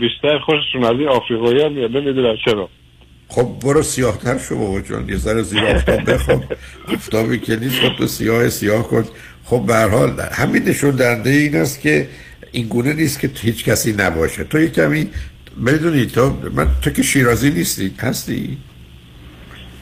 بیشتر 0.00 0.38
خوششون 0.38 0.84
از 0.84 1.00
این 1.00 1.08
آفریقایی 1.08 1.62
ها 1.62 1.68
میاد 1.68 1.96
نمی‌دونم 1.96 2.36
چرا. 2.44 2.68
خب 3.28 3.48
برو 3.62 3.82
سیاهتر 3.82 4.38
شو 4.38 4.58
بابا 4.58 4.80
جان. 4.80 5.08
یه 5.08 5.16
ذره 5.16 5.42
زیر 5.42 5.64
آفتاب 5.64 6.10
بخواب. 6.10 6.44
آفتابی 6.94 7.38
که 7.38 7.56
نیست 7.56 7.80
خب 7.80 7.96
تو 7.96 8.06
سیاه 8.06 8.48
سیاه 8.48 8.88
کن. 8.88 9.04
خب 9.46 9.62
به 9.66 9.74
هر 9.74 9.88
حال 9.88 10.20
همین 10.32 10.62
نشون 10.64 10.90
دهنده 10.90 11.30
این 11.30 11.56
است 11.56 11.80
که 11.80 12.08
این 12.52 12.66
گونه 12.66 12.92
نیست 12.92 13.20
که 13.20 13.30
هیچ 13.34 13.64
کسی 13.64 13.92
نباشه. 13.92 14.44
تو 14.44 14.60
یه 14.60 14.68
کمی 14.68 15.10
بدونی 15.66 16.06
تو 16.06 16.32
من 16.54 16.66
تو 16.82 16.90
که 16.90 17.02
شیرازی 17.02 17.50
نیستی 17.50 17.92
هستی؟ 17.98 18.56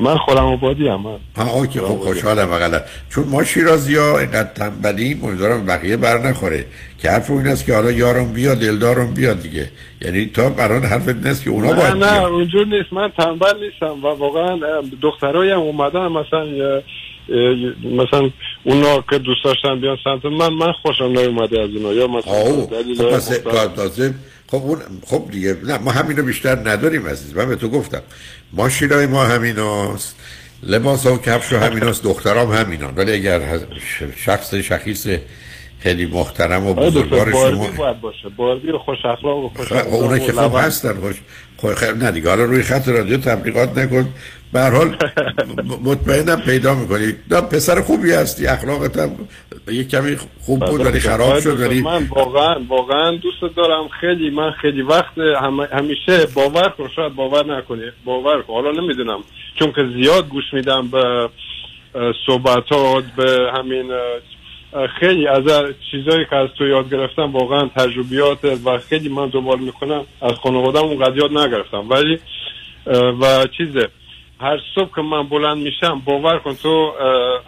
من 0.01 0.17
خودم 0.17 0.45
آبادی 0.45 0.89
هم 0.89 1.19
ها 1.37 1.45
آکی 1.45 1.81
خب 1.81 1.99
خوشحالم 1.99 2.53
اقلا 2.53 2.81
چون 3.11 3.25
ما 3.29 3.45
شیرازی 3.45 3.97
ها 3.97 4.19
اینقدر 4.19 4.49
تنبلیم 4.55 5.25
امیدوارم 5.25 5.67
بقیه 5.67 5.97
بر 5.97 6.19
نخوره. 6.19 6.65
که 6.99 7.11
حرف 7.11 7.31
این 7.31 7.47
است 7.47 7.65
که 7.65 7.75
حالا 7.75 7.91
یارم 7.91 8.33
بیا 8.33 8.55
دلدارم 8.55 9.15
بیا 9.15 9.35
دیگه. 9.35 9.71
یعنی 10.03 10.27
تا 10.27 10.51
بران 10.51 10.85
حرف 10.85 11.09
این 11.09 11.27
است 11.27 11.45
که 11.45 11.51
اونا 11.51 11.69
نه 11.69 11.75
باید 11.75 12.05
نه. 12.05 12.25
اونجور 12.25 12.67
نیست. 12.67 12.93
من 12.93 13.13
تنبل 13.19 13.65
نیستم 13.65 14.05
و 14.05 14.07
واقعا 14.07 14.59
دخترایی 15.03 15.51
هم 15.51 15.59
اومدن 15.59 16.09
مثلا 16.09 16.45
مثلا 17.85 18.31
اونا 18.65 19.05
که 19.11 19.19
دوست 19.19 19.45
داشتن 19.45 19.81
بیان 19.81 19.99
سمت 20.05 20.25
من 20.25 20.49
من 20.49 20.73
خوشم 20.73 21.05
نیومده 21.05 21.61
از 21.61 21.71
اونا 21.71 21.93
یا 21.93 22.07
مثلا 22.07 22.67
دلیل 22.67 22.97
خب 22.97 23.15
پس 23.15 24.01
خب 24.47 24.57
اون 24.57 24.79
خب 25.07 25.23
دیگه 25.31 25.57
نه 25.65 25.79
ما 25.79 25.91
همین 25.91 26.17
رو 26.17 26.23
بیشتر 26.23 26.59
نداریم 26.69 27.07
عزیز 27.07 27.37
من 27.37 27.49
به 27.49 27.57
تو 27.57 27.69
گفتم 27.69 28.03
ما 28.53 28.69
شیرای 28.69 29.07
ما 29.07 29.25
همین 29.25 29.57
هست 29.57 30.17
لباس 30.63 31.07
و 31.07 31.19
کفش 31.19 31.53
و 31.53 31.59
همین 31.59 31.83
هست 31.83 32.03
دخترام 32.05 32.53
همین 32.53 32.83
هست. 32.83 32.99
ولی 32.99 33.13
اگر 33.13 33.59
شخص 34.17 34.55
شخیص 34.55 35.09
خیلی 35.81 36.07
محترم 36.07 36.67
و 36.67 36.71
آره 36.71 36.91
بزرگوار 36.91 37.33
شما 37.33 37.69
باید 37.77 38.01
باشه 38.01 38.29
باربی 38.37 38.71
و 38.71 38.79
خوش 38.79 38.99
اخلاق 39.05 39.39
و 39.39 39.49
خوش 39.49 39.67
خب 39.67 39.77
اخلاق 39.77 39.95
اونا 39.95 40.15
و 40.15 40.19
که 40.19 40.33
خب. 40.33 40.55
هستن 40.55 40.95
خوش 41.01 41.17
خب 41.57 41.75
خیلی 41.75 41.99
نه 41.99 42.11
دیگه 42.11 42.29
حالا 42.29 42.45
روی 42.45 42.63
خط 42.63 42.89
رادیو 42.89 43.17
تبلیغات 43.17 43.79
نکن 43.79 44.09
به 44.55 44.61
هر 44.61 44.71
حال 44.71 44.97
مطمئنم 45.91 46.41
پیدا 46.41 46.75
می‌کنی. 46.75 47.15
نه 47.31 47.41
پسر 47.41 47.81
خوبی 47.81 48.13
هستی 48.13 48.47
اخلاقت 48.47 48.97
هم 48.99 49.11
یه 49.69 49.85
کمی 49.85 50.17
خوب 50.41 50.65
بود 50.65 50.87
ولی 50.87 51.01
خراب 51.01 51.41
شد 51.41 51.61
ولی 51.61 51.83
من 51.83 52.07
واقعا 52.11 52.61
واقعا 52.69 53.17
دوست 53.17 53.57
دارم 53.57 53.89
خیلی 54.01 54.31
من 54.31 54.51
خیلی 54.51 54.83
وقت 54.83 55.19
هم 55.19 55.61
همیشه 55.61 56.27
باور 56.35 56.69
کن 56.69 56.89
شاید 56.97 57.15
باور 57.15 57.57
نکنی 57.59 57.83
باور 58.05 58.43
کن. 58.43 58.53
حالا 58.53 58.71
نمی‌دونم 58.71 59.19
چون 59.59 59.73
که 59.73 59.83
زیاد 59.97 60.29
گوش 60.29 60.45
میدم 60.53 60.89
به 60.89 61.29
صحبتات 62.27 63.05
به 63.17 63.53
همین 63.59 63.93
خیلی 65.01 65.27
از 65.27 65.43
چیزایی 65.91 66.27
که 66.31 66.37
از 66.37 66.49
تو 66.59 66.67
یاد 66.67 66.91
گرفتم 66.91 67.33
واقعا 67.33 67.69
تجربیات 67.77 68.45
و 68.65 68.79
خیلی 68.79 69.09
من 69.09 69.29
دنبال 69.29 69.59
می‌کنم 69.59 70.05
از 70.23 70.33
خانوادم 70.43 70.83
اونقدر 70.85 71.17
یاد 71.17 71.39
نگرفتم. 71.39 71.91
ولی 71.91 72.19
و 73.21 73.47
چیزه 73.57 73.89
هر 74.45 74.59
صبح 74.75 74.95
که 74.97 75.03
من 75.03 75.29
بلند 75.29 75.57
میشم 75.57 76.03
باور 76.05 76.39
کن 76.39 76.55
تو 76.55 76.93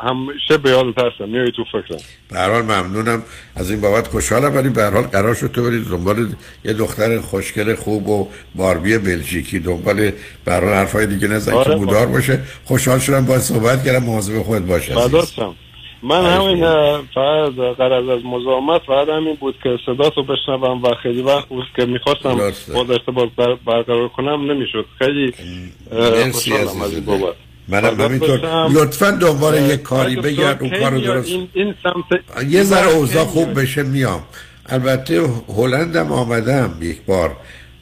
همیشه 0.09 0.59
به 0.63 0.71
یادت 0.71 0.99
هستم 0.99 1.29
میای 1.29 1.53
تو 1.57 1.65
فکرم. 1.65 1.99
به 2.31 2.39
هر 2.39 2.51
حال 2.51 2.63
ممنونم. 2.63 3.23
از 3.57 3.71
این 3.71 3.81
بابت 3.81 4.09
خوشحالم 4.09 4.57
ولی 4.57 4.69
به 4.69 4.83
هر 4.83 4.91
حال 4.91 5.03
قرار 5.03 5.35
شد 5.35 5.51
تو 5.53 5.63
بری 5.63 5.85
دنبال 5.85 6.29
یه 6.65 6.73
دختر 6.73 7.21
خوشگل 7.21 7.75
خوب 7.75 8.09
و 8.09 8.29
باربی 8.55 8.99
بلژیکی 8.99 9.59
دنبال 9.59 10.11
به 10.45 10.53
هر 10.53 10.61
حال 10.65 10.73
حرفای 10.75 11.07
دیگه 11.07 11.29
نزن 11.29 11.53
آره، 11.53 11.65
که 11.73 11.79
بودار 11.79 12.07
با- 12.07 12.13
باشه. 12.13 12.41
خوشحال 12.65 12.99
شدم 12.99 13.27
با 13.27 13.39
صحبت 13.39 13.85
کردم. 13.85 14.05
مواظب 14.05 14.43
خودت 14.43 14.63
باش 14.63 14.91
عزیز. 14.91 15.33
من 16.07 16.25
همین 16.25 16.65
فقط 17.15 17.77
غرض 17.79 18.09
از 18.09 18.25
مزاحمت 18.25 18.81
فقط 18.87 19.09
همین 19.09 19.35
بود 19.35 19.55
که 19.63 19.79
صدا 19.87 20.11
تو 20.11 20.23
بشنوم 20.23 20.83
و 20.83 20.95
خیلی 21.03 21.23
وقت 21.23 21.49
بود 21.49 21.65
که 21.77 21.87
می‌خواستم 21.87 22.39
درسته. 22.39 22.73
با 22.73 22.81
ارتباط 22.81 23.29
بر- 23.37 23.57
برقرار 23.67 24.09
کنم 24.09 24.51
نمی‌شد 24.51 24.87
خیلی 24.99 25.33
خوشحالم 26.33 26.83
از 26.83 26.95
این. 26.95 27.05
بابت 27.05 27.35
منم 27.69 28.01
همینطور. 28.01 28.69
لطفا 28.69 29.11
دنبال 29.11 29.55
اه، 29.55 29.69
یه 29.69 29.77
کاری 29.77 30.17
بگرد 30.17 30.63
اون 30.63 30.71
کار 30.71 30.91
رو 30.91 30.97
خیلی 30.97 31.07
درست 31.07 31.29
این, 31.29 31.49
این 31.55 31.75
سمت 31.83 32.21
یه 32.51 32.63
ذره 32.63 32.95
اوضاع 32.95 33.25
خوب 33.25 33.61
بشه 33.61 33.83
میام 33.83 34.23
البته 34.67 35.23
هلندم 35.57 36.13
آمدم 36.13 36.79
یک 36.83 37.03
بار 37.07 37.37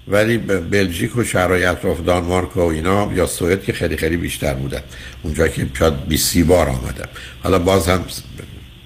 ولی 0.09 0.39
بلژیک 0.39 1.17
و 1.17 1.25
شهرهای 1.25 1.65
اطراف 1.65 2.01
دانمارک 2.01 2.57
و 2.57 2.61
اینا 2.61 3.13
یا 3.15 3.27
سوئد 3.27 3.63
که 3.63 3.73
خیلی 3.73 3.97
خیلی 3.97 4.17
بیشتر 4.17 4.55
بودن 4.55 4.81
اونجا 5.23 5.49
که 5.49 5.67
شاید 5.79 6.09
20 6.09 6.39
بار 6.39 6.69
آمدم 6.69 7.09
حالا 7.43 7.59
باز 7.59 7.89
هم 7.89 8.05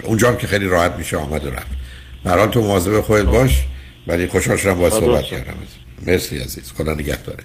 اونجا 0.04 0.28
هم 0.28 0.36
که 0.36 0.46
خیلی 0.46 0.66
راحت 0.66 0.92
میشه 0.98 1.16
آمد 1.16 1.46
و 1.46 1.50
رفت. 1.50 1.66
برای 2.24 2.48
تو 2.48 2.60
مواظب 2.60 3.00
خودت 3.00 3.24
باش 3.24 3.64
ولی 4.06 4.26
خوشحال 4.26 4.56
شدم 4.56 4.74
فدات 4.74 4.90
صحبت. 4.92 5.24
کردم. 5.24 5.54
مرسی 6.06 6.38
عزیز. 6.38 6.72
خدا 6.72 6.94
نگهداره. 6.94 7.44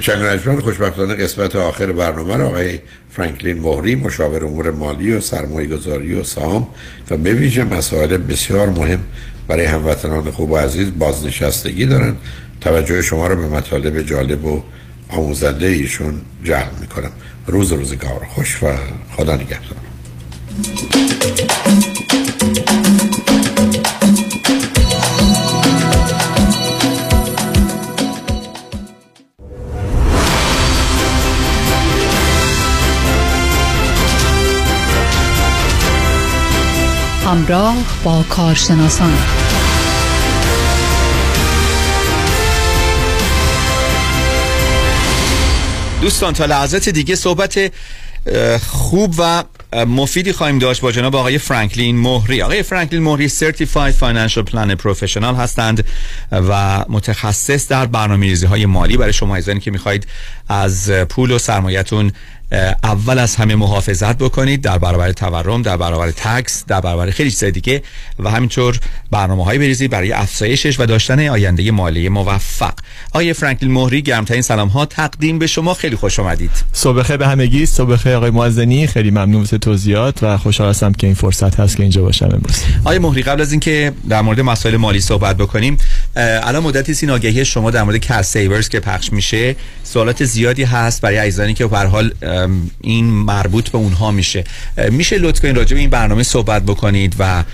شنگ 0.00 0.60
خوشبختانه 0.60 1.14
قسمت 1.14 1.56
آخر 1.56 1.92
برنامه 1.92 2.36
را 2.36 2.46
آقای 2.46 2.78
فرانکلین 3.10 3.58
مهری 3.58 3.94
مشاور 3.94 4.44
امور 4.44 4.70
مالی 4.70 5.12
و 5.12 5.20
سرمایه 5.20 5.68
گذاری 5.68 6.14
و 6.14 6.22
سهام 6.22 6.68
و 7.10 7.16
به 7.16 7.32
ویژه 7.32 7.64
مسائل 7.64 8.16
بسیار 8.16 8.68
مهم 8.68 9.04
برای 9.48 9.64
هموطنان 9.64 10.30
خوب 10.30 10.50
و 10.50 10.56
عزیز 10.56 10.98
بازنشستگی 10.98 11.86
دارند 11.86 12.16
توجه 12.60 13.02
شما 13.02 13.26
را 13.26 13.34
به 13.34 13.48
مطالب 13.48 14.02
جالب 14.02 14.44
و 14.44 14.62
آموزنده 15.08 15.66
ایشون 15.66 16.20
جلب 16.44 16.72
می‌کنم. 16.80 17.10
روز 17.46 17.72
روزگار 17.72 18.26
خوش 18.34 18.62
و 18.62 18.66
خدا 19.16 19.34
نگهدار. 19.34 19.76
همراه 37.26 37.76
با 38.04 38.24
کارشناسان. 38.28 39.35
دوستان 46.06 46.32
تا 46.32 46.44
لحظات 46.44 46.88
دیگه 46.88 47.14
صحبت 47.14 47.72
خوب 48.68 49.14
و 49.18 49.44
مفیدی 49.86 50.32
خواهیم 50.32 50.58
داشت 50.58 50.80
با 50.80 50.92
جناب 50.92 51.16
آقای 51.16 51.38
فرانکلین 51.38 51.98
مهری. 51.98 52.42
آقای 52.42 52.62
فرانکلین 52.62 53.02
مهری 53.02 53.28
certified 53.28 53.94
financial 53.94 54.44
planner 54.44 54.74
professional 54.74 55.34
هستند 55.34 55.84
و 56.32 56.84
متخصص 56.88 57.68
در 57.68 57.86
برنامه‌ریزی 57.86 58.46
های 58.46 58.66
مالی. 58.66 58.96
برای 58.96 59.12
شما 59.12 59.36
عزیزانی 59.36 59.60
که 59.60 59.70
می‌خواهید 59.70 60.06
از 60.48 60.90
پول 60.90 61.30
و 61.30 61.38
سرمایتون 61.38 62.12
اول 62.82 63.18
از 63.18 63.36
همه 63.36 63.54
محافظت 63.54 64.18
بکنید 64.18 64.60
در 64.60 64.78
برابر 64.78 65.12
تورم 65.12 65.62
در 65.62 65.76
برابر 65.76 66.10
تکس 66.10 66.64
در 66.66 66.80
برابر 66.80 67.10
خیلی 67.10 67.30
چیزای 67.30 67.50
دیگه 67.50 67.82
و 68.18 68.30
همینطور 68.30 68.80
برنامه 69.10 69.44
های 69.44 69.58
بریزید 69.58 69.90
برای 69.90 70.12
افزایشش 70.12 70.80
و 70.80 70.86
داشتن 70.86 71.28
آینده 71.28 71.70
مالی 71.70 72.08
موفق. 72.08 72.72
آیه 73.12 73.32
فرانکلین 73.32 73.72
مهری 73.72 74.02
گرمترین 74.02 74.42
سلام 74.42 74.68
ها 74.68 74.86
تقدیم 74.86 75.38
به 75.38 75.46
شما. 75.46 75.74
خیلی 75.74 75.96
خوش 75.96 76.20
آمدید. 76.20 76.50
صبح 76.72 76.98
بخیر 76.98 77.16
به 77.16 77.28
همگی. 77.28 77.66
صبح 77.66 77.90
بخیر 77.90 78.12
آقای 78.12 78.30
معزنی. 78.30 78.86
خیلی 78.86 79.10
ممنون 79.10 79.40
واسه 79.40 79.58
توضیحات 79.58 80.22
و 80.22 80.38
خوشحال 80.38 80.68
هستم 80.68 80.92
که 80.92 81.06
این 81.06 81.14
فرصت 81.14 81.60
هست 81.60 81.76
که 81.76 81.82
اینجا 81.82 82.02
باشم 82.02 82.24
امروز. 82.24 82.62
آیه 82.84 82.98
مهری 82.98 83.22
قبل 83.22 83.40
از 83.40 83.52
اینکه 83.52 83.92
در 84.08 84.22
مورد 84.22 84.40
مسائل 84.40 84.76
مالی 84.76 85.00
صحبت 85.00 85.36
بکنیم 85.36 85.78
الان 86.16 86.62
مدتی 86.62 86.94
سین 86.94 87.10
آگهی 87.10 87.44
شما 87.44 87.70
در 87.70 87.82
مورد 87.82 87.96
کل 87.96 88.22
سیورز 88.22 88.68
که 88.68 88.80
پخش 88.80 89.12
میشه. 89.12 89.56
سوالات 89.84 90.24
زیادی 90.24 90.64
هست 90.64 91.00
برای 91.00 91.16
عزیزانی 91.16 91.54
که 91.54 91.66
به 91.66 91.78
حال 91.78 92.12
این 92.80 93.04
مربوط 93.04 93.70
به 93.70 93.78
اونها 93.78 94.10
میشه. 94.10 94.44
میشه 94.90 95.18
لطف 95.18 95.40
کنید 95.40 95.56
راجع 95.56 95.74
به 95.74 95.80
این 95.80 95.90
برنامه 95.90 96.22
صحبت 96.22 96.62
بکنید 96.62 97.16
و 97.18 97.44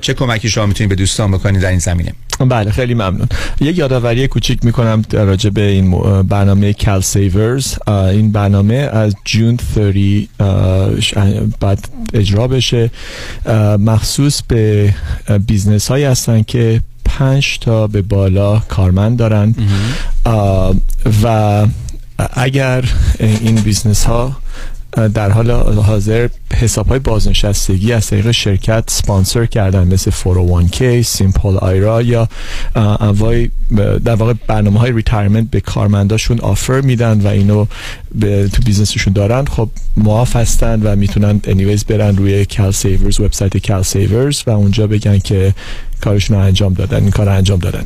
چه 0.00 0.14
کمکی 0.14 0.48
شما 0.50 0.66
می‌تونید 0.66 0.88
به 0.88 0.96
دوستان 0.96 1.30
بکنید 1.30 1.62
در 1.62 1.70
این 1.70 1.78
زمینه. 1.78 2.12
بله 2.48 2.70
خیلی 2.70 2.94
ممنون. 2.94 3.28
یک 3.60 3.78
یادآوری 3.78 4.28
کوچیک 4.28 4.64
می‌کنم 4.64 5.02
راجع 5.12 5.50
به 5.50 5.62
این 5.62 6.22
برنامه 6.22 6.72
CalSavers 6.72 7.74
این 7.88 8.32
برنامه 8.32 8.74
از 8.74 9.14
June 9.24 9.58
30 9.74 10.28
بعد 11.60 11.88
اجرا 12.14 12.48
بشه. 12.48 12.90
مخصوص 13.78 14.42
به 14.48 14.94
business 15.46 15.88
هایی 15.88 16.04
هستن 16.04 16.42
که 16.42 16.80
پنج 17.04 17.58
تا 17.58 17.86
به 17.86 18.02
بالا 18.02 18.58
کارمند 18.58 19.18
دارن. 19.18 19.54
و 21.22 21.66
اگر 22.34 22.84
این 23.18 23.54
business 23.54 24.04
ها 24.04 24.36
در 24.92 25.30
حال 25.30 25.50
حاضر 25.80 26.28
حساب 26.54 26.88
های 26.88 26.98
بازنشستگی 26.98 27.92
از 27.92 28.06
طریق 28.06 28.30
شرکت 28.30 28.84
سپانسر 28.86 29.46
کردن 29.46 29.92
مثل 29.92 30.10
401k، 30.10 31.00
SIMPLE 31.00 31.56
IRA 31.56 32.02
یا 32.02 32.28
انواع 32.74 33.46
در 34.04 34.14
واقع 34.14 34.32
برنامه 34.46 34.80
های 34.80 34.92
retirement 34.92 35.50
به 35.50 35.60
کارمنداشون 35.60 36.40
offer 36.40 36.80
میدن 36.80 37.20
و 37.20 37.26
اینو 37.26 37.66
به 38.14 38.48
تو 38.48 38.62
business 38.62 38.95
شون 38.95 39.12
دارن. 39.12 39.44
خب 39.44 39.68
معاف 39.96 40.36
هستن 40.36 40.82
و 40.82 40.96
می‌تونن 40.96 41.40
anyways 41.44 41.84
برن 41.84 42.16
روی 42.16 42.44
CalSavers 42.44 43.20
وبسایت 43.20 43.66
CalSavers 43.66 44.42
و 44.46 44.50
اونجا 44.50 44.86
بگن 44.86 45.18
که 45.18 45.54
کارشون 46.00 46.36
رو 46.36 46.42
انجام 46.42 46.74
دادن 46.74 47.00
این 47.02 47.10
کار 47.10 47.28
انجام 47.28 47.58
دادن. 47.58 47.84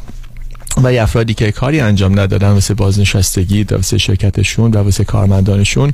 و 0.76 0.86
افرادی 0.86 1.34
که 1.34 1.52
کاری 1.52 1.80
انجام 1.80 2.20
ندادن 2.20 2.51
واسه 2.51 2.74
بازنشستگی 2.74 3.62
واسه 3.62 3.98
شرکتشون 3.98 4.70
و 4.70 4.76
واسه 4.78 5.05
کارمندانشون 5.05 5.92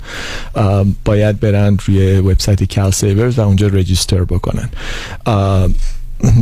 باید 1.05 1.41
برن 1.41 1.79
روی 1.87 2.17
وبسایت 2.19 2.75
کال 2.75 2.91
سیورز 2.91 3.39
و 3.39 3.43
اونجا 3.43 3.67
رجیستر 3.67 4.25
بکنن. 4.25 4.69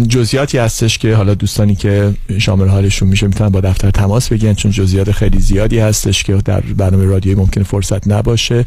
جزئیاتی 0.09 0.59
هستش 0.59 0.99
که 0.99 1.15
حالا 1.15 1.35
دوستانی 1.35 1.75
که 1.75 2.15
شامل 2.39 2.69
حالشون 2.69 3.09
میشه 3.09 3.27
می‌تونن 3.27 3.51
با 3.51 3.61
دفتر 3.61 3.91
تماس 3.91 4.29
بگیرن 4.29 4.55
چون 4.55 4.71
جزئیات 4.71 5.13
خیلی 5.13 5.39
زیادی 5.39 5.79
هستش 5.79 6.23
که 6.23 6.37
در 6.45 6.61
برنامه 6.61 7.05
رادیویی 7.05 7.41
ممکن 7.41 7.63
فرصت 7.63 8.09
نباشه. 8.09 8.65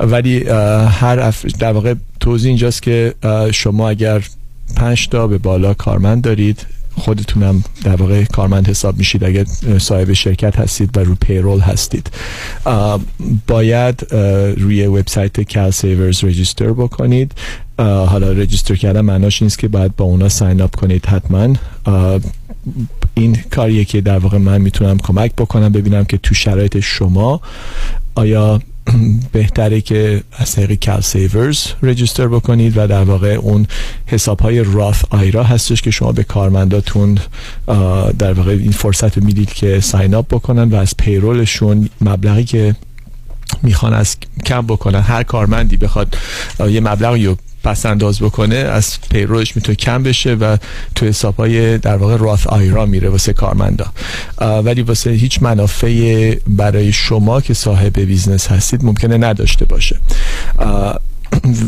ولی 0.00 0.48
هر 0.48 1.34
در 1.58 1.72
واقع 1.72 1.94
توضیح 2.20 2.48
اینجاست 2.48 2.82
که 2.82 3.14
شما 3.52 3.88
اگر 3.88 4.22
پنج 4.76 5.08
تا 5.08 5.26
به 5.26 5.38
بالا 5.38 5.74
کارمند 5.74 6.22
دارید 6.22 6.66
خودتونم 6.96 7.64
در 7.84 7.96
واقع 7.96 8.24
کارمند 8.24 8.68
حساب 8.68 8.98
میشید. 8.98 9.24
اگر 9.24 9.44
صاحب 9.78 10.12
شرکت 10.12 10.56
هستید 10.56 10.96
و 10.96 11.00
رو 11.00 11.14
payroll 11.14 11.60
هستید. 11.60 12.10
باید 13.46 14.06
روی 14.56 14.86
وبسایت 14.86 15.54
CalSavers 15.54 16.24
register 16.24 16.72
بکنید. 16.72 17.32
حالا 17.78 18.32
register 18.32 18.74
کردن 18.74 19.00
معناش 19.00 19.42
نیست 19.42 19.58
که 19.58 19.68
باید 19.68 19.96
با 19.96 20.04
اونا 20.04 20.28
sign 20.28 20.60
up 20.60 20.76
کنید 20.76 21.06
حتما. 21.06 21.54
این 23.14 23.38
کاریه 23.50 23.84
که 23.84 24.00
در 24.00 24.18
واقع 24.18 24.38
من 24.38 24.60
می‌تونم 24.60 24.98
کمک 24.98 25.32
بکنم 25.36 25.72
ببینم 25.72 26.04
که 26.04 26.18
تو 26.18 26.34
شرایط 26.34 26.80
شما 26.80 27.40
آیا 28.14 28.60
بهتره 29.32 29.80
که 29.80 30.22
از 30.32 30.52
طریق 30.52 30.84
CalSavers 30.84 31.66
register 31.82 32.28
بکنید 32.28 32.72
و 32.76 32.86
در 32.86 33.02
واقع 33.02 33.32
اون 33.34 33.66
حساب 34.06 34.40
های 34.40 34.64
Roth 34.64 35.04
IRA 35.10 35.44
هستش 35.44 35.82
که 35.82 35.90
شما 35.90 36.12
به 36.12 36.24
کارمنداتون 36.24 37.18
در 38.18 38.32
واقع 38.32 38.50
این 38.50 38.72
فرصت 38.72 39.18
رو 39.18 39.24
می‌دید 39.24 39.52
که 39.52 39.80
sign 39.80 40.14
up 40.14 40.26
بکنن 40.26 40.70
و 40.70 40.76
از 40.76 40.96
payroll 40.96 41.55
شون 41.55 41.88
مبلغی 42.00 42.44
که 42.44 42.76
می‌خوان 43.62 43.94
از 43.94 44.16
کم 44.46 44.66
بکنن. 44.66 45.00
هر 45.00 45.22
کارمندی 45.22 45.76
بخواد 45.76 46.16
یه 46.68 46.80
مبلغی 46.80 47.26
رو 47.26 47.36
پس 47.64 47.86
انداز 47.86 48.20
بکنه 48.20 48.54
از 48.54 48.98
payroll 49.10 49.46
ش 49.46 49.56
می‌تونه 49.56 49.76
کم 49.76 50.02
بشه 50.02 50.34
و 50.34 50.56
تو 50.94 51.06
حساب 51.06 51.36
های 51.36 51.78
در 51.78 51.96
واقع 51.96 52.16
Roth 52.16 52.46
IRA 52.46 52.86
میره 52.86 53.08
واسه 53.08 53.32
کارمندا. 53.32 53.86
ولی 54.40 54.82
واسه 54.82 55.10
هیچ 55.10 55.42
منافع 55.42 56.34
برای 56.46 56.92
شما 56.92 57.40
که 57.40 57.54
صاحب 57.54 58.00
business 58.00 58.46
هستید 58.46 58.84
ممکنه 58.84 59.16
نداشته 59.16 59.64
باشه. 59.64 59.96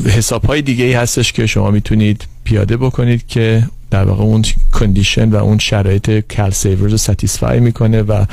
حساب 0.07 0.45
های 0.45 0.63
دیگه 0.63 0.85
ای 0.85 0.93
هستش 0.93 1.33
که 1.33 1.47
شما 1.47 1.71
می‌تونید 1.71 2.25
پیاده 2.45 2.77
بکنید 2.77 3.27
که 3.27 3.65
در 3.91 4.05
واقع 4.05 4.23
اون 4.23 4.45
condition 4.73 5.29
و 5.29 5.37
اون 5.37 5.59
شرایط 5.59 6.11
CalSavers 6.27 6.93
رو 6.93 6.97
satisfy 6.97 7.61
می‌کنه 7.61 8.03
و 8.03 8.25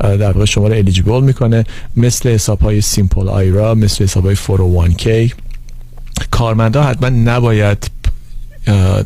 در 0.00 0.32
واقع 0.32 0.44
شما 0.44 0.68
رو 0.68 0.74
eligible 0.74 1.22
می‌کنه. 1.22 1.64
مثل 1.96 2.28
حساب 2.28 2.60
های 2.60 2.80
SIMPLE 2.80 3.28
IRA 3.28 3.74
مثل 3.74 4.04
حساب 4.04 4.26
های 4.26 4.36
401k 4.36 5.32
کارمندا 6.36 6.82
حتما 6.82 7.08
نباید 7.08 7.90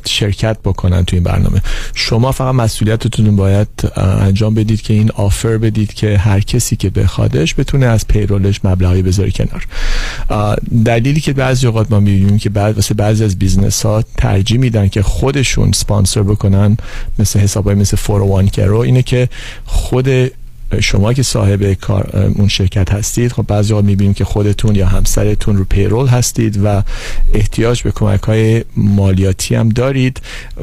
شرکت 0.06 0.56
بکنن 0.64 1.04
تو 1.04 1.16
این 1.16 1.24
برنامه. 1.24 1.62
شما 1.94 2.32
فقط 2.32 2.54
مسئولیتتون 2.54 3.36
باید 3.36 3.68
انجام 3.96 4.54
بدید 4.54 4.82
که 4.82 4.94
این 4.94 5.10
offer 5.10 5.58
بدید 5.58 5.94
که 5.94 6.18
هر 6.18 6.40
کسی 6.40 6.76
که 6.76 6.90
بخوادش 6.90 7.54
بتونه 7.54 7.86
از 7.86 8.06
payroll 8.08 8.49
ش 8.49 8.60
مبلغی 8.64 9.02
بذاره 9.02 9.30
کنار. 9.30 9.66
دلیلی 10.84 11.20
که 11.20 11.32
بعضی 11.32 11.66
اوقات 11.66 11.90
ما 11.90 12.00
می‌بینیم 12.00 12.38
که 12.38 12.50
بعد 12.50 12.74
واسه 12.74 12.94
بعضی 12.94 13.24
از 13.24 13.38
business 13.38 13.86
ها 13.86 14.04
ترجیح 14.16 14.58
میدن 14.58 14.88
که 14.88 15.02
خودشون 15.02 15.72
سپانسر 15.72 16.22
بکنن 16.22 16.76
مثل 17.18 17.40
حسابای 17.40 17.74
مثل 17.74 17.96
401 17.96 18.60
رو 18.60 18.78
اینه 18.78 19.02
که 19.02 19.28
خود 19.64 20.08
شما 20.80 21.12
که 21.12 21.22
صاحب 21.22 21.72
کار 21.72 22.32
اون 22.36 22.48
شرکت 22.48 22.92
هستید 22.92 23.32
خب 23.32 23.46
بعضی 23.46 23.72
وقت 23.74 23.84
می‌بینیم 23.84 24.14
که 24.14 24.24
خودتون 24.24 24.74
یا 24.74 24.86
همسرتون 24.86 25.56
رو 25.56 25.64
payroll 25.64 26.06
هستید 26.06 26.60
و 26.64 26.82
احتیاج 27.34 27.82
به 27.82 27.90
کمک 27.90 28.22
های 28.22 28.64
مالیاتی 28.76 29.54
هم 29.54 29.68
دارید 29.68 30.20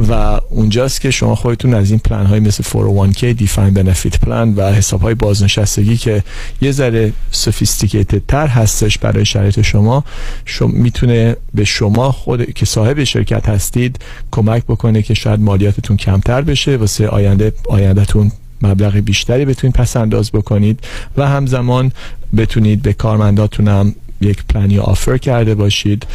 و 0.10 0.40
اونجاست 0.50 1.02
که 1.02 1.12
شما 1.12 1.36
خودتون 1.36 1.74
از 1.74 1.90
این 1.90 2.00
پلان 2.00 2.26
های 2.26 2.40
مثل 2.40 2.64
401k 2.64 3.24
defined 3.24 3.74
benefit 3.74 4.20
plan 4.20 4.56
و 4.56 4.72
حساب 4.72 5.02
های 5.02 5.14
بازنشستگی 5.14 5.98
که 5.98 6.24
یه 6.62 6.72
ذره 6.72 7.14
sophisticated 7.32 8.22
تر 8.28 8.48
هستش 8.48 8.98
برای 8.98 9.26
شرایط 9.26 9.62
شما 9.62 10.04
شما 10.46 10.68
می‌تونه 10.68 11.36
به 11.54 11.64
شما 11.64 12.12
خود 12.12 12.54
که 12.54 12.66
صاحب 12.66 13.04
شرکت 13.04 13.50
هستید 13.50 14.00
کمک 14.32 14.64
بکنه 14.64 15.02
که 15.02 15.14
شاید 15.14 15.40
مالیاتتون 15.40 15.98
کمتر 15.98 16.42
بشه 16.42 16.78
واسه 16.78 17.08
آینده 17.08 17.54
آیندهتون 17.70 18.32
مبلغ 18.62 18.98
بیشتری 18.98 19.46
بتونید 19.46 19.76
پس 19.76 19.98
انداز 19.98 20.32
بکنید 20.32 20.80
و 21.18 21.28
همزمان 21.28 21.92
بتونید 22.38 22.82
به 22.82 22.94
کارمنداتون 22.94 23.68
هم 23.68 23.96
یک 24.22 24.44
plan 24.50 24.80
ی 24.80 24.86
offer 24.86 25.18
کرده 25.18 25.56
باشید. 25.56 26.08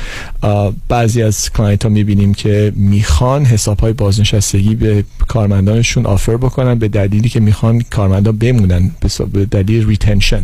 بعضی 0.89 1.23
از 1.23 1.53
client 1.53 1.83
ها 1.83 1.89
می‌بینیم 1.89 2.35
که 2.35 2.73
می‌خوان 2.77 3.45
حساب 3.45 3.81
های 3.81 3.93
بازنشستگی 3.93 4.75
به 4.75 5.05
کارمندانشون 5.29 6.07
offer 6.07 6.37
بکنن 6.37 6.75
به 6.79 6.89
دلیلی 6.89 7.29
که 7.29 7.41
می‌خوان 7.41 7.81
کارمندان 7.91 8.39
بمونن 8.39 8.91
به 9.33 9.45
دلیل 9.45 9.87
retention 9.87 10.43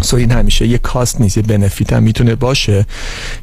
so 0.00 0.16
این 0.16 0.30
همیشه 0.30 0.66
یه 0.66 0.78
cost 0.78 1.20
نیست 1.20 1.36
یه 1.36 1.42
benefit 1.42 1.92
هم 1.92 2.02
می‌تونه 2.02 2.34
باشه 2.34 2.86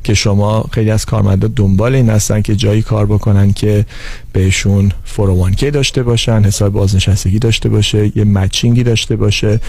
که 0.03 0.13
شما 0.13 0.65
خیلی 0.71 0.91
از 0.91 1.05
کارمندا 1.05 1.47
دنبال 1.47 1.95
این 1.95 2.09
هستن 2.09 2.41
که 2.41 2.55
جایی 2.55 2.81
کار 2.81 3.05
بکنن 3.05 3.53
که 3.53 3.85
بهشون 4.33 4.91
401k 5.17 5.63
داشته 5.63 6.03
باشن 6.03 6.43
حساب 6.43 6.73
بازنشستگی 6.73 7.39
داشته 7.39 7.69
باشه 7.69 8.17
یه 8.17 8.23
matching 8.23 8.76
ی 8.76 8.83
داشته 8.83 9.15
باشه 9.15 9.59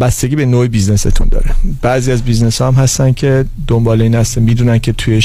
بستگی 0.00 0.36
به 0.36 0.46
نوع 0.46 0.66
business 0.66 1.11
تون 1.11 1.28
داره 1.28 1.50
بعضی 1.82 2.12
از 2.12 2.22
business 2.22 2.62
هم 2.62 2.74
هستن 2.74 3.12
که 3.12 3.44
دنبال 3.66 4.02
این 4.02 4.14
هستن 4.14 4.42
می‌دونن 4.42 4.78
که 4.78 4.92
توی. 4.92 5.22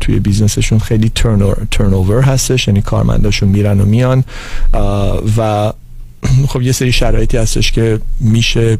توی 0.00 0.20
business 0.20 0.59
شون 0.59 0.78
خیلی 0.78 1.10
turnover 1.70 2.22
هستش 2.22 2.68
یعنی 2.68 2.82
کارمنداشون 2.82 3.48
میرن 3.48 3.80
و 3.80 3.84
میان 3.84 4.24
و 5.38 5.72
خب 6.48 6.62
یه 6.62 6.72
سری 6.72 6.92
شرایطی 6.92 7.36
هستش 7.36 7.72
که 7.72 8.00
میشه 8.20 8.78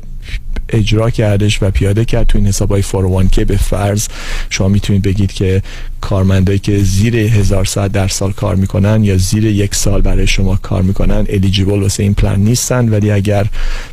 اجرا 0.69 1.11
کردش 1.11 1.63
و 1.63 1.71
پیاده 1.71 2.05
کرد 2.05 2.27
تو 2.27 2.39
این 2.39 2.47
حساب 2.47 2.71
های 2.71 2.83
401k 2.83 3.39
به 3.39 3.57
فرض 3.57 4.09
شما 4.51 4.69
می‌تونید 4.69 5.03
بگید 5.03 5.33
که 5.33 5.63
کارمندایی 6.01 6.59
که 6.59 6.79
زیر 6.79 7.17
هزار 7.17 7.65
ساعت 7.65 7.93
در 7.93 8.09
سال 8.09 8.33
کار 8.33 8.55
می‌کنن 8.55 9.05
یا 9.05 9.17
زیر 9.17 9.45
یک 9.45 9.75
سال 9.75 10.03
برای 10.03 10.27
شما 10.27 10.57
کار 10.57 10.83
می‌کنن 10.83 11.27
eligible 11.29 11.83
واسه 11.83 12.03
این 12.03 12.15
پلان 12.15 12.41
نیستن 12.41 12.89
ولی 12.89 13.11
اگر 13.11 13.47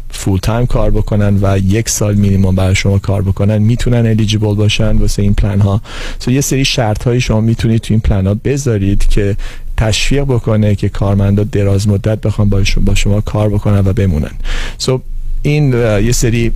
full 0.10 0.40
time 0.40 0.66
کار 0.66 0.92
بکنن 0.92 1.40
و 1.42 1.58
یک 1.58 1.90
سال 1.90 2.16
مینیمم 2.16 2.56
برای 2.56 2.76
شما 2.76 3.00
کار 3.00 3.22
بکنن 3.22 3.58
می‌تونن 3.58 4.06
eligible 4.06 4.56
باشن 4.56 4.98
واسه 4.98 5.22
این 5.22 5.34
پلان 5.34 5.62
ها. 5.62 5.82
so 6.20 6.32
یه 6.32 6.42
سری 6.42 6.66
شرط 6.66 7.04
های 7.04 7.22
شما 7.22 7.42
می‌تونید 7.42 7.82
تو 7.82 7.94
این 7.94 8.02
پلان 8.02 8.28
ها 8.28 8.34
بذارید 8.34 9.08
که 9.08 9.38
تشویق 9.78 10.24
بکنه 10.24 10.76
که 10.76 10.90
کارمندا 10.90 11.44
دراز 11.44 11.88
مدت 11.88 12.22
بخوان 12.22 12.50
با 12.50 12.64
شما, 12.64 12.84
با 12.86 12.96
شما 12.96 13.22
کار 13.22 13.50
بکنن 13.50 13.80
و 13.80 13.94
بمونن. 13.94 14.32
so 14.78 15.02
این 15.46 15.74
یه 15.74 16.12
سری 16.12 16.52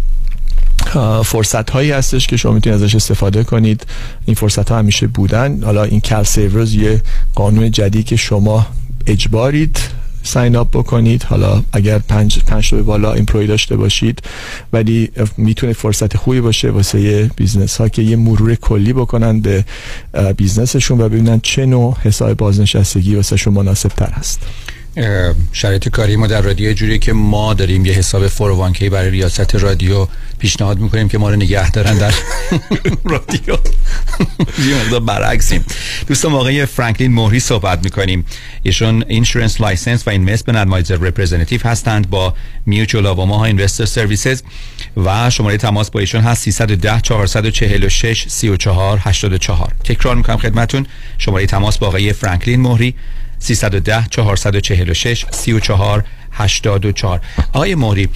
فرصت 1.25 1.69
هایی 1.69 1.91
هستش 1.91 2.27
که 2.27 2.37
شما 2.37 2.51
می‌تونید 2.51 2.83
ازش 2.83 2.95
استفاده 2.95 3.43
کنید. 3.43 3.87
این 4.25 4.35
فرصت 4.35 4.71
ها 4.71 4.77
همیشه 4.77 5.07
بودن. 5.07 5.63
حالا 5.63 5.83
این 5.83 5.99
CalSavers 5.99 6.73
یه 6.73 7.01
قانون 7.35 7.71
جدید 7.71 8.05
که 8.05 8.15
شما 8.15 8.67
اجبارید 9.07 9.79
sign 10.23 10.55
up 10.55 10.69
بکنید. 10.69 11.23
حالا 11.23 11.63
اگر 11.73 11.99
پنج 11.99 12.39
پنج 12.39 12.75
به 12.75 12.81
بالا 12.81 13.13
employee 13.13 13.47
داشته 13.47 13.75
باشید 13.75 14.21
ولی 14.73 15.11
می‌تونه 15.37 15.73
فرصت 15.73 16.17
خوبی 16.17 16.41
باشه 16.41 16.69
واسه 16.69 17.31
business 17.35 17.77
ها 17.77 17.89
که 17.89 18.01
یه 18.01 18.15
مرور 18.15 18.55
کلی 18.55 18.93
بکنن 18.93 19.39
به 19.39 19.65
business 20.37 20.80
شون 20.80 21.01
و 21.01 21.09
ببینن 21.09 21.39
چه 21.43 21.65
نوع 21.65 21.97
حساب 22.03 22.33
بازنشستگی 22.33 23.15
واسه 23.15 23.35
شون 23.35 23.53
مناسب 23.53 23.89
تر 23.89 24.09
هست. 24.09 24.39
شرایط 25.51 25.89
کاری 25.89 26.15
ما 26.15 26.27
در 26.27 26.41
رادیو 26.41 26.73
جوری 26.73 26.99
که 26.99 27.13
ما 27.13 27.53
داریم 27.53 27.85
یه 27.85 27.93
حساب 27.93 28.27
فوروانکی 28.27 28.89
برای 28.89 29.09
ریاست 29.09 29.55
رادیو 29.55 30.07
پیشنهاد 30.39 30.79
می‌کنیم 30.79 31.09
که 31.09 31.17
ما 31.17 31.29
رو 31.29 31.35
نگه 31.35 31.71
دارن 31.71 31.97
در 31.97 32.13
رادیو. 33.11 33.57
یه 34.67 34.75
مقدار 34.83 34.99
برعکسیم. 34.99 35.65
دوستان 36.07 36.33
آقای 36.33 36.65
فرانکلین 36.65 37.13
مهری 37.13 37.39
صحبت 37.39 37.83
می‌کنیم. 37.83 38.25
ایشون 38.63 39.03
insurance 39.07 39.61
license 39.61 40.07
و 40.07 40.09
investment 40.09 40.57
advisor 40.57 40.95
representative 40.95 41.61
هستند 41.63 42.09
با 42.09 42.33
Mutual 42.65 43.05
of 43.05 43.16
Omaha 43.16 43.45
Investor 43.45 43.85
Services 43.85 44.43
و 44.97 45.29
شماره 45.29 45.57
تماس 45.57 45.91
با 45.91 45.99
ایشون 45.99 46.21
هست 46.21 46.43
310 46.43 47.01
446 47.01 48.25
34 48.27 48.99
84 49.03 49.73
تکرار 49.83 50.15
می‌کنم 50.15 50.37
خدمتون. 50.37 50.85
شماره 51.17 51.45
تماس 51.45 51.77
با 51.77 51.87
آقای 51.87 52.13
فرانکلین 52.13 52.61
مهری. 52.61 52.95
310 53.39 54.05
446 54.09 55.25
34 55.31 56.03
84 56.31 57.21
آقای 57.53 57.75
موری 57.75 58.09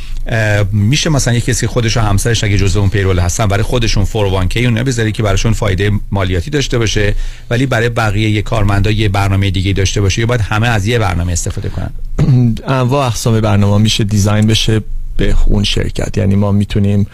میشه 0.72 1.10
مثلا 1.10 1.34
یک 1.34 1.45
کسی 1.45 1.68
خودش 1.68 1.98
و 1.98 2.00
همسرش 2.00 2.44
اگه 2.44 2.58
جزء 2.58 2.80
اون 2.80 2.90
پیرول 2.90 3.20
هستن 3.20 3.45
برای 3.45 3.64
خودشون 3.64 4.06
401k 4.06 4.58
اون 4.58 4.84
بذاری 4.84 5.12
که 5.12 5.24
براشون 5.24 5.54
فایده 5.54 5.91
مالیاتی 6.12 6.50
داشته 6.50 6.78
باشه 6.78 7.16
ولی 7.50 7.66
برای 7.66 7.90
بقیه 7.90 8.30
یه 8.30 8.41
کارمندا 8.41 8.91
یه 8.91 9.10
برنامه 9.10 9.52
دیگه 9.52 9.74
داشته 9.74 10.02
باشه 10.02 10.22
یا 10.22 10.28
باید 10.28 10.41
همه 10.41 10.68
از 10.68 10.88
یه 10.88 11.00
برنامه 11.00 11.32
استفاده 11.32 11.70
کنن؟ 11.70 11.91
انواع 12.68 13.08
اقسام 13.08 13.41
برنامه 13.41 13.84
میشه 13.84 14.04
دیزاین 14.04 14.48
بشه 14.48 14.82
به 15.18 15.36
اون 15.45 15.64
شرکت. 15.64 16.18
یعنی 16.18 16.36
ما 16.36 16.52
می‌تونیم 16.52 17.08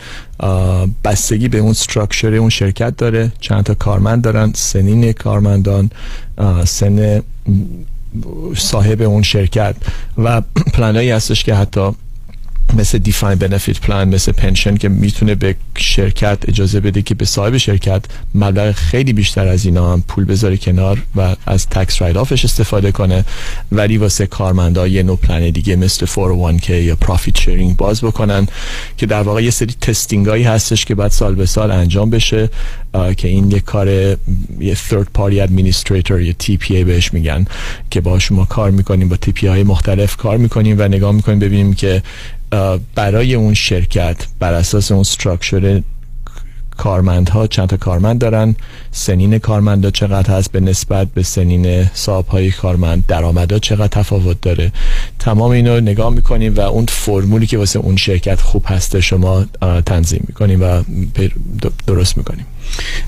بستگی 1.04 1.48
به 1.48 1.58
اون 1.58 1.74
structure 1.74 2.36
اون 2.36 2.50
شرکت 2.50 2.98
داره. 2.98 3.32
چند 3.40 3.64
تا 3.64 3.74
کارمند 3.74 4.22
دارن 4.22 4.52
سنین 4.56 5.12
کارمندان 5.12 5.90
سن 6.66 7.22
صاحب 8.56 9.02
اون 9.02 9.24
شرکت. 9.24 9.76
و 10.18 10.42
پلانایی 10.74 11.12
هستش 11.12 11.44
که 11.44 11.56
حتی 11.56 11.92
مثل 12.74 12.98
defined 12.98 13.40
benefit 13.40 13.80
plan 13.80 14.16
مثل 14.16 14.32
pension 14.32 14.78
که 14.78 14.90
می‌تونه 14.90 15.36
به 15.36 15.56
شرکت 15.78 16.38
اجازه 16.48 16.80
بده 16.80 17.02
که 17.02 17.16
به 17.16 17.26
صاحب 17.26 17.58
شرکت 17.58 18.06
مبلغ 18.36 18.72
خیلی 18.72 19.14
بیشتر 19.14 19.48
از 19.48 19.66
اینا 19.66 19.94
هم 19.94 20.04
پول 20.08 20.26
بذاره 20.26 20.58
کنار 20.58 21.04
و 21.16 21.36
از 21.46 21.68
tax 21.68 22.02
write-off 22.02 22.16
ش 22.16 22.46
استفاده 22.46 22.92
کنه. 22.92 23.26
ولی 23.72 23.98
واسه 23.98 24.28
کارمندا 24.28 24.88
یه 24.88 25.04
نوع 25.04 25.18
پلان 25.18 25.50
دیگه 25.50 25.76
مثل 25.76 26.06
401k 26.06 26.70
یا 26.70 26.96
profit 26.96 27.40
sharing 27.40 27.78
باز 27.78 28.02
بکنن 28.02 28.48
که 28.98 29.06
در 29.06 29.22
واقع 29.22 29.44
یه 29.44 29.52
سری 29.52 29.76
testing 29.82 30.28
هایی 30.28 30.44
هستش 30.44 30.86
که 30.86 30.96
بعد 30.96 31.12
سال 31.12 31.36
به 31.36 31.46
سال 31.46 31.72
انجام 31.72 32.10
بشه 32.10 32.50
که 33.18 33.28
این 33.28 33.52
یه 33.52 33.60
کار 33.60 33.88
یه 33.88 34.76
third 34.90 35.18
party 35.18 35.48
administrator 35.48 36.12
یا 36.12 36.34
TPA 36.44 36.72
بهش 36.86 37.14
میگن 37.14 37.46
که 37.92 38.02
با 38.02 38.20
شما 38.20 38.46
کار 38.46 38.72
می‌کنیم 38.72 39.10
با 39.10 39.16
TPA 39.26 39.44
های 39.44 39.64
مختلف 39.64 40.16
کار 40.16 40.38
می‌کنیم 40.38 40.76
و 40.80 40.88
نگاه 40.88 41.12
می‌کنیم 41.12 41.40
ببینیم 41.40 41.74
که 41.74 42.04
برای 42.96 43.34
اون 43.34 43.54
شرکت 43.54 44.28
بر 44.40 44.54
اساس 44.54 44.92
اون 44.92 45.04
structure 45.04 45.82
کارمندها 46.78 47.48
چند 47.48 47.70
تا 47.70 47.78
کارمند 47.78 48.20
دارن. 48.20 48.56
سنین 48.92 49.38
کارمندا 49.38 49.92
چقدر 49.92 50.34
هست؟ 50.34 50.52
به 50.52 50.60
نسبت 50.60 51.08
به 51.08 51.24
سنین 51.24 51.86
صاحب 51.94 52.28
های 52.28 52.52
کارمند 52.52 53.06
درآمدها 53.08 53.60
چقدر 53.60 53.88
تفاوت 53.88 54.42
داره؟ 54.42 54.72
تمام 55.20 55.52
اینو 55.52 55.80
نگاه 55.80 56.14
می‌کنیم 56.14 56.56
و 56.56 56.60
اون 56.60 56.86
فرمولی 56.86 57.48
که 57.48 57.58
واسه 57.58 57.80
اون 57.80 57.96
شرکت 57.96 58.42
خوب 58.42 58.64
هسته 58.68 59.02
شما 59.02 59.46
تنظیم 59.86 60.24
می‌کنیم 60.28 60.62
و 60.62 60.84
درست 61.88 62.18
می‌کنیم. 62.18 62.46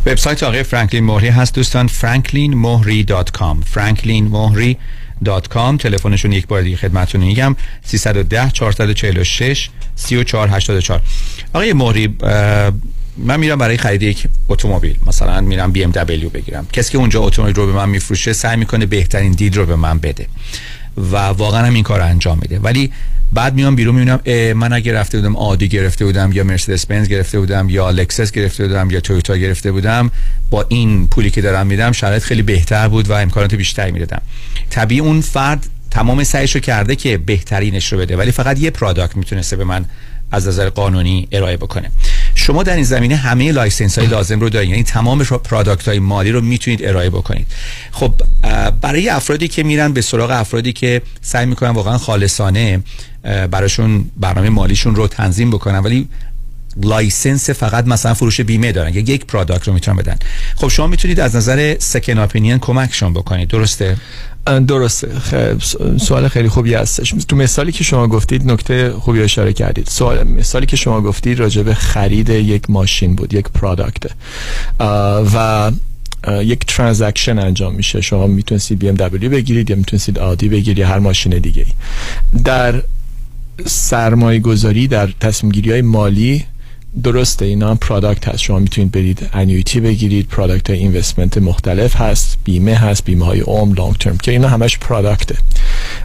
وبسایت 0.06 0.44
آقای 0.44 0.64
فرانکلین 0.64 1.04
مهری 1.04 1.28
هست 1.28 1.56
دوستان. 1.56 1.88
franklinmohri.com 1.88 3.58
franklinmohri 3.76 4.76
dot 5.26 5.48
com 5.48 5.78
تلفنشون 5.78 6.32
یک 6.32 6.48
بار 6.48 6.62
دیگه 6.62 6.78
خدمتتون 6.78 7.22
میگم. 7.22 7.56
310 7.84 8.50
446 8.50 9.70
3484 9.96 11.02
آقای 11.54 11.74
مهری 11.74 12.16
من 13.18 13.40
میرم 13.40 13.58
برای 13.58 13.78
خرید 13.78 14.02
یک 14.04 14.28
اتومبیل. 14.50 14.96
مثلا 15.08 15.42
میرم 15.42 15.72
BMW 15.72 16.30
بگیرم. 16.30 16.68
کسی 16.74 16.92
که 16.92 16.98
اونجا 16.98 17.22
اتومبیل 17.22 17.56
رو 17.56 17.66
به 17.66 17.74
من 17.74 17.90
میفروشه 17.90 18.34
سعی 18.34 18.58
می‌کنه 18.58 18.86
بهترین 18.86 19.32
دید 19.32 19.58
رو 19.58 19.66
به 19.66 19.76
من 19.76 20.00
بده. 20.00 20.28
و 20.98 21.18
واقعا 21.18 21.66
هم 21.66 21.74
این 21.74 21.84
کار 21.84 22.02
انجام 22.02 22.40
میده. 22.42 22.60
ولی 22.60 22.92
بعد 23.34 23.54
میام 23.54 23.76
بیرون 23.76 23.96
می‌بینم 23.96 24.54
من 24.54 24.74
اگه 24.74 24.94
رفته 24.94 25.18
بودم 25.18 25.36
Audi 25.36 25.68
گرفته 25.68 26.06
بودم 26.06 26.32
یا 26.34 26.44
مرسدس 26.44 26.86
بنز 26.86 27.08
گرفته 27.08 27.40
بودم 27.40 27.70
یا 27.70 27.90
لکسس 27.90 28.32
گرفته 28.32 28.68
بودم 28.68 28.92
یا 28.92 29.00
تویوتا 29.00 29.38
گرفته 29.38 29.72
بودم 29.72 30.12
با 30.50 30.66
این 30.70 31.08
پولی 31.08 31.30
که 31.30 31.42
دارم 31.42 31.68
میدم 31.68 31.92
شرایط 31.92 32.24
خیلی 32.24 32.42
بهتر 32.42 32.88
بود 32.88 33.10
و 33.10 33.14
امکانات 33.14 33.56
بیشتری 33.56 33.92
می‌دادم. 33.92 34.22
طبیعی 34.70 35.02
اون 35.02 35.22
فرد 35.22 35.66
تمام 35.92 36.24
سعیشو 36.24 36.60
کرده 36.60 36.96
که 36.96 37.18
بهترینش 37.18 37.94
رو 37.94 38.00
بده 38.00 38.18
ولی 38.18 38.32
فقط 38.32 38.60
یه 38.60 38.70
product 38.70 39.16
می‌تونسته 39.16 39.56
به 39.56 39.64
من 39.64 39.86
از 40.32 40.48
نظر 40.48 40.70
قانونی 40.70 41.28
ارائه 41.32 41.58
بکنه. 41.58 41.92
شما 42.36 42.64
در 42.64 42.76
این 42.76 42.84
زمینه 42.84 43.16
همه 43.16 43.52
license 43.52 43.98
های 43.98 44.08
لازم 44.08 44.40
رو 44.40 44.50
دارید 44.50 44.70
یعنی 44.70 44.84
تمام 44.84 45.24
product 45.24 45.88
های 45.88 46.00
مالی 46.00 46.32
رو 46.32 46.42
می‌تونید 46.42 46.86
ارائه 46.86 47.10
بکنید. 47.10 47.48
خب 47.92 48.14
برای 48.82 49.10
افرادی 49.10 49.48
که 49.48 49.64
میرن 49.64 49.94
به 49.94 50.02
سراغ 50.02 50.32
افرادی 50.32 50.74
که 50.74 51.02
سعی 51.22 51.46
می‌کنن 51.46 51.70
واقعا 51.70 51.98
خالصانه 51.98 52.84
براشون 53.24 54.06
برنامه 54.18 54.50
مالیشون 54.50 54.96
رو 54.96 55.08
تنظیم 55.08 55.52
بکنن 55.52 55.80
ولی 55.80 56.08
license 56.84 57.50
فقط 57.50 57.88
مثلا 57.88 58.14
فروش 58.14 58.42
بیمه 58.42 58.72
دارن 58.72 58.94
یا 58.94 59.00
یک 59.00 59.26
product 59.26 59.68
رو 59.68 59.74
می‌تونن 59.74 59.98
بدن. 59.98 60.16
خب 60.56 60.68
شما 60.68 60.88
می‌تونید 60.88 61.20
از 61.20 61.36
نظر 61.36 61.76
second 61.80 62.18
opinion 62.18 62.60
کمکشون 62.60 63.14
بکنید 63.14 63.48
درسته؟ 63.48 63.98
درسته. 64.68 65.10
سوال 65.98 66.28
خیلی 66.28 66.50
خوبی 66.50 66.74
هستش. 66.74 67.14
تو 67.28 67.36
مثالی 67.36 67.72
که 67.72 67.84
شما 67.84 68.08
گفتید 68.08 68.52
نکته 68.52 68.92
خوبی 68.92 69.22
اشاره 69.22 69.54
کردید. 69.54 69.88
سوال 69.88 70.24
مثالی 70.24 70.66
که 70.66 70.78
شما 70.78 71.02
گفتید 71.02 71.40
راجع 71.40 71.62
به 71.62 71.74
خرید 71.74 72.30
یک 72.30 72.70
ماشین 72.70 73.16
بود 73.16 73.34
یک 73.34 73.46
product 73.50 74.12
و 75.36 75.72
یک 76.28 76.66
transaction 76.66 77.40
انجام 77.40 77.76
میشه. 77.76 78.02
شما 78.02 78.28
می‌تونستید 78.28 78.80
BMW 78.80 79.30
بگیرید 79.32 79.70
یا 79.70 79.76
می‌تونستید 79.76 80.20
Audi 80.20 80.50
بگیرید 80.50 80.78
یا 80.78 80.88
هر 80.88 81.00
ماشین 81.00 81.40
دیگه 81.40 81.66
در 82.44 82.84
سرمایه 83.66 84.40
گذاری 84.40 84.88
در 84.88 85.10
تصمیم 85.20 85.52
گیری 85.52 85.72
های 85.72 85.82
مالی 85.82 86.46
درسته 87.04 87.46
اینا 87.46 87.70
هم 87.70 87.78
product 87.78 88.28
هست. 88.28 88.38
شما 88.38 88.60
می‌تونید 88.60 88.92
برید 88.92 89.30
annuity 89.34 89.80
بگیرید 89.80 90.28
product 90.28 90.70
های 90.70 90.80
investment 90.80 91.38
مختلف 91.38 91.96
هست 91.96 92.38
بیمه 92.44 92.76
هست 92.76 93.06
بیمه 93.06 93.26
های 93.26 93.40
عمر 93.40 93.74
long 93.74 93.96
term 93.96 94.18
که 94.18 94.32
اینا 94.32 94.48
همش 94.48 94.78
product 94.78 95.28
ه 95.28 95.36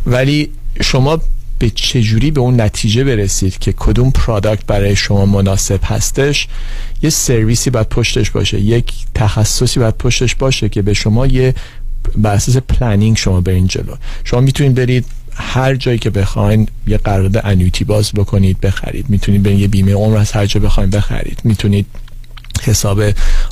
ولی 0.07 0.51
شما 0.83 1.21
به 1.59 1.71
چجوری 1.71 2.31
به 2.31 2.41
اون 2.41 2.61
نتیجه 2.61 3.05
برسید 3.05 3.59
که 3.59 3.73
کدوم 3.73 4.11
product 4.11 4.67
برای 4.67 4.97
شما 4.97 5.27
مناسب 5.27 5.81
هستش؟ 5.85 6.49
یه 7.03 7.11
سرویسی 7.11 7.71
باید 7.71 7.89
پشتش 7.89 8.31
باشه 8.31 8.61
یک 8.61 8.93
تخصصی 9.15 9.81
باید 9.81 9.95
پشتش 9.95 10.35
باشه 10.35 10.69
که 10.69 10.83
به 10.83 10.95
شما 10.95 11.27
یه 11.27 11.55
بر 12.17 12.35
اساس 12.35 12.57
planning 12.57 13.17
شما 13.17 13.41
برین 13.41 13.67
جلو. 13.67 13.95
شما 14.25 14.41
می‌تونید 14.41 14.75
برید 14.75 15.05
هر 15.37 15.75
جایی 15.75 15.99
که 15.99 16.11
بخواین 16.11 16.69
یه 16.87 16.99
قرارداد 16.99 17.43
annuity 17.47 17.85
باز 17.85 18.13
بکنید 18.13 18.61
بخرید. 18.61 19.11
می‌تونید 19.11 19.43
به 19.43 19.55
یه 19.55 19.69
بیمه 19.69 19.95
عمر 19.95 20.17
از 20.17 20.33
هر 20.33 20.47
جا 20.47 20.61
بخواین 20.61 20.91
بخرید. 20.91 21.41
می‌تونید 21.45 21.87
حساب 22.63 23.03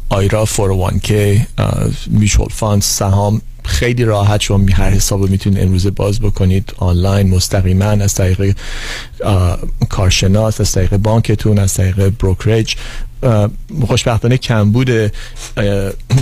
IRA 0.08 0.46
401k 0.46 1.12
mutual 2.06 2.48
fund 2.50 2.82
سهام 2.82 3.42
خیلی 3.64 4.04
راحت 4.04 4.40
شما 4.40 4.66
هر 4.72 4.90
حساب 4.90 5.22
رو 5.22 5.28
می‌تونید 5.28 5.62
امروزه 5.62 5.90
باز 5.90 6.20
بکنید 6.20 6.74
آنلاین 6.76 7.30
مستقیما 7.30 7.84
از 7.84 8.14
طریق 8.14 8.56
کارشناس 9.88 10.60
از 10.60 10.72
طریق 10.72 10.96
بانکتون 10.96 11.58
از 11.58 11.74
طریق 11.74 12.08
brokerage. 12.08 12.74
اه، 13.22 13.50
خوشبختانه 13.86 14.36
کمبود 14.36 14.90
اه، 14.90 15.10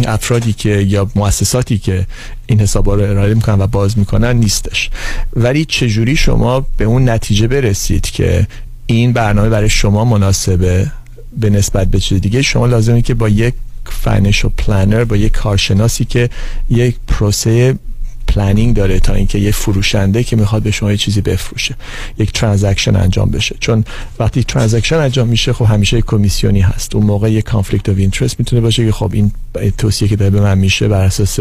افرادی 0.06 0.52
که 0.52 0.68
یا 0.68 1.10
مؤسساتی 1.14 1.78
که 1.78 2.06
این 2.46 2.60
حسابا 2.60 2.94
رو 2.94 3.02
ارائه 3.02 3.34
می‌کنن 3.34 3.60
و 3.60 3.66
باز 3.66 3.98
می‌کنن 3.98 4.36
نیستش. 4.36 4.90
ولی 5.36 5.64
چجوری 5.64 6.16
شما 6.16 6.66
به 6.76 6.84
اون 6.84 7.08
نتیجه 7.08 7.48
برسید 7.48 8.10
که 8.10 8.46
این 8.86 9.12
برنامه 9.12 9.48
برای 9.48 9.68
شما 9.68 10.04
مناسبه 10.04 10.90
به 11.36 11.50
نسبت 11.50 11.86
به 11.86 12.00
چیز 12.00 12.20
دیگه؟ 12.20 12.42
شما 12.42 12.66
لازمه 12.66 13.02
که 13.02 13.14
با 13.14 13.28
یک 13.28 13.54
financial 13.84 14.50
planner 14.58 15.04
با 15.04 15.16
یک 15.16 15.32
کارشناسی 15.32 16.04
که 16.04 16.30
یک 16.70 16.96
پروسه 17.08 17.78
planning 18.28 18.76
داره 18.76 19.00
تا 19.00 19.14
اینکه 19.14 19.38
یه 19.38 19.50
فروشنده 19.50 20.24
که 20.24 20.36
می‌خواد 20.36 20.62
به 20.62 20.70
شما 20.70 20.90
یه 20.90 20.96
چیزی 20.96 21.20
بفروشه 21.20 21.74
یک 22.18 22.32
transaction 22.32 22.96
انجام 22.96 23.30
بشه. 23.30 23.56
چون 23.60 23.84
وقتی 24.18 24.44
transaction 24.44 24.96
انجام 24.96 25.28
میشه 25.28 25.52
خب 25.52 25.64
همیشه 25.64 25.98
یک 25.98 26.04
کمیسیونی 26.04 26.60
هست. 26.60 26.94
اون 26.94 27.06
موقع 27.06 27.32
یک 27.32 27.44
conflict 27.44 27.88
of 27.88 27.98
interest 27.98 28.38
می‌تونه 28.38 28.62
باشه 28.62 28.86
که 28.86 28.92
خب 28.92 29.10
این 29.12 29.32
توصیه 29.78 30.08
که 30.08 30.16
داره 30.16 30.30
به 30.30 30.40
من 30.40 30.58
میشه 30.58 30.88
بر 30.88 31.04
اساس 31.04 31.40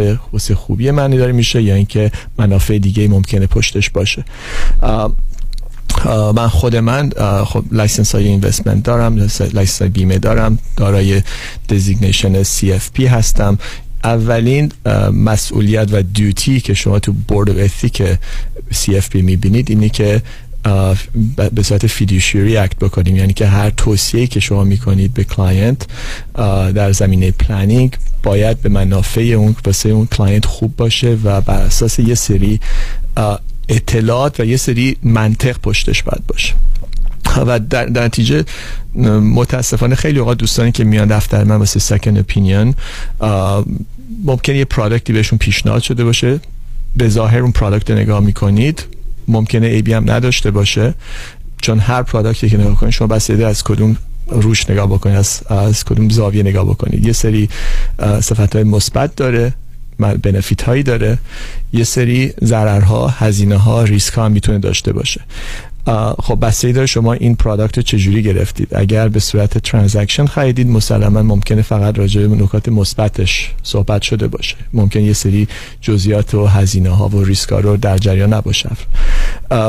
خوبی 0.55 0.91
من 0.91 1.09
داره 1.09 1.31
میشه 1.31 1.61
یا 1.61 1.75
اینکه 1.75 2.11
منافع 2.37 2.77
دیگه 2.77 3.07
ممکنه 3.07 3.47
پشتش 3.47 3.89
باشه. 3.89 4.23
من 6.35 6.47
خود 6.47 6.75
من 6.75 7.09
خب 7.45 7.63
license 7.71 8.15
های 8.15 8.27
investment 8.27 8.83
دارم 8.83 9.17
license 9.17 9.81
های 9.81 9.89
بیمه 9.89 10.17
دارم 10.17 10.59
دارای 10.77 11.23
designation 11.69 12.43
CFP 12.43 12.99
هستم. 12.99 13.57
اولین 14.03 14.71
مسئولیت 15.13 15.87
و 15.91 16.01
duty 16.01 16.59
که 16.59 16.73
شما 16.73 16.99
تو 16.99 17.13
board 17.27 17.67
of 17.67 17.69
ethic 17.69 18.01
CFP 18.73 19.15
می‌بینید 19.15 19.69
اینه 19.69 19.89
که 19.89 20.21
به 21.53 21.63
صورت 21.63 21.87
fiduciary 21.87 22.57
act 22.57 22.75
بکنیم. 22.75 23.15
یعنی 23.15 23.33
که 23.33 23.45
هر 23.45 23.69
توصیه 23.69 24.27
که 24.27 24.39
شما 24.39 24.63
می‌کنید 24.63 25.13
به 25.13 25.23
client 25.23 25.85
در 26.75 26.91
زمینه 26.91 27.31
planning 27.31 27.97
باید 28.23 28.61
به 28.61 28.69
منافع 28.69 29.21
اون 29.21 29.55
واسه 29.65 29.89
اون 29.89 30.07
client 30.07 30.45
خوب 30.45 30.75
باشه 30.75 31.17
و 31.23 31.41
بر 31.41 31.61
اساس 31.61 31.99
یه 31.99 32.15
سری 32.15 32.59
اطلاعات 33.69 34.39
و 34.39 34.45
یه 34.45 34.57
سری 34.57 34.97
منطق 35.03 35.57
پشتش 35.57 36.03
باید 36.03 36.27
باشه. 36.27 36.53
و 37.37 37.59
در, 37.59 37.85
در 37.85 38.03
نتیجه 38.03 38.45
متاسفانه 39.35 39.95
خیلی 39.95 40.19
اوقات 40.19 40.37
دوستانی 40.37 40.71
که 40.71 40.83
میان 40.83 41.07
دفتر 41.07 41.43
من 41.43 41.55
واسه 41.55 41.79
second 41.79 42.17
opinion 42.17 42.75
ممکن 44.25 44.55
یه 44.55 44.65
product 44.65 45.07
ی 45.07 45.13
بهشون 45.13 45.39
پیشنهاد 45.39 45.81
شده 45.81 46.03
باشه. 46.03 46.39
به 46.95 47.09
ظاهر 47.09 47.39
اون 47.39 47.51
product 47.51 47.91
نگاه 47.91 48.19
می‌کنید 48.19 48.83
ممکنه 49.27 49.67
عیبی 49.67 49.93
هم 49.93 50.11
نداشته 50.11 50.51
باشه. 50.51 50.93
چون 51.61 51.79
هر 51.79 52.03
product 52.03 52.43
ی 52.44 52.49
که 52.49 52.57
نگاه 52.57 52.75
کنید 52.75 52.93
شما 52.93 53.07
بسیده 53.07 53.47
از 53.47 53.63
کدوم 53.63 53.97
روش 54.27 54.69
نگاه 54.69 54.87
بکنید 54.87 55.15
از, 55.15 55.43
از 55.47 55.83
کدوم 55.83 56.09
زاویه 56.09 56.43
نگاه 56.43 56.65
بکنید. 56.65 57.05
یه 57.05 57.13
سری 57.13 57.49
صفت 57.99 58.55
های 58.55 58.63
مثبت 58.63 59.15
داره. 59.15 59.53
benefit 59.99 60.63
هایی 60.63 60.83
داره 60.83 61.17
یه 61.73 61.83
سری 61.83 62.33
ضررها 62.43 63.07
هزینه 63.07 63.57
ها 63.57 63.83
ریسک 63.83 64.13
ها 64.13 64.29
می‌تونه 64.29 64.59
داشته 64.59 64.93
باشه. 64.93 65.21
خب 66.19 66.37
بستگی 66.41 66.71
داره 66.71 66.85
شما 66.85 67.13
این 67.13 67.35
product 67.35 67.77
رو 67.77 67.83
چجوری 67.83 68.23
گرفتید. 68.23 68.75
اگر 68.75 69.07
به 69.07 69.19
صورت 69.19 69.57
transaction 69.57 70.25
خریدید 70.25 70.67
مسلما 70.67 71.21
ممکنه 71.21 71.61
فقط 71.61 71.97
راجع 71.97 72.27
به 72.27 72.35
نکات 72.35 72.69
مثبتش 72.69 73.51
صحبت 73.63 74.01
شده 74.01 74.27
باشه. 74.27 74.55
ممکن 74.73 74.99
یه 74.99 75.13
سری 75.13 75.47
جزئیات 75.81 76.33
و 76.33 76.45
هزینه 76.45 76.89
ها 76.89 77.07
و 77.07 77.23
ریسک 77.23 77.49
ها 77.49 77.59
رو 77.59 77.77
در 77.77 77.97
جریان 77.97 78.33
نباشه. 78.33 78.69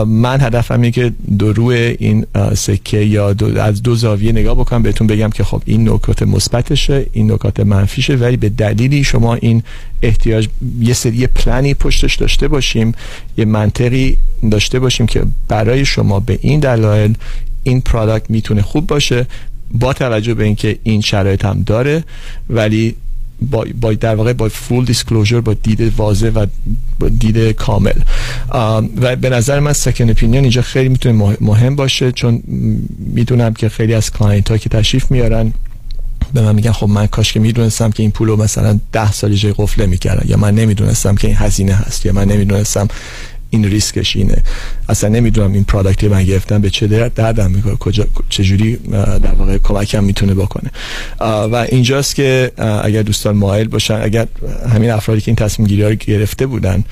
من 0.07 0.41
هدفم 0.41 0.75
اینه 0.75 0.91
که 0.91 1.13
دو 1.39 1.53
روی 1.53 1.97
این 1.99 2.27
سکه 2.55 2.99
یا 2.99 3.33
دو 3.33 3.61
از 3.61 3.83
دو 3.83 3.95
زاویه 3.95 4.33
نگاه 4.33 4.55
بکنم 4.55 4.83
بهتون 4.83 5.07
بگم 5.07 5.31
که 5.31 5.45
خب 5.45 5.63
این 5.65 5.89
نکات 5.89 6.23
مثبتشه 6.23 7.07
این 7.13 7.33
نکات 7.33 7.61
منفیشه 7.61 8.17
ولی 8.17 8.37
به 8.37 8.49
دلیلی 8.49 9.05
شما 9.05 9.35
این 9.35 9.63
احتیاج 10.03 10.49
یه 10.81 10.95
سری 10.95 11.27
پلنی 11.27 11.75
پشتش 11.75 12.17
داشته 12.17 12.49
باشیم 12.49 12.95
یه 13.37 13.45
منطقی 13.45 14.17
داشته 14.51 14.79
باشیم 14.79 15.07
که 15.07 15.23
برای 15.49 15.85
شما 15.85 16.02
به 16.21 16.39
این 16.43 16.61
دلایل 16.61 17.15
این 17.63 17.81
پرادکت 17.81 18.31
می‌تونه 18.31 18.63
خوب 18.63 18.87
باشه 18.87 19.27
با 19.71 19.93
توجه 19.93 20.35
به 20.35 20.45
اینکه 20.45 20.79
این 20.83 21.01
شرایط 21.01 21.45
هم 21.45 21.63
داره 21.63 22.05
ولی 22.51 22.97
با, 23.51 23.67
با 23.81 23.93
در 23.93 24.15
واقع 24.15 24.33
با 24.33 24.49
full 24.49 24.85
disclosure 24.85 25.41
با 25.41 25.55
دید 25.55 25.93
واضح 25.97 26.29
و 26.29 26.47
با 26.99 27.09
دید 27.09 27.39
کامل. 27.39 27.93
و 29.01 29.17
به 29.17 29.31
نظر 29.31 29.61
من 29.61 29.73
second 29.73 30.11
opinion 30.11 30.41
اینجا 30.41 30.63
خیلی 30.63 30.89
می‌تونه 30.89 31.15
مه- 31.15 31.37
مهم 31.41 31.77
باشه 31.77 32.13
چون 32.13 32.43
می‌دونم 32.99 33.55
که 33.55 33.69
خیلی 33.69 33.95
از 33.95 34.11
client 34.11 34.51
ها 34.51 34.59
که 34.59 34.69
تشریف 34.69 35.11
میارن 35.11 35.53
به 36.35 36.43
من 36.43 36.55
میگن 36.55 36.73
خب 36.73 36.89
من 36.89 37.07
کاش 37.07 37.33
که 37.33 37.41
می‌دونستم 37.41 37.91
که 37.91 38.03
این 38.03 38.13
پولو 38.13 38.37
مثلا 38.37 38.79
ده 38.93 39.13
سال 39.13 39.35
جای 39.35 39.55
قفله 39.57 39.87
می‌کردن 39.87 40.29
یا 40.29 40.37
من 40.37 40.55
نمی‌دونستم 40.55 41.15
که 41.15 41.29
این 41.29 41.37
هزینه 41.37 41.75
هست 41.75 42.07
یا 42.07 42.13
من 42.13 42.29
نمی‌دونستم 42.29 42.89
این 43.53 43.65
ریسکش 43.65 44.17
اینه. 44.17 44.43
اصلا 44.89 45.11
نمی‌دونم 45.11 45.53
این 45.53 45.65
product 45.65 46.03
ی 46.03 46.09
من 46.09 46.25
گرفتم 46.25 46.61
به 46.61 46.71
چه 46.71 46.87
در- 46.87 47.09
دردم 47.09 47.51
می‌کنه 47.51 47.77
کجا 47.77 48.07
چجوری 48.29 48.77
در 48.77 49.35
واقع 49.39 49.59
کمکم 49.59 50.05
می‌تونه 50.05 50.35
بکنه. 50.35 50.71
و 51.21 51.67
اینجاست 51.69 52.15
که 52.15 52.53
اگر 52.83 53.03
دوستان 53.03 53.37
مایل 53.37 53.69
باشن 53.69 54.01
اگر 54.03 54.27
همین 54.75 54.91
افرادی 54.91 55.21
که 55.21 55.29
این 55.29 55.37
تصمیم 55.37 55.69
گیری 55.69 55.83
رو 55.83 55.95
گرفته 55.95 56.47
بودن 56.47 56.85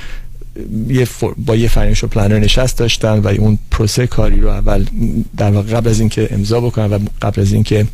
یه 0.88 1.08
با 1.46 1.56
یه 1.56 1.68
financial 1.68 2.10
planner 2.10 2.38
نشست 2.38 2.78
داشتن 2.78 3.18
و 3.18 3.28
اون 3.28 3.58
پروسه 3.70 4.06
کاری 4.06 4.40
رو 4.40 4.48
اول 4.48 4.84
در 5.36 5.50
واقع 5.50 5.72
قبل 5.72 5.90
از 5.90 6.00
اینکه 6.00 6.28
امضا 6.30 6.60
بکنن 6.60 6.86
و 6.86 6.98
قبل 7.22 7.40
از 7.40 7.52
اینکه 7.52 7.86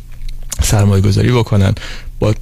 سرمایه 0.61 1.01
گذاری 1.01 1.31
بکنن 1.31 1.73
با 2.19 2.33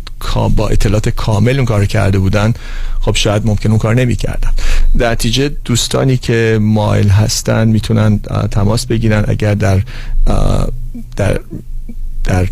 با 0.55 0.67
اطلاعات 0.67 1.09
کامل 1.09 1.55
اون 1.55 1.65
کار 1.65 1.85
کرده 1.85 2.19
بودن 2.19 2.53
خب 3.01 3.15
شاید 3.15 3.45
ممکن 3.45 3.69
اون 3.69 3.79
کار 3.79 3.95
نمی 3.95 4.15
کردن 4.15 4.49
در 4.97 5.11
نتیجه 5.11 5.49
دوستانی 5.65 6.17
که 6.17 6.57
مایل 6.61 7.09
هستن 7.09 7.67
می‌تونن 7.67 8.19
تماس 8.51 8.85
بگیرن 8.85 9.23
اگر 9.27 9.53
در 9.53 9.81
در 11.15 11.39
در 12.23 12.47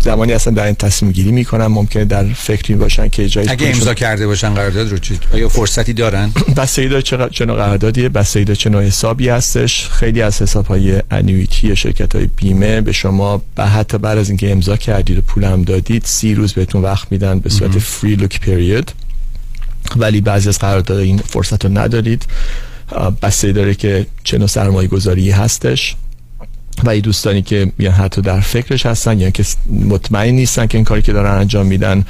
زمانی 0.00 0.32
اصلا 0.32 0.54
در 0.54 0.64
این 0.64 0.74
تصمیم 0.74 1.12
گیری 1.12 1.32
می‌کنن 1.32 1.66
ممکنه 1.66 2.04
در 2.04 2.24
فکری 2.24 2.74
باشن 2.74 3.08
که 3.08 3.28
جایی 3.28 3.48
اگه 3.48 3.68
امضا 3.68 3.94
کرده 3.94 4.26
باشن 4.26 4.54
قرارداد 4.54 4.90
رو 4.90 4.98
چی؟ 4.98 5.18
آیا 5.32 5.48
فرصتی 5.48 5.92
دارن؟ 5.92 6.32
بستگی 6.56 6.88
داره 6.88 7.02
چه 7.02 7.46
نوع 7.46 7.56
قراردادیه 7.56 8.08
بستگی 8.08 8.44
داره 8.44 8.56
چه 8.56 8.70
نوع 8.70 8.82
حسابی 8.82 9.28
هستش. 9.28 9.88
خیلی 9.88 10.22
از 10.22 10.42
حساب 10.42 10.66
های 10.66 11.02
انویتی 11.10 11.76
شرکت 11.76 12.14
های 12.14 12.28
بیمه 12.36 12.80
به 12.80 12.92
شما 12.92 13.42
به 13.56 13.64
حتی 13.64 13.98
بعد 13.98 14.18
از 14.18 14.28
اینکه 14.28 14.52
امضا 14.52 14.76
کردید 14.76 15.18
و 15.18 15.20
پول 15.20 15.44
هم 15.44 15.62
دادید 15.62 16.02
سی 16.04 16.34
روز 16.34 16.52
بهتون 16.52 16.82
وقت 16.82 17.12
میدن 17.12 17.38
به 17.38 17.50
صورت 17.50 17.78
فری 17.78 18.14
لوک 18.14 18.40
پریود 18.40 18.90
ولی 19.96 20.20
بعضی 20.20 20.48
از 20.48 20.58
قرارداد 20.58 20.98
این 20.98 21.18
فرصت 21.18 21.64
رو 21.64 21.78
ندارید. 21.78 22.26
بستگی 23.22 23.52
داره 23.52 23.74
که 23.74 24.06
چه 24.24 24.38
نوع 24.38 24.46
سرمایه 24.46 24.88
گذاری 24.88 25.30
هستش. 25.30 25.96
و 26.84 26.90
این 26.90 27.00
دوستانی 27.00 27.42
که 27.42 27.72
یا 27.78 27.92
حتی 27.92 28.22
در 28.22 28.40
فکرش 28.40 28.86
هستن 28.86 29.20
یا 29.20 29.30
که 29.30 29.44
مطمئن 29.88 30.34
نیستن 30.34 30.66
که 30.66 30.78
این 30.78 30.84
کاری 30.84 31.02
که 31.02 31.12
دارن 31.12 31.30
انجام 31.30 31.66
میدن 31.66 32.04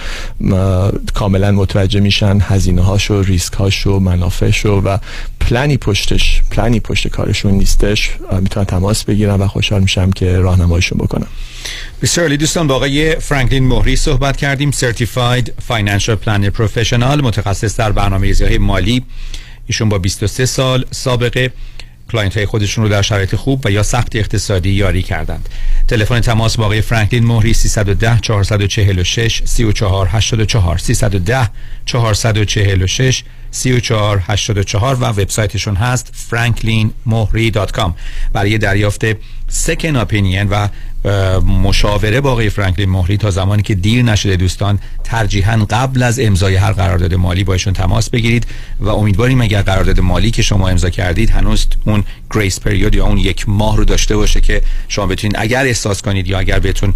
کاملا 1.15 1.53
متوجه 1.53 2.01
میشن 2.01 2.39
هزینه 2.41 2.83
هاشو 2.83 3.23
ریسک 3.23 3.53
هاشو 3.53 3.99
منافعشو 3.99 4.83
و 4.85 4.99
پلنی 5.41 5.77
پشتش 5.77 6.43
پلنی 6.51 6.81
پشت 6.81 7.09
کارشون 7.09 7.53
نیستش. 7.53 8.11
می‌تونن 8.41 8.67
تماس 8.67 9.05
بگیرن 9.05 9.35
و 9.35 9.47
خوشحال 9.47 9.83
میشم 9.83 10.11
که 10.11 10.39
راهنماییشون 10.39 10.99
بکنم. 10.99 11.27
بسیار 12.03 12.27
عالی 12.27 12.37
دوستان 12.37 12.67
با 12.67 12.75
آقای 12.75 13.17
فرانکلین 13.17 13.67
مهری 13.67 13.97
صحبت 13.97 14.37
کردیم 14.37 14.71
certified 14.71 15.53
financial 15.69 16.17
planner 16.17 16.51
professional 16.51 17.21
متخصص 17.21 17.77
در 17.77 17.93
برنامه 17.93 18.35
های 18.41 18.59
مالی. 18.59 19.03
ایشون 19.67 19.89
با 19.89 19.99
23 19.99 20.47
سال 20.47 20.85
سابقه. 20.91 21.53
client 22.13 22.37
های 22.37 22.47
خودشون 22.47 22.85
رو 22.85 22.91
در 22.91 23.03
شرایط 23.03 23.35
خوب 23.35 23.67
و 23.67 23.71
یا 23.71 23.83
سخت 23.83 24.17
اقتصادی 24.17 24.71
یاری 24.71 25.03
کردند. 25.03 25.49
تلفن 25.89 26.21
تماس 26.21 26.57
با 26.57 26.65
آقای 26.65 26.81
فرانکلین 26.81 27.25
مهری 27.25 27.55
310 27.55 28.19
446 28.23 29.43
3484 29.45 30.79
310 30.79 31.51
446 31.87 33.25
3484 33.51 34.95
و 34.95 35.05
وبسایتشون 35.05 35.77
هست 35.77 36.13
franklinmohri.com 36.31 37.91
برای 38.33 38.59
دریافت 38.59 39.05
second 39.49 39.97
opinion 39.97 40.49
و 40.49 40.69
مشاوره 41.47 42.21
با 42.21 42.33
آقای 42.33 42.51
فرانکلین 42.51 42.89
مهری 42.89 43.17
تا 43.17 43.31
زمانی 43.31 43.63
که 43.63 43.75
دیر 43.75 44.03
نشده 44.03 44.37
دوستان 44.37 44.79
ترجیحاً 45.05 45.67
قبل 45.71 46.03
از 46.03 46.21
امضای 46.21 46.57
هر 46.57 46.73
قرارداد 46.73 47.15
مالی 47.15 47.45
با 47.45 47.53
ایشون 47.53 47.73
تماس 47.73 48.11
بگیرید 48.11 48.47
و 48.81 48.89
امیدواریم 48.89 49.41
اگر 49.41 49.63
قرارداد 49.63 50.01
مالی 50.01 50.31
که 50.31 50.43
شما 50.43 50.69
امضا 50.69 50.91
کردید 50.91 51.31
هنوز 51.31 51.67
اون 51.85 52.05
گریس 52.35 52.61
پریود 52.61 52.95
یا 52.95 53.07
اون 53.07 53.19
یک 53.19 53.49
ماه 53.49 53.77
رو 53.77 53.85
داشته 53.85 54.17
باشه 54.17 54.41
که 54.41 54.63
شما 54.89 55.07
بتونید 55.07 55.37
اگر 55.39 55.65
احساس 55.65 56.03
کنید 56.03 56.27
یا 56.27 56.39
اگر 56.39 56.59
بهتون 56.59 56.95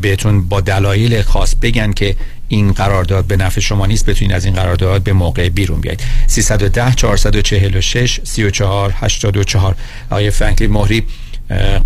بهتون 0.00 0.48
با 0.48 0.60
دلایل 0.60 1.22
خاص 1.22 1.54
بگن 1.62 1.92
که 1.92 2.16
این 2.48 2.72
قرارداد 2.72 3.24
به 3.24 3.36
نفع 3.36 3.60
شما 3.60 3.86
نیست 3.86 4.06
بتونید 4.06 4.32
از 4.32 4.44
این 4.44 4.54
قرارداد 4.54 5.02
به 5.02 5.12
موقع 5.12 5.48
بیرون 5.48 5.80
بیاید 5.80 6.00
310 6.26 6.94
446 6.94 8.20
34 8.24 8.94
84 8.96 9.74
آقای 10.10 10.30
فرانکلین 10.30 10.70
مهری 10.70 11.02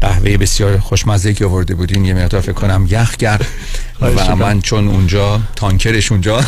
قهوه 0.00 0.36
بسیار 0.36 0.78
خوشمزه 0.78 1.34
که 1.34 1.44
آورده 1.44 1.74
بودین. 1.74 2.04
یه 2.04 2.14
مقدار 2.14 2.40
فکر 2.40 2.52
کنم 2.52 2.86
یخ 2.90 3.16
کرد. 3.16 3.46
و 4.00 4.36
من 4.36 4.60
چون 4.60 4.88
اونجا 4.88 5.40
تانکرش 5.56 6.12
اونجا 6.12 6.40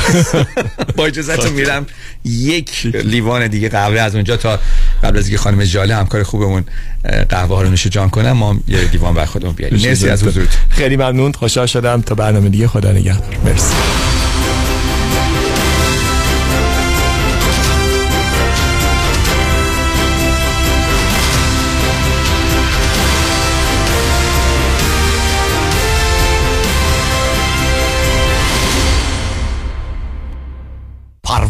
با 0.96 1.06
اجازهتون 1.06 1.52
میرم 1.52 1.86
یک 2.24 2.86
لیوان 2.86 3.46
دیگه 3.46 3.68
قهوه 3.68 4.00
از 4.00 4.14
اونجا 4.14 4.36
تا 4.36 4.58
قبل 5.02 5.18
از 5.18 5.26
اینکه 5.26 5.38
خانم 5.38 5.64
جاله 5.64 5.96
همکار 5.96 6.22
خوبمون 6.22 6.64
قهوه 7.28 7.56
ها 7.56 7.62
رو 7.62 7.70
نوش 7.70 7.86
جان 7.86 8.10
کنم. 8.10 8.32
ما 8.32 8.56
یه 8.68 8.80
لیوان 8.80 9.14
بر 9.14 9.24
خودمون 9.24 9.54
بیاریم 9.54 9.88
مرسی 9.88 10.08
از 10.08 10.24
حضورت 10.24 10.48
خیلی 10.68 10.96
ممنون. 10.96 11.32
خوشحال 11.32 11.66
شدم. 11.66 12.02
تا 12.02 12.14
برنامه 12.14 12.48
دیگه. 12.48 12.68
خدا 12.68 12.92
نگهدار. 12.92 13.36
مرسی. 13.44 13.74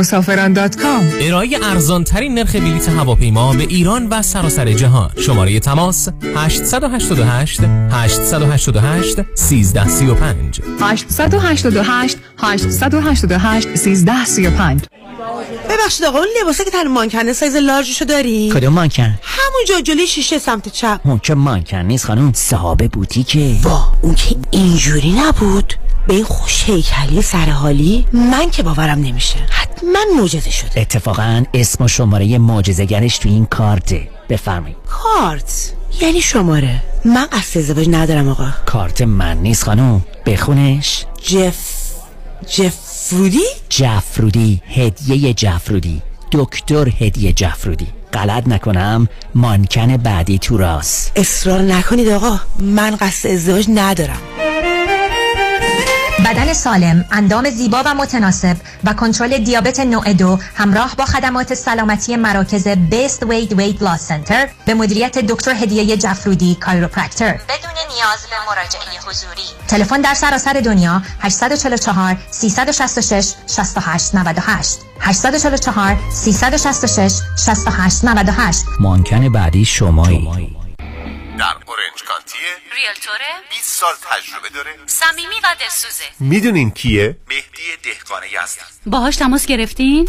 مسافران 0.00 0.52
دات 0.52 0.76
کام. 0.76 1.12
ارائه 1.20 1.58
ارزان 1.62 2.04
ترین 2.04 2.34
نرخ 2.34 2.56
بلیط 2.56 2.88
هواپیما 2.88 3.52
به 3.52 3.62
ایران 3.62 4.06
و 4.06 4.22
سراسر 4.22 4.72
جهان. 4.72 5.10
شماره 5.18 5.60
تماس 5.60 6.08
888 6.36 7.60
888 7.90 9.18
1335 9.18 10.60
888 10.80 12.16
888 12.38 13.66
1335 13.66 14.80
ببخشید 15.70 16.06
آقا 16.06 16.18
اون 16.18 16.28
لباسه 16.42 16.64
که 16.64 16.70
تن 16.70 16.88
مانکنه 16.88 17.32
سایز 17.32 17.56
لارجشو 17.56 18.04
داری؟ 18.04 18.50
کدوم 18.50 18.72
مانکن؟ 18.72 19.18
همونجا 19.22 19.80
جلوی 19.80 20.06
شیشه 20.06 20.38
سمت 20.38 20.68
چپ. 20.68 21.00
اون 21.04 21.18
که 21.18 21.34
مانکن 21.34 21.82
نیست 21.82 22.04
خانم 22.04 22.32
صاحب 22.32 22.88
بوتیکه. 22.92 23.56
وا 23.62 23.92
اون 24.02 24.14
که 24.14 24.36
اینجوری 24.50 25.12
نبود. 25.12 25.74
به 26.06 26.14
این 26.14 26.24
خوش 26.24 26.64
هیکلی 26.64 27.22
سرحالی 27.22 28.06
من 28.12 28.50
که 28.50 28.62
باورم 28.62 28.98
نمیشه. 28.98 29.36
حتما 29.50 29.98
معجزه 30.16 30.50
شده. 30.50 30.80
اتفاقا 30.80 31.44
اسم 31.54 31.84
و 31.84 31.88
شماره 31.88 32.38
معجزه‌گرش 32.38 33.18
تو 33.18 33.28
این 33.28 33.46
کارته. 33.46 34.08
بفرمایید. 34.28 34.76
کارت؟ 34.86 35.72
یعنی 36.00 36.20
شماره. 36.20 36.82
من 37.04 37.26
قصد 37.32 37.58
ازدواج 37.58 37.88
ندارم 37.88 38.28
آقا. 38.28 38.48
کارت 38.66 39.02
من 39.02 39.38
نیست 39.38 39.64
خانم 39.64 40.04
بخونش. 40.26 41.04
جف 41.22 41.56
جف 42.46 42.74
فرودی؟ 43.08 43.44
جفرودی. 43.68 44.62
هدیه 44.68 45.34
جفرودی. 45.34 46.02
دکتر 46.32 46.88
هدیه 46.88 47.32
جفرودی. 47.32 47.86
غلط 48.12 48.48
نکنم. 48.48 49.08
مانکن 49.34 49.96
بعدی 49.96 50.38
تو 50.38 50.56
راست. 50.56 51.12
اصرار 51.16 51.62
نکنید 51.62 52.08
آقا. 52.08 52.40
من 52.58 52.96
قصد 52.96 53.28
ازدواج 53.28 53.66
ندارم. 53.68 54.18
بدن 56.18 56.52
سالم، 56.52 57.04
اندام 57.12 57.50
زیبا 57.50 57.82
و 57.86 57.94
متناسب 57.94 58.56
و 58.84 58.92
کنترل 58.92 59.38
دیابت 59.38 59.80
نوع 59.80 60.12
دو 60.12 60.38
همراه 60.54 60.96
با 60.96 61.04
خدمات 61.04 61.54
سلامتی 61.54 62.16
مراکز 62.16 62.68
بیست 62.68 63.22
وید 63.22 63.52
وید 63.52 63.82
لاس 63.82 64.00
سنتر 64.00 64.48
به 64.66 64.74
مدیریت 64.74 65.18
دکتر 65.18 65.54
هدیه 65.54 65.96
جفرودی 65.96 66.54
کایروپرکتر 66.54 67.32
بدون 67.32 67.70
نیاز 67.96 68.26
به 68.30 68.36
مراجعه 68.50 69.00
حضوری. 69.08 69.42
تلفن 69.68 70.00
در 70.00 70.14
سراسر 70.14 70.52
دنیا 70.52 71.02
844 71.20 72.16
366 72.30 73.32
68 73.46 74.14
98 74.14 74.78
844 75.00 75.96
366 76.10 77.12
68 77.46 78.04
98 78.04 78.64
مانکن 78.80 79.28
بعدی 79.28 79.64
شمایی. 79.64 80.56
در 81.38 81.56
اورنج 81.66 82.02
کانتیه 82.40 82.86
ریلتوره 82.86 83.48
20 83.50 83.64
سال 83.64 83.94
تجربه 84.10 84.48
داره. 84.48 84.70
صمیمی 84.86 85.40
و 85.44 85.56
دلسوزه. 85.60 86.04
می‌دونین 86.20 86.70
کیه؟ 86.70 87.16
مهدی 87.28 87.76
دهقان 87.82 88.22
یزدی 88.24 88.60
باهاش 88.86 89.16
تماس 89.16 89.46
گرفتین؟ 89.46 90.08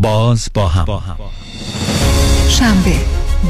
باز 0.00 0.48
با 0.54 0.68
هم. 0.68 0.86
شنبه 2.48 3.00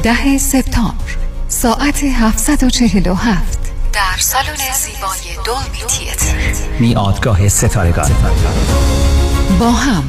ده 0.03 0.37
سپتامبر 0.37 1.17
ساعت 1.47 2.03
747 2.03 3.59
در 3.93 4.01
سالن 4.19 4.45
زیبای 4.73 5.45
دولمی 5.45 5.87
تیتر. 5.87 6.35
میادگاه 6.79 7.47
ستارگان. 7.47 8.11
با 9.59 9.71
هم 9.71 10.03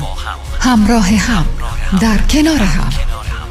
همراه 0.61 1.07
هم 1.09 1.45
در 2.01 2.19
کنار 2.19 2.63
هم. 2.63 2.91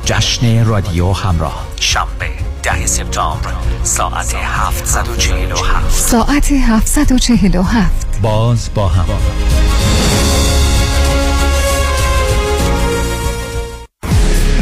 جشن 0.05 0.65
رادیو 0.65 1.11
همراه. 1.13 1.65
شنبه 1.79 2.29
ده 2.63 2.85
سپتامبر 2.85 3.53
ساعت 3.83 4.35
747 4.35 5.91
ساعت 5.91 6.51
747 6.51 8.19
باز 8.21 8.69
با 8.75 8.87
هم. 8.87 9.05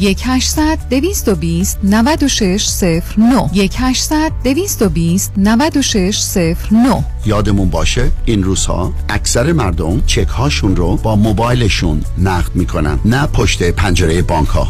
1800 0.00 0.78
220 0.90 1.78
9609 1.82 3.50
1800 3.54 4.32
220 4.44 5.32
9609 5.36 7.04
یادمون 7.26 7.70
باشه 7.70 8.10
این 8.24 8.42
روزها 8.42 8.92
اکثر 9.08 9.52
مردم 9.52 10.02
چک 10.06 10.28
هاشون 10.28 10.76
رو 10.76 10.96
با 10.96 11.16
موبایلشون 11.16 12.04
نقد 12.18 12.54
می‌کنن 12.54 12.98
نه 13.04 13.26
پشت 13.26 13.70
پنجره 13.70 14.22
بانک 14.22 14.48
ها 14.48 14.68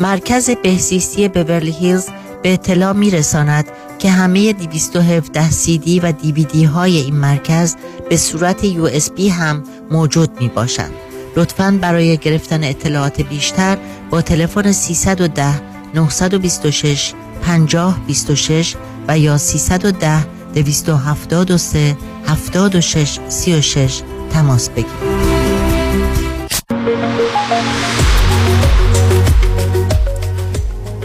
مرکز 0.00 0.50
بهزیستی 0.50 1.28
بورلی 1.28 1.70
هیلز 1.70 2.06
به 2.42 2.52
اطلاع 2.52 2.92
میرساند 2.92 3.64
که 3.98 4.10
همه 4.10 4.52
217 4.52 5.50
سی 5.50 5.78
دی 5.78 6.00
و 6.00 6.12
دیویدی 6.12 6.64
های 6.64 6.96
این 6.96 7.16
مرکز 7.16 7.76
به 8.10 8.16
صورت 8.16 8.64
یو 8.64 8.84
اس 8.84 9.10
بی 9.10 9.28
هم 9.28 9.62
موجود 9.90 10.40
می 10.40 10.48
باشند. 10.48 11.07
لطفا 11.38 11.78
برای 11.82 12.16
گرفتن 12.16 12.64
اطلاعات 12.64 13.20
بیشتر 13.20 13.78
با 14.10 14.22
تلفن 14.22 14.72
310 14.72 15.60
926 15.94 17.12
50 17.42 18.00
26 18.06 18.74
و 19.08 19.18
یا 19.18 19.38
310 19.38 20.24
273 20.54 21.96
76 22.26 23.18
36 23.28 24.02
تماس 24.32 24.70
بگیرید. 24.70 25.18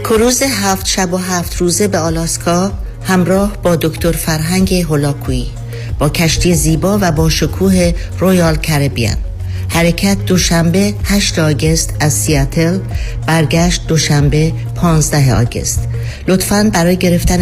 کروز 0.04 0.42
هفت 0.42 0.86
شب 0.86 1.12
و 1.12 1.16
هفت 1.16 1.56
روزه 1.56 1.88
به 1.88 1.98
آلاسکا 1.98 2.72
همراه 3.02 3.52
با 3.62 3.76
دکتر 3.76 4.12
فرهنگ 4.12 4.74
هولاکویی 4.74 5.50
با 5.98 6.08
کشتی 6.08 6.54
زیبا 6.54 6.98
و 7.00 7.12
با 7.12 7.28
شکوه 7.28 7.92
رویال 8.18 8.56
کربیان 8.56 9.16
حرکت 9.68 10.24
دوشنبه 10.26 10.94
8 11.04 11.38
آگست 11.38 11.94
از 12.00 12.12
سیاتل 12.12 12.78
برگشت 13.26 13.86
دوشنبه 13.86 14.52
15 14.76 15.34
آگست. 15.34 15.88
لطفاً 16.28 16.70
برای 16.72 16.96
گرفتن 16.96 17.24